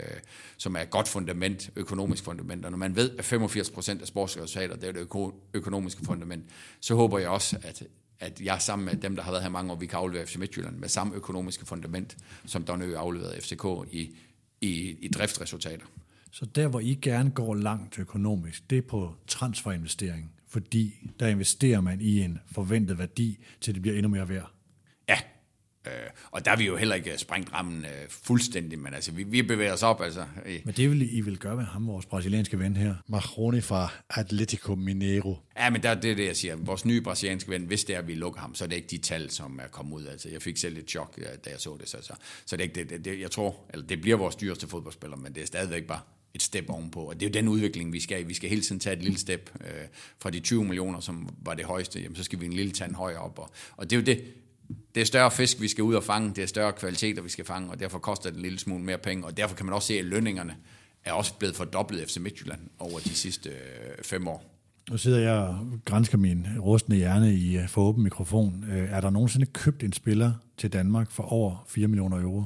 som 0.56 0.76
er 0.76 0.80
et 0.80 0.90
godt 0.90 1.08
fundament, 1.08 1.70
økonomisk 1.76 2.24
fundament, 2.24 2.64
og 2.64 2.70
når 2.70 2.78
man 2.78 2.96
ved, 2.96 3.10
at 3.18 3.24
85 3.24 3.70
procent 3.70 4.00
af 4.02 4.08
sportsresultater, 4.08 4.76
det 4.76 4.88
er 4.88 4.92
det 4.92 5.32
økonomiske 5.54 6.04
fundament, 6.04 6.44
så 6.80 6.94
håber 6.94 7.18
jeg 7.18 7.28
også, 7.28 7.58
at 7.62 7.82
at 8.20 8.40
jeg 8.40 8.62
sammen 8.62 8.86
med 8.86 8.96
dem, 8.96 9.16
der 9.16 9.22
har 9.22 9.30
været 9.30 9.42
her 9.42 9.50
mange 9.50 9.72
år, 9.72 9.76
vi 9.76 9.86
kan 9.86 9.98
aflevere 9.98 10.26
FC 10.26 10.36
Midtjylland 10.36 10.76
med 10.76 10.88
samme 10.88 11.14
økonomiske 11.14 11.66
fundament, 11.66 12.16
som 12.46 12.64
Don 12.64 12.82
Ø 12.82 12.96
afleverede 12.96 13.40
FCK 13.40 13.64
i, 13.90 14.16
i, 14.60 14.96
i 15.00 15.08
driftsresultater. 15.08 15.86
Så 16.36 16.44
der, 16.44 16.68
hvor 16.68 16.80
I 16.80 16.98
gerne 17.02 17.30
går 17.30 17.54
langt 17.54 17.98
økonomisk, 17.98 18.70
det 18.70 18.78
er 18.78 18.82
på 18.82 19.14
transferinvestering, 19.26 20.32
fordi 20.48 20.94
der 21.20 21.26
investerer 21.26 21.80
man 21.80 22.00
i 22.00 22.20
en 22.20 22.38
forventet 22.52 22.98
værdi, 22.98 23.38
til 23.60 23.74
det 23.74 23.82
bliver 23.82 23.96
endnu 23.96 24.08
mere 24.08 24.28
værd. 24.28 24.50
Ja, 25.08 25.18
øh, 25.86 25.92
og 26.30 26.44
der 26.44 26.50
er 26.50 26.56
vi 26.56 26.66
jo 26.66 26.76
heller 26.76 26.94
ikke 26.94 27.18
sprængt 27.18 27.52
rammen 27.52 27.84
øh, 27.84 28.08
fuldstændig, 28.08 28.78
men 28.78 28.94
altså, 28.94 29.12
vi, 29.12 29.22
vi 29.22 29.42
bevæger 29.42 29.72
os 29.72 29.82
op. 29.82 30.00
Altså. 30.00 30.26
Men 30.64 30.74
det 30.74 30.90
vil 30.90 31.16
I 31.16 31.20
vil 31.20 31.38
gøre 31.38 31.56
med 31.56 31.64
ham, 31.64 31.86
vores 31.86 32.06
brasilianske 32.06 32.58
ven 32.58 32.76
her. 32.76 32.94
Marrone 33.06 33.62
fra 33.62 33.88
Atletico 34.10 34.74
Mineiro. 34.74 35.36
Ja, 35.58 35.70
men 35.70 35.82
der, 35.82 35.94
det 35.94 36.10
er 36.10 36.14
det, 36.14 36.26
jeg 36.26 36.36
siger. 36.36 36.56
Vores 36.56 36.84
nye 36.84 37.00
brasilianske 37.00 37.50
ven, 37.50 37.62
hvis 37.62 37.84
det 37.84 37.94
er, 37.94 37.98
at 37.98 38.08
vi 38.08 38.14
lukker 38.14 38.40
ham, 38.40 38.54
så 38.54 38.64
er 38.64 38.68
det 38.68 38.76
ikke 38.76 38.88
de 38.88 38.98
tal, 38.98 39.30
som 39.30 39.60
er 39.62 39.68
kommet 39.68 39.96
ud. 39.96 40.06
Altså, 40.06 40.28
jeg 40.28 40.42
fik 40.42 40.56
selv 40.56 40.78
et 40.78 40.90
chok, 40.90 41.16
da 41.16 41.50
jeg 41.50 41.60
så 41.60 41.76
det. 41.80 41.88
Så, 41.88 41.98
så, 42.02 42.12
så 42.46 42.56
det 42.56 42.62
er 42.62 42.64
ikke 42.64 42.80
det, 42.80 42.90
det, 42.90 43.04
det, 43.04 43.20
jeg 43.20 43.30
tror, 43.30 43.56
eller 43.70 43.86
det 43.86 44.00
bliver 44.00 44.16
vores 44.16 44.36
dyreste 44.36 44.68
fodboldspiller, 44.68 45.16
men 45.16 45.34
det 45.34 45.42
er 45.42 45.46
stadigvæk 45.46 45.84
bare 45.84 46.00
et 46.36 46.42
step 46.42 46.70
ovenpå. 46.70 47.00
Og 47.00 47.14
det 47.14 47.26
er 47.26 47.30
jo 47.30 47.32
den 47.32 47.48
udvikling, 47.48 47.92
vi 47.92 48.00
skal 48.00 48.28
Vi 48.28 48.34
skal 48.34 48.48
hele 48.48 48.62
tiden 48.62 48.80
tage 48.80 48.96
et 48.96 49.02
lille 49.02 49.18
step 49.18 49.50
øh, 49.60 49.70
fra 50.18 50.30
de 50.30 50.40
20 50.40 50.64
millioner, 50.64 51.00
som 51.00 51.28
var 51.42 51.54
det 51.54 51.64
højeste, 51.64 52.00
jamen, 52.00 52.16
så 52.16 52.22
skal 52.22 52.40
vi 52.40 52.46
en 52.46 52.52
lille 52.52 52.72
tand 52.72 52.94
højere 52.94 53.18
op. 53.18 53.38
Og, 53.38 53.50
og 53.76 53.90
det 53.90 53.96
er 53.96 54.00
jo 54.00 54.04
det, 54.04 54.24
det 54.94 55.00
er 55.00 55.04
større 55.04 55.30
fisk, 55.30 55.60
vi 55.60 55.68
skal 55.68 55.84
ud 55.84 55.94
og 55.94 56.04
fange, 56.04 56.32
det 56.34 56.42
er 56.42 56.46
større 56.46 56.72
kvaliteter, 56.72 57.22
vi 57.22 57.28
skal 57.28 57.44
fange, 57.44 57.70
og 57.70 57.80
derfor 57.80 57.98
koster 57.98 58.30
det 58.30 58.36
en 58.36 58.42
lille 58.42 58.58
smule 58.58 58.84
mere 58.84 58.98
penge, 58.98 59.24
og 59.24 59.36
derfor 59.36 59.56
kan 59.56 59.66
man 59.66 59.74
også 59.74 59.88
se, 59.88 59.98
at 59.98 60.04
lønningerne 60.04 60.56
er 61.04 61.12
også 61.12 61.34
blevet 61.34 61.56
fordoblet 61.56 62.08
FC 62.08 62.16
Midtjylland 62.16 62.60
over 62.78 62.98
de 62.98 63.14
sidste 63.14 63.50
øh, 63.50 64.04
fem 64.04 64.28
år. 64.28 64.52
Nu 64.90 64.96
sidder 64.96 65.18
jeg 65.18 65.32
og 65.32 65.58
grænsker 65.84 66.18
min 66.18 66.46
rustne 66.60 66.96
hjerne 66.96 67.34
i 67.34 67.56
øh, 67.56 67.68
for 67.68 67.82
åben 67.82 68.02
mikrofon. 68.02 68.64
Øh, 68.70 68.90
er 68.90 69.00
der 69.00 69.10
nogensinde 69.10 69.46
købt 69.46 69.82
en 69.82 69.92
spiller 69.92 70.32
til 70.56 70.72
Danmark 70.72 71.10
for 71.10 71.22
over 71.22 71.64
4 71.68 71.88
millioner 71.88 72.22
euro? 72.22 72.44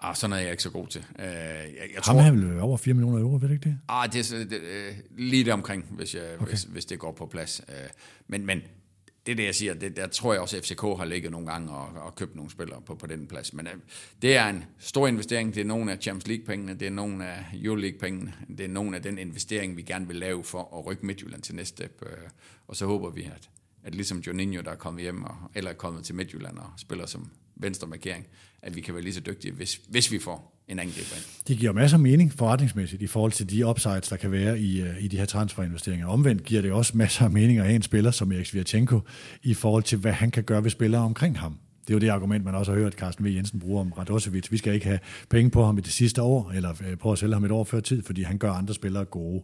Ah, 0.00 0.16
sådan 0.16 0.36
er 0.36 0.40
jeg 0.40 0.50
ikke 0.50 0.62
så 0.62 0.70
god 0.70 0.86
til. 0.86 1.04
Uh, 1.18 1.24
jeg, 1.24 1.74
jeg 1.76 2.00
Ham 2.04 2.16
tror, 2.16 2.22
her 2.22 2.32
vil 2.32 2.60
over 2.60 2.76
4 2.76 2.94
millioner 2.94 3.18
euro, 3.18 3.34
ved 3.34 3.48
du 3.48 3.54
ikke 3.54 3.68
det? 3.68 3.78
Ah, 3.88 4.12
det 4.12 4.32
er 4.32 4.44
det, 4.44 4.60
uh, 4.60 5.18
lige 5.18 5.44
der 5.44 5.52
omkring, 5.52 5.84
hvis, 5.90 6.14
jeg, 6.14 6.22
okay. 6.38 6.50
hvis, 6.50 6.62
hvis 6.62 6.84
det 6.84 6.98
går 6.98 7.12
på 7.12 7.26
plads. 7.26 7.60
Uh, 7.68 7.74
men, 8.26 8.46
men 8.46 8.62
det 9.26 9.32
er 9.32 9.36
det, 9.36 9.44
jeg 9.44 9.54
siger. 9.54 9.74
Det, 9.74 9.96
der 9.96 10.06
tror 10.06 10.32
jeg 10.32 10.42
også, 10.42 10.56
at 10.56 10.64
FCK 10.64 10.80
har 10.80 11.04
ligget 11.04 11.30
nogle 11.30 11.46
gange 11.46 11.70
og, 11.72 12.02
og 12.02 12.14
købt 12.14 12.36
nogle 12.36 12.50
spillere 12.50 12.80
på, 12.80 12.94
på 12.94 13.06
den 13.06 13.26
plads. 13.26 13.52
Men 13.52 13.66
uh, 13.66 13.72
det 14.22 14.36
er 14.36 14.48
en 14.48 14.64
stor 14.78 15.06
investering. 15.06 15.54
Det 15.54 15.60
er 15.60 15.64
nogle 15.64 15.92
af 15.92 15.98
Champions 16.00 16.26
League-pengene, 16.26 16.74
det 16.74 16.86
er 16.86 16.90
nogle 16.90 17.26
af 17.26 17.44
Euroleague-pengene, 17.54 18.34
det 18.48 18.60
er 18.60 18.68
nogle 18.68 18.96
af 18.96 19.02
den 19.02 19.18
investering, 19.18 19.76
vi 19.76 19.82
gerne 19.82 20.06
vil 20.06 20.16
lave 20.16 20.44
for 20.44 20.78
at 20.78 20.86
rykke 20.86 21.06
Midtjylland 21.06 21.42
til 21.42 21.54
næste 21.54 21.76
step. 21.76 22.02
Uh, 22.02 22.28
og 22.68 22.76
så 22.76 22.86
håber 22.86 23.10
vi, 23.10 23.22
at, 23.22 23.50
at 23.84 23.94
ligesom 23.94 24.18
Joninho, 24.18 24.62
der 24.62 24.70
er 24.70 24.76
kommet 24.76 25.02
hjem, 25.02 25.24
og, 25.24 25.36
eller 25.54 25.70
er 25.70 25.74
kommet 25.74 26.04
til 26.04 26.14
Midtjylland 26.14 26.58
og 26.58 26.70
spiller 26.76 27.06
som 27.06 27.30
venstre 27.56 27.86
markering, 27.86 28.26
at 28.62 28.76
vi 28.76 28.80
kan 28.80 28.94
være 28.94 29.02
lige 29.02 29.14
så 29.14 29.20
dygtige, 29.20 29.52
hvis, 29.52 29.80
hvis 29.88 30.12
vi 30.12 30.18
får 30.18 30.56
en 30.68 30.78
angriber 30.78 31.16
ind. 31.16 31.24
Det 31.48 31.58
giver 31.58 31.72
masser 31.72 31.96
af 31.96 32.00
mening 32.00 32.32
forretningsmæssigt 32.32 33.02
i 33.02 33.06
forhold 33.06 33.32
til 33.32 33.50
de 33.50 33.66
upsides, 33.66 34.08
der 34.08 34.16
kan 34.16 34.32
være 34.32 34.60
i, 34.60 34.82
øh, 34.82 35.04
i 35.04 35.08
de 35.08 35.18
her 35.18 35.24
transferinvesteringer. 35.24 36.06
Omvendt 36.06 36.44
giver 36.44 36.62
det 36.62 36.72
også 36.72 36.96
masser 36.96 37.24
af 37.24 37.30
mening 37.30 37.58
at 37.58 37.64
have 37.64 37.76
en 37.76 37.82
spiller 37.82 38.10
som 38.10 38.32
Erik 38.32 38.46
Svirchenko 38.46 39.00
i 39.42 39.54
forhold 39.54 39.82
til, 39.82 39.98
hvad 39.98 40.12
han 40.12 40.30
kan 40.30 40.44
gøre 40.44 40.64
ved 40.64 40.70
spillere 40.70 41.02
omkring 41.02 41.38
ham. 41.38 41.58
Det 41.86 41.92
er 41.92 41.94
jo 41.94 41.98
det 41.98 42.08
argument, 42.08 42.44
man 42.44 42.54
også 42.54 42.72
har 42.72 42.78
hørt 42.78 42.92
Carsten 42.92 43.24
V. 43.24 43.28
Jensen 43.28 43.60
bruge 43.60 43.80
om 43.80 43.92
Radosevic. 43.92 44.52
Vi 44.52 44.56
skal 44.56 44.74
ikke 44.74 44.86
have 44.86 44.98
penge 45.30 45.50
på 45.50 45.64
ham 45.64 45.78
i 45.78 45.80
det 45.80 45.92
sidste 45.92 46.22
år, 46.22 46.50
eller 46.50 46.74
øh, 46.88 46.96
prøve 46.96 47.12
at 47.12 47.18
sælge 47.18 47.34
ham 47.34 47.44
et 47.44 47.50
år 47.50 47.64
før 47.64 47.80
tid, 47.80 48.02
fordi 48.02 48.22
han 48.22 48.38
gør 48.38 48.52
andre 48.52 48.74
spillere 48.74 49.04
gode. 49.04 49.42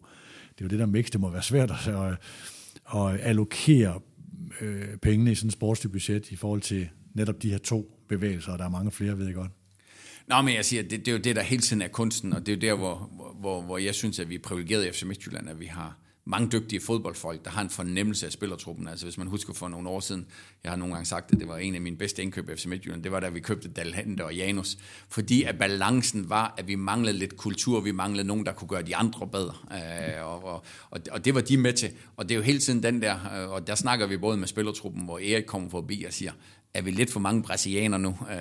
Det 0.59 0.61
er 0.61 0.65
jo 0.65 0.69
det 0.69 0.79
der 0.79 0.87
mix, 0.87 1.11
det 1.11 1.21
må 1.21 1.31
være 1.31 1.43
svært 1.43 1.71
at, 1.71 1.95
at, 1.95 2.19
at 2.97 3.21
allokere 3.21 4.01
øh, 4.61 4.97
pengene 5.03 5.33
i 5.33 5.35
sådan 5.35 5.49
et 5.49 5.53
sportsligt 5.53 5.93
budget 5.93 6.31
i 6.31 6.37
forhold 6.37 6.61
til 6.61 6.89
netop 7.15 7.43
de 7.43 7.51
her 7.51 7.59
to 7.59 8.02
bevægelser, 8.17 8.53
og 8.53 8.59
der 8.59 8.65
er 8.65 8.69
mange 8.69 8.91
flere, 8.91 9.19
ved 9.19 9.27
jeg 9.27 9.35
godt. 9.35 9.51
Nå, 10.27 10.43
men 10.43 10.55
jeg 10.55 10.65
siger, 10.65 10.83
det, 10.83 10.91
det 10.91 11.09
er 11.09 11.13
jo 11.13 11.19
det, 11.19 11.37
der 11.37 11.43
hele 11.43 11.63
tiden 11.63 11.83
er 11.83 11.89
kunsten, 11.89 12.33
og 12.33 12.47
det 12.47 12.53
er 12.53 12.57
jo 12.57 12.61
der, 12.61 12.75
hvor, 12.75 13.11
hvor, 13.41 13.63
hvor 13.63 13.79
jeg 13.79 13.95
synes, 13.95 14.19
at 14.19 14.29
vi 14.29 14.35
er 14.35 14.39
privilegeret 14.39 14.87
i 14.87 14.93
FC 14.93 15.03
Midtjylland, 15.03 15.49
at 15.49 15.61
vi 15.61 15.67
har 15.67 15.97
mange 16.25 16.49
dygtige 16.49 16.81
fodboldfolk, 16.81 17.45
der 17.45 17.51
har 17.51 17.63
en 17.63 17.71
fornemmelse 17.71 18.27
af 18.27 18.33
spillertruppen. 18.33 18.89
Altså 18.89 19.07
hvis 19.07 19.19
man 19.19 19.27
husker 19.27 19.53
for 19.53 19.69
nogle 19.69 19.89
år 19.89 20.01
siden, 20.01 20.27
jeg 20.65 20.73
har 20.73 20.77
nogle 20.77 20.95
gange 20.95 21.07
sagt, 21.07 21.33
at 21.33 21.41
det 21.41 21.49
var 21.49 21.57
en 21.57 21.75
af 21.75 21.81
mine 21.81 21.97
bedste 21.97 22.23
indkøb 22.23 22.51
i 22.51 22.57
FC 22.57 22.67
Midtjylland, 22.67 23.03
det 23.03 23.13
var 23.13 23.21
da 23.21 23.29
vi 23.29 23.41
købte 23.41 23.69
Dalhante 23.69 24.25
og 24.25 24.35
Janus, 24.35 24.79
fordi 25.09 25.43
at 25.43 25.59
balancen 25.59 26.31
var, 26.31 26.55
at 26.57 26.69
vi 26.69 26.75
manglede 26.75 27.19
lidt 27.19 27.37
kultur, 27.37 27.81
vi 27.81 27.93
manglede 27.93 28.27
nogen, 28.27 28.47
der 28.47 28.53
kunne 28.53 28.69
gøre 28.69 28.83
de 28.83 28.97
andre 28.97 29.27
bedre, 29.27 29.55
øh, 29.73 30.27
og, 30.27 30.45
og, 30.45 30.65
og, 30.91 31.01
og 31.11 31.25
det 31.25 31.35
var 31.35 31.41
de 31.41 31.57
med 31.57 31.73
til. 31.73 31.91
Og 32.17 32.29
det 32.29 32.35
er 32.35 32.37
jo 32.37 32.43
hele 32.43 32.59
tiden 32.59 32.83
den 32.83 33.03
der, 33.03 33.43
øh, 33.43 33.51
og 33.51 33.67
der 33.67 33.75
snakker 33.75 34.07
vi 34.07 34.17
både 34.17 34.37
med 34.37 34.49
spillertruppen, 34.49 35.05
hvor 35.05 35.19
Erik 35.19 35.45
kommer 35.47 35.71
forbi 35.71 36.05
og 36.07 36.13
siger, 36.13 36.33
er 36.75 36.83
vi 36.83 36.91
lidt 36.91 37.13
for 37.13 37.21
mange 37.21 37.43
brasilianer 37.43 37.99
nu? 37.99 38.09
Øh, 38.09 38.37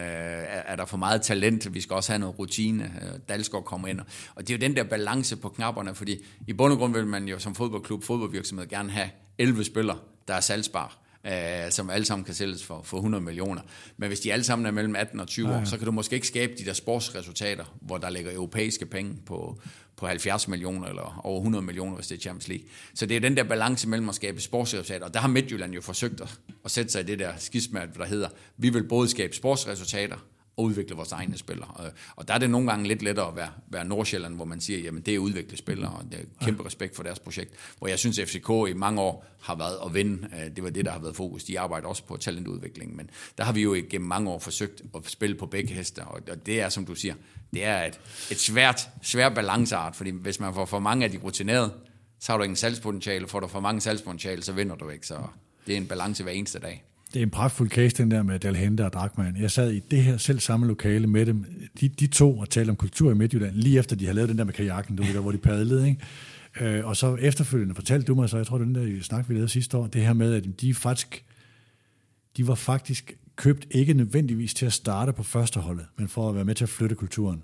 er 0.66 0.76
der 0.76 0.86
for 0.86 0.98
meget 0.98 1.22
talent? 1.22 1.74
Vi 1.74 1.82
skal 1.82 1.94
også 1.94 2.12
have 2.12 2.20
noget 2.20 2.40
rutine. 2.40 2.84
Øh, 2.84 3.20
Dalsgaard 3.30 3.64
kommer 3.64 3.88
ind. 3.88 4.00
Og 4.36 4.48
det 4.48 4.50
er 4.54 4.58
jo 4.58 4.62
den 4.62 4.76
der 4.76 4.84
balance 4.84 5.38
på 5.38 5.50
knapperne, 5.50 5.96
fordi 5.96 6.18
i 6.48 6.54
bund 6.54 6.74
og 6.74 6.80
grund 6.80 6.94
vil 6.94 7.08
man 7.08 7.28
jo 7.28 7.40
som 7.40 7.56
fodboldklub, 7.56 8.04
fodboldvirksomhed 8.04 8.68
gerne 8.68 8.92
have 8.92 9.10
11 9.38 9.64
spillere, 9.64 9.98
der 10.28 10.34
er 10.34 10.40
salgsbare 10.40 10.90
øh, 11.28 11.72
som 11.72 11.90
alle 11.90 12.06
sammen 12.06 12.26
kan 12.26 12.34
sælges 12.34 12.64
for, 12.64 12.82
for 12.84 12.98
100 12.98 13.24
millioner. 13.24 13.62
Men 13.98 14.08
hvis 14.08 14.20
de 14.20 14.34
alle 14.34 14.44
sammen 14.44 14.66
er 14.66 14.72
mellem 14.72 14.96
18 14.96 15.20
og 15.20 15.28
20 15.28 15.48
år, 15.48 15.52
ja, 15.52 15.60
ja. 15.60 15.66
så 15.66 15.78
kan 15.78 15.86
du 15.86 15.92
måske 15.92 16.14
ikke 16.14 16.28
skabe 16.28 16.54
de 16.58 16.66
der 16.66 16.74
sportsresultater, 16.74 17.78
hvor 17.82 17.98
der 17.98 18.10
ligger 18.10 18.34
europæiske 18.34 18.86
penge 18.86 19.18
på, 19.26 19.62
på 19.96 20.08
70 20.08 20.48
millioner 20.48 20.88
eller 20.88 21.22
over 21.24 21.40
100 21.40 21.66
millioner, 21.66 21.96
hvis 21.96 22.08
det 22.08 22.18
er 22.18 22.22
Champions 22.22 22.48
League. 22.48 22.66
Så 22.94 23.06
det 23.06 23.16
er 23.18 23.22
den 23.22 23.38
der 23.38 23.44
balance 23.44 23.90
mellem 23.90 24.10
at 24.10 24.16
skabe 24.16 24.42
sportsresultater, 24.42 25.06
og 25.06 25.14
der 25.14 25.20
har 25.20 25.28
Midtjylland 25.28 25.74
jo 25.74 25.82
forsøgt 25.82 26.22
at, 26.22 26.40
at 26.66 26.72
sætte 26.72 26.92
sig 26.92 27.02
i 27.02 27.06
det 27.06 27.20
der 27.20 27.34
skismat, 27.38 27.90
der 27.98 28.06
hedder, 28.06 28.30
vi 28.58 28.70
vil 28.70 28.84
både 28.84 29.10
skabe 29.10 29.36
sportsresultater, 29.36 30.18
og 30.58 30.64
udvikle 30.64 30.96
vores 30.96 31.12
egne 31.12 31.38
spillere. 31.38 31.92
Og 32.16 32.28
der 32.28 32.34
er 32.34 32.38
det 32.38 32.50
nogle 32.50 32.70
gange 32.70 32.88
lidt 32.88 33.02
lettere 33.02 33.28
at 33.28 33.36
være, 33.36 33.50
være 33.68 33.86
Nordsjælland, 33.86 34.36
hvor 34.36 34.46
man 34.46 34.62
siger, 34.62 34.80
jamen 34.80 35.02
det 35.02 35.16
er 35.16 35.20
udvikle 35.20 35.58
spillere, 35.58 35.92
og 35.92 36.04
det 36.12 36.20
er 36.20 36.46
kæmpe 36.46 36.66
respekt 36.66 36.96
for 36.96 37.04
deres 37.04 37.20
projekt. 37.20 37.54
Hvor 37.78 37.88
jeg 37.88 38.00
synes, 38.00 38.20
at 38.20 38.30
FCK 38.30 38.50
i 38.70 38.74
mange 38.74 39.02
år 39.02 39.26
har 39.42 39.56
været 39.56 39.78
at 39.86 39.94
vinde. 39.94 40.28
Øh, 40.34 40.56
det 40.56 40.64
var 40.64 40.70
det, 40.70 40.86
der 40.86 40.92
har 40.92 41.00
været 41.00 41.16
fokus. 41.16 41.44
De 41.44 41.60
arbejder 41.60 41.88
også 41.88 42.04
på 42.04 42.18
talentudvikling, 42.18 42.96
men 42.96 43.10
der 43.38 43.44
har 43.44 43.54
vi 43.54 43.62
jo 43.62 43.84
gennem 43.90 44.08
mange 44.08 44.30
år 44.30 44.40
forsøgt 44.40 44.82
at 44.96 45.02
spille 45.06 45.36
på 45.36 45.46
begge 45.46 45.74
hester, 45.74 46.06
og 46.06 46.46
det 46.46 46.62
er, 46.62 46.70
som 46.70 46.86
du 46.86 46.96
siger, 46.96 47.14
det 47.54 47.66
er 47.66 47.84
et, 47.84 48.00
et 48.32 48.40
svært, 48.40 48.90
svært 49.02 49.36
balanceart, 49.36 49.96
fordi 49.96 50.10
hvis 50.10 50.40
man 50.40 50.54
får 50.54 50.66
for 50.66 50.80
mange 50.80 51.06
af 51.06 51.12
de 51.12 51.18
rutinerede, 51.18 51.74
så 52.20 52.32
har 52.32 52.38
du 52.38 52.44
ingen 52.44 52.56
salgspotentiale. 52.56 53.28
Får 53.28 53.40
du 53.40 53.48
for 53.48 53.60
mange 53.60 53.82
salgspotentiale, 53.82 54.44
så 54.44 54.52
vinder 54.52 54.76
du 54.76 54.90
ikke. 54.90 55.08
Så 55.08 55.18
det 55.68 55.74
er 55.74 55.78
en 55.78 55.88
balance 55.88 56.24
hver 56.24 56.32
eneste 56.32 56.60
dag. 56.60 56.84
Det 57.14 57.20
er 57.20 57.24
en 57.24 57.30
pragtfuld 57.30 57.70
case, 57.70 57.98
den 57.98 58.12
der 58.12 58.24
med 58.24 58.40
Dalhente 58.40 58.86
og 58.86 58.94
Drakman. 58.94 59.38
Jeg 59.40 59.52
sad 59.52 59.72
i 59.72 59.80
det 59.80 60.04
her 60.04 60.18
selv 60.18 60.40
samme 60.40 60.68
lokale 60.68 61.08
med 61.08 61.26
dem, 61.26 61.46
de, 61.82 61.90
de 61.90 62.08
to, 62.08 62.38
og 62.38 62.50
talte 62.50 62.70
om 62.70 62.76
kultur 62.76 63.12
i 63.12 63.14
Midtjylland, 63.14 63.56
lige 63.56 63.80
efter 63.80 63.96
de 63.96 64.06
havde 64.06 64.16
lavet 64.16 64.30
den 64.30 64.38
der 64.38 64.44
med 64.44 64.54
kajakken, 64.54 64.96
du 64.96 65.04
ved, 65.04 65.14
der, 65.14 65.20
hvor 65.20 65.32
de 65.32 65.38
padlede, 65.38 65.90
ikke? 65.90 66.02
Øh, 66.62 66.86
og 66.86 66.98
så 66.98 67.16
efterfølgende 67.16 67.76
fortalte 67.76 68.08
du 68.08 68.16
mig 68.16 68.30
så, 68.30 68.38
jeg 68.38 68.48
tror, 68.48 68.58
den 68.58 68.76
der 68.76 69.02
snak, 69.02 69.30
vi 69.30 69.34
lavede 69.34 69.50
sidste 69.50 69.78
år, 69.78 69.88
det 69.88 70.02
her 70.02 70.14
med, 70.14 70.34
at 70.34 70.62
de 70.62 70.74
faktisk, 70.74 71.26
de 72.38 72.48
var 72.48 72.56
faktisk 72.56 73.18
købt 73.36 73.68
ikke 73.72 73.94
nødvendigvis 73.94 74.54
til 74.54 74.66
at 74.66 74.74
starte 74.74 75.14
på 75.14 75.24
førsteholdet, 75.24 75.86
men 75.98 76.08
for 76.08 76.30
at 76.30 76.36
være 76.36 76.46
med 76.46 76.56
til 76.56 76.66
at 76.66 76.70
flytte 76.70 76.96
kulturen. 76.96 77.44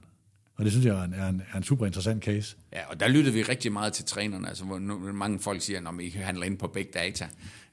Og 0.56 0.64
det 0.64 0.72
synes 0.72 0.86
jeg 0.86 1.00
er 1.00 1.04
en, 1.04 1.14
er 1.14 1.28
en, 1.28 1.42
er 1.54 1.58
en 1.58 1.64
super 1.64 1.86
interessant 1.86 2.24
case. 2.24 2.56
Ja, 2.74 2.80
og 2.90 3.00
der 3.00 3.08
lyttede 3.08 3.34
vi 3.34 3.42
rigtig 3.42 3.72
meget 3.72 3.94
til 3.94 4.06
trænerne. 4.06 4.48
Altså, 4.48 4.64
hvor 4.64 4.80
nu, 4.80 5.14
mange 5.14 5.40
folk 5.40 5.62
siger, 5.62 5.90
at 5.90 6.02
I 6.02 6.10
handler 6.10 6.46
ind 6.46 6.58
på 6.58 6.68
big 6.68 6.88
data. 6.94 7.28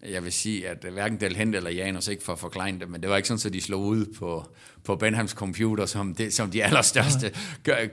Jeg 0.09 0.25
vil 0.25 0.33
sige, 0.33 0.69
at 0.69 0.85
hverken 0.93 1.21
Del 1.21 1.37
Hente 1.37 1.57
eller 1.57 1.71
Janus 1.71 2.09
ikke 2.09 2.23
for 2.23 2.33
at 2.33 2.39
forklare 2.39 2.73
det, 2.73 2.91
men 2.91 3.03
det 3.03 3.11
var 3.11 3.17
ikke 3.17 3.29
sådan, 3.29 3.47
at 3.47 3.53
de 3.53 3.61
slog 3.61 3.83
ud 3.83 4.07
på, 4.19 4.47
på 4.85 4.97
Benhams 4.97 5.31
computer 5.31 5.87
som, 5.87 6.15
det, 6.15 6.35
som 6.35 6.51
de 6.51 6.65
allerstørste 6.65 7.33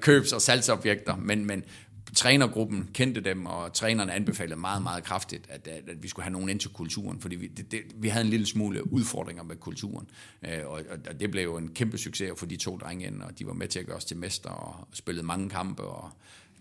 købs- 0.01 0.33
og 0.33 0.41
salgsobjekter. 0.41 1.15
Men, 1.15 1.45
men 1.45 1.63
trænergruppen 2.15 2.89
kendte 2.93 3.21
dem, 3.21 3.45
og 3.45 3.73
trænerne 3.73 4.13
anbefalede 4.13 4.59
meget, 4.59 4.83
meget 4.83 5.03
kraftigt, 5.03 5.45
at, 5.49 5.67
at, 5.67 5.89
at 5.89 6.03
vi 6.03 6.07
skulle 6.07 6.23
have 6.23 6.33
nogen 6.33 6.49
ind 6.49 6.59
til 6.59 6.69
kulturen, 6.69 7.21
fordi 7.21 7.35
vi, 7.35 7.47
det, 7.47 7.71
det, 7.71 7.81
vi 7.95 8.07
havde 8.07 8.25
en 8.25 8.29
lille 8.29 8.45
smule 8.45 8.93
udfordringer 8.93 9.43
med 9.43 9.55
kulturen, 9.55 10.07
øh, 10.45 10.59
og, 10.65 10.81
og 11.09 11.19
det 11.19 11.31
blev 11.31 11.43
jo 11.43 11.57
en 11.57 11.73
kæmpe 11.73 11.97
succes 11.97 12.31
for 12.37 12.45
de 12.45 12.57
to 12.57 12.77
drenge 12.77 13.11
og 13.23 13.39
de 13.39 13.47
var 13.47 13.53
med 13.53 13.67
til 13.67 13.79
at 13.79 13.85
gøre 13.85 13.97
os 13.97 14.05
til 14.05 14.17
mester, 14.17 14.49
og 14.49 14.87
spillede 14.93 15.25
mange 15.25 15.49
kampe, 15.49 15.83
og 15.83 16.11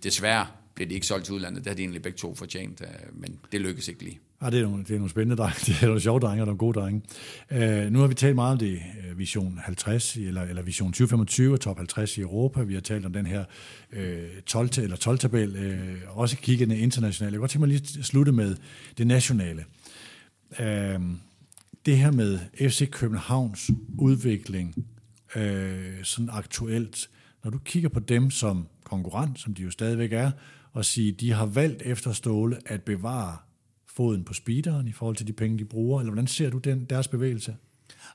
desværre 0.05 0.47
blev 0.75 0.89
de 0.89 0.95
ikke 0.95 1.07
solgt 1.07 1.25
til 1.25 1.35
udlandet. 1.35 1.65
Det 1.65 1.71
har 1.71 1.75
de 1.75 1.83
egentlig 1.83 2.03
begge 2.03 2.17
to 2.19 2.35
fortjent, 2.35 2.81
øh, 2.81 3.21
men 3.21 3.39
det 3.53 3.61
lykkedes 3.61 3.89
ikke 3.89 4.03
lige. 4.03 4.21
Ja, 4.43 4.51
det 4.51 4.59
er 4.59 4.63
nogle, 4.63 4.85
det 4.85 4.91
er 4.91 4.95
nogle 4.95 5.11
spændende 5.11 5.37
drenge, 5.37 5.57
det 5.67 5.83
er 5.83 5.87
nogle 5.87 6.01
sjove 6.01 6.21
drenge 6.21 6.43
og 6.43 6.47
nogle 6.47 6.59
gode 6.59 6.81
drenge. 6.81 7.03
Uh, 7.51 7.93
nu 7.93 7.99
har 8.01 8.07
vi 8.07 8.15
talt 8.15 8.35
meget 8.35 8.53
om 8.53 8.59
det 8.59 8.83
øh, 9.09 9.19
Vision 9.19 9.61
50, 9.63 10.17
eller, 10.17 10.43
eller 10.43 10.63
Vision 10.63 10.89
2025, 10.93 11.59
top 11.59 11.77
50 11.77 12.19
i 12.19 12.21
Europa. 12.21 12.63
Vi 12.63 12.75
har 12.75 12.81
talt 12.81 13.07
om 13.07 13.13
den 13.13 13.27
her 13.27 13.45
uh, 13.93 13.99
12, 14.47 14.71
eller 14.79 14.97
12-tabel, 14.97 15.57
uh, 16.09 16.19
også 16.19 16.37
kiggende 16.37 16.79
internationalt. 16.79 17.33
Jeg 17.33 17.37
kan 17.37 17.41
godt 17.41 17.51
tænke 17.51 17.67
mig 17.67 17.69
lige 17.69 17.99
at 17.99 18.05
slutte 18.05 18.33
med 18.33 18.57
det 18.99 19.07
nationale. 19.07 19.65
Uh, 20.51 20.67
det 21.87 21.99
her 21.99 22.11
med 22.11 22.39
FC 22.59 22.91
Københavns 22.91 23.71
udvikling, 23.99 24.75
uh, 25.37 25.43
sådan 26.03 26.29
aktuelt, 26.33 27.11
når 27.45 27.51
du 27.51 27.59
kigger 27.59 27.88
på 27.88 28.01
dem 28.01 28.30
som 28.30 28.66
konkurrent, 28.84 29.41
som 29.41 29.55
de 29.55 29.62
jo 29.62 29.70
stadigvæk 29.70 30.12
er, 30.12 30.30
og 30.72 30.84
sige, 30.84 31.12
de 31.12 31.32
har 31.32 31.47
valgt 31.47 31.82
efter 31.82 32.12
Ståle 32.12 32.59
at 32.66 32.82
bevare 32.82 33.36
foden 33.86 34.24
på 34.24 34.34
speederen 34.34 34.88
i 34.88 34.93
forhold 34.93 35.16
til 35.16 35.26
de 35.26 35.32
penge, 35.32 35.59
de 35.59 35.64
bruger? 35.64 36.01
Eller 36.01 36.12
hvordan 36.12 36.26
ser 36.26 36.51
du 36.51 36.59
den, 36.59 36.84
deres 36.84 37.09
bevægelse? 37.09 37.57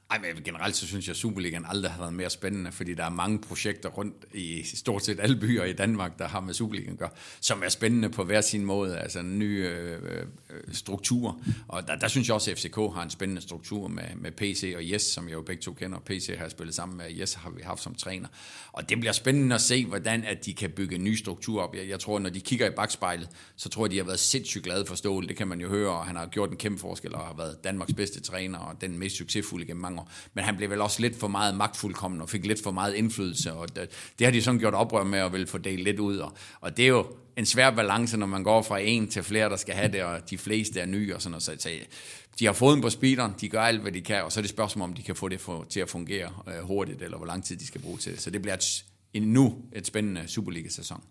Ej, 0.10 0.20
men 0.20 0.44
generelt 0.44 0.76
så 0.76 0.88
synes 0.88 1.08
jeg, 1.08 1.14
at 1.14 1.18
Superligaen 1.18 1.66
aldrig 1.70 1.92
har 1.92 2.00
været 2.00 2.14
mere 2.14 2.30
spændende, 2.30 2.72
fordi 2.72 2.94
der 2.94 3.06
er 3.06 3.10
mange 3.10 3.40
projekter 3.40 3.90
rundt 3.90 4.16
i 4.34 4.64
stort 4.64 5.06
set 5.06 5.20
alle 5.20 5.36
byer 5.36 5.64
i 5.64 5.74
Danmark, 5.74 6.20
der 6.20 6.28
har 6.28 6.40
med 6.40 6.54
Superligaen 6.54 6.94
at 6.94 7.00
gøre, 7.00 7.10
som 7.42 7.64
er 7.64 7.70
spændende 7.70 8.10
på 8.10 8.24
hver 8.24 8.42
sin 8.42 8.66
måde, 8.66 8.98
altså 8.98 9.22
nye 9.22 9.68
øh, 9.70 10.02
øh, 10.50 10.74
strukturer. 10.74 11.34
Og 11.68 11.88
der, 11.88 11.96
der 11.96 12.08
synes 12.08 12.28
jeg 12.28 12.36
også, 12.36 12.52
at 12.52 12.58
FCK 12.58 12.76
har 12.76 13.04
en 13.04 13.10
spændende 13.10 13.42
struktur 13.42 13.88
med, 13.88 14.04
med 14.16 14.32
PC 14.32 14.74
og 14.78 14.84
Yes, 14.84 15.02
som 15.02 15.28
jeg 15.28 15.34
jo 15.34 15.42
begge 15.42 15.62
to 15.62 15.74
kender. 15.74 16.00
PC 16.00 16.28
har 16.38 16.44
jeg 16.44 16.52
spillet 16.52 16.76
sammen 16.76 16.98
med, 16.98 17.06
Yes 17.12 17.34
har 17.34 17.50
vi 17.50 17.62
haft 17.64 17.84
som 17.84 17.96
træner. 17.96 18.28
Og 18.72 18.90
det 18.90 19.00
bliver 19.00 19.14
spændende 19.14 19.56
at 19.56 19.62
se, 19.62 19.86
hvordan 19.86 20.24
at 20.24 20.46
de 20.46 20.54
kan 20.54 20.70
bygge 20.70 20.96
en 20.96 21.04
ny 21.04 21.16
struktur 21.16 21.62
op. 21.62 21.76
Jeg, 21.76 21.90
jeg 21.90 22.00
tror, 22.00 22.20
når 22.20 22.30
de 22.30 22.40
kigger 22.40 22.68
i 22.68 22.72
bagspejlet, 22.72 23.30
så 23.56 23.70
tror 23.70 23.86
jeg, 23.86 23.92
de 23.92 23.98
har 23.98 24.04
været 24.04 24.20
sindssygt 24.20 24.64
glade 24.64 24.86
for 24.86 24.96
Ståle. 24.96 25.28
Det 25.28 25.38
kan 25.38 25.48
man 25.48 25.62
jo 25.62 25.70
høre, 25.70 25.92
og 25.92 26.06
han 26.06 26.16
har 26.16 26.26
gjort 26.26 26.50
en 26.50 26.58
kæmpe 26.58 26.80
forskel 26.80 27.16
og 27.16 27.22
har 27.22 27.34
været 27.38 27.64
Danmarks 27.64 27.94
bedste 27.94 28.22
træner 28.22 28.60
og 28.60 28.82
den 28.82 29.00
mest 29.00 29.16
succesfulde 29.16 29.66
gennem 29.66 29.82
mange 29.82 29.95
år. 30.00 30.12
Men 30.34 30.44
han 30.44 30.58
blev 30.58 30.70
vel 30.70 30.82
også 30.82 31.02
lidt 31.02 31.20
for 31.20 31.28
meget 31.28 31.56
magtfuldkommen 31.56 32.22
og 32.22 32.30
fik 32.30 32.46
lidt 32.46 32.64
for 32.64 32.72
meget 32.72 32.94
indflydelse, 32.94 33.54
og 33.54 33.76
det, 33.76 33.90
det 34.20 34.28
har 34.28 34.32
de 34.32 34.42
sådan 34.42 34.60
gjort 34.60 34.74
oprør 34.74 35.04
med 35.04 35.20
at 35.20 35.34
vil 35.34 35.48
fordele 35.48 35.84
lidt 35.84 36.00
ud. 36.00 36.18
Og, 36.18 36.38
og 36.62 36.78
det 36.78 36.84
er 36.84 36.90
jo 36.90 37.06
en 37.36 37.46
svær 37.46 37.72
balance, 37.72 38.18
når 38.18 38.28
man 38.28 38.44
går 38.44 38.62
fra 38.62 38.80
en 38.80 39.08
til 39.08 39.24
flere, 39.24 39.50
der 39.50 39.56
skal 39.56 39.74
have 39.74 39.92
det, 39.92 40.04
og 40.04 40.30
de 40.30 40.38
fleste 40.38 40.80
er 40.80 40.86
nye 40.86 41.16
og 41.16 41.22
sådan 41.22 41.32
noget. 41.32 41.44
Så, 41.44 41.56
så 41.60 41.70
de 42.40 42.46
har 42.46 42.54
fået 42.54 42.74
den 42.74 42.82
på 42.82 42.90
speederen, 42.90 43.34
de 43.42 43.50
gør 43.50 43.62
alt, 43.62 43.82
hvad 43.82 43.92
de 43.92 44.02
kan, 44.02 44.24
og 44.24 44.32
så 44.32 44.40
er 44.40 44.42
det 44.42 44.50
spørgsmål, 44.50 44.90
om 44.90 44.94
de 44.94 45.04
kan 45.04 45.16
få 45.16 45.30
det 45.30 45.42
for, 45.42 45.66
til 45.70 45.80
at 45.80 45.90
fungere 45.90 46.30
øh, 46.48 46.64
hurtigt, 46.64 47.02
eller 47.02 47.18
hvor 47.18 47.28
lang 47.28 47.44
tid 47.44 47.58
de 47.58 47.68
skal 47.68 47.82
bruge 47.82 47.98
til 47.98 48.12
det. 48.12 48.22
Så 48.22 48.30
det 48.30 48.42
bliver 48.42 48.56
et, 48.56 48.84
endnu 49.16 49.56
et 49.74 49.88
spændende 49.88 50.28
Superliga-sæson. 50.28 51.04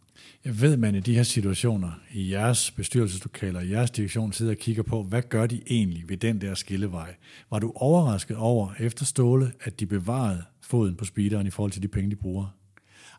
Jeg 0.44 0.60
ved, 0.60 0.76
man 0.76 0.94
i 0.94 1.00
de 1.00 1.14
her 1.14 1.22
situationer, 1.22 1.90
i 2.12 2.32
jeres 2.32 2.70
bestyrelseslokaler, 2.70 3.60
i 3.60 3.70
jeres 3.70 3.90
direktion, 3.90 4.32
sidder 4.32 4.52
og 4.52 4.58
kigger 4.58 4.82
på, 4.82 5.02
hvad 5.02 5.22
gør 5.22 5.46
de 5.46 5.62
egentlig 5.66 6.04
ved 6.08 6.16
den 6.16 6.40
der 6.40 6.54
skillevej? 6.54 7.14
Var 7.50 7.58
du 7.58 7.72
overrasket 7.74 8.36
over 8.36 8.74
efter 8.80 9.04
Ståle, 9.04 9.52
at 9.60 9.80
de 9.80 9.86
bevarede 9.86 10.42
foden 10.62 10.96
på 10.96 11.04
speederen 11.04 11.46
i 11.46 11.50
forhold 11.50 11.72
til 11.72 11.82
de 11.82 11.88
penge, 11.88 12.10
de 12.10 12.16
bruger? 12.16 12.46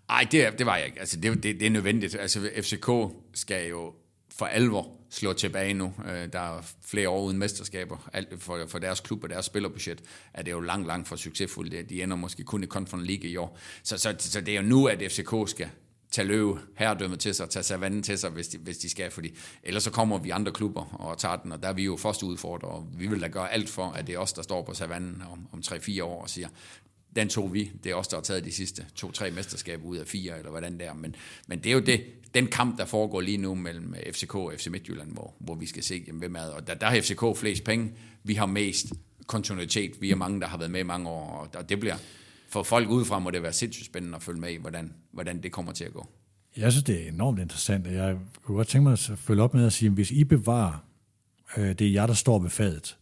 Nej, 0.07 0.27
det, 0.31 0.57
det 0.57 0.65
var 0.65 0.77
jeg 0.77 0.86
ikke. 0.86 0.99
Altså, 0.99 1.19
det, 1.19 1.43
det, 1.43 1.59
det 1.59 1.65
er 1.65 1.69
nødvendigt. 1.69 2.15
Altså, 2.19 2.49
FCK 2.61 2.89
skal 3.33 3.69
jo 3.69 3.93
for 4.38 4.45
alvor 4.45 4.91
slå 5.16 5.34
tilbage 5.34 5.74
nu. 5.74 5.93
Øh, 6.05 6.34
der 6.34 6.39
er 6.39 6.61
flere 6.86 7.09
år 7.09 7.22
uden 7.22 7.38
mesterskaber. 7.38 8.09
Alt 8.13 8.43
for, 8.43 8.66
for 8.68 8.80
deres 8.80 8.99
klub 8.99 9.24
og 9.24 9.30
deres 9.30 9.45
spillerbudget 9.45 10.03
er 10.34 10.41
det 10.41 10.51
jo 10.51 10.59
langt, 10.59 10.88
langt 10.88 11.07
for 11.07 11.16
succesfuldt. 11.16 11.89
De 11.89 12.03
ender 12.03 12.18
måske 12.18 12.43
kun 12.43 12.63
i 12.63 12.68
Conference 12.68 13.07
League 13.07 13.30
i 13.30 13.38
år. 13.38 13.57
Så, 13.84 13.97
så, 13.97 14.16
så 14.20 14.41
det 14.41 14.55
er 14.57 14.61
jo 14.61 14.68
nu, 14.68 14.88
at 14.88 15.11
FCK 15.11 15.49
skal 15.49 15.70
tage 16.11 16.28
løve 16.28 16.59
herredømmet 16.78 17.20
til 17.20 17.36
sig, 17.36 17.49
tage 17.49 17.63
savannen 17.63 18.03
til 18.03 18.18
sig, 18.18 18.30
hvis 18.30 18.47
de, 18.47 18.57
hvis 18.57 18.78
de 18.78 18.89
skal, 18.89 19.11
fordi 19.11 19.38
ellers 19.63 19.84
så 19.84 19.91
kommer 19.91 20.18
vi 20.18 20.30
andre 20.30 20.51
klubber 20.51 20.95
og 20.95 21.18
tager 21.18 21.36
den, 21.36 21.51
og 21.51 21.63
der 21.63 21.70
er 21.70 21.74
vi 21.74 21.84
jo 21.84 21.97
første 21.97 22.26
udfordrer, 22.26 22.70
og 22.70 22.88
vi 22.97 23.07
vil 23.07 23.22
da 23.22 23.28
gøre 23.28 23.53
alt 23.53 23.70
for, 23.70 23.86
at 23.86 24.07
det 24.07 24.16
er 24.16 24.20
os, 24.20 24.34
der 24.34 24.41
står 24.41 24.63
på 24.63 24.74
savannen 24.74 25.24
om, 25.32 25.47
om 25.51 25.63
3-4 25.66 26.03
år 26.03 26.22
og 26.22 26.30
siger, 26.30 26.47
den 27.16 27.30
tog 27.30 27.53
vi. 27.53 27.72
Det 27.84 27.91
er 27.91 27.95
os, 27.95 28.07
der 28.07 28.18
har 28.18 28.22
taget 28.22 28.45
de 28.45 28.51
sidste 28.51 28.86
to-tre 28.95 29.32
mesterskaber 29.32 29.86
ud 29.86 29.97
af 29.97 30.07
fire, 30.07 30.38
eller 30.38 30.51
hvordan 30.51 30.74
det 30.74 30.88
er. 30.88 30.93
Men, 30.93 31.16
men 31.47 31.59
det 31.59 31.70
er 31.70 31.74
jo 31.74 31.80
det, 31.80 32.03
den 32.34 32.47
kamp, 32.47 32.78
der 32.78 32.86
foregår 32.86 33.22
lige 33.22 33.38
nu 33.38 33.55
mellem 33.55 33.95
FCK 34.11 34.36
og 34.36 34.53
FC 34.57 34.68
Midtjylland, 34.68 35.11
hvor, 35.11 35.34
hvor 35.39 35.55
vi 35.55 35.66
skal 35.66 35.84
se, 35.84 36.03
jamen, 36.07 36.20
hvem 36.20 36.36
er 36.36 36.41
Og 36.41 36.68
der, 36.68 36.74
der 36.74 36.88
har 36.88 37.01
FCK 37.01 37.38
flest 37.38 37.63
penge. 37.63 37.91
Vi 38.24 38.34
har 38.34 38.45
mest 38.45 38.86
kontinuitet. 39.28 39.91
Vi 40.01 40.11
er 40.11 40.16
mange, 40.16 40.41
der 40.41 40.47
har 40.47 40.57
været 40.57 40.72
med 40.72 40.80
i 40.80 40.84
mange 40.84 41.09
år, 41.09 41.49
og 41.55 41.70
det 41.70 41.80
bliver 41.80 41.95
for 42.49 42.63
folk 42.63 42.89
udefra 42.89 43.20
må 43.20 43.32
det 43.32 43.43
være 43.43 43.53
sindssygt 43.53 43.86
spændende 43.86 44.16
at 44.16 44.24
følge 44.24 44.39
med 44.39 44.51
i, 44.51 44.55
hvordan, 44.55 44.93
hvordan 45.11 45.43
det 45.43 45.51
kommer 45.51 45.72
til 45.72 45.84
at 45.84 45.93
gå. 45.93 46.07
Jeg 46.57 46.72
synes, 46.72 46.84
det 46.84 47.03
er 47.03 47.07
enormt 47.07 47.39
interessant, 47.39 47.88
jeg 47.88 48.18
kunne 48.43 48.55
godt 48.55 48.68
tænke 48.68 48.84
mig 48.84 48.93
at 48.93 49.11
følge 49.18 49.41
op 49.41 49.53
med 49.53 49.66
at 49.66 49.74
sige, 49.74 49.88
at 49.88 49.93
hvis 49.93 50.11
I 50.11 50.24
bevarer, 50.24 50.86
øh, 51.57 51.68
det 51.80 51.82
er 51.82 51.91
jer, 51.91 52.07
der 52.07 52.13
står 52.13 52.39
ved 52.39 52.49
fadet, 52.49 52.97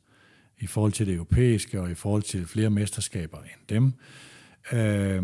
i 0.63 0.67
forhold 0.67 0.91
til 0.91 1.07
det 1.07 1.13
europæiske 1.13 1.81
og 1.81 1.91
i 1.91 1.93
forhold 1.93 2.23
til 2.23 2.47
flere 2.47 2.69
mesterskaber 2.69 3.37
end 3.37 3.67
dem, 3.69 3.93
øh, 4.71 5.23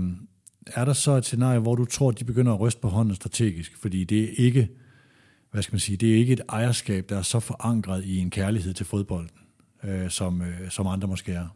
er 0.76 0.86
der 0.86 0.94
så 0.94 1.12
et 1.12 1.26
scenarie, 1.26 1.60
hvor 1.60 1.76
du 1.76 1.86
tror, 1.86 2.10
at 2.10 2.20
de 2.20 2.26
begynder 2.26 2.54
at 2.54 2.60
ryste 2.60 2.82
på 2.82 2.88
hånden 2.88 3.16
strategisk? 3.16 3.78
Fordi 3.78 4.04
det 4.04 4.24
er 4.24 4.30
ikke, 4.38 4.70
hvad 5.52 5.64
skal 5.64 5.74
man 5.74 5.80
sige, 5.80 5.98
det 5.98 6.12
er 6.12 6.16
ikke 6.16 6.34
et 6.34 6.42
ejerskab, 6.50 7.10
der 7.10 7.18
er 7.18 7.22
så 7.22 7.40
forankret 7.40 8.06
i 8.06 8.18
en 8.18 8.30
kærlighed 8.30 8.74
til 8.74 8.86
fodbolden, 8.86 9.32
øh, 9.84 10.10
som, 10.10 10.42
øh, 10.42 10.70
som 10.70 10.88
andre 10.88 11.08
måske 11.08 11.32
er. 11.32 11.48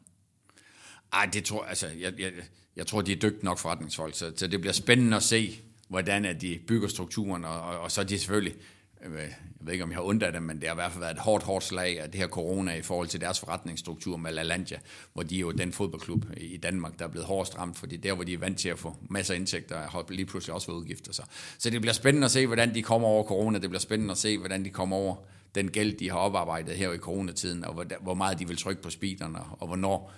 Ej, 1.14 1.30
det 1.34 1.44
tror 1.44 1.64
altså, 1.64 1.88
jeg, 2.00 2.14
jeg, 2.20 2.32
jeg 2.76 2.88
tror, 2.88 3.02
de 3.02 3.12
er 3.12 3.16
dygtige 3.16 3.46
nok 3.46 3.60
forretningsfolk, 3.60 4.16
så, 4.16 4.32
så 4.36 4.48
det 4.48 4.60
bliver 4.60 4.74
spændende 4.74 5.18
at 5.18 5.24
se, 5.24 5.60
hvordan 5.90 6.26
at 6.26 6.42
de 6.42 6.60
bygger 6.68 6.88
strukturen, 6.88 7.46
og, 7.46 7.62
og, 7.62 7.80
og 7.80 7.92
så 7.92 8.02
er 8.02 8.06
de 8.06 8.20
selvfølgelig, 8.20 8.54
jeg 9.04 9.12
ved 9.60 9.74
ikke, 9.74 9.84
om 9.84 9.90
jeg 9.90 9.98
har 9.98 10.04
ondt 10.04 10.24
af 10.24 10.32
det, 10.32 10.44
men 10.44 10.56
det 10.56 10.68
har 10.68 10.76
i 10.76 10.76
hvert 10.76 10.92
fald 10.92 11.00
været 11.00 11.16
et 11.16 11.22
hårdt, 11.22 11.44
hårdt 11.44 11.64
slag 11.64 12.02
af 12.02 12.12
det 12.12 12.20
her 12.20 12.28
corona 12.28 12.74
i 12.76 12.82
forhold 12.82 13.08
til 13.08 13.22
deres 13.22 13.40
forretningsstruktur 13.40 14.18
med 14.18 14.32
LaLandia, 14.32 14.80
hvor 15.14 15.24
de 15.24 15.36
er 15.36 15.40
jo 15.40 15.52
den 15.52 15.74
fodboldklub 15.74 16.26
i 16.38 16.58
Danmark, 16.58 17.00
der 17.00 17.06
er 17.06 17.10
blevet 17.10 17.28
hårdest 17.28 17.58
ramt, 17.58 17.78
fordi 17.78 17.98
der, 17.98 18.14
hvor 18.14 18.24
de 18.24 18.34
er 18.34 18.38
vant 18.38 18.60
til 18.60 18.70
at 18.70 18.80
få 18.80 18.96
masser 19.10 19.34
af 19.34 19.38
indtægter, 19.38 19.78
har 19.78 20.06
lige 20.10 20.26
pludselig 20.26 20.54
også 20.54 20.68
været 20.68 20.80
udgifter. 20.80 21.14
Så. 21.14 21.24
så 21.58 21.70
det 21.70 21.82
bliver 21.82 21.94
spændende 21.94 22.26
at 22.26 22.32
se, 22.32 22.48
hvordan 22.48 22.76
de 22.76 22.84
kommer 22.84 23.08
over 23.08 23.24
corona, 23.24 23.60
det 23.60 23.70
bliver 23.70 23.82
spændende 23.82 24.12
at 24.12 24.18
se, 24.18 24.38
hvordan 24.38 24.66
de 24.66 24.70
kommer 24.70 24.96
over 24.96 25.16
den 25.56 25.72
gæld, 25.72 25.98
de 25.98 26.10
har 26.10 26.18
oparbejdet 26.18 26.76
her 26.76 26.92
i 26.92 26.98
coronatiden, 26.98 27.66
og 27.66 27.74
hvor, 27.74 27.86
hvor 28.02 28.14
meget 28.14 28.40
de 28.40 28.48
vil 28.48 28.58
trykke 28.58 28.82
på 28.82 28.90
speederne, 28.90 29.40
og 29.60 29.68
hvornår 29.68 30.14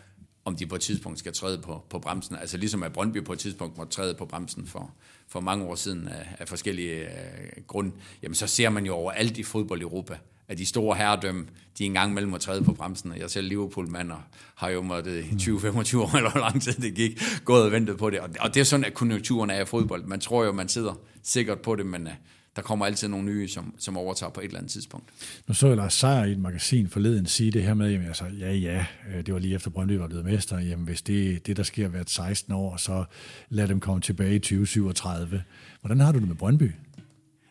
om 0.46 0.56
de 0.56 0.66
på 0.66 0.76
et 0.76 0.82
tidspunkt 0.82 1.20
skal 1.20 1.34
træde 1.34 1.62
på, 1.62 1.84
på 1.90 2.00
bremsen. 2.00 2.36
Altså 2.36 2.58
ligesom 2.58 2.84
at 2.84 2.94
Brøndby 2.94 3.24
på 3.24 3.34
et 3.34 3.40
tidspunkt 3.40 3.78
må 3.78 3.86
træde 3.86 4.16
på 4.16 4.26
bremsen 4.26 4.68
for, 4.68 4.92
for 5.28 5.40
mange 5.40 5.66
år 5.66 5.76
siden 5.76 6.08
af, 6.08 6.36
af 6.40 6.48
forskellige 6.48 7.02
øh, 7.02 7.64
grunde, 7.68 7.92
jamen 8.24 8.36
så 8.36 8.48
ser 8.48 8.70
man 8.70 8.86
jo 8.86 8.94
over 8.94 9.12
alt 9.12 9.38
i 9.38 9.44
fodbold 9.44 9.80
i 9.80 9.84
Europa, 9.84 10.18
at 10.48 10.58
de 10.58 10.66
store 10.66 10.98
herredømme, 10.98 11.48
de 11.78 11.86
engang 11.86 12.14
mellem 12.14 12.32
må 12.32 12.38
træde 12.38 12.64
på 12.64 12.74
bremsen. 12.74 13.14
Jeg 13.18 13.30
selv 13.30 13.48
Liverpool-mand 13.48 14.12
og 14.12 14.22
har 14.56 14.70
jo 14.70 14.82
måttet 14.82 15.26
i 15.26 15.50
20-25 15.52 15.98
år, 15.98 16.18
eller 16.18 16.32
hvor 16.32 16.40
lang 16.40 16.62
tid 16.62 16.74
det 16.74 16.96
gik, 16.96 17.22
gået 17.46 17.64
og 17.64 17.72
ventet 17.72 17.98
på 17.98 18.10
det. 18.10 18.20
Og, 18.20 18.30
og 18.40 18.54
det 18.54 18.60
er 18.60 18.64
sådan, 18.64 18.86
at 18.86 18.94
konjunkturen 18.94 19.50
er 19.50 19.62
i 19.62 19.66
fodbold. 19.66 20.04
Man 20.04 20.20
tror 20.20 20.46
jo, 20.46 20.52
man 20.52 20.70
sidder 20.70 20.94
sikkert 21.24 21.60
på 21.60 21.76
det, 21.76 21.86
men 21.86 22.08
øh, 22.08 22.14
der 22.56 22.62
kommer 22.62 22.86
altid 22.86 23.08
nogle 23.08 23.26
nye, 23.26 23.48
som, 23.48 23.76
som 23.78 23.98
overtager 23.98 24.30
på 24.30 24.42
et 24.42 24.46
eller 24.46 24.58
andet 24.58 24.72
tidspunkt. 24.72 25.10
Nu 25.48 25.54
så 25.54 25.68
jeg 25.68 25.78
Lars 25.78 25.94
Seier 25.94 26.24
i 26.24 26.32
et 26.32 26.40
magasin 26.40 26.90
forleden 26.90 27.26
sige 27.26 27.52
det 27.52 27.64
her 27.64 27.74
med, 27.74 27.92
jamen, 27.92 28.08
altså, 28.08 28.26
ja 28.40 28.54
ja, 28.54 28.86
øh, 29.10 29.26
det 29.26 29.34
var 29.34 29.40
lige 29.40 29.56
efter 29.56 29.70
Brøndby 29.70 29.92
var 29.92 30.08
blevet 30.08 30.26
mester, 30.26 30.60
jamen 30.60 30.86
hvis 30.86 31.02
det, 31.02 31.48
det 31.48 31.58
der 31.58 31.64
sker 31.64 31.88
hvert 31.88 32.10
16 32.10 32.54
år, 32.54 32.78
så 32.78 33.04
lad 33.50 33.68
dem 33.68 33.80
komme 33.80 34.02
tilbage 34.02 34.36
i 34.36 34.40
2037. 34.40 35.44
Hvordan 35.82 36.00
har 36.00 36.12
du 36.12 36.20
det 36.20 36.28
med 36.28 36.36
Brøndby? 36.36 36.72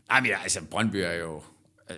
Nej, 0.09 0.21
men 0.21 0.31
altså, 0.43 0.61
Brøndby 0.71 0.97
er 0.97 1.13
jo, 1.13 1.43
øh, 1.91 1.97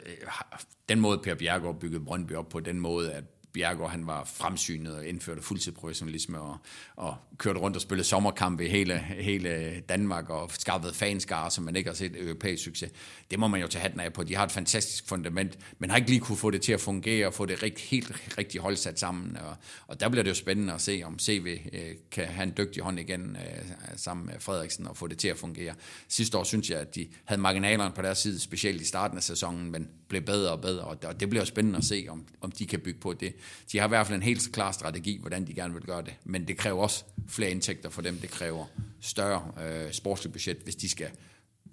den 0.89 1.01
måde 1.01 1.19
Per 1.19 1.35
Bjergård 1.35 1.81
byggede 1.81 2.05
Brøndby 2.05 2.33
op 2.33 2.49
på, 2.49 2.61
den 2.61 2.81
måde, 2.81 3.13
at 3.13 3.25
Bjergård 3.57 3.91
han 3.91 4.07
var 4.07 4.25
fremsynet 4.25 4.95
og 4.95 5.07
indførte 5.07 5.43
fuldtidsprofessionalisme 5.43 6.41
og, 6.41 6.57
og 6.97 7.17
kørte 7.39 7.61
rundt 7.61 7.77
og 7.77 7.83
spillede 7.83 8.09
sommerkampe 8.09 8.67
i 8.67 8.69
hele, 8.69 8.99
hele 8.99 9.81
Danmark 9.81 10.31
og 10.31 10.51
skaffede 10.59 10.95
fanskare, 10.95 11.51
som 11.51 11.65
man 11.65 11.77
ikke 11.77 11.91
har 11.91 11.95
set 11.95 12.23
europæisk 12.23 12.65
succes. 12.65 12.91
Det 13.31 13.39
må 13.39 13.49
man 13.49 13.61
jo 13.61 13.67
tage 13.67 13.83
hatten 13.83 14.01
af 14.01 14.13
på. 14.13 14.23
De 14.23 14.37
har 14.37 14.45
et 14.45 14.53
fantastisk 14.53 15.09
fundament, 15.09 15.59
men 15.79 15.91
har 15.91 15.97
ikke 15.97 16.11
lige 16.11 16.21
kunne 16.21 16.37
få 16.37 16.51
det 16.51 16.63
til 16.63 16.73
at 16.73 16.81
fungere 16.81 17.27
og 17.27 17.35
få 17.35 17.47
det 17.47 17.63
rigt, 17.63 17.81
helt 17.81 18.39
rigtig 18.39 18.61
hold 18.61 18.77
sat 18.77 19.01
sammen. 19.01 19.37
Og, 19.37 19.57
og 19.87 20.01
der 20.01 20.09
bliver 20.09 20.23
det 20.23 20.31
jo 20.31 20.35
spændende 20.35 20.73
at 20.73 20.81
se, 20.81 21.03
om 21.05 21.19
CV 21.19 21.59
øh, 21.73 21.95
kan 22.11 22.27
have 22.27 22.43
en 22.43 22.55
dygtig 22.57 22.83
hånd 22.83 23.01
igen 23.01 23.37
øh, 23.37 23.65
sammen 23.97 24.27
med 24.27 24.35
Frederiksen 24.41 24.87
og 24.87 24.97
få 24.97 25.07
det 25.07 25.19
til 25.19 25.29
at 25.29 25.37
fungere. 25.37 25.75
Sidste 26.09 26.39
år 26.39 26.45
synes 26.45 26.71
jeg, 26.71 26.81
at 26.81 26.95
de 26.95 27.09
havde 27.25 27.41
marginalerne 27.41 27.95
på 27.95 28.03
deres 28.03 28.19
side, 28.19 28.41
specielt 28.41 28.81
i 28.81 28.85
starten 28.85 29.17
af 29.17 29.23
sæsonen, 29.23 29.71
men 29.71 29.89
blev 30.09 30.23
bedre 30.23 30.53
og 30.53 30.61
bedre, 30.61 30.85
og 30.85 31.21
det 31.21 31.31
bliver 31.31 31.45
spændende 31.45 31.79
at 31.79 31.85
se, 31.85 32.07
om, 32.09 32.25
om 32.41 32.51
de 32.51 32.67
kan 32.67 32.81
bygge 32.81 33.01
på 33.01 33.13
det. 33.13 33.35
De 33.73 33.79
har 33.79 33.87
i 33.87 33.89
hvert 33.89 34.07
fald 34.07 34.17
en 34.17 34.23
helt 34.23 34.53
klar 34.53 34.73
strategi, 34.73 35.19
hvordan 35.21 35.47
de 35.47 35.55
gerne 35.55 35.75
vil 35.75 35.83
gøre 35.83 36.03
det, 36.03 36.15
men 36.25 36.49
det 36.49 36.57
kræver 36.57 36.83
også 36.83 37.05
flere 37.29 37.51
indtægter 37.51 37.91
for 37.91 38.03
dem, 38.03 38.17
det 38.17 38.31
kræver 38.31 38.65
større 39.01 39.53
øh, 39.67 39.93
sportslig 39.93 40.33
budget, 40.33 40.57
hvis 40.65 40.77
de 40.77 40.89
skal 40.89 41.09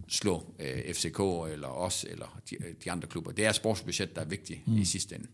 slå 0.07 0.53
øh, 0.59 0.93
FCK 0.93 1.19
eller 1.53 1.67
os 1.67 2.05
eller 2.09 2.39
de, 2.49 2.55
de 2.83 2.91
andre 2.91 3.07
klubber. 3.07 3.31
Det 3.31 3.45
er 3.45 3.51
sportsbudget, 3.51 4.15
der 4.15 4.21
er 4.21 4.25
vigtigt 4.25 4.67
mm. 4.67 4.77
i 4.77 4.85
sidste 4.85 5.15
ende. 5.15 5.27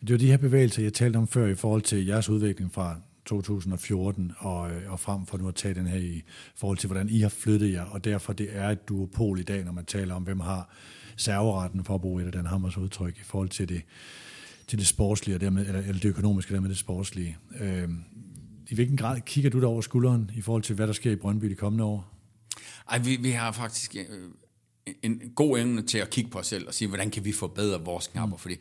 Det 0.00 0.10
var 0.10 0.18
de 0.18 0.26
her 0.26 0.36
bevægelser, 0.36 0.82
jeg 0.82 0.92
talte 0.92 1.16
om 1.16 1.28
før 1.28 1.46
i 1.46 1.54
forhold 1.54 1.82
til 1.82 2.06
jeres 2.06 2.28
udvikling 2.28 2.74
fra 2.74 3.00
2014 3.24 4.32
og, 4.38 4.70
øh, 4.70 4.92
og 4.92 5.00
frem 5.00 5.26
for 5.26 5.38
nu 5.38 5.48
at 5.48 5.54
tage 5.54 5.74
den 5.74 5.86
her 5.86 5.98
i 5.98 6.22
forhold 6.56 6.78
til, 6.78 6.86
hvordan 6.86 7.08
I 7.08 7.20
har 7.20 7.28
flyttet 7.28 7.72
jer, 7.72 7.84
og 7.84 8.04
derfor 8.04 8.32
det 8.32 8.48
er 8.52 8.68
et 8.68 8.88
duopol 8.88 9.38
i 9.38 9.42
dag, 9.42 9.64
når 9.64 9.72
man 9.72 9.84
taler 9.84 10.14
om, 10.14 10.22
hvem 10.22 10.40
har 10.40 10.74
serveretten, 11.20 11.84
for 11.84 11.94
at 11.94 12.00
bruge 12.00 12.22
et 12.22 12.26
af 12.26 12.32
den 12.32 12.46
hammers 12.46 12.76
udtryk, 12.76 13.16
i 13.16 13.24
forhold 13.24 13.48
til 13.48 13.68
det, 13.68 13.82
til 14.66 14.78
det 14.78 14.86
sportslige, 14.86 15.36
og 15.36 15.40
dermed, 15.40 15.66
eller, 15.66 15.80
eller 15.80 16.00
det 16.00 16.08
økonomiske, 16.08 16.50
og 16.50 16.54
dermed 16.54 16.68
det 16.68 16.78
sportslige. 16.78 17.36
Øh, 17.60 17.88
I 18.68 18.74
hvilken 18.74 18.96
grad 18.96 19.20
kigger 19.20 19.50
du 19.50 19.60
der 19.60 19.66
over 19.66 19.80
skulderen 19.80 20.30
i 20.34 20.40
forhold 20.40 20.62
til, 20.62 20.74
hvad 20.74 20.86
der 20.86 20.92
sker 20.92 21.10
i 21.10 21.16
Brøndby 21.16 21.46
de 21.46 21.54
kommende 21.54 21.84
år? 21.84 22.14
Ej, 22.90 22.98
vi, 22.98 23.16
vi 23.16 23.30
har 23.30 23.52
faktisk 23.52 23.96
øh, 23.96 24.30
en 25.02 25.22
god 25.36 25.58
evne 25.58 25.82
til 25.82 25.98
at 25.98 26.10
kigge 26.10 26.30
på 26.30 26.38
os 26.38 26.46
selv 26.46 26.68
og 26.68 26.74
sige, 26.74 26.88
hvordan 26.88 27.10
kan 27.10 27.24
vi 27.24 27.32
forbedre 27.32 27.84
vores 27.84 28.06
knapper, 28.06 28.36
mm. 28.36 28.40
fordi 28.40 28.56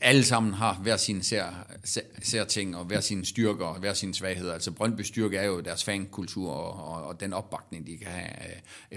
alle 0.00 0.24
sammen 0.24 0.52
har 0.54 0.74
hver 0.74 0.96
sine 0.96 1.22
sær, 1.22 1.66
sær 2.22 2.44
ting, 2.44 2.76
og 2.76 2.84
hver 2.84 3.00
sine 3.00 3.24
styrker 3.24 3.64
og 3.64 3.78
hver 3.78 3.94
sine 3.94 4.14
svagheder. 4.14 4.54
Altså 4.54 4.70
Brøndby 4.70 5.00
styrke 5.00 5.36
er 5.36 5.44
jo 5.44 5.60
deres 5.60 5.84
fankultur 5.84 6.50
og, 6.50 6.94
og, 6.94 7.04
og 7.04 7.20
den 7.20 7.32
opbakning, 7.32 7.86
de 7.86 7.96
kan 7.96 8.06
have. 8.06 8.28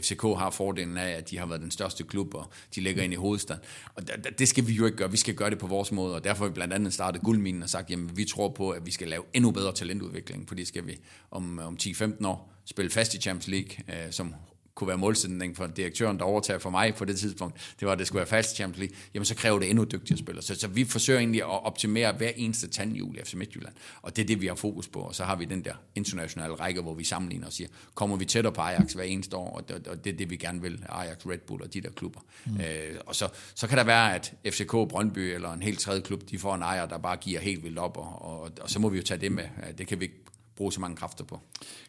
FCK 0.01 0.21
har 0.21 0.49
fordelen 0.49 0.97
af, 0.97 1.09
at 1.09 1.29
de 1.29 1.37
har 1.37 1.45
været 1.45 1.61
den 1.61 1.71
største 1.71 2.03
klub, 2.03 2.33
og 2.33 2.51
de 2.75 2.81
ligger 2.81 3.03
ind 3.03 3.13
i 3.13 3.15
hovedstaden. 3.15 3.61
Og 3.95 4.03
det 4.39 4.47
skal 4.47 4.67
vi 4.67 4.73
jo 4.73 4.85
ikke 4.85 4.97
gøre, 4.97 5.11
vi 5.11 5.17
skal 5.17 5.35
gøre 5.35 5.49
det 5.49 5.59
på 5.59 5.67
vores 5.67 5.91
måde, 5.91 6.15
og 6.15 6.23
derfor 6.23 6.43
har 6.43 6.49
vi 6.49 6.53
blandt 6.53 6.73
andet 6.73 6.93
startet 6.93 7.21
guldminen 7.21 7.63
og 7.63 7.69
sagt, 7.69 7.89
jamen 7.89 8.17
vi 8.17 8.25
tror 8.25 8.49
på, 8.49 8.69
at 8.69 8.85
vi 8.85 8.91
skal 8.91 9.07
lave 9.07 9.23
endnu 9.33 9.51
bedre 9.51 9.73
talentudvikling, 9.73 10.47
fordi 10.47 10.65
skal 10.65 10.87
vi 10.87 10.99
om, 11.31 11.59
om 11.59 11.77
10-15 11.81 12.27
år 12.27 12.51
spille 12.65 12.91
fast 12.91 13.13
i 13.13 13.17
Champions 13.17 13.47
League, 13.47 14.05
øh, 14.05 14.11
som 14.11 14.35
kunne 14.75 14.87
være 14.87 14.97
målsætning 14.97 15.57
for 15.57 15.67
direktøren, 15.67 16.17
der 16.17 16.23
overtager 16.23 16.59
for 16.59 16.69
mig 16.69 16.95
på 16.95 17.05
det 17.05 17.19
tidspunkt, 17.19 17.75
det 17.79 17.85
var, 17.85 17.91
at 17.91 17.99
det 17.99 18.07
skulle 18.07 18.17
være 18.17 18.27
fast 18.27 18.55
Champions 18.55 18.79
League, 18.79 18.95
jamen 19.13 19.25
så 19.25 19.35
kræver 19.35 19.59
det 19.59 19.69
endnu 19.69 19.83
dygtigere 19.83 20.17
spillere. 20.17 20.43
Så, 20.43 20.55
så 20.55 20.67
vi 20.67 20.85
forsøger 20.85 21.19
egentlig 21.19 21.41
at 21.41 21.65
optimere 21.65 22.13
hver 22.13 22.31
eneste 22.35 22.67
tandhjul 22.67 23.15
i 23.15 23.19
FC 23.23 23.33
Midtjylland, 23.33 23.73
og 24.01 24.15
det 24.15 24.21
er 24.21 24.25
det, 24.25 24.41
vi 24.41 24.47
har 24.47 24.55
fokus 24.55 24.87
på. 24.87 24.99
Og 24.99 25.15
så 25.15 25.23
har 25.23 25.35
vi 25.35 25.45
den 25.45 25.65
der 25.65 25.73
internationale 25.95 26.53
række, 26.53 26.81
hvor 26.81 26.93
vi 26.93 27.03
sammenligner 27.03 27.47
og 27.47 27.53
siger, 27.53 27.67
kommer 27.93 28.17
vi 28.17 28.25
tættere 28.25 28.53
på 28.53 28.61
Ajax 28.61 28.93
hver 28.93 29.03
eneste 29.03 29.37
år, 29.37 29.57
og 29.57 29.69
det, 29.69 29.87
og 29.87 30.03
det 30.03 30.13
er 30.13 30.17
det, 30.17 30.29
vi 30.29 30.35
gerne 30.35 30.61
vil, 30.61 30.85
Ajax, 30.89 31.17
Red 31.25 31.37
Bull 31.37 31.63
og 31.63 31.73
de 31.73 31.81
der 31.81 31.89
klubber. 31.89 32.19
Mm. 32.45 32.59
Øh, 32.59 32.95
og 33.05 33.15
så, 33.15 33.29
så 33.55 33.67
kan 33.67 33.77
der 33.77 33.83
være, 33.83 34.15
at 34.15 34.33
FCK, 34.49 34.71
Brøndby 34.71 35.19
eller 35.19 35.53
en 35.53 35.61
helt 35.61 35.79
tredje 35.79 36.01
klub, 36.01 36.21
de 36.29 36.39
får 36.39 36.55
en 36.55 36.61
ejer, 36.61 36.85
der 36.85 36.97
bare 36.97 37.17
giver 37.17 37.39
helt 37.39 37.63
vildt 37.63 37.79
op, 37.79 37.97
og, 37.97 38.21
og, 38.21 38.51
og 38.61 38.69
så 38.69 38.79
må 38.79 38.89
vi 38.89 38.97
jo 38.97 39.03
tage 39.03 39.21
det 39.21 39.31
med. 39.31 39.43
Det 39.77 39.87
kan 39.87 39.99
vi 39.99 40.05
ikke 40.05 40.24
bruge 40.57 40.73
så 40.73 40.81
mange 40.81 40.95
kræfter 40.95 41.23
på. 41.23 41.39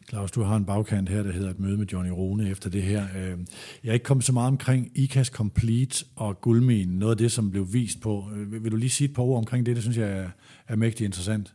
Claus, 0.09 0.31
du 0.31 0.41
har 0.41 0.55
en 0.55 0.65
bagkant 0.65 1.09
her, 1.09 1.23
der 1.23 1.31
hedder 1.31 1.49
et 1.49 1.59
møde 1.59 1.77
med 1.77 1.85
Johnny 1.85 2.09
Rune 2.09 2.49
efter 2.49 2.69
det 2.69 2.83
her. 2.83 3.07
Øh, 3.17 3.37
jeg 3.83 3.89
er 3.89 3.93
ikke 3.93 4.03
kommet 4.03 4.23
så 4.23 4.33
meget 4.33 4.47
omkring 4.47 4.91
ICAS 4.95 5.27
Complete 5.27 6.05
og 6.15 6.41
guldminen, 6.41 6.99
noget 6.99 7.11
af 7.11 7.17
det, 7.17 7.31
som 7.31 7.51
blev 7.51 7.73
vist 7.73 8.01
på. 8.01 8.29
Øh, 8.35 8.63
vil 8.63 8.71
du 8.71 8.77
lige 8.77 8.89
sige 8.89 9.09
et 9.09 9.15
par 9.15 9.23
ord 9.23 9.37
omkring 9.37 9.65
det? 9.65 9.75
Det 9.75 9.83
synes 9.83 9.97
jeg 9.97 10.09
er, 10.09 10.29
er 10.67 10.75
mægtig 10.75 11.05
interessant. 11.05 11.53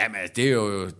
Jamen, 0.00 0.20
det 0.36 0.48
er 0.48 0.52
jo 0.52 0.90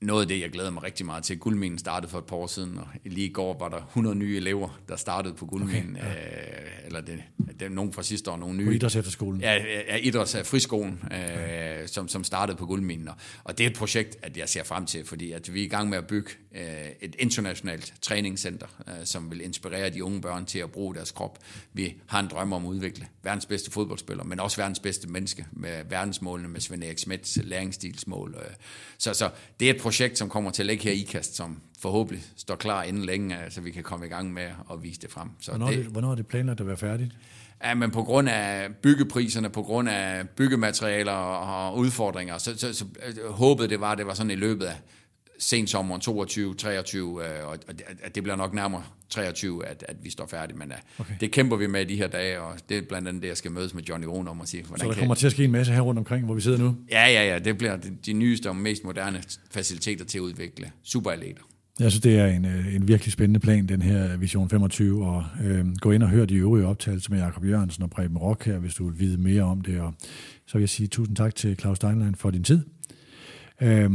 noget 0.00 0.22
af 0.22 0.28
det, 0.28 0.40
jeg 0.40 0.50
glæder 0.50 0.70
mig 0.70 0.82
rigtig 0.82 1.06
meget 1.06 1.24
til. 1.24 1.38
Guldminen 1.38 1.78
startede 1.78 2.10
for 2.10 2.18
et 2.18 2.24
par 2.24 2.36
år 2.36 2.46
siden, 2.46 2.78
og 2.78 2.86
lige 3.04 3.26
i 3.26 3.32
går 3.32 3.58
var 3.58 3.68
der 3.68 3.76
100 3.76 4.16
nye 4.16 4.36
elever, 4.36 4.80
der 4.88 4.96
startede 4.96 5.34
på 5.34 5.46
Guldminen. 5.46 5.96
Okay, 5.96 6.06
ja. 6.06 6.10
øh, 6.10 6.86
eller 6.86 7.00
det, 7.00 7.22
det 7.60 7.62
er 7.62 7.68
nogen 7.68 7.92
fra 7.92 8.02
sidste 8.02 8.30
år, 8.30 8.36
nogle 8.36 8.56
nye. 8.56 8.64
På 8.64 8.70
Idræts 8.70 8.96
Efterskolen. 8.96 9.40
Ja, 9.40 9.52
ja 9.88 9.96
Idræts 9.96 10.36
Friskolen, 10.44 11.02
øh, 11.10 11.18
ja. 11.18 11.86
som, 11.86 12.08
som 12.08 12.24
startede 12.24 12.56
på 12.56 12.66
Guldminen. 12.66 13.08
Og, 13.08 13.14
og 13.44 13.58
det 13.58 13.66
er 13.66 13.70
et 13.70 13.76
projekt, 13.76 14.16
at 14.22 14.36
jeg 14.36 14.48
ser 14.48 14.64
frem 14.64 14.86
til, 14.86 15.04
fordi 15.04 15.32
at 15.32 15.54
vi 15.54 15.60
er 15.60 15.64
i 15.64 15.68
gang 15.68 15.88
med 15.88 15.98
at 15.98 16.06
bygge 16.06 16.30
øh, 16.54 16.62
et 17.00 17.16
internationalt 17.18 17.94
træningscenter, 18.02 18.66
øh, 18.88 18.94
som 19.04 19.30
vil 19.30 19.40
inspirere 19.40 19.90
de 19.90 20.04
unge 20.04 20.20
børn 20.20 20.46
til 20.46 20.58
at 20.58 20.70
bruge 20.70 20.94
deres 20.94 21.10
krop. 21.10 21.38
Vi 21.72 21.94
har 22.06 22.20
en 22.20 22.28
drøm 22.28 22.52
om 22.52 22.66
at 22.66 22.70
udvikle 22.70 23.06
verdens 23.22 23.46
bedste 23.46 23.70
fodboldspiller, 23.70 24.24
men 24.24 24.40
også 24.40 24.56
verdens 24.56 24.80
bedste 24.80 25.08
menneske 25.08 25.46
med 25.52 25.84
verdensmålene 25.88 26.48
med 26.48 26.60
Svend 26.60 26.84
Erik 26.84 26.98
Smits 26.98 27.38
læringsstilsmål. 27.42 28.34
Øh. 28.38 28.54
Så, 28.98 29.14
så 29.14 29.30
det 29.60 29.70
er 29.70 29.74
et 29.74 29.80
projekt, 29.84 30.18
som 30.18 30.28
kommer 30.28 30.50
til 30.50 30.62
at 30.62 30.66
ligge 30.66 30.84
her 30.84 30.92
i 30.92 31.00
IKAST, 31.00 31.36
som 31.36 31.60
forhåbentlig 31.78 32.24
står 32.36 32.56
klar 32.56 32.82
inden 32.82 33.04
længe, 33.04 33.36
så 33.50 33.60
vi 33.60 33.70
kan 33.70 33.82
komme 33.82 34.06
i 34.06 34.08
gang 34.08 34.32
med 34.32 34.48
at 34.72 34.82
vise 34.82 35.00
det 35.00 35.10
frem. 35.10 35.28
Så 35.40 35.50
hvornår, 35.50 35.66
det, 35.66 35.78
det, 35.78 35.86
hvornår 35.86 36.10
er 36.10 36.14
det 36.14 36.26
planlagt 36.26 36.60
at 36.60 36.66
være 36.66 36.76
færdigt? 36.76 37.12
Ja, 37.64 37.74
men 37.74 37.90
på 37.90 38.02
grund 38.02 38.28
af 38.28 38.74
byggepriserne, 38.82 39.50
på 39.50 39.62
grund 39.62 39.88
af 39.88 40.28
byggematerialer 40.28 41.12
og 41.12 41.78
udfordringer, 41.78 42.38
så, 42.38 42.58
så, 42.58 42.72
så 42.72 42.84
øh, 43.06 43.30
håbede 43.30 43.68
det 43.68 43.80
var, 43.80 43.92
at 43.92 43.98
det 43.98 44.06
var 44.06 44.14
sådan 44.14 44.30
i 44.30 44.34
løbet 44.34 44.64
af 44.66 44.76
sensommeren 45.44 46.00
22, 46.00 46.54
23, 46.54 47.26
øh, 47.26 47.48
og 47.48 47.58
det 48.14 48.22
bliver 48.22 48.36
nok 48.36 48.54
nærmere 48.54 48.82
23, 49.10 49.66
at, 49.66 49.84
at 49.88 49.96
vi 50.02 50.10
står 50.10 50.26
færdige, 50.26 50.58
men 50.58 50.68
uh, 50.68 51.00
okay. 51.00 51.14
det 51.20 51.30
kæmper 51.30 51.56
vi 51.56 51.66
med 51.66 51.80
i 51.80 51.84
de 51.84 51.96
her 51.96 52.06
dage, 52.06 52.40
og 52.40 52.58
det 52.68 52.78
er 52.78 52.82
blandt 52.88 53.08
andet 53.08 53.22
det, 53.22 53.28
jeg 53.28 53.36
skal 53.36 53.50
mødes 53.52 53.74
med 53.74 53.82
Johnny 53.82 54.06
Rune 54.06 54.30
om 54.30 54.40
at 54.40 54.48
sige. 54.48 54.64
Så 54.64 54.72
der 54.76 54.94
kommer 54.94 55.14
kan... 55.14 55.16
til 55.16 55.26
at 55.26 55.32
ske 55.32 55.44
en 55.44 55.52
masse 55.52 55.72
her 55.72 55.80
rundt 55.80 55.98
omkring, 55.98 56.24
hvor 56.24 56.34
vi 56.34 56.40
sidder 56.40 56.58
nu? 56.58 56.76
Ja, 56.90 57.06
ja, 57.06 57.32
ja, 57.32 57.38
det 57.38 57.58
bliver 57.58 57.76
de 58.06 58.12
nyeste 58.12 58.48
og 58.48 58.56
mest 58.56 58.84
moderne 58.84 59.22
faciliteter 59.50 60.04
til 60.04 60.18
at 60.18 60.22
udvikle 60.22 60.70
superatleter. 60.82 61.42
Jeg 61.80 61.90
synes, 61.90 62.02
det 62.02 62.18
er 62.18 62.26
en, 62.26 62.44
øh, 62.44 62.74
en 62.74 62.88
virkelig 62.88 63.12
spændende 63.12 63.40
plan, 63.40 63.66
den 63.66 63.82
her 63.82 64.16
Vision 64.16 64.50
25, 64.50 65.06
og 65.06 65.24
øh, 65.44 65.76
gå 65.80 65.90
ind 65.90 66.02
og 66.02 66.08
hør 66.08 66.24
de 66.24 66.34
øvrige 66.34 66.66
optagelser 66.66 67.10
med 67.10 67.18
Jakob 67.18 67.44
Jørgensen 67.44 67.82
og 67.82 67.90
Preben 67.90 68.18
Rock 68.18 68.44
her, 68.44 68.58
hvis 68.58 68.74
du 68.74 68.88
vil 68.88 69.00
vide 69.00 69.18
mere 69.18 69.42
om 69.42 69.60
det, 69.60 69.80
og 69.80 69.94
så 70.46 70.52
vil 70.52 70.62
jeg 70.62 70.68
sige 70.68 70.86
tusind 70.86 71.16
tak 71.16 71.34
til 71.34 71.56
Claus 71.56 71.76
Steinlein 71.76 72.14
for 72.14 72.30
din 72.30 72.44
tid. 72.44 72.60
Øh, 73.62 73.90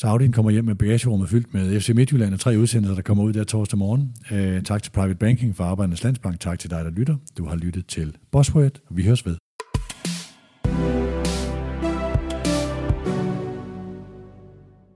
Saudien 0.00 0.32
kommer 0.32 0.50
hjem 0.50 0.64
med 0.64 0.74
bagagerummet 0.74 1.28
fyldt 1.28 1.54
med 1.54 1.80
FC 1.80 1.88
Midtjylland 1.88 2.34
og 2.34 2.40
tre 2.40 2.58
udsendelser, 2.58 2.94
der 2.94 3.02
kommer 3.02 3.24
ud 3.24 3.32
der 3.32 3.44
torsdag 3.44 3.78
morgen. 3.78 4.14
Øh, 4.30 4.62
tak 4.62 4.82
til 4.82 4.90
Private 4.90 5.14
Banking 5.14 5.56
for 5.56 5.64
Arbejdernes 5.64 6.04
Landsbank. 6.04 6.40
Tak 6.40 6.58
til 6.58 6.70
dig, 6.70 6.84
der 6.84 6.90
lytter. 6.90 7.16
Du 7.38 7.46
har 7.46 7.56
lyttet 7.56 7.86
til 7.86 8.16
Bosworth. 8.32 8.80
Vi 8.90 9.02
høres 9.02 9.26
ved. 9.26 9.36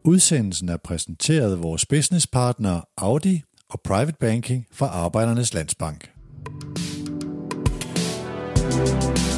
Udsendelsen 0.04 0.68
er 0.68 0.76
præsenteret 0.84 1.52
af 1.52 1.62
vores 1.62 1.86
businesspartner 1.86 2.80
Audi 2.96 3.42
og 3.68 3.80
Private 3.84 4.16
Banking 4.20 4.66
for 4.72 4.86
Arbejdernes 4.86 5.54
Landsbank. 5.54 6.08
thank 8.72 9.18
you 9.18 9.31